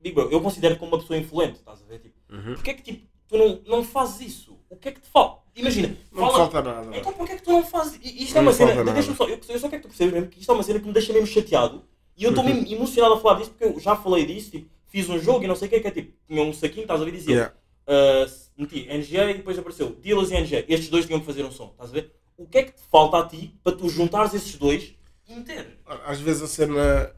Big 0.02 0.16
Bro, 0.16 0.30
eu 0.32 0.41
considero 0.41 0.76
como 0.78 0.91
uma 0.94 1.00
pessoa 1.02 1.18
influente, 1.20 1.56
estás 1.60 1.82
a 1.82 1.86
ver? 1.86 2.00
Tipo, 2.00 2.14
Uhum. 2.30 2.56
porquê 2.56 2.74
que 2.74 2.82
tipo, 2.82 3.08
tu 3.28 3.38
não, 3.38 3.62
não 3.68 3.84
fazes 3.84 4.28
isso? 4.28 4.58
O 4.70 4.76
que 4.76 4.89
é 4.89 4.91
que 4.91 5.02
te 5.02 5.08
falta? 5.08 5.44
Imagina, 5.56 5.96
Não 6.12 6.32
fala- 6.32 6.50
falta 6.50 6.62
nada. 6.64 6.98
Então 6.98 7.14
porquê 7.14 7.36
que 7.36 7.44
tu 7.44 7.52
não 7.52 7.64
fazes? 7.64 8.00
I- 8.04 8.24
Isto 8.24 8.34
Não 8.34 8.41
é 8.41 8.46
uma 8.46 8.54
cena. 8.54 8.91
Deixa 8.94 9.14
só, 9.14 9.28
eu, 9.28 9.39
eu 9.48 9.60
só 9.60 9.70
quero 9.70 9.82
que 9.84 9.88
tu 9.88 9.89
percebas 9.89 10.14
mesmo 10.16 10.30
que 10.30 10.39
isto 10.39 10.52
é 10.52 10.56
uma 10.56 10.64
cena 10.64 10.80
que 10.80 10.88
me 10.88 10.94
deixa 10.94 11.14
mesmo 11.14 11.28
chateado. 11.28 11.84
E 12.18 12.24
eu 12.24 12.30
estou 12.32 12.44
mesmo 12.44 12.66
emocionado 12.74 13.14
a 13.14 13.20
falar 13.20 13.39
disso 13.39 13.52
porque 13.52 13.66
eu 13.66 13.80
já 13.80 13.96
falei 13.96 14.26
disso. 14.26 14.50
Tipo, 14.50 14.68
fiz 14.94 15.10
um 15.10 15.20
jogo 15.20 15.44
e 15.44 15.48
não 15.48 15.56
sei 15.56 15.68
o 15.68 15.72
que, 15.72 15.80
que 15.80 15.88
é 15.88 15.91
tipo, 15.91 16.14
tinha 16.28 16.44
um 16.44 16.54
saquinho, 16.54 16.84
estás 16.84 17.02
a 17.02 17.04
ver? 17.04 17.12
Dizia, 17.12 17.34
Yeah. 17.34 17.54
ah, 17.88 18.26
meti 18.56 18.88
NGA 18.88 19.32
e 19.32 19.34
depois 19.34 19.58
apareceu 19.58 19.89
Dealers 20.02 20.30
e 20.30 20.36
NGA. 20.39 20.64
Estes 20.70 20.89
dois 20.89 21.06
tinham 21.08 21.20
que 21.20 21.26
fazer 21.26 21.44
um 21.44 21.52
som, 21.52 21.70
estás 21.72 21.89
a 21.89 21.94
ver? 21.94 22.12
O 22.38 22.46
que 22.48 22.60
é 22.60 22.64
que 22.64 22.74
te 22.74 22.82
falta 22.91 23.18
a 23.18 23.28
ti 23.28 23.56
para 23.64 23.76
tu 23.76 23.89
juntares 23.89 24.34
esses 24.36 24.56
dois 24.56 24.96
e 25.28 25.36
meter? 25.36 25.80
Às 26.06 26.20
vezes 26.20 26.44
a 26.44 26.48
cena. 26.48 27.12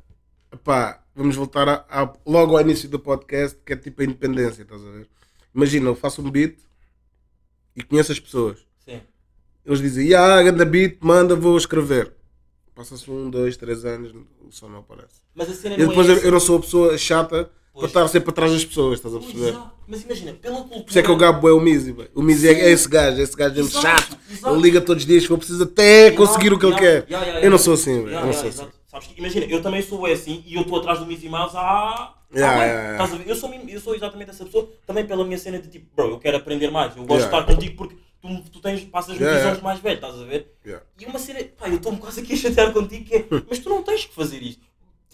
Pá, 0.63 1.03
vamos 1.13 1.35
voltar 1.35 1.67
a- 1.67 1.85
a- 1.89 2.13
logo 2.25 2.55
ao 2.55 2.61
início 2.61 2.87
do 2.87 2.97
podcast, 2.97 3.57
que 3.65 3.73
é 3.73 3.75
tipo 3.75 4.01
a 4.01 4.05
independência, 4.05 4.61
estás 4.61 4.81
a 4.85 4.89
ver? 4.89 5.09
Imagina, 5.53 5.89
eu 5.89 5.95
faço 5.95 6.21
um 6.21 6.31
beat 6.31 6.57
e 7.75 7.83
conheço 7.83 8.11
as 8.13 8.19
pessoas. 8.19 8.65
Sim. 8.85 9.01
Eles 9.65 9.79
dizem, 9.81 10.13
ah, 10.13 10.41
ganda 10.41 10.63
beat, 10.63 10.97
manda, 11.01 11.35
vou 11.35 11.57
escrever. 11.57 12.13
Passa-se 12.73 13.09
um, 13.09 13.29
dois, 13.29 13.55
três 13.57 13.83
anos, 13.85 14.13
o 14.41 14.51
som 14.51 14.67
não 14.69 14.79
aparece. 14.79 15.21
Mas 15.33 15.49
a 15.49 15.53
cena 15.53 15.75
E 15.75 15.79
não 15.79 15.87
depois 15.89 16.07
é 16.09 16.13
eu, 16.13 16.17
eu 16.19 16.31
não 16.31 16.39
sou 16.39 16.57
a 16.57 16.61
pessoa 16.61 16.97
chata 16.97 17.49
para 17.75 17.87
estar 17.87 18.07
sempre 18.07 18.29
atrás 18.29 18.51
das 18.51 18.63
pessoas, 18.63 18.99
estás 18.99 19.13
a 19.13 19.19
perceber? 19.19 19.49
exato. 19.49 19.71
Mas 19.87 20.03
imagina, 20.03 20.33
pela 20.33 20.57
cultura. 20.57 20.81
Por 20.81 20.89
isso 20.89 20.99
é 20.99 21.03
que 21.03 21.09
eu 21.09 21.17
gabo 21.17 21.47
é 21.47 21.51
o 21.51 21.59
bem. 21.59 22.07
O 22.15 22.21
Mizi 22.21 22.47
é, 22.47 22.53
é 22.53 22.71
esse 22.71 22.87
gajo, 22.87 23.19
é 23.19 23.23
esse 23.23 23.35
gajo 23.35 23.55
mesmo 23.55 23.69
Exato, 23.69 24.01
chato. 24.01 24.17
Ele 24.51 24.61
liga 24.61 24.81
todos 24.81 25.03
os 25.03 25.07
dias 25.07 25.27
que 25.27 25.31
eu 25.31 25.37
preciso 25.37 25.63
até 25.63 26.11
conseguir 26.11 26.53
o 26.53 26.57
que 26.57 26.65
ele 26.65 26.75
quer. 26.75 27.05
Eu 27.41 27.51
não 27.51 27.57
sou 27.57 27.73
assim, 27.73 28.03
velho. 28.03 28.15
Eu 28.15 28.25
não 28.25 28.33
sou 28.33 28.49
assim. 28.49 28.67
Sabes 28.87 29.07
que, 29.09 29.19
imagina, 29.19 29.45
eu 29.47 29.61
também 29.61 29.81
sou 29.81 30.05
assim 30.05 30.41
e 30.47 30.55
eu 30.55 30.61
estou 30.61 30.79
atrás 30.79 30.99
do 30.99 31.05
Mizzy 31.05 31.27
Miles 31.27 31.53
há. 31.53 32.13
Yeah, 32.33 32.59
bem. 32.59 32.69
yeah? 32.69 33.23
Eu 33.27 33.35
sou, 33.35 33.53
eu 33.53 33.79
sou 33.79 33.95
exatamente 33.95 34.31
essa 34.31 34.45
pessoa, 34.45 34.69
também 34.85 35.05
pela 35.05 35.23
minha 35.23 35.37
cena 35.37 35.59
de 35.59 35.69
tipo, 35.69 35.87
bro, 35.95 36.11
eu 36.11 36.19
quero 36.19 36.37
aprender 36.37 36.69
mais, 36.69 36.95
eu 36.95 37.03
gosto 37.03 37.21
de 37.21 37.25
estar 37.25 37.45
contigo 37.45 37.75
porque 37.77 37.95
tu, 38.21 38.49
tu 38.51 38.59
tens, 38.59 38.83
passas-me 38.85 39.21
Yeah, 39.21 39.43
visões 39.43 39.61
mais 39.61 39.79
velho, 39.79 39.95
estás 39.95 40.15
a 40.15 40.23
ver? 40.23 40.51
E 40.99 41.05
uma 41.05 41.19
cena, 41.19 41.39
pá, 41.57 41.69
eu 41.69 41.75
estou-me 41.75 41.97
quase 41.97 42.21
aqui 42.21 42.33
a 42.33 42.37
chatear 42.37 42.73
contigo 42.73 43.05
que 43.05 43.15
é, 43.15 43.25
mas 43.47 43.59
tu 43.59 43.69
não 43.69 43.83
tens 43.83 44.05
que 44.05 44.13
fazer 44.13 44.41
isto. 44.41 44.65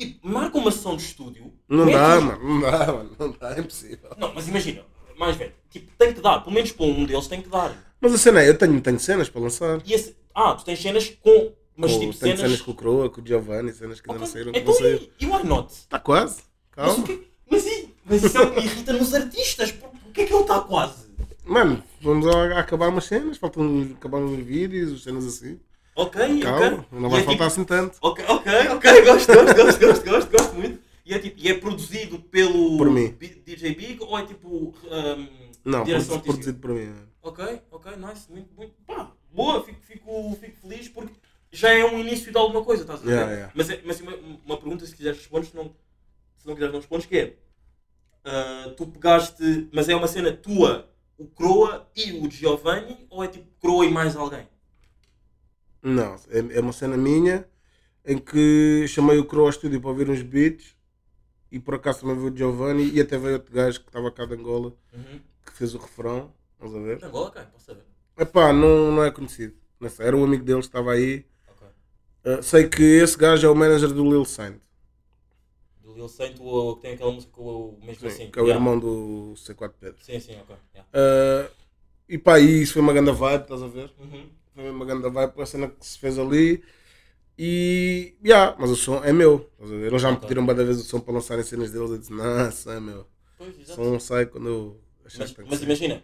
Tipo, 0.02 0.28
marca 0.28 0.58
uma 0.58 0.72
sessão 0.72 0.96
de 0.96 1.04
estúdio. 1.04 1.54
Não 1.70 1.86
dá, 1.92 2.20
mano. 2.20 2.44
Não 2.44 2.62
dá, 2.62 2.88
mano. 2.88 3.16
Não 3.20 3.32
dá, 3.34 3.56
é 3.56 3.60
impossível. 3.60 4.10
Não, 4.18 4.34
mas 4.34 4.48
imagina, 4.48 4.84
mais 5.16 5.36
velho, 5.36 5.54
tipo, 5.70 5.92
tem 5.96 6.12
que 6.12 6.20
dar, 6.22 6.40
pelo 6.40 6.56
menos 6.56 6.72
para 6.72 6.86
um 6.88 7.06
deles 7.06 7.28
tem 7.28 7.40
que 7.40 7.50
dar. 7.50 7.76
Mas 8.02 8.14
a 8.16 8.18
cena 8.18 8.42
é, 8.42 8.50
eu 8.50 8.58
tenho, 8.58 8.82
tenho 8.82 9.00
cenas 9.00 9.30
para 9.30 9.42
lançar. 9.42 9.80
E 9.86 9.94
esse, 9.94 10.16
ah, 10.34 10.56
tu 10.56 10.66
tens 10.66 10.82
cenas 10.82 11.08
com, 11.22 11.54
mas 11.78 11.92
Com- 11.92 12.00
tipo, 12.00 12.14
tenho 12.14 12.36
cenas. 12.36 12.40
cenas 12.40 12.62
com 12.62 12.72
o 12.72 12.76
Croa, 12.76 13.10
com 13.12 13.22
o 13.22 13.26
Giovanni, 13.28 13.72
cenas 13.74 14.02
que 14.02 14.10
ainda 14.10 14.24
Ok, 14.24 14.28
não 14.28 14.34
saíram, 14.34 14.52
Então, 14.60 14.74
sair. 14.74 15.12
e, 15.20 15.24
e 15.24 15.28
why 15.28 15.44
not? 15.46 15.72
Está 15.72 16.00
quase. 16.00 16.42
Mas, 16.76 16.92
o 16.94 16.96
Calma. 16.96 17.04
que, 17.08 17.28
mas, 17.48 17.66
e, 17.68 17.90
mas 18.04 18.24
isso 18.24 18.38
é 18.38 18.42
o 18.42 18.54
que 18.56 18.60
irrita 18.62 18.94
nos 18.94 19.14
artistas. 19.14 19.72
Por, 19.72 19.90
por 19.90 20.12
que 20.12 20.22
é 20.22 20.26
que 20.26 20.34
ele 20.34 20.42
está 20.42 20.62
quase? 20.62 21.12
Mano, 21.46 21.84
vamos 22.02 22.26
a, 22.28 22.56
a 22.56 22.60
acabar 22.60 22.90
umas 22.90 23.06
cenas, 23.06 23.38
faltam 23.38 23.92
acabar 23.96 24.18
uns 24.18 24.44
vídeos, 24.44 25.04
cenas 25.04 25.26
assim. 25.28 25.60
Ok, 26.02 26.42
Calma, 26.42 26.66
ok. 26.68 27.00
não 27.00 27.10
vai 27.10 27.22
é 27.22 27.24
faltar 27.24 27.34
tipo, 27.34 27.44
assim 27.44 27.64
tanto. 27.64 27.98
Ok, 28.02 28.26
ok, 28.28 28.52
ok, 28.70 29.06
gosto, 29.06 29.34
gosto, 29.34 29.56
gosto, 29.56 29.80
gosto, 29.80 30.06
gosto, 30.10 30.32
gosto 30.32 30.56
muito. 30.56 30.82
E 31.06 31.14
é, 31.14 31.20
tipo, 31.20 31.40
e 31.40 31.50
é 31.50 31.54
produzido 31.54 32.20
pelo 32.20 32.78
Por 32.78 32.90
mim. 32.90 33.16
DJ 33.46 33.76
Big 33.76 33.98
ou 34.02 34.18
é 34.18 34.26
tipo 34.26 34.48
um, 34.50 35.28
Não, 35.66 35.84
direção 35.84 36.20
produzido, 36.20 36.60
produzido 36.60 36.60
por 36.60 36.72
mim. 36.72 36.86
mano. 36.86 37.08
Ok, 37.22 37.62
ok, 37.72 37.92
nice, 37.98 38.32
muito, 38.32 38.54
muito. 38.56 38.74
Pá, 38.88 39.12
boa, 39.32 39.64
fico, 39.64 39.80
fico, 39.82 40.38
fico 40.40 40.58
feliz 40.62 40.88
porque 40.88 41.14
já 41.52 41.72
é 41.72 41.84
um 41.86 42.00
início 42.00 42.32
de 42.32 42.38
alguma 42.38 42.64
coisa, 42.64 42.84
estás 42.84 43.02
a 43.02 43.04
ver? 43.04 43.12
Yeah, 43.12 43.32
yeah. 43.32 43.54
Mas, 43.56 43.70
é, 43.70 43.82
mas 43.84 44.00
uma, 44.00 44.16
uma 44.46 44.58
pergunta, 44.58 44.86
se 44.86 44.96
quiseres 44.96 45.18
responder, 45.20 45.48
se 45.48 45.56
não, 45.56 45.66
se 46.38 46.48
não 46.48 46.54
quiseres 46.54 46.74
não 46.74 46.80
respondes, 46.80 47.06
que 47.06 47.18
é 47.18 47.36
ah, 48.24 48.74
tu 48.78 48.88
pegaste, 48.88 49.70
mas 49.72 49.90
é 49.90 49.96
uma 49.96 50.08
cena 50.08 50.32
tua, 50.32 50.90
o 51.18 51.26
Croa 51.28 51.90
e 51.96 52.14
o 52.14 52.30
Giovanni, 52.30 53.06
ou 53.10 53.24
é 53.24 53.28
tipo 53.28 53.48
Croa 53.60 53.86
e 53.86 53.92
mais 53.92 54.16
alguém? 54.16 54.48
Não, 55.82 56.16
é, 56.30 56.58
é 56.58 56.62
uma 56.62 56.74
cena 56.74 56.96
minha 56.98 57.48
em 58.06 58.18
que 58.18 58.86
chamei 58.88 59.18
o 59.18 59.26
Crow 59.26 59.44
ao 59.46 59.50
estúdio 59.50 59.80
para 59.82 59.90
ouvir 59.90 60.10
uns 60.10 60.22
beats 60.22 60.76
e 61.52 61.60
por 61.60 61.76
acaso 61.76 62.02
também 62.02 62.16
veio 62.18 62.34
o 62.34 62.38
Giovanni 62.38 62.92
e 62.92 63.02
até 63.02 63.18
veio 63.18 63.34
outro 63.36 63.54
gajo 63.54 63.80
que 63.82 63.88
estava 63.88 64.12
cá 64.12 64.26
de 64.26 64.34
Angola 64.36 64.74
Uhum. 64.94 65.20
que 65.46 65.54
fez 65.54 65.74
o 65.76 65.78
refrão. 65.80 66.32
Vamos 66.60 66.76
a 66.76 66.80
ver? 66.80 67.04
Angola, 67.04 67.28
ok, 67.30 67.42
posso 67.52 67.66
saber. 67.66 67.84
Epá, 68.18 68.54
não, 68.54 68.92
não 68.92 69.04
é 69.04 69.12
conhecido. 69.12 69.56
Sei, 69.90 70.06
era 70.06 70.16
um 70.16 70.24
amigo 70.24 70.44
dele 70.44 70.60
que 70.60 70.66
estava 70.66 70.92
aí. 70.94 71.26
Ok. 71.48 71.68
Uh, 72.26 72.44
sei 72.44 72.68
que 72.70 72.84
esse 72.84 73.18
gajo 73.18 73.48
é 73.48 73.50
o 73.50 73.56
manager 73.56 73.90
do 73.92 74.04
Lil 74.04 74.26
Saint, 74.26 74.60
Do 75.82 75.94
Lil 75.96 76.08
Saint, 76.08 76.38
o 76.40 76.76
que 76.76 76.82
tem 76.84 76.94
aquela 76.94 77.12
música 77.12 77.34
com 77.34 77.42
o 77.42 77.80
mesmo 77.84 78.02
sim, 78.02 78.08
assim. 78.08 78.32
que 78.32 78.38
é 78.38 78.42
o 78.42 78.46
Yeah. 78.46 78.60
irmão 78.64 78.80
do 78.80 79.34
C4 79.36 79.74
Pedro. 79.80 80.04
Sim, 80.04 80.20
sim, 80.20 80.38
ok. 80.40 80.56
yeah. 80.76 80.88
Uh, 80.94 81.52
e 82.08 82.18
pá, 82.18 82.40
isso 82.40 82.74
foi 82.74 82.82
uma 82.84 82.94
grande 82.94 83.12
vibe, 83.12 83.42
estás 83.42 83.64
a 83.64 83.68
ver? 83.68 83.92
Uhum. 84.00 84.30
Foi 84.54 84.70
uma 84.70 84.86
grande 84.86 85.10
vibe 85.10 85.34
para 85.34 85.44
a 85.44 85.46
cena 85.46 85.68
que 85.68 85.86
se 85.86 85.98
fez 85.98 86.20
ali. 86.20 86.64
E, 87.38 88.16
yeah, 88.24 88.56
mas 88.60 88.70
o 88.70 88.76
som 88.76 89.04
é 89.04 89.12
meu? 89.12 89.50
Eles 89.60 90.02
já 90.02 90.12
me 90.12 90.18
pediram 90.18 90.46
várias 90.46 90.68
vezes 90.68 90.86
o 90.86 90.90
som 90.90 91.00
para 91.00 91.14
lançarem 91.14 91.44
cenas 91.44 91.72
deles. 91.72 91.90
Eu 91.90 91.98
disse, 91.98 92.12
não, 92.12 92.50
isso 92.50 92.70
é 92.70 92.80
meu. 92.80 93.08
Pois, 93.38 93.58
O 93.58 93.74
som 93.74 94.00
sai 94.00 94.26
quando 94.28 94.48
eu 94.48 94.82
achar 95.06 95.20
Mas, 95.20 95.32
que 95.32 95.38
tem 95.38 95.46
mas 95.50 95.62
imagina, 95.64 96.04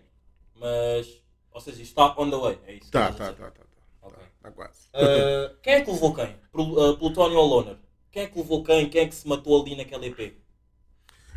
mas, 0.56 1.22
ou 1.52 1.62
seja, 1.62 1.82
isto 1.82 1.92
está 1.92 2.20
on 2.20 2.32
the 2.32 2.38
way, 2.38 2.60
é 2.66 2.74
isso. 2.76 2.90
Tá, 2.90 3.12
tá, 3.12 3.32
dizer. 3.32 3.44
tá, 3.44 3.52
tá. 3.52 3.64
tá. 3.64 3.68
Ok. 4.02 4.18
Tá 4.42 4.52
quase. 4.52 4.88
Uh, 4.96 5.56
quem 5.62 5.74
é 5.74 5.82
que 5.82 5.92
levou 5.92 6.16
quem? 6.16 6.36
Uh, 6.54 6.98
Plutónio 6.98 7.38
ou 7.38 7.46
Loner? 7.46 7.78
Quem 8.12 8.24
é 8.24 8.28
que 8.28 8.38
levou 8.40 8.64
quem? 8.64 8.90
Quem 8.90 9.02
é 9.02 9.08
que 9.08 9.14
se 9.14 9.28
matou 9.28 9.62
ali 9.62 9.76
naquela 9.76 10.06
EP? 10.08 10.38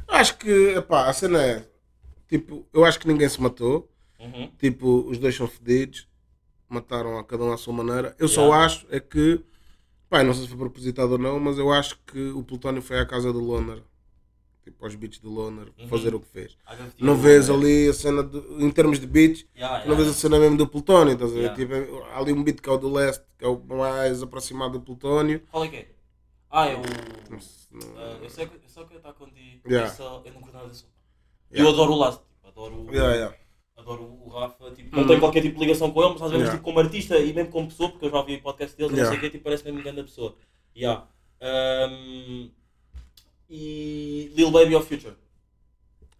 Acho 0.08 0.38
que, 0.38 0.50
epá, 0.76 1.08
a 1.08 1.12
cena 1.12 1.44
é, 1.44 1.68
tipo, 2.28 2.66
eu 2.72 2.84
acho 2.84 2.98
que 2.98 3.06
ninguém 3.06 3.28
se 3.28 3.40
matou. 3.40 3.90
Uhum. 4.18 4.50
Tipo, 4.58 5.06
os 5.08 5.18
dois 5.18 5.34
são 5.34 5.46
fedidos, 5.46 6.06
mataram 6.70 7.18
a 7.18 7.24
cada 7.24 7.44
um 7.44 7.52
à 7.52 7.56
sua 7.58 7.72
maneira. 7.74 8.14
Eu 8.18 8.28
só 8.28 8.42
Yeah. 8.42 8.64
acho 8.64 8.86
é 8.90 9.00
que, 9.00 9.40
pá, 10.08 10.22
não 10.22 10.32
sei 10.32 10.44
se 10.44 10.48
foi 10.48 10.58
propositado 10.58 11.12
ou 11.12 11.18
não, 11.18 11.38
mas 11.40 11.58
eu 11.58 11.70
acho 11.72 11.98
que 12.06 12.30
o 12.30 12.42
Plutónio 12.42 12.80
foi 12.80 12.98
à 12.98 13.04
casa 13.06 13.32
do 13.32 13.40
Loner, 13.40 13.82
tipo, 14.64 14.84
aos 14.84 14.94
beats 14.94 15.18
do 15.18 15.30
Loner, 15.30 15.68
Uhum. 15.78 15.88
fazer 15.88 16.14
o 16.14 16.20
que 16.20 16.28
fez. 16.28 16.56
Não 16.98 17.16
vês 17.16 17.48
Loner. 17.48 17.66
ali 17.66 17.88
a 17.88 17.92
cena, 17.92 18.22
de, 18.22 18.38
em 18.64 18.70
termos 18.70 18.98
de 19.00 19.06
beats, 19.06 19.44
Yeah, 19.56 19.78
não 19.78 19.92
yeah. 19.92 19.96
vês 20.04 20.08
a 20.08 20.14
cena 20.14 20.38
mesmo 20.38 20.56
do 20.56 20.66
Plutónio, 20.68 21.14
estás 21.14 21.32
a 21.32 21.34
ver? 21.34 21.54
Tipo, 21.54 21.74
há 22.04 22.18
ali 22.18 22.32
um 22.32 22.42
beat 22.44 22.60
que 22.60 22.68
é 22.68 22.72
o 22.72 22.78
do 22.78 22.92
Leste, 22.92 23.24
que 23.38 23.44
é 23.44 23.48
o 23.48 23.58
mais 23.58 24.22
aproximado 24.22 24.74
do 24.78 24.80
Plutónio. 24.80 25.42
Qual 25.50 25.64
é 25.64 25.68
que 25.68 25.76
é? 25.76 25.88
Ah, 26.50 26.66
é 26.66 26.74
o. 26.76 26.80
Uh, 26.80 28.24
eu 28.24 28.30
sei 28.30 28.46
que 28.46 28.54
eu 28.54 28.96
está 28.96 29.12
contigo. 29.12 29.60
Yeah. 29.68 29.88
Eu, 29.90 29.96
só, 29.96 30.22
eu 30.24 30.32
não 30.34 30.40
curto 30.40 30.56
nada 30.56 30.68
desse 30.68 30.80
som. 30.80 30.86
Yeah. 31.52 31.68
Eu 31.70 31.74
adoro 31.74 31.92
o 31.92 31.96
Last. 31.96 32.20
Tipo, 32.20 32.48
adoro, 32.48 32.86
o- 32.86 32.92
Yeah, 32.92 33.14
yeah. 33.14 33.36
Adoro 33.80 34.02
o 34.04 34.28
Rafa. 34.28 34.70
Tipo, 34.72 34.94
não 34.94 35.02
Uhum. 35.02 35.08
tenho 35.08 35.20
qualquer 35.20 35.42
tipo 35.42 35.54
de 35.58 35.60
ligação 35.64 35.90
com 35.90 36.00
ele, 36.02 36.12
mas 36.12 36.22
às 36.22 36.30
vezes 36.30 36.44
Yeah. 36.46 36.52
tipo, 36.58 36.64
como 36.64 36.78
artista 36.80 37.18
e 37.18 37.32
mesmo 37.32 37.50
como 37.50 37.68
pessoa, 37.68 37.90
porque 37.90 38.06
eu 38.06 38.10
já 38.10 38.16
ouvi 38.18 38.38
podcast 38.38 38.76
dele 38.76 38.88
e 38.88 38.92
não 38.92 38.98
Yeah. 38.98 39.10
sei 39.10 39.18
o 39.18 39.20
quê, 39.20 39.30
tipo, 39.30 39.44
parece 39.44 39.64
mesmo 39.64 39.78
uma 39.78 39.84
grande 39.84 40.02
pessoa. 40.02 40.36
Yeah. 40.76 41.06
Ahm, 41.40 42.50
e 43.48 44.32
Lil 44.36 44.50
Baby 44.50 44.74
of 44.76 44.86
Future. 44.86 45.16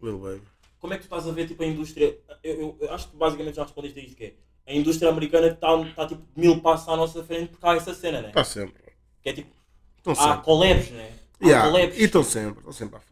Lil 0.03 0.19
Baby. 0.19 0.43
Como 0.81 0.95
é 0.95 0.97
que 0.97 1.03
tu 1.03 1.07
estás 1.07 1.29
a 1.29 1.33
ver 1.33 1.47
tipo, 1.47 1.63
a 1.63 1.67
indústria? 1.67 2.19
Eu, 2.43 2.55
eu- 2.61 2.77
eu 2.81 2.93
acho 2.95 3.09
que 3.09 3.17
basicamente 3.17 3.57
já 3.57 3.63
respondiste 3.65 4.01
a 4.01 4.03
isto 4.03 4.17
que 4.17 4.25
é. 4.25 4.35
A 4.67 4.75
indústria 4.75 5.11
americana 5.11 5.49
está 5.49 5.69
tá, 5.95 6.07
tipo 6.07 6.23
mil 6.37 6.61
passos 6.61 6.89
à 6.89 6.97
nossa 6.97 7.23
frente 7.25 7.51
porque 7.51 7.67
há 7.67 7.75
essa 7.75 7.93
cena, 7.95 8.21
né? 8.23 8.29
Está 8.29 8.45
sempre. 8.45 8.83
Que 9.23 9.29
é 9.29 9.33
tipo, 9.33 9.51
Estão 9.99 10.13
há 10.15 10.17
sempre. 10.17 10.43
collabs, 10.45 10.91
né? 10.91 11.13
Há 11.41 11.47
Yeah. 11.47 11.71
collabs. 11.71 11.99
E 11.99 12.05
estão 12.05 12.23
sempre. 12.25 12.59
Estão 12.61 12.73
sempre 12.73 12.97
à 12.97 13.01
frente. 13.01 13.11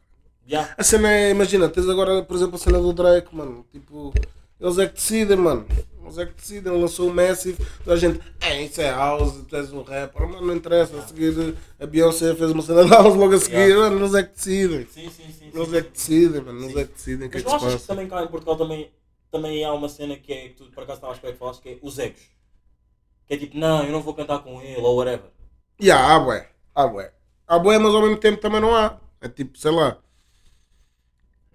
Yeah. 0.49 0.75
A 0.79 0.83
cena 0.83 1.13
é, 1.13 1.31
imagina, 1.31 1.69
tens 1.69 1.89
agora, 1.89 2.23
por 2.23 2.35
exemplo, 2.37 2.55
a 2.57 2.59
cena 2.59 2.79
do 2.79 2.93
Drake, 2.93 3.35
mano. 3.37 3.67
Tipo, 3.71 4.15
eles 4.61 4.79
é 4.79 4.87
que 4.87 4.95
decidem, 4.95 5.37
mano. 5.37 5.67
Eles 6.03 6.19
é 6.19 6.27
que 6.27 6.35
decidem. 6.35 6.73
Lançou 6.73 7.11
o 7.11 7.15
Massive, 7.15 7.59
toda 7.85 7.95
a 7.95 7.99
gente, 7.99 8.21
é, 8.41 8.63
isso 8.63 8.81
é 8.81 8.91
house, 8.91 9.45
tu 9.47 9.57
és 9.57 9.73
um 9.73 9.83
rapper. 9.83 10.27
Mano, 10.27 10.47
não 10.47 10.57
interessa. 10.57 10.99
A 10.99 11.07
seguir, 11.07 11.55
a 11.79 11.87
Beyoncé 11.87 12.35
fez 12.35 12.51
uma 12.51 12.63
cena 12.63 12.85
de 12.85 12.91
house 12.91 13.15
logo 13.15 13.35
a 13.35 13.39
seguir. 13.39 13.57
Yeah. 13.57 13.91
Mano, 13.91 14.01
eles 14.01 14.15
é 14.15 14.23
que 14.23 14.35
decidem. 14.35 14.87
Sim, 14.87 15.11
sim, 15.11 15.33
sim. 15.33 15.51
Eles 15.55 15.73
é 15.73 15.83
que 15.83 15.91
decidem, 15.91 16.41
mano. 16.41 16.65
Eles 16.65 16.77
é 16.77 16.85
que 16.85 16.93
decidem 16.93 17.29
é 17.29 17.31
Mas 17.33 17.43
que 17.43 17.51
se 17.51 17.57
achas 17.57 17.81
que 17.83 17.87
também 17.87 18.09
cá 18.09 18.23
em 18.23 18.29
Portugal 18.29 18.57
também, 18.57 18.91
também 19.31 19.65
há 19.65 19.73
uma 19.73 19.89
cena 19.89 20.17
que 20.17 20.33
é 20.33 20.49
que 20.49 20.55
tu 20.55 20.65
por 20.73 20.83
acaso 20.83 20.99
estavas 20.99 21.19
para 21.19 21.33
que 21.33 21.39
falaste 21.39 21.61
que 21.61 21.69
é 21.69 21.79
os 21.83 21.99
egos. 21.99 22.23
Que 23.27 23.35
é 23.35 23.37
tipo, 23.37 23.59
não, 23.59 23.85
eu 23.85 23.93
não 23.93 24.01
vou 24.01 24.15
cantar 24.15 24.39
com 24.39 24.61
ele 24.63 24.81
ou 24.81 24.97
whatever. 24.97 25.31
Yeah, 25.81 26.15
há 26.15 26.19
bué. 26.19 26.49
Há 26.75 26.87
bué. 26.87 27.13
Há 27.47 27.59
bué, 27.59 27.79
mas 27.79 27.95
ao 27.95 28.01
mesmo 28.01 28.17
tempo 28.17 28.41
também 28.41 28.61
não 28.61 28.75
há. 28.75 28.99
É 29.21 29.29
tipo, 29.29 29.59
sei 29.59 29.71
lá. 29.71 29.99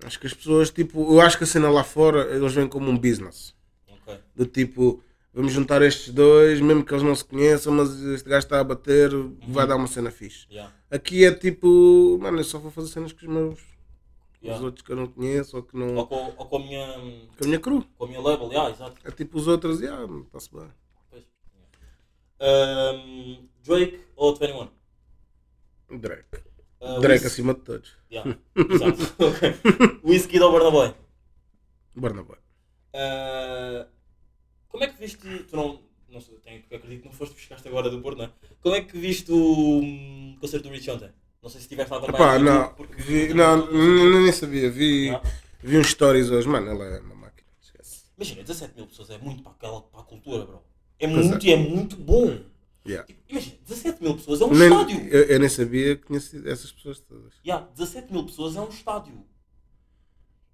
Acho 0.05 0.19
que 0.19 0.27
as 0.27 0.33
pessoas, 0.33 0.69
tipo, 0.69 1.13
eu 1.13 1.21
acho 1.21 1.37
que 1.37 1.43
a 1.43 1.47
cena 1.47 1.69
lá 1.69 1.83
fora, 1.83 2.35
eles 2.35 2.53
vêm 2.53 2.67
como 2.67 2.89
um 2.89 2.97
business. 2.97 3.55
Ok. 3.89 4.19
Do 4.35 4.45
tipo, 4.45 5.01
vamos 5.33 5.53
juntar 5.53 5.81
estes 5.81 6.13
dois, 6.13 6.59
mesmo 6.59 6.83
que 6.83 6.93
eles 6.93 7.03
não 7.03 7.15
se 7.15 7.23
conheçam, 7.23 7.73
mas 7.73 8.01
este 8.01 8.27
gajo 8.27 8.45
está 8.45 8.59
a 8.59 8.63
bater, 8.63 9.11
vai 9.47 9.65
dar 9.65 9.75
uma 9.75 9.87
cena 9.87 10.11
fixe. 10.11 10.45
Yeah. 10.49 10.73
Aqui 10.91 11.25
é 11.25 11.33
tipo, 11.33 12.17
mano, 12.21 12.39
eu 12.39 12.43
só 12.43 12.59
vou 12.59 12.69
fazer 12.71 12.89
cenas 12.89 13.13
com 13.13 13.25
os 13.25 13.31
meus, 13.31 13.59
com 13.59 13.59
os 13.59 14.43
Yeah. 14.43 14.65
outros 14.65 14.85
que 14.85 14.91
eu 14.91 14.97
não 14.97 15.07
conheço 15.07 15.55
ou 15.55 15.63
que 15.63 15.77
não. 15.77 15.95
Ou, 15.95 16.05
com, 16.05 16.15
ou 16.37 16.45
com 16.45 16.57
a 16.57 16.59
minha. 16.59 16.85
Com 17.37 17.43
a 17.43 17.47
minha 17.47 17.59
cru. 17.59 17.85
Com 17.97 18.03
a 18.03 18.07
minha 18.07 18.19
label, 18.21 18.49
yeah, 18.49 18.69
exato. 18.69 18.97
É 19.03 19.11
tipo 19.11 19.37
os 19.37 19.47
outros, 19.47 19.79
e 19.79 19.87
ah, 19.87 20.05
está-se 20.25 20.53
bem. 20.53 20.67
Pois. 21.09 21.23
Um, 22.41 23.47
Drake 23.63 24.01
ou 24.17 24.35
21? 24.35 24.67
Drake. 25.97 26.52
Uh, 26.83 26.99
Drake 26.99 27.25
acima 27.25 27.53
de 27.53 27.61
todos. 27.61 27.95
Yeah, 28.11 28.37
exato. 28.55 29.15
ok. 29.23 30.01
Whisky 30.03 30.39
ou 30.41 30.51
Burna 30.51 30.69
Boy? 30.69 30.93
Barnaboy. 31.95 32.37
Uh, 32.93 33.87
como 34.67 34.83
é 34.83 34.87
que 34.87 34.99
viste. 34.99 35.17
Tu 35.49 35.55
não. 35.55 35.81
Não 36.09 36.21
sei, 36.21 36.35
tenho, 36.39 36.59
acredito 36.59 37.01
que 37.01 37.05
não 37.07 37.13
foste 37.13 37.33
buscaste 37.33 37.67
agora 37.67 37.89
do 37.89 37.99
não 37.99 38.25
é? 38.25 38.31
Como 38.61 38.75
é 38.75 38.81
que 38.81 38.95
viste 38.99 39.31
o 39.31 39.79
hum, 39.79 40.37
concerto 40.39 40.67
do 40.67 40.73
Rich 40.73 40.91
ontem? 40.91 41.09
Não 41.41 41.49
sei 41.49 41.59
se 41.59 41.65
estiveste 41.65 41.91
a 41.91 41.97
acompanhar 41.97 42.35
Epá, 42.35 42.39
não, 42.39 42.73
porque- 42.75 43.01
vi, 43.01 43.33
não, 43.33 44.21
nem 44.21 44.31
sabia. 44.31 44.69
Vi, 44.69 45.09
Não? 45.09 45.21
vi 45.63 45.77
uns 45.79 45.87
stories 45.87 46.29
hoje, 46.29 46.47
mano, 46.47 46.69
ela 46.69 46.85
é 46.85 46.99
uma 46.99 47.15
máquina. 47.15 47.47
Esquece. 47.59 48.03
Imagina, 48.15 48.41
17 48.43 48.75
mil 48.75 48.85
pessoas 48.85 49.09
é 49.09 49.17
muito 49.17 49.41
para, 49.41 49.53
aquela, 49.53 49.81
para 49.81 50.01
a 50.01 50.03
cultura, 50.03 50.45
bro. 50.45 50.63
É 50.99 51.07
Pois 51.07 51.25
muito 51.25 51.45
e 51.47 51.51
é 51.51 51.57
muito 51.57 51.95
bom. 51.95 52.39
Yeah. 52.85 53.07
Tipo, 53.07 53.21
imagina, 53.29 53.57
17 53.65 54.03
mil 54.03 54.15
pessoas 54.15 54.41
é 54.41 54.45
um 54.45 54.53
Nem- 54.53 54.67
estádio. 54.69 55.07
eu, 55.07 55.23
eu 55.23 55.39
nem 55.39 55.49
sabia 55.49 55.95
que 55.95 56.03
conhecia 56.03 56.41
essas 56.51 56.71
pessoas 56.71 56.99
todas. 56.99 57.33
Yeah, 57.45 57.65
17 57.75 58.11
mil 58.11 58.25
pessoas 58.25 58.55
é 58.55 58.61
um 58.61 58.69
estádio. 58.69 59.25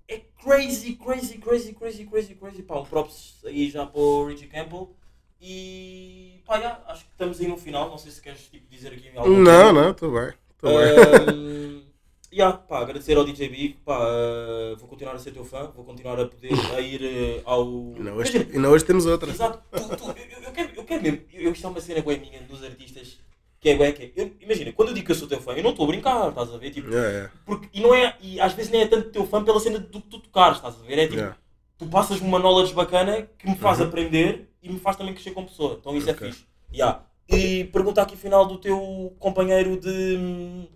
É 0.08 0.20
crazy, 0.44 0.96
crazy, 0.96 1.38
crazy, 1.38 1.74
crazy, 1.74 2.06
crazy, 2.06 2.36
crazy. 2.36 2.64
Pá, 2.64 2.80
um 2.80 2.86
props 2.86 3.42
aí 3.46 3.70
já 3.70 3.86
para 3.86 4.00
o 4.00 4.28
Richie 4.28 4.48
Campbell. 4.48 4.96
E 5.42 6.42
pá, 6.46 6.58
yeah, 6.58 6.84
acho 6.88 7.06
que 7.06 7.12
estamos 7.12 7.40
aí 7.40 7.48
no 7.48 7.58
final. 7.58 7.90
Não 7.90 7.98
sei 7.98 8.12
se 8.12 8.22
queres 8.22 8.42
tipo, 8.50 8.68
dizer 8.70 8.94
aqui 8.94 9.10
algo. 9.16 9.30
Não, 9.32 9.72
não, 9.74 9.92
estou 9.92 10.12
bem. 10.12 10.34
Estou 10.52 10.72
bem. 10.78 11.89
Yeah, 12.32 12.56
pá, 12.58 12.80
agradecer 12.82 13.18
ao 13.18 13.26
DJ 13.26 13.50
Big. 13.50 13.74
Pá, 13.84 13.98
uh, 14.00 14.76
vou 14.78 14.88
continuar 14.88 15.16
a 15.16 15.20
ser 15.20 15.32
teu 15.32 15.44
fã. 15.44 15.72
Vou 15.76 15.84
continuar 15.84 16.20
a 16.20 16.26
poder 16.28 16.52
a 16.76 16.80
ir 16.80 17.02
uh, 17.02 17.42
ao. 17.50 17.64
E 17.98 18.00
não 18.02 18.16
hoje, 18.16 18.36
Imagina, 18.36 18.56
e 18.56 18.60
não 18.60 18.70
hoje 18.72 18.86
temos 18.86 19.06
outra. 19.08 19.30
Exato. 19.32 19.60
Tu- 19.72 19.98
tu- 19.98 20.16
eu, 20.32 20.44
eu 20.44 20.52
quero, 20.52 20.72
eu 20.76 20.84
quero 20.84 21.02
mesmo. 21.04 21.22
Eu, 21.34 21.52
isto 21.52 21.66
é 21.66 21.70
uma 21.70 21.82
cena 21.82 22.02
bué 22.02 22.18
minha 22.18 22.42
dos 22.44 22.64
artistas. 22.64 23.18
Que 23.60 23.70
é 23.70 23.76
bué 23.78 23.92
que 23.92 24.04
é. 24.04 24.12
eu- 24.16 24.32
Imagina, 24.42 24.72
quando 24.74 24.90
eu 24.90 24.94
digo 24.94 25.06
que 25.08 25.12
eu 25.12 25.16
sou 25.16 25.28
teu 25.28 25.42
fã, 25.42 25.54
eu 25.54 25.64
não 25.64 25.72
estou 25.72 25.86
a 25.86 25.88
brincar, 25.88 26.30
estás 26.30 26.54
a 26.54 26.58
ver? 26.58 26.70
Tipo, 26.72 26.90
Yeah, 26.90 27.10
yeah, 27.10 27.34
porque, 27.46 27.68
e, 27.74 27.82
não 27.82 27.94
é, 27.96 28.16
e 28.22 28.40
às 28.40 28.54
vezes 28.54 28.72
nem 28.72 28.82
é 28.82 28.88
tanto 28.88 29.10
teu 29.10 29.26
fã 29.26 29.44
pela 29.44 29.60
cena 29.60 29.80
do 29.80 30.00
que 30.02 30.08
tu 30.08 30.20
tocares, 30.20 30.58
estás 30.58 30.76
a 30.80 30.84
ver? 30.86 30.98
É 31.00 31.04
tipo, 31.06 31.16
yeah. 31.16 31.36
tu 31.80 31.88
passas-me 31.88 32.28
uma 32.28 32.40
knowledge 32.40 32.74
bacana 32.74 33.24
que 33.40 33.50
me 33.50 33.58
faz 33.58 33.80
Uhum. 33.80 33.88
aprender 33.88 34.50
e 34.62 34.72
me 34.72 34.80
faz 34.80 34.96
também 34.96 35.14
crescer 35.16 35.32
como 35.32 35.48
pessoa. 35.48 35.78
Então 35.80 35.98
isso 35.98 36.10
Ok. 36.10 36.28
é 36.28 36.32
fixe. 36.32 36.46
Yeah. 36.72 37.04
E 37.28 37.66
pergunta 37.66 38.02
aqui 38.04 38.16
final 38.16 38.46
do 38.46 38.58
teu 38.60 39.14
companheiro 39.20 39.78
de 39.80 40.16
hum, 40.18 40.68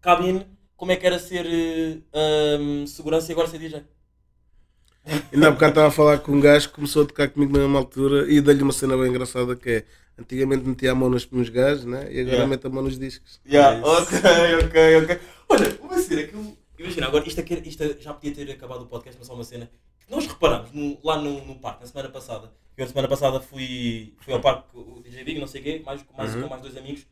cabine 0.00 0.46
como 0.76 0.92
é 0.92 0.96
que 0.96 1.06
era 1.06 1.18
ser 1.18 1.46
eh, 2.12 2.58
hum, 2.60 2.86
segurança 2.86 3.30
e 3.30 3.32
agora 3.32 3.48
ser 3.48 3.58
DJ. 3.58 3.84
Ainda 5.32 5.48
há 5.48 5.50
bocado 5.52 5.70
estava 5.70 5.86
a 5.88 5.90
falar 5.90 6.18
com 6.18 6.32
um 6.32 6.40
gajo 6.40 6.68
que 6.68 6.74
começou 6.74 7.04
a 7.04 7.06
tocar 7.06 7.28
comigo 7.30 7.52
na 7.52 7.60
mesma 7.60 7.78
altura 7.78 8.30
e 8.30 8.40
dei-lhe 8.40 8.62
uma 8.62 8.72
cena 8.72 8.96
bem 8.96 9.08
engraçada 9.08 9.54
que 9.54 9.70
é 9.70 9.84
antigamente 10.18 10.64
metia 10.66 10.90
a 10.92 10.94
mão 10.94 11.08
nos, 11.08 11.30
nos 11.30 11.48
gajos 11.48 11.84
né? 11.84 12.10
e 12.12 12.20
agora 12.20 12.34
Yeah. 12.36 12.46
mete 12.46 12.66
a 12.66 12.70
mão 12.70 12.82
nos 12.82 12.98
discos. 12.98 13.40
Yeah, 13.46 13.78
É 13.78 13.84
ok, 13.84 14.18
ok, 14.66 14.96
ok. 15.04 15.20
Olha, 15.48 15.78
uma 15.80 15.98
cena 15.98 16.22
que 16.24 16.34
eu. 16.34 16.56
Imagina, 16.78 17.06
agora 17.06 17.26
isto, 17.26 17.40
aqui, 17.40 17.54
isto 17.66 17.96
já 18.02 18.12
podia 18.12 18.34
ter 18.34 18.50
acabado 18.50 18.82
o 18.82 18.86
podcast, 18.86 19.16
mas 19.18 19.26
só 19.26 19.34
uma 19.34 19.44
cena 19.44 19.70
que 20.04 20.10
nós 20.10 20.26
reparamos 20.26 20.72
no- 20.72 20.98
lá 21.02 21.16
no, 21.16 21.42
no 21.46 21.54
parque, 21.58 21.82
na 21.82 21.86
semana 21.86 22.08
passada. 22.10 22.52
Eu, 22.76 22.84
na 22.84 22.88
semana 22.88 23.08
passada, 23.08 23.40
fui, 23.40 24.12
fui 24.20 24.34
ao 24.34 24.40
parque 24.40 24.64
com 24.72 24.78
o 24.80 25.02
DJ 25.02 25.24
Big, 25.24 25.40
não 25.40 25.46
sei 25.46 25.60
o 25.60 25.64
quê, 25.64 25.82
mais, 25.86 26.04
mais, 26.16 26.34
Uhum. 26.34 26.42
com 26.42 26.48
mais 26.48 26.60
dois 26.62 26.76
amigos. 26.76 27.06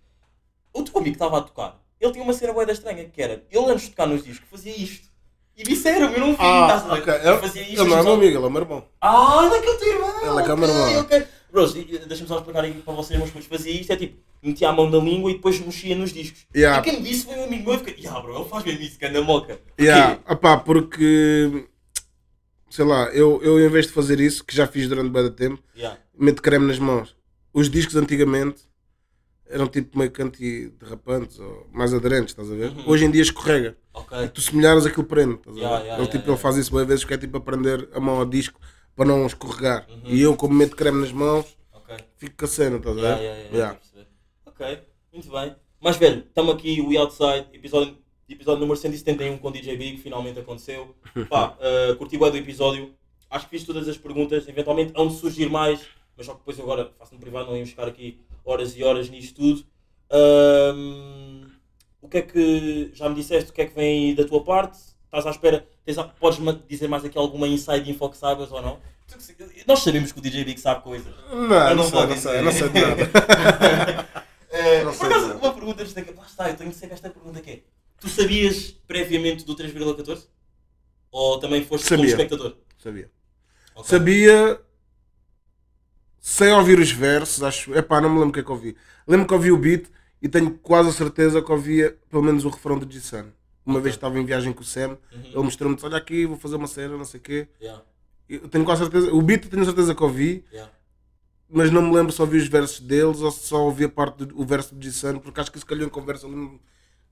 O 0.75 0.83
teu 0.83 0.99
amigo 0.99 1.15
estava 1.15 1.39
a 1.39 1.43
tocar, 1.43 1.83
ele 2.01 2.13
tinha 2.13 2.25
uma 2.25 2.33
cena 2.33 2.53
boeda 2.53 2.73
estranha, 2.73 3.05
que 3.09 3.21
era, 3.23 3.45
ele 3.51 3.65
antes 3.71 3.85
de 3.85 3.91
tocar 3.91 4.07
nos 4.07 4.23
discos, 4.25 4.49
fazia 4.51 4.77
isto. 4.77 5.09
E 5.57 5.63
disseram-me, 5.63 6.15
eu 6.15 6.21
não 6.21 6.31
vi, 6.33 6.37
Ah, 6.41 6.67
estás 6.77 6.91
a 6.91 6.95
ver? 6.95 7.01
ok. 7.03 7.15
Ele 7.31 7.39
fazia 7.39 7.63
isto. 7.63 7.81
ele 7.81 7.91
não 7.91 7.99
é 7.99 8.03
meu 8.03 8.13
amigo, 8.15 8.39
ele 8.39 8.47
é 8.47 8.51
meu 8.51 8.61
irmão. 8.63 8.89
ah, 9.01 9.43
ele 9.47 9.55
é 9.57 9.61
que 9.61 9.69
é 9.69 9.71
o 9.71 9.79
teu 9.79 9.89
irmão! 9.93 10.31
Ele 10.33 10.41
é 10.41 10.45
que 10.45 10.51
é 10.51 10.55
o 10.55 10.57
meu 10.59 10.69
irmão. 10.69 11.07
Bros, 11.53 11.77
e- 11.77 11.79
e 11.89 11.99
deixa-me 12.01 12.27
só 12.29 12.39
explicar 12.39 12.65
aqui 12.65 12.81
para 12.83 12.95
vocês, 12.95 13.17
meus 13.17 13.31
putos, 13.31 13.47
fazia 13.47 13.71
isto, 13.73 13.93
é 13.93 13.97
tipo, 13.97 14.19
metia 14.43 14.71
a 14.71 14.73
mão 14.73 14.91
na 14.91 14.99
língua 14.99 15.31
e 15.31 15.35
depois 15.35 15.61
mexia 15.61 15.95
nos 15.95 16.13
discos. 16.13 16.45
Yeah. 16.53 16.81
E 16.81 16.83
quem 16.91 17.01
me 17.01 17.09
disse 17.09 17.27
foi 17.27 17.37
um 17.37 17.45
amigo 17.45 17.63
meu, 17.63 17.75
eu 17.75 17.79
fiquei, 17.79 17.95
yeah, 18.03 18.21
bro, 18.21 18.35
ele 18.41 18.49
faz 18.49 18.65
mesmo 18.65 18.83
isso, 18.83 18.99
que 18.99 19.07
anda 19.07 19.23
moca. 19.23 19.61
Yeah. 19.81 20.17
Porquê? 20.17 20.33
Opá, 20.33 20.57
porque 20.57 21.67
sei 22.69 22.85
lá, 22.85 23.05
eu, 23.11 23.41
eu 23.45 23.65
em 23.65 23.69
vez 23.69 23.87
de 23.87 23.93
fazer 23.93 24.19
isso, 24.19 24.43
que 24.45 24.55
já 24.57 24.67
fiz 24.67 24.89
durante 24.89 25.11
bem 25.11 25.31
tempo, 25.31 25.63
Yeah. 25.77 25.97
meto 26.19 26.43
creme 26.43 26.67
nas 26.67 26.81
mãos. 26.81 27.15
Os 27.53 27.71
discos 27.71 27.95
antigamente 27.95 28.63
eram 29.55 29.69
tipo 29.69 29.97
meio 29.97 30.11
que 30.11 30.21
antiderrapantes 30.21 31.39
ou 31.39 31.69
mais 31.73 31.95
aderentes, 31.95 32.31
estás 32.31 32.51
a 32.51 32.55
ver? 32.57 32.71
Uhum. 32.73 32.89
Hoje 32.89 33.05
em 33.05 33.11
dia 33.11 33.23
escorrega. 33.23 33.77
Ok. 33.93 34.29
Tu 34.35 34.41
se 34.41 34.53
molhares 34.53 34.85
aquilo 34.85 35.05
prende, 35.05 35.37
estás 35.37 35.57
a 35.57 35.61
ver? 35.61 35.61
Yeah, 35.61 35.79
yeah, 35.79 35.95
ele, 35.95 36.03
yeah, 36.03 36.11
tipo, 36.11 36.25
yeah. 36.25 36.33
ele 36.33 36.43
faz 36.43 36.57
isso 36.57 36.75
bem 36.75 36.85
vezes 36.85 37.05
que 37.05 37.15
é 37.15 37.19
tipo 37.19 37.37
a 37.37 37.41
prender 37.41 37.89
a 37.95 38.01
mão 38.01 38.17
ao 38.17 38.27
disco 38.27 38.61
para 38.97 39.05
não 39.05 39.25
escorregar. 39.25 39.87
Uhum. 39.89 40.01
E 40.07 40.21
eu, 40.21 40.37
como 40.37 40.55
meto 40.55 40.75
creme 40.75 41.01
nas 41.01 41.13
mãos, 41.13 41.57
Ok. 41.73 41.97
fico 42.17 42.37
com 42.37 42.45
a 42.45 42.49
cena, 42.49 42.79
estás 42.79 42.99
a 42.99 43.01
ver? 43.01 43.07
Yeah, 43.07 43.23
yeah, 43.23 43.57
yeah, 43.57 43.79
Yeah. 43.95 44.11
Ok, 44.47 44.79
muito 45.13 45.31
bem. 45.31 45.55
Mas 45.81 45.97
velho, 45.99 46.25
estamos 46.27 46.53
aqui, 46.53 46.81
o 46.81 46.89
We 46.89 46.97
Outside, 46.97 47.47
episódio, 47.53 47.97
episódio 48.29 48.61
número 48.61 48.77
171 48.77 49.39
com 49.39 49.49
o 49.49 49.53
DJ 49.53 49.77
Big, 49.77 49.99
finalmente 49.99 50.41
aconteceu. 50.41 50.97
Pá, 51.31 51.57
uh, 51.61 51.95
curti 51.95 52.19
bem 52.19 52.31
do 52.33 52.37
episódio. 52.37 52.93
Acho 53.31 53.45
que 53.45 53.57
fiz 53.57 53.65
todas 53.65 53.89
as 53.89 53.97
perguntas, 53.97 54.49
eventualmente 54.49 54.93
hão 54.97 55.07
de 55.07 55.15
surgir 55.15 55.49
mais, 55.49 55.81
mas 56.17 56.27
só 56.27 56.33
que 56.33 56.39
depois 56.39 56.59
eu 56.59 56.65
agora 56.65 56.93
faço 56.99 57.15
no 57.15 57.21
privado, 57.21 57.47
não 57.47 57.55
íamos 57.55 57.71
ficar 57.71 57.87
aqui 57.87 58.21
horas 58.45 58.77
e 58.77 58.85
horas 58.85 59.09
nisto 59.09 59.35
tudo. 59.37 59.65
Ahm, 60.11 61.47
o 62.01 62.09
que 62.09 62.19
é 62.19 62.23
que 62.23 62.91
já 62.95 63.09
me 63.09 63.15
disseste? 63.15 63.51
O 63.51 63.53
que 63.55 63.63
é 63.63 63.67
que 63.67 63.75
vem 63.75 64.11
aí 64.11 64.15
da 64.15 64.25
tua 64.25 64.45
parte? 64.45 64.79
Estás 65.07 65.27
à 65.27 65.31
espera? 65.31 65.67
Tens, 65.85 65.97
podes 66.19 66.39
dizer 66.69 66.89
mais 66.89 67.05
aqui 67.05 67.17
alguma 67.17 67.49
inside 67.49 67.91
info 67.91 68.09
que 68.11 68.17
saibas 68.17 68.51
ou 68.53 68.61
não? 68.61 68.79
Nós 69.67 69.81
sabemos 69.81 70.13
que 70.13 70.19
o 70.19 70.23
DJ 70.23 70.45
Big 70.45 70.61
sabe 70.61 70.83
coisas. 70.83 71.13
Não, 71.31 71.41
Eu 71.41 71.49
não, 71.49 71.75
não 71.77 71.85
sei, 71.85 72.07
não 72.07 72.17
sei, 72.17 72.43
não 72.43 72.53
sei 72.53 72.69
de 72.69 72.81
nada. 72.81 73.03
É, 74.51 74.83
Não 74.85 74.95
por 74.95 75.07
acaso, 75.07 75.33
uma 75.35 75.53
pergunta 75.53 75.83
antes 75.83 75.95
daqui. 75.95 76.13
Lá 76.15 76.25
está, 76.27 76.51
eu 76.51 76.57
tenho 76.57 76.73
sempre 76.73 76.95
esta 76.95 77.11
pergunta 77.11 77.41
que 77.41 77.51
é: 77.51 77.63
Tu 78.01 78.09
sabias 78.09 78.71
previamente 78.87 79.45
do 79.45 79.55
3,14? 79.55 80.27
Ou 81.11 81.39
também 81.39 81.65
foste 81.65 81.89
como 81.89 82.01
Sabia. 82.01 82.11
espectador? 82.11 82.57
Sabia. 82.79 83.11
Ok. 83.75 83.89
Sabia 83.89 84.61
sem 86.27 86.51
ouvir 86.55 86.79
os 86.79 86.91
versos, 86.91 87.43
acho. 87.43 87.75
Epá, 87.75 88.01
não 88.01 88.09
me 88.09 88.15
lembro 88.15 88.31
o 88.31 88.33
que 88.33 88.41
é 88.41 88.43
que 88.43 88.51
ouvi. 88.51 88.75
Lembro 89.07 89.27
que 89.29 89.35
ouvi 89.35 89.53
o 89.53 89.59
beat 89.59 89.85
e 90.23 90.29
tenho 90.29 90.51
quase 90.53 90.89
a 90.89 90.93
certeza 90.93 91.43
que 91.43 91.53
ouvia 91.53 91.99
pelo 92.09 92.23
menos 92.23 92.47
o 92.47 92.49
refrão 92.49 92.79
do 92.79 92.91
G-Sun. 92.91 93.27
Uma 93.67 93.75
Ok. 93.77 93.83
vez 93.83 93.95
estava 93.97 94.19
em 94.19 94.25
viagem 94.25 94.51
com 94.55 94.63
o 94.63 94.65
Sam, 94.65 94.97
Uhum. 95.13 95.21
ele 95.27 95.43
mostrou-me, 95.43 95.77
olha 95.83 95.99
aqui, 95.99 96.25
vou 96.25 96.39
fazer 96.39 96.57
uma 96.57 96.67
cena, 96.67 96.97
não 96.97 97.05
sei 97.05 97.21
o 97.21 97.23
quê. 97.23 97.49
Yeah, 97.61 97.83
Eu 98.29 98.49
tenho 98.49 98.65
quase 98.65 98.81
certeza, 98.83 99.13
o 99.13 99.21
beat 99.21 99.49
tenho 99.51 99.65
certeza 99.67 99.95
que 99.95 100.03
ouvi, 100.03 100.45
yeah. 100.51 100.73
mas 101.49 101.71
não 101.71 101.83
me 101.83 101.95
lembro 101.95 102.11
se 102.11 102.21
ouvi 102.23 102.39
os 102.39 102.49
versos 102.49 102.81
deles 102.81 103.21
ou 103.21 103.31
se 103.31 103.47
só 103.47 103.63
ouvi 103.63 103.85
a 103.85 103.89
parte 103.91 104.25
do 104.25 104.41
o 104.41 104.47
verso 104.47 104.75
do 104.75 104.83
G-Sun, 104.83 105.19
porque 105.19 105.41
acho 105.41 105.51
que 105.53 105.59
isso 105.59 105.67
calhou 105.67 105.87
em 105.87 105.91
conversa, 105.91 106.27
de 106.27 106.35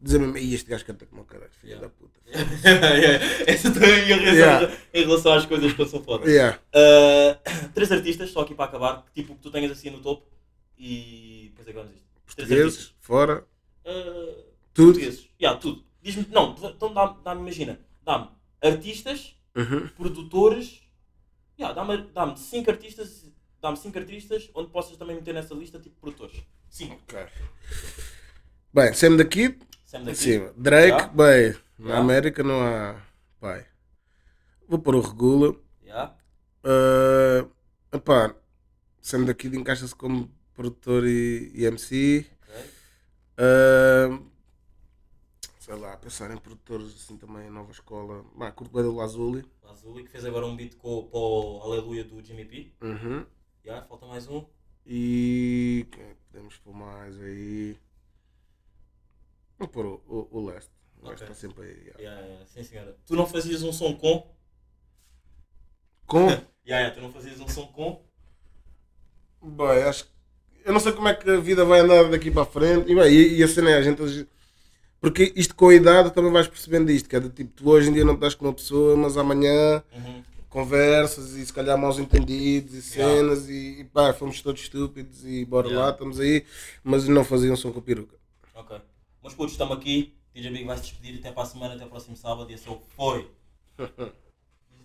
dizer 0.02 0.18
mesmo, 0.18 0.36
"Ei, 0.36 0.54
este 0.54 0.68
gajo 0.68 0.84
canta 0.84 1.06
como 1.06 1.24
caralho, 1.24 1.50
filho 1.60 1.72
Yeah. 1.74 1.86
da 1.88 1.92
puta. 1.94 2.20
Yeah, 2.64 3.24
Essa 3.46 3.70
também 3.72 3.90
é 3.90 4.00
a 4.00 4.04
minha 4.04 4.16
reação 4.16 4.34
Yeah. 4.62 4.76
em 4.94 5.04
relação 5.04 5.32
às 5.32 5.46
coisas 5.46 5.72
que 5.72 5.86
são 5.86 6.02
foda. 6.02 6.28
Yeah. 6.28 6.58
Uh, 6.74 7.68
três 7.74 7.90
artistas, 7.92 8.30
só 8.30 8.40
aqui 8.40 8.54
para 8.54 8.64
acabar, 8.66 9.04
que 9.06 9.12
tipo 9.22 9.34
que 9.34 9.40
tu 9.42 9.50
tenhas 9.50 9.70
assim 9.72 9.90
no 9.90 10.00
topo 10.00 10.26
e 10.78 11.46
depois 11.50 11.68
agora 11.68 11.86
isto. 11.94 12.02
Três 12.34 12.48
Portugueses, 12.48 12.74
artistas. 12.78 12.94
fora, 13.00 13.46
uh, 13.86 14.44
Tudo? 14.74 14.92
portugueses. 14.94 15.28
Yeah, 15.40 15.58
tudo. 15.60 15.84
Diz-me, 16.02 16.26
não, 16.30 16.56
então 16.58 16.92
dá-me, 16.92 17.16
dá 17.22 17.34
imagina, 17.34 17.78
dá-me 18.04 18.28
artistas, 18.60 19.36
Uhum. 19.54 19.86
produtores, 19.88 20.80
yeah, 21.58 21.72
dá-me 21.74 21.98
dá 22.12 22.34
5 22.34 22.70
artistas, 22.70 23.30
dá-me 23.60 23.76
5 23.76 23.98
artistas 23.98 24.50
onde 24.54 24.70
possas 24.70 24.96
também 24.96 25.14
meter 25.16 25.32
nessa 25.34 25.54
lista 25.54 25.78
tipo 25.78 25.94
produtores. 26.00 26.42
5. 26.70 26.94
Ok. 27.08 27.26
Bem, 28.74 28.92
Sam 28.94 29.16
da 29.16 29.24
Kid, 29.26 29.58
Sam 29.92 30.04
daqui. 30.04 30.16
sim. 30.18 30.50
Drake, 30.56 30.88
Yeah. 30.88 31.08
bem, 31.12 31.52
na 31.78 31.84
Yeah. 31.86 31.98
América 32.00 32.42
não 32.42 32.60
há 32.62 33.00
pai. 33.40 33.66
Vou 34.68 34.78
pôr 34.78 34.94
o 34.94 35.00
Regula. 35.00 35.54
Yeah. 35.82 36.16
Uh, 36.64 37.50
epá, 37.92 38.34
Sam 39.02 39.24
da 39.24 39.34
Kid 39.34 39.54
encaixa-se 39.56 39.94
como 39.94 40.30
produtor 40.54 41.04
e, 41.06 41.50
e 41.54 41.64
MC. 41.66 42.24
ok. 42.42 42.64
Uh, 43.38 44.30
sei 45.60 45.74
lá, 45.74 45.96
pensar 45.98 46.30
em 46.30 46.38
produtores 46.38 46.94
assim 46.94 47.16
também, 47.18 47.50
nova 47.50 47.70
escola. 47.72 48.24
Bah, 48.34 48.50
curto 48.52 48.72
bem 48.72 48.82
do 48.82 48.94
Lazuli. 48.94 49.44
Azuli 49.70 50.04
que 50.04 50.10
fez 50.10 50.24
agora 50.24 50.46
um 50.46 50.56
beat 50.56 50.76
com, 50.76 51.04
para 51.08 51.18
o 51.18 51.60
Aleluia 51.64 52.04
do 52.04 52.22
Jimmy 52.24 52.44
P. 52.46 52.72
Uhum. 52.80 53.26
Yeah, 53.64 53.86
falta 53.86 54.06
mais 54.06 54.26
um. 54.28 54.44
E 54.86 55.86
é 55.98 56.14
podemos 56.30 56.56
pôr 56.58 56.74
mais 56.74 57.20
aí? 57.20 57.76
Vou 59.62 59.68
pôr 59.68 59.86
o, 59.86 60.02
o, 60.08 60.38
o 60.40 60.46
Leste. 60.46 60.70
O 61.00 61.08
Leste 61.08 61.22
está 61.22 61.34
sempre 61.34 61.62
aí. 61.64 61.76
yeah. 61.86 62.00
Yeah, 62.02 62.20
yeah, 62.26 62.46
sim 62.46 62.64
senhora. 62.64 62.96
Tu 63.06 63.14
não 63.14 63.26
fazias 63.26 63.62
um 63.62 63.72
som 63.72 63.94
com? 63.94 64.26
Com? 66.06 66.26
Yeah, 66.64 66.80
yeah, 66.86 66.94
tu 66.94 67.00
não 67.00 67.12
fazias 67.12 67.40
um 67.40 67.48
som 67.48 67.66
com? 67.68 68.04
Bem, 69.42 69.82
acho 69.82 70.04
que. 70.04 70.10
Eu 70.64 70.72
não 70.72 70.78
sei 70.78 70.92
como 70.92 71.08
é 71.08 71.14
que 71.14 71.28
a 71.28 71.38
vida 71.40 71.64
vai 71.64 71.80
andar 71.80 72.08
daqui 72.08 72.30
para 72.30 72.42
a 72.42 72.46
frente. 72.46 72.88
E, 72.90 72.94
bem, 72.94 73.12
e, 73.12 73.38
e 73.38 73.42
a 73.42 73.48
cena 73.48 73.70
é 73.70 73.74
a 73.78 73.82
gente. 73.82 74.28
Porque 75.00 75.32
isto 75.34 75.56
com 75.56 75.70
a 75.70 75.74
idade 75.74 76.12
também 76.14 76.30
vais 76.32 76.46
percebendo 76.46 76.88
isto. 76.92 77.08
Que 77.08 77.16
é 77.16 77.20
do 77.20 77.30
tipo, 77.30 77.50
tu 77.52 77.68
hoje 77.68 77.90
em 77.90 77.92
dia 77.92 78.04
não 78.04 78.14
estás 78.14 78.36
com 78.36 78.44
uma 78.46 78.52
pessoa, 78.54 78.96
mas 78.96 79.16
amanhã 79.16 79.82
Uhum. 79.92 80.22
conversas 80.48 81.32
e 81.34 81.44
se 81.44 81.52
calhar 81.52 81.76
maus 81.76 81.98
entendidos 81.98 82.94
e 82.94 82.98
Yeah. 83.00 83.16
cenas 83.16 83.48
e, 83.48 83.80
e 83.80 83.84
pá, 83.84 84.12
fomos 84.12 84.40
todos 84.40 84.60
estúpidos 84.62 85.24
e 85.24 85.44
bora 85.44 85.66
Yeah. 85.66 85.86
lá, 85.86 85.92
estamos 85.92 86.20
aí. 86.20 86.44
Mas 86.84 87.08
não 87.08 87.24
faziam 87.24 87.56
som 87.56 87.72
com 87.72 87.80
peruca. 87.80 88.16
Ok. 88.54 88.80
Mas 89.22 89.34
putos, 89.34 89.52
estamos 89.52 89.76
aqui. 89.76 90.12
DJ 90.34 90.50
Big 90.50 90.64
vai 90.64 90.76
se 90.76 90.84
despedir 90.84 91.18
até 91.18 91.30
para 91.30 91.42
a 91.42 91.46
semana, 91.46 91.74
até 91.74 91.84
o 91.84 91.88
próximo 91.88 92.16
sábado. 92.16 92.50
E 92.50 92.54
esse 92.54 92.68
é 92.68 92.70
o 92.72 92.80
foi. 92.96 93.28
Diz 93.78 93.88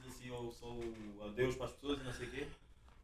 assim, 0.07 0.27
eu 0.27 0.53
sou 0.59 0.79
adeus 1.25 1.55
para 1.55 1.65
as 1.67 1.71
pessoas 1.71 1.99
e 1.99 2.03
não 2.03 2.13
sei 2.13 2.27
o 2.27 2.31
quê. 2.31 2.47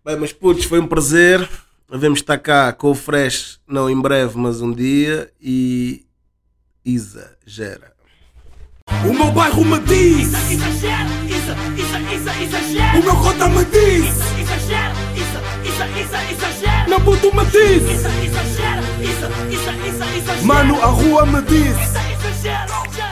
Bem, 0.06 0.18
mas 0.18 0.34
putos, 0.34 0.66
foi 0.66 0.80
um 0.80 0.88
prazer. 0.88 1.50
Devemos 1.90 2.20
estar 2.20 2.38
cá 2.38 2.74
com 2.74 2.92
o 2.92 2.96
Fresh, 2.96 3.60
não 3.68 3.90
em 3.90 4.00
breve, 4.00 4.38
mas 4.38 4.62
um 4.62 4.72
dia. 4.72 5.32
E 5.40 6.06
exagera. 6.86 7.94
O 9.10 9.14
meu 9.14 9.32
bairro 9.32 9.64
me 9.64 9.80
diz, 9.80 10.34
Exagera, 10.52 11.10
isa, 11.26 11.56
isa, 11.78 12.00
isa, 12.14 12.42
exagera. 12.44 13.00
o 13.00 13.04
meu 13.04 13.16
cota 13.16 13.48
me 13.48 13.64
diz, 13.66 14.06
Exagera, 14.10 14.43
meu 16.94 17.02
puto 17.02 17.36
me 17.36 17.44
disse. 17.46 17.92
Isso, 17.92 18.08
exagera, 18.08 18.82
isso, 19.02 19.26
isso, 19.50 19.72
isso, 19.72 20.04
exagera. 20.04 20.40
É 20.40 20.44
Mano, 20.44 20.80
a 20.80 20.86
rua 20.86 21.26
me 21.26 21.42
disse. 21.42 21.82
Isso, 21.82 21.98
é 21.98 22.14
exagero. 22.14 23.03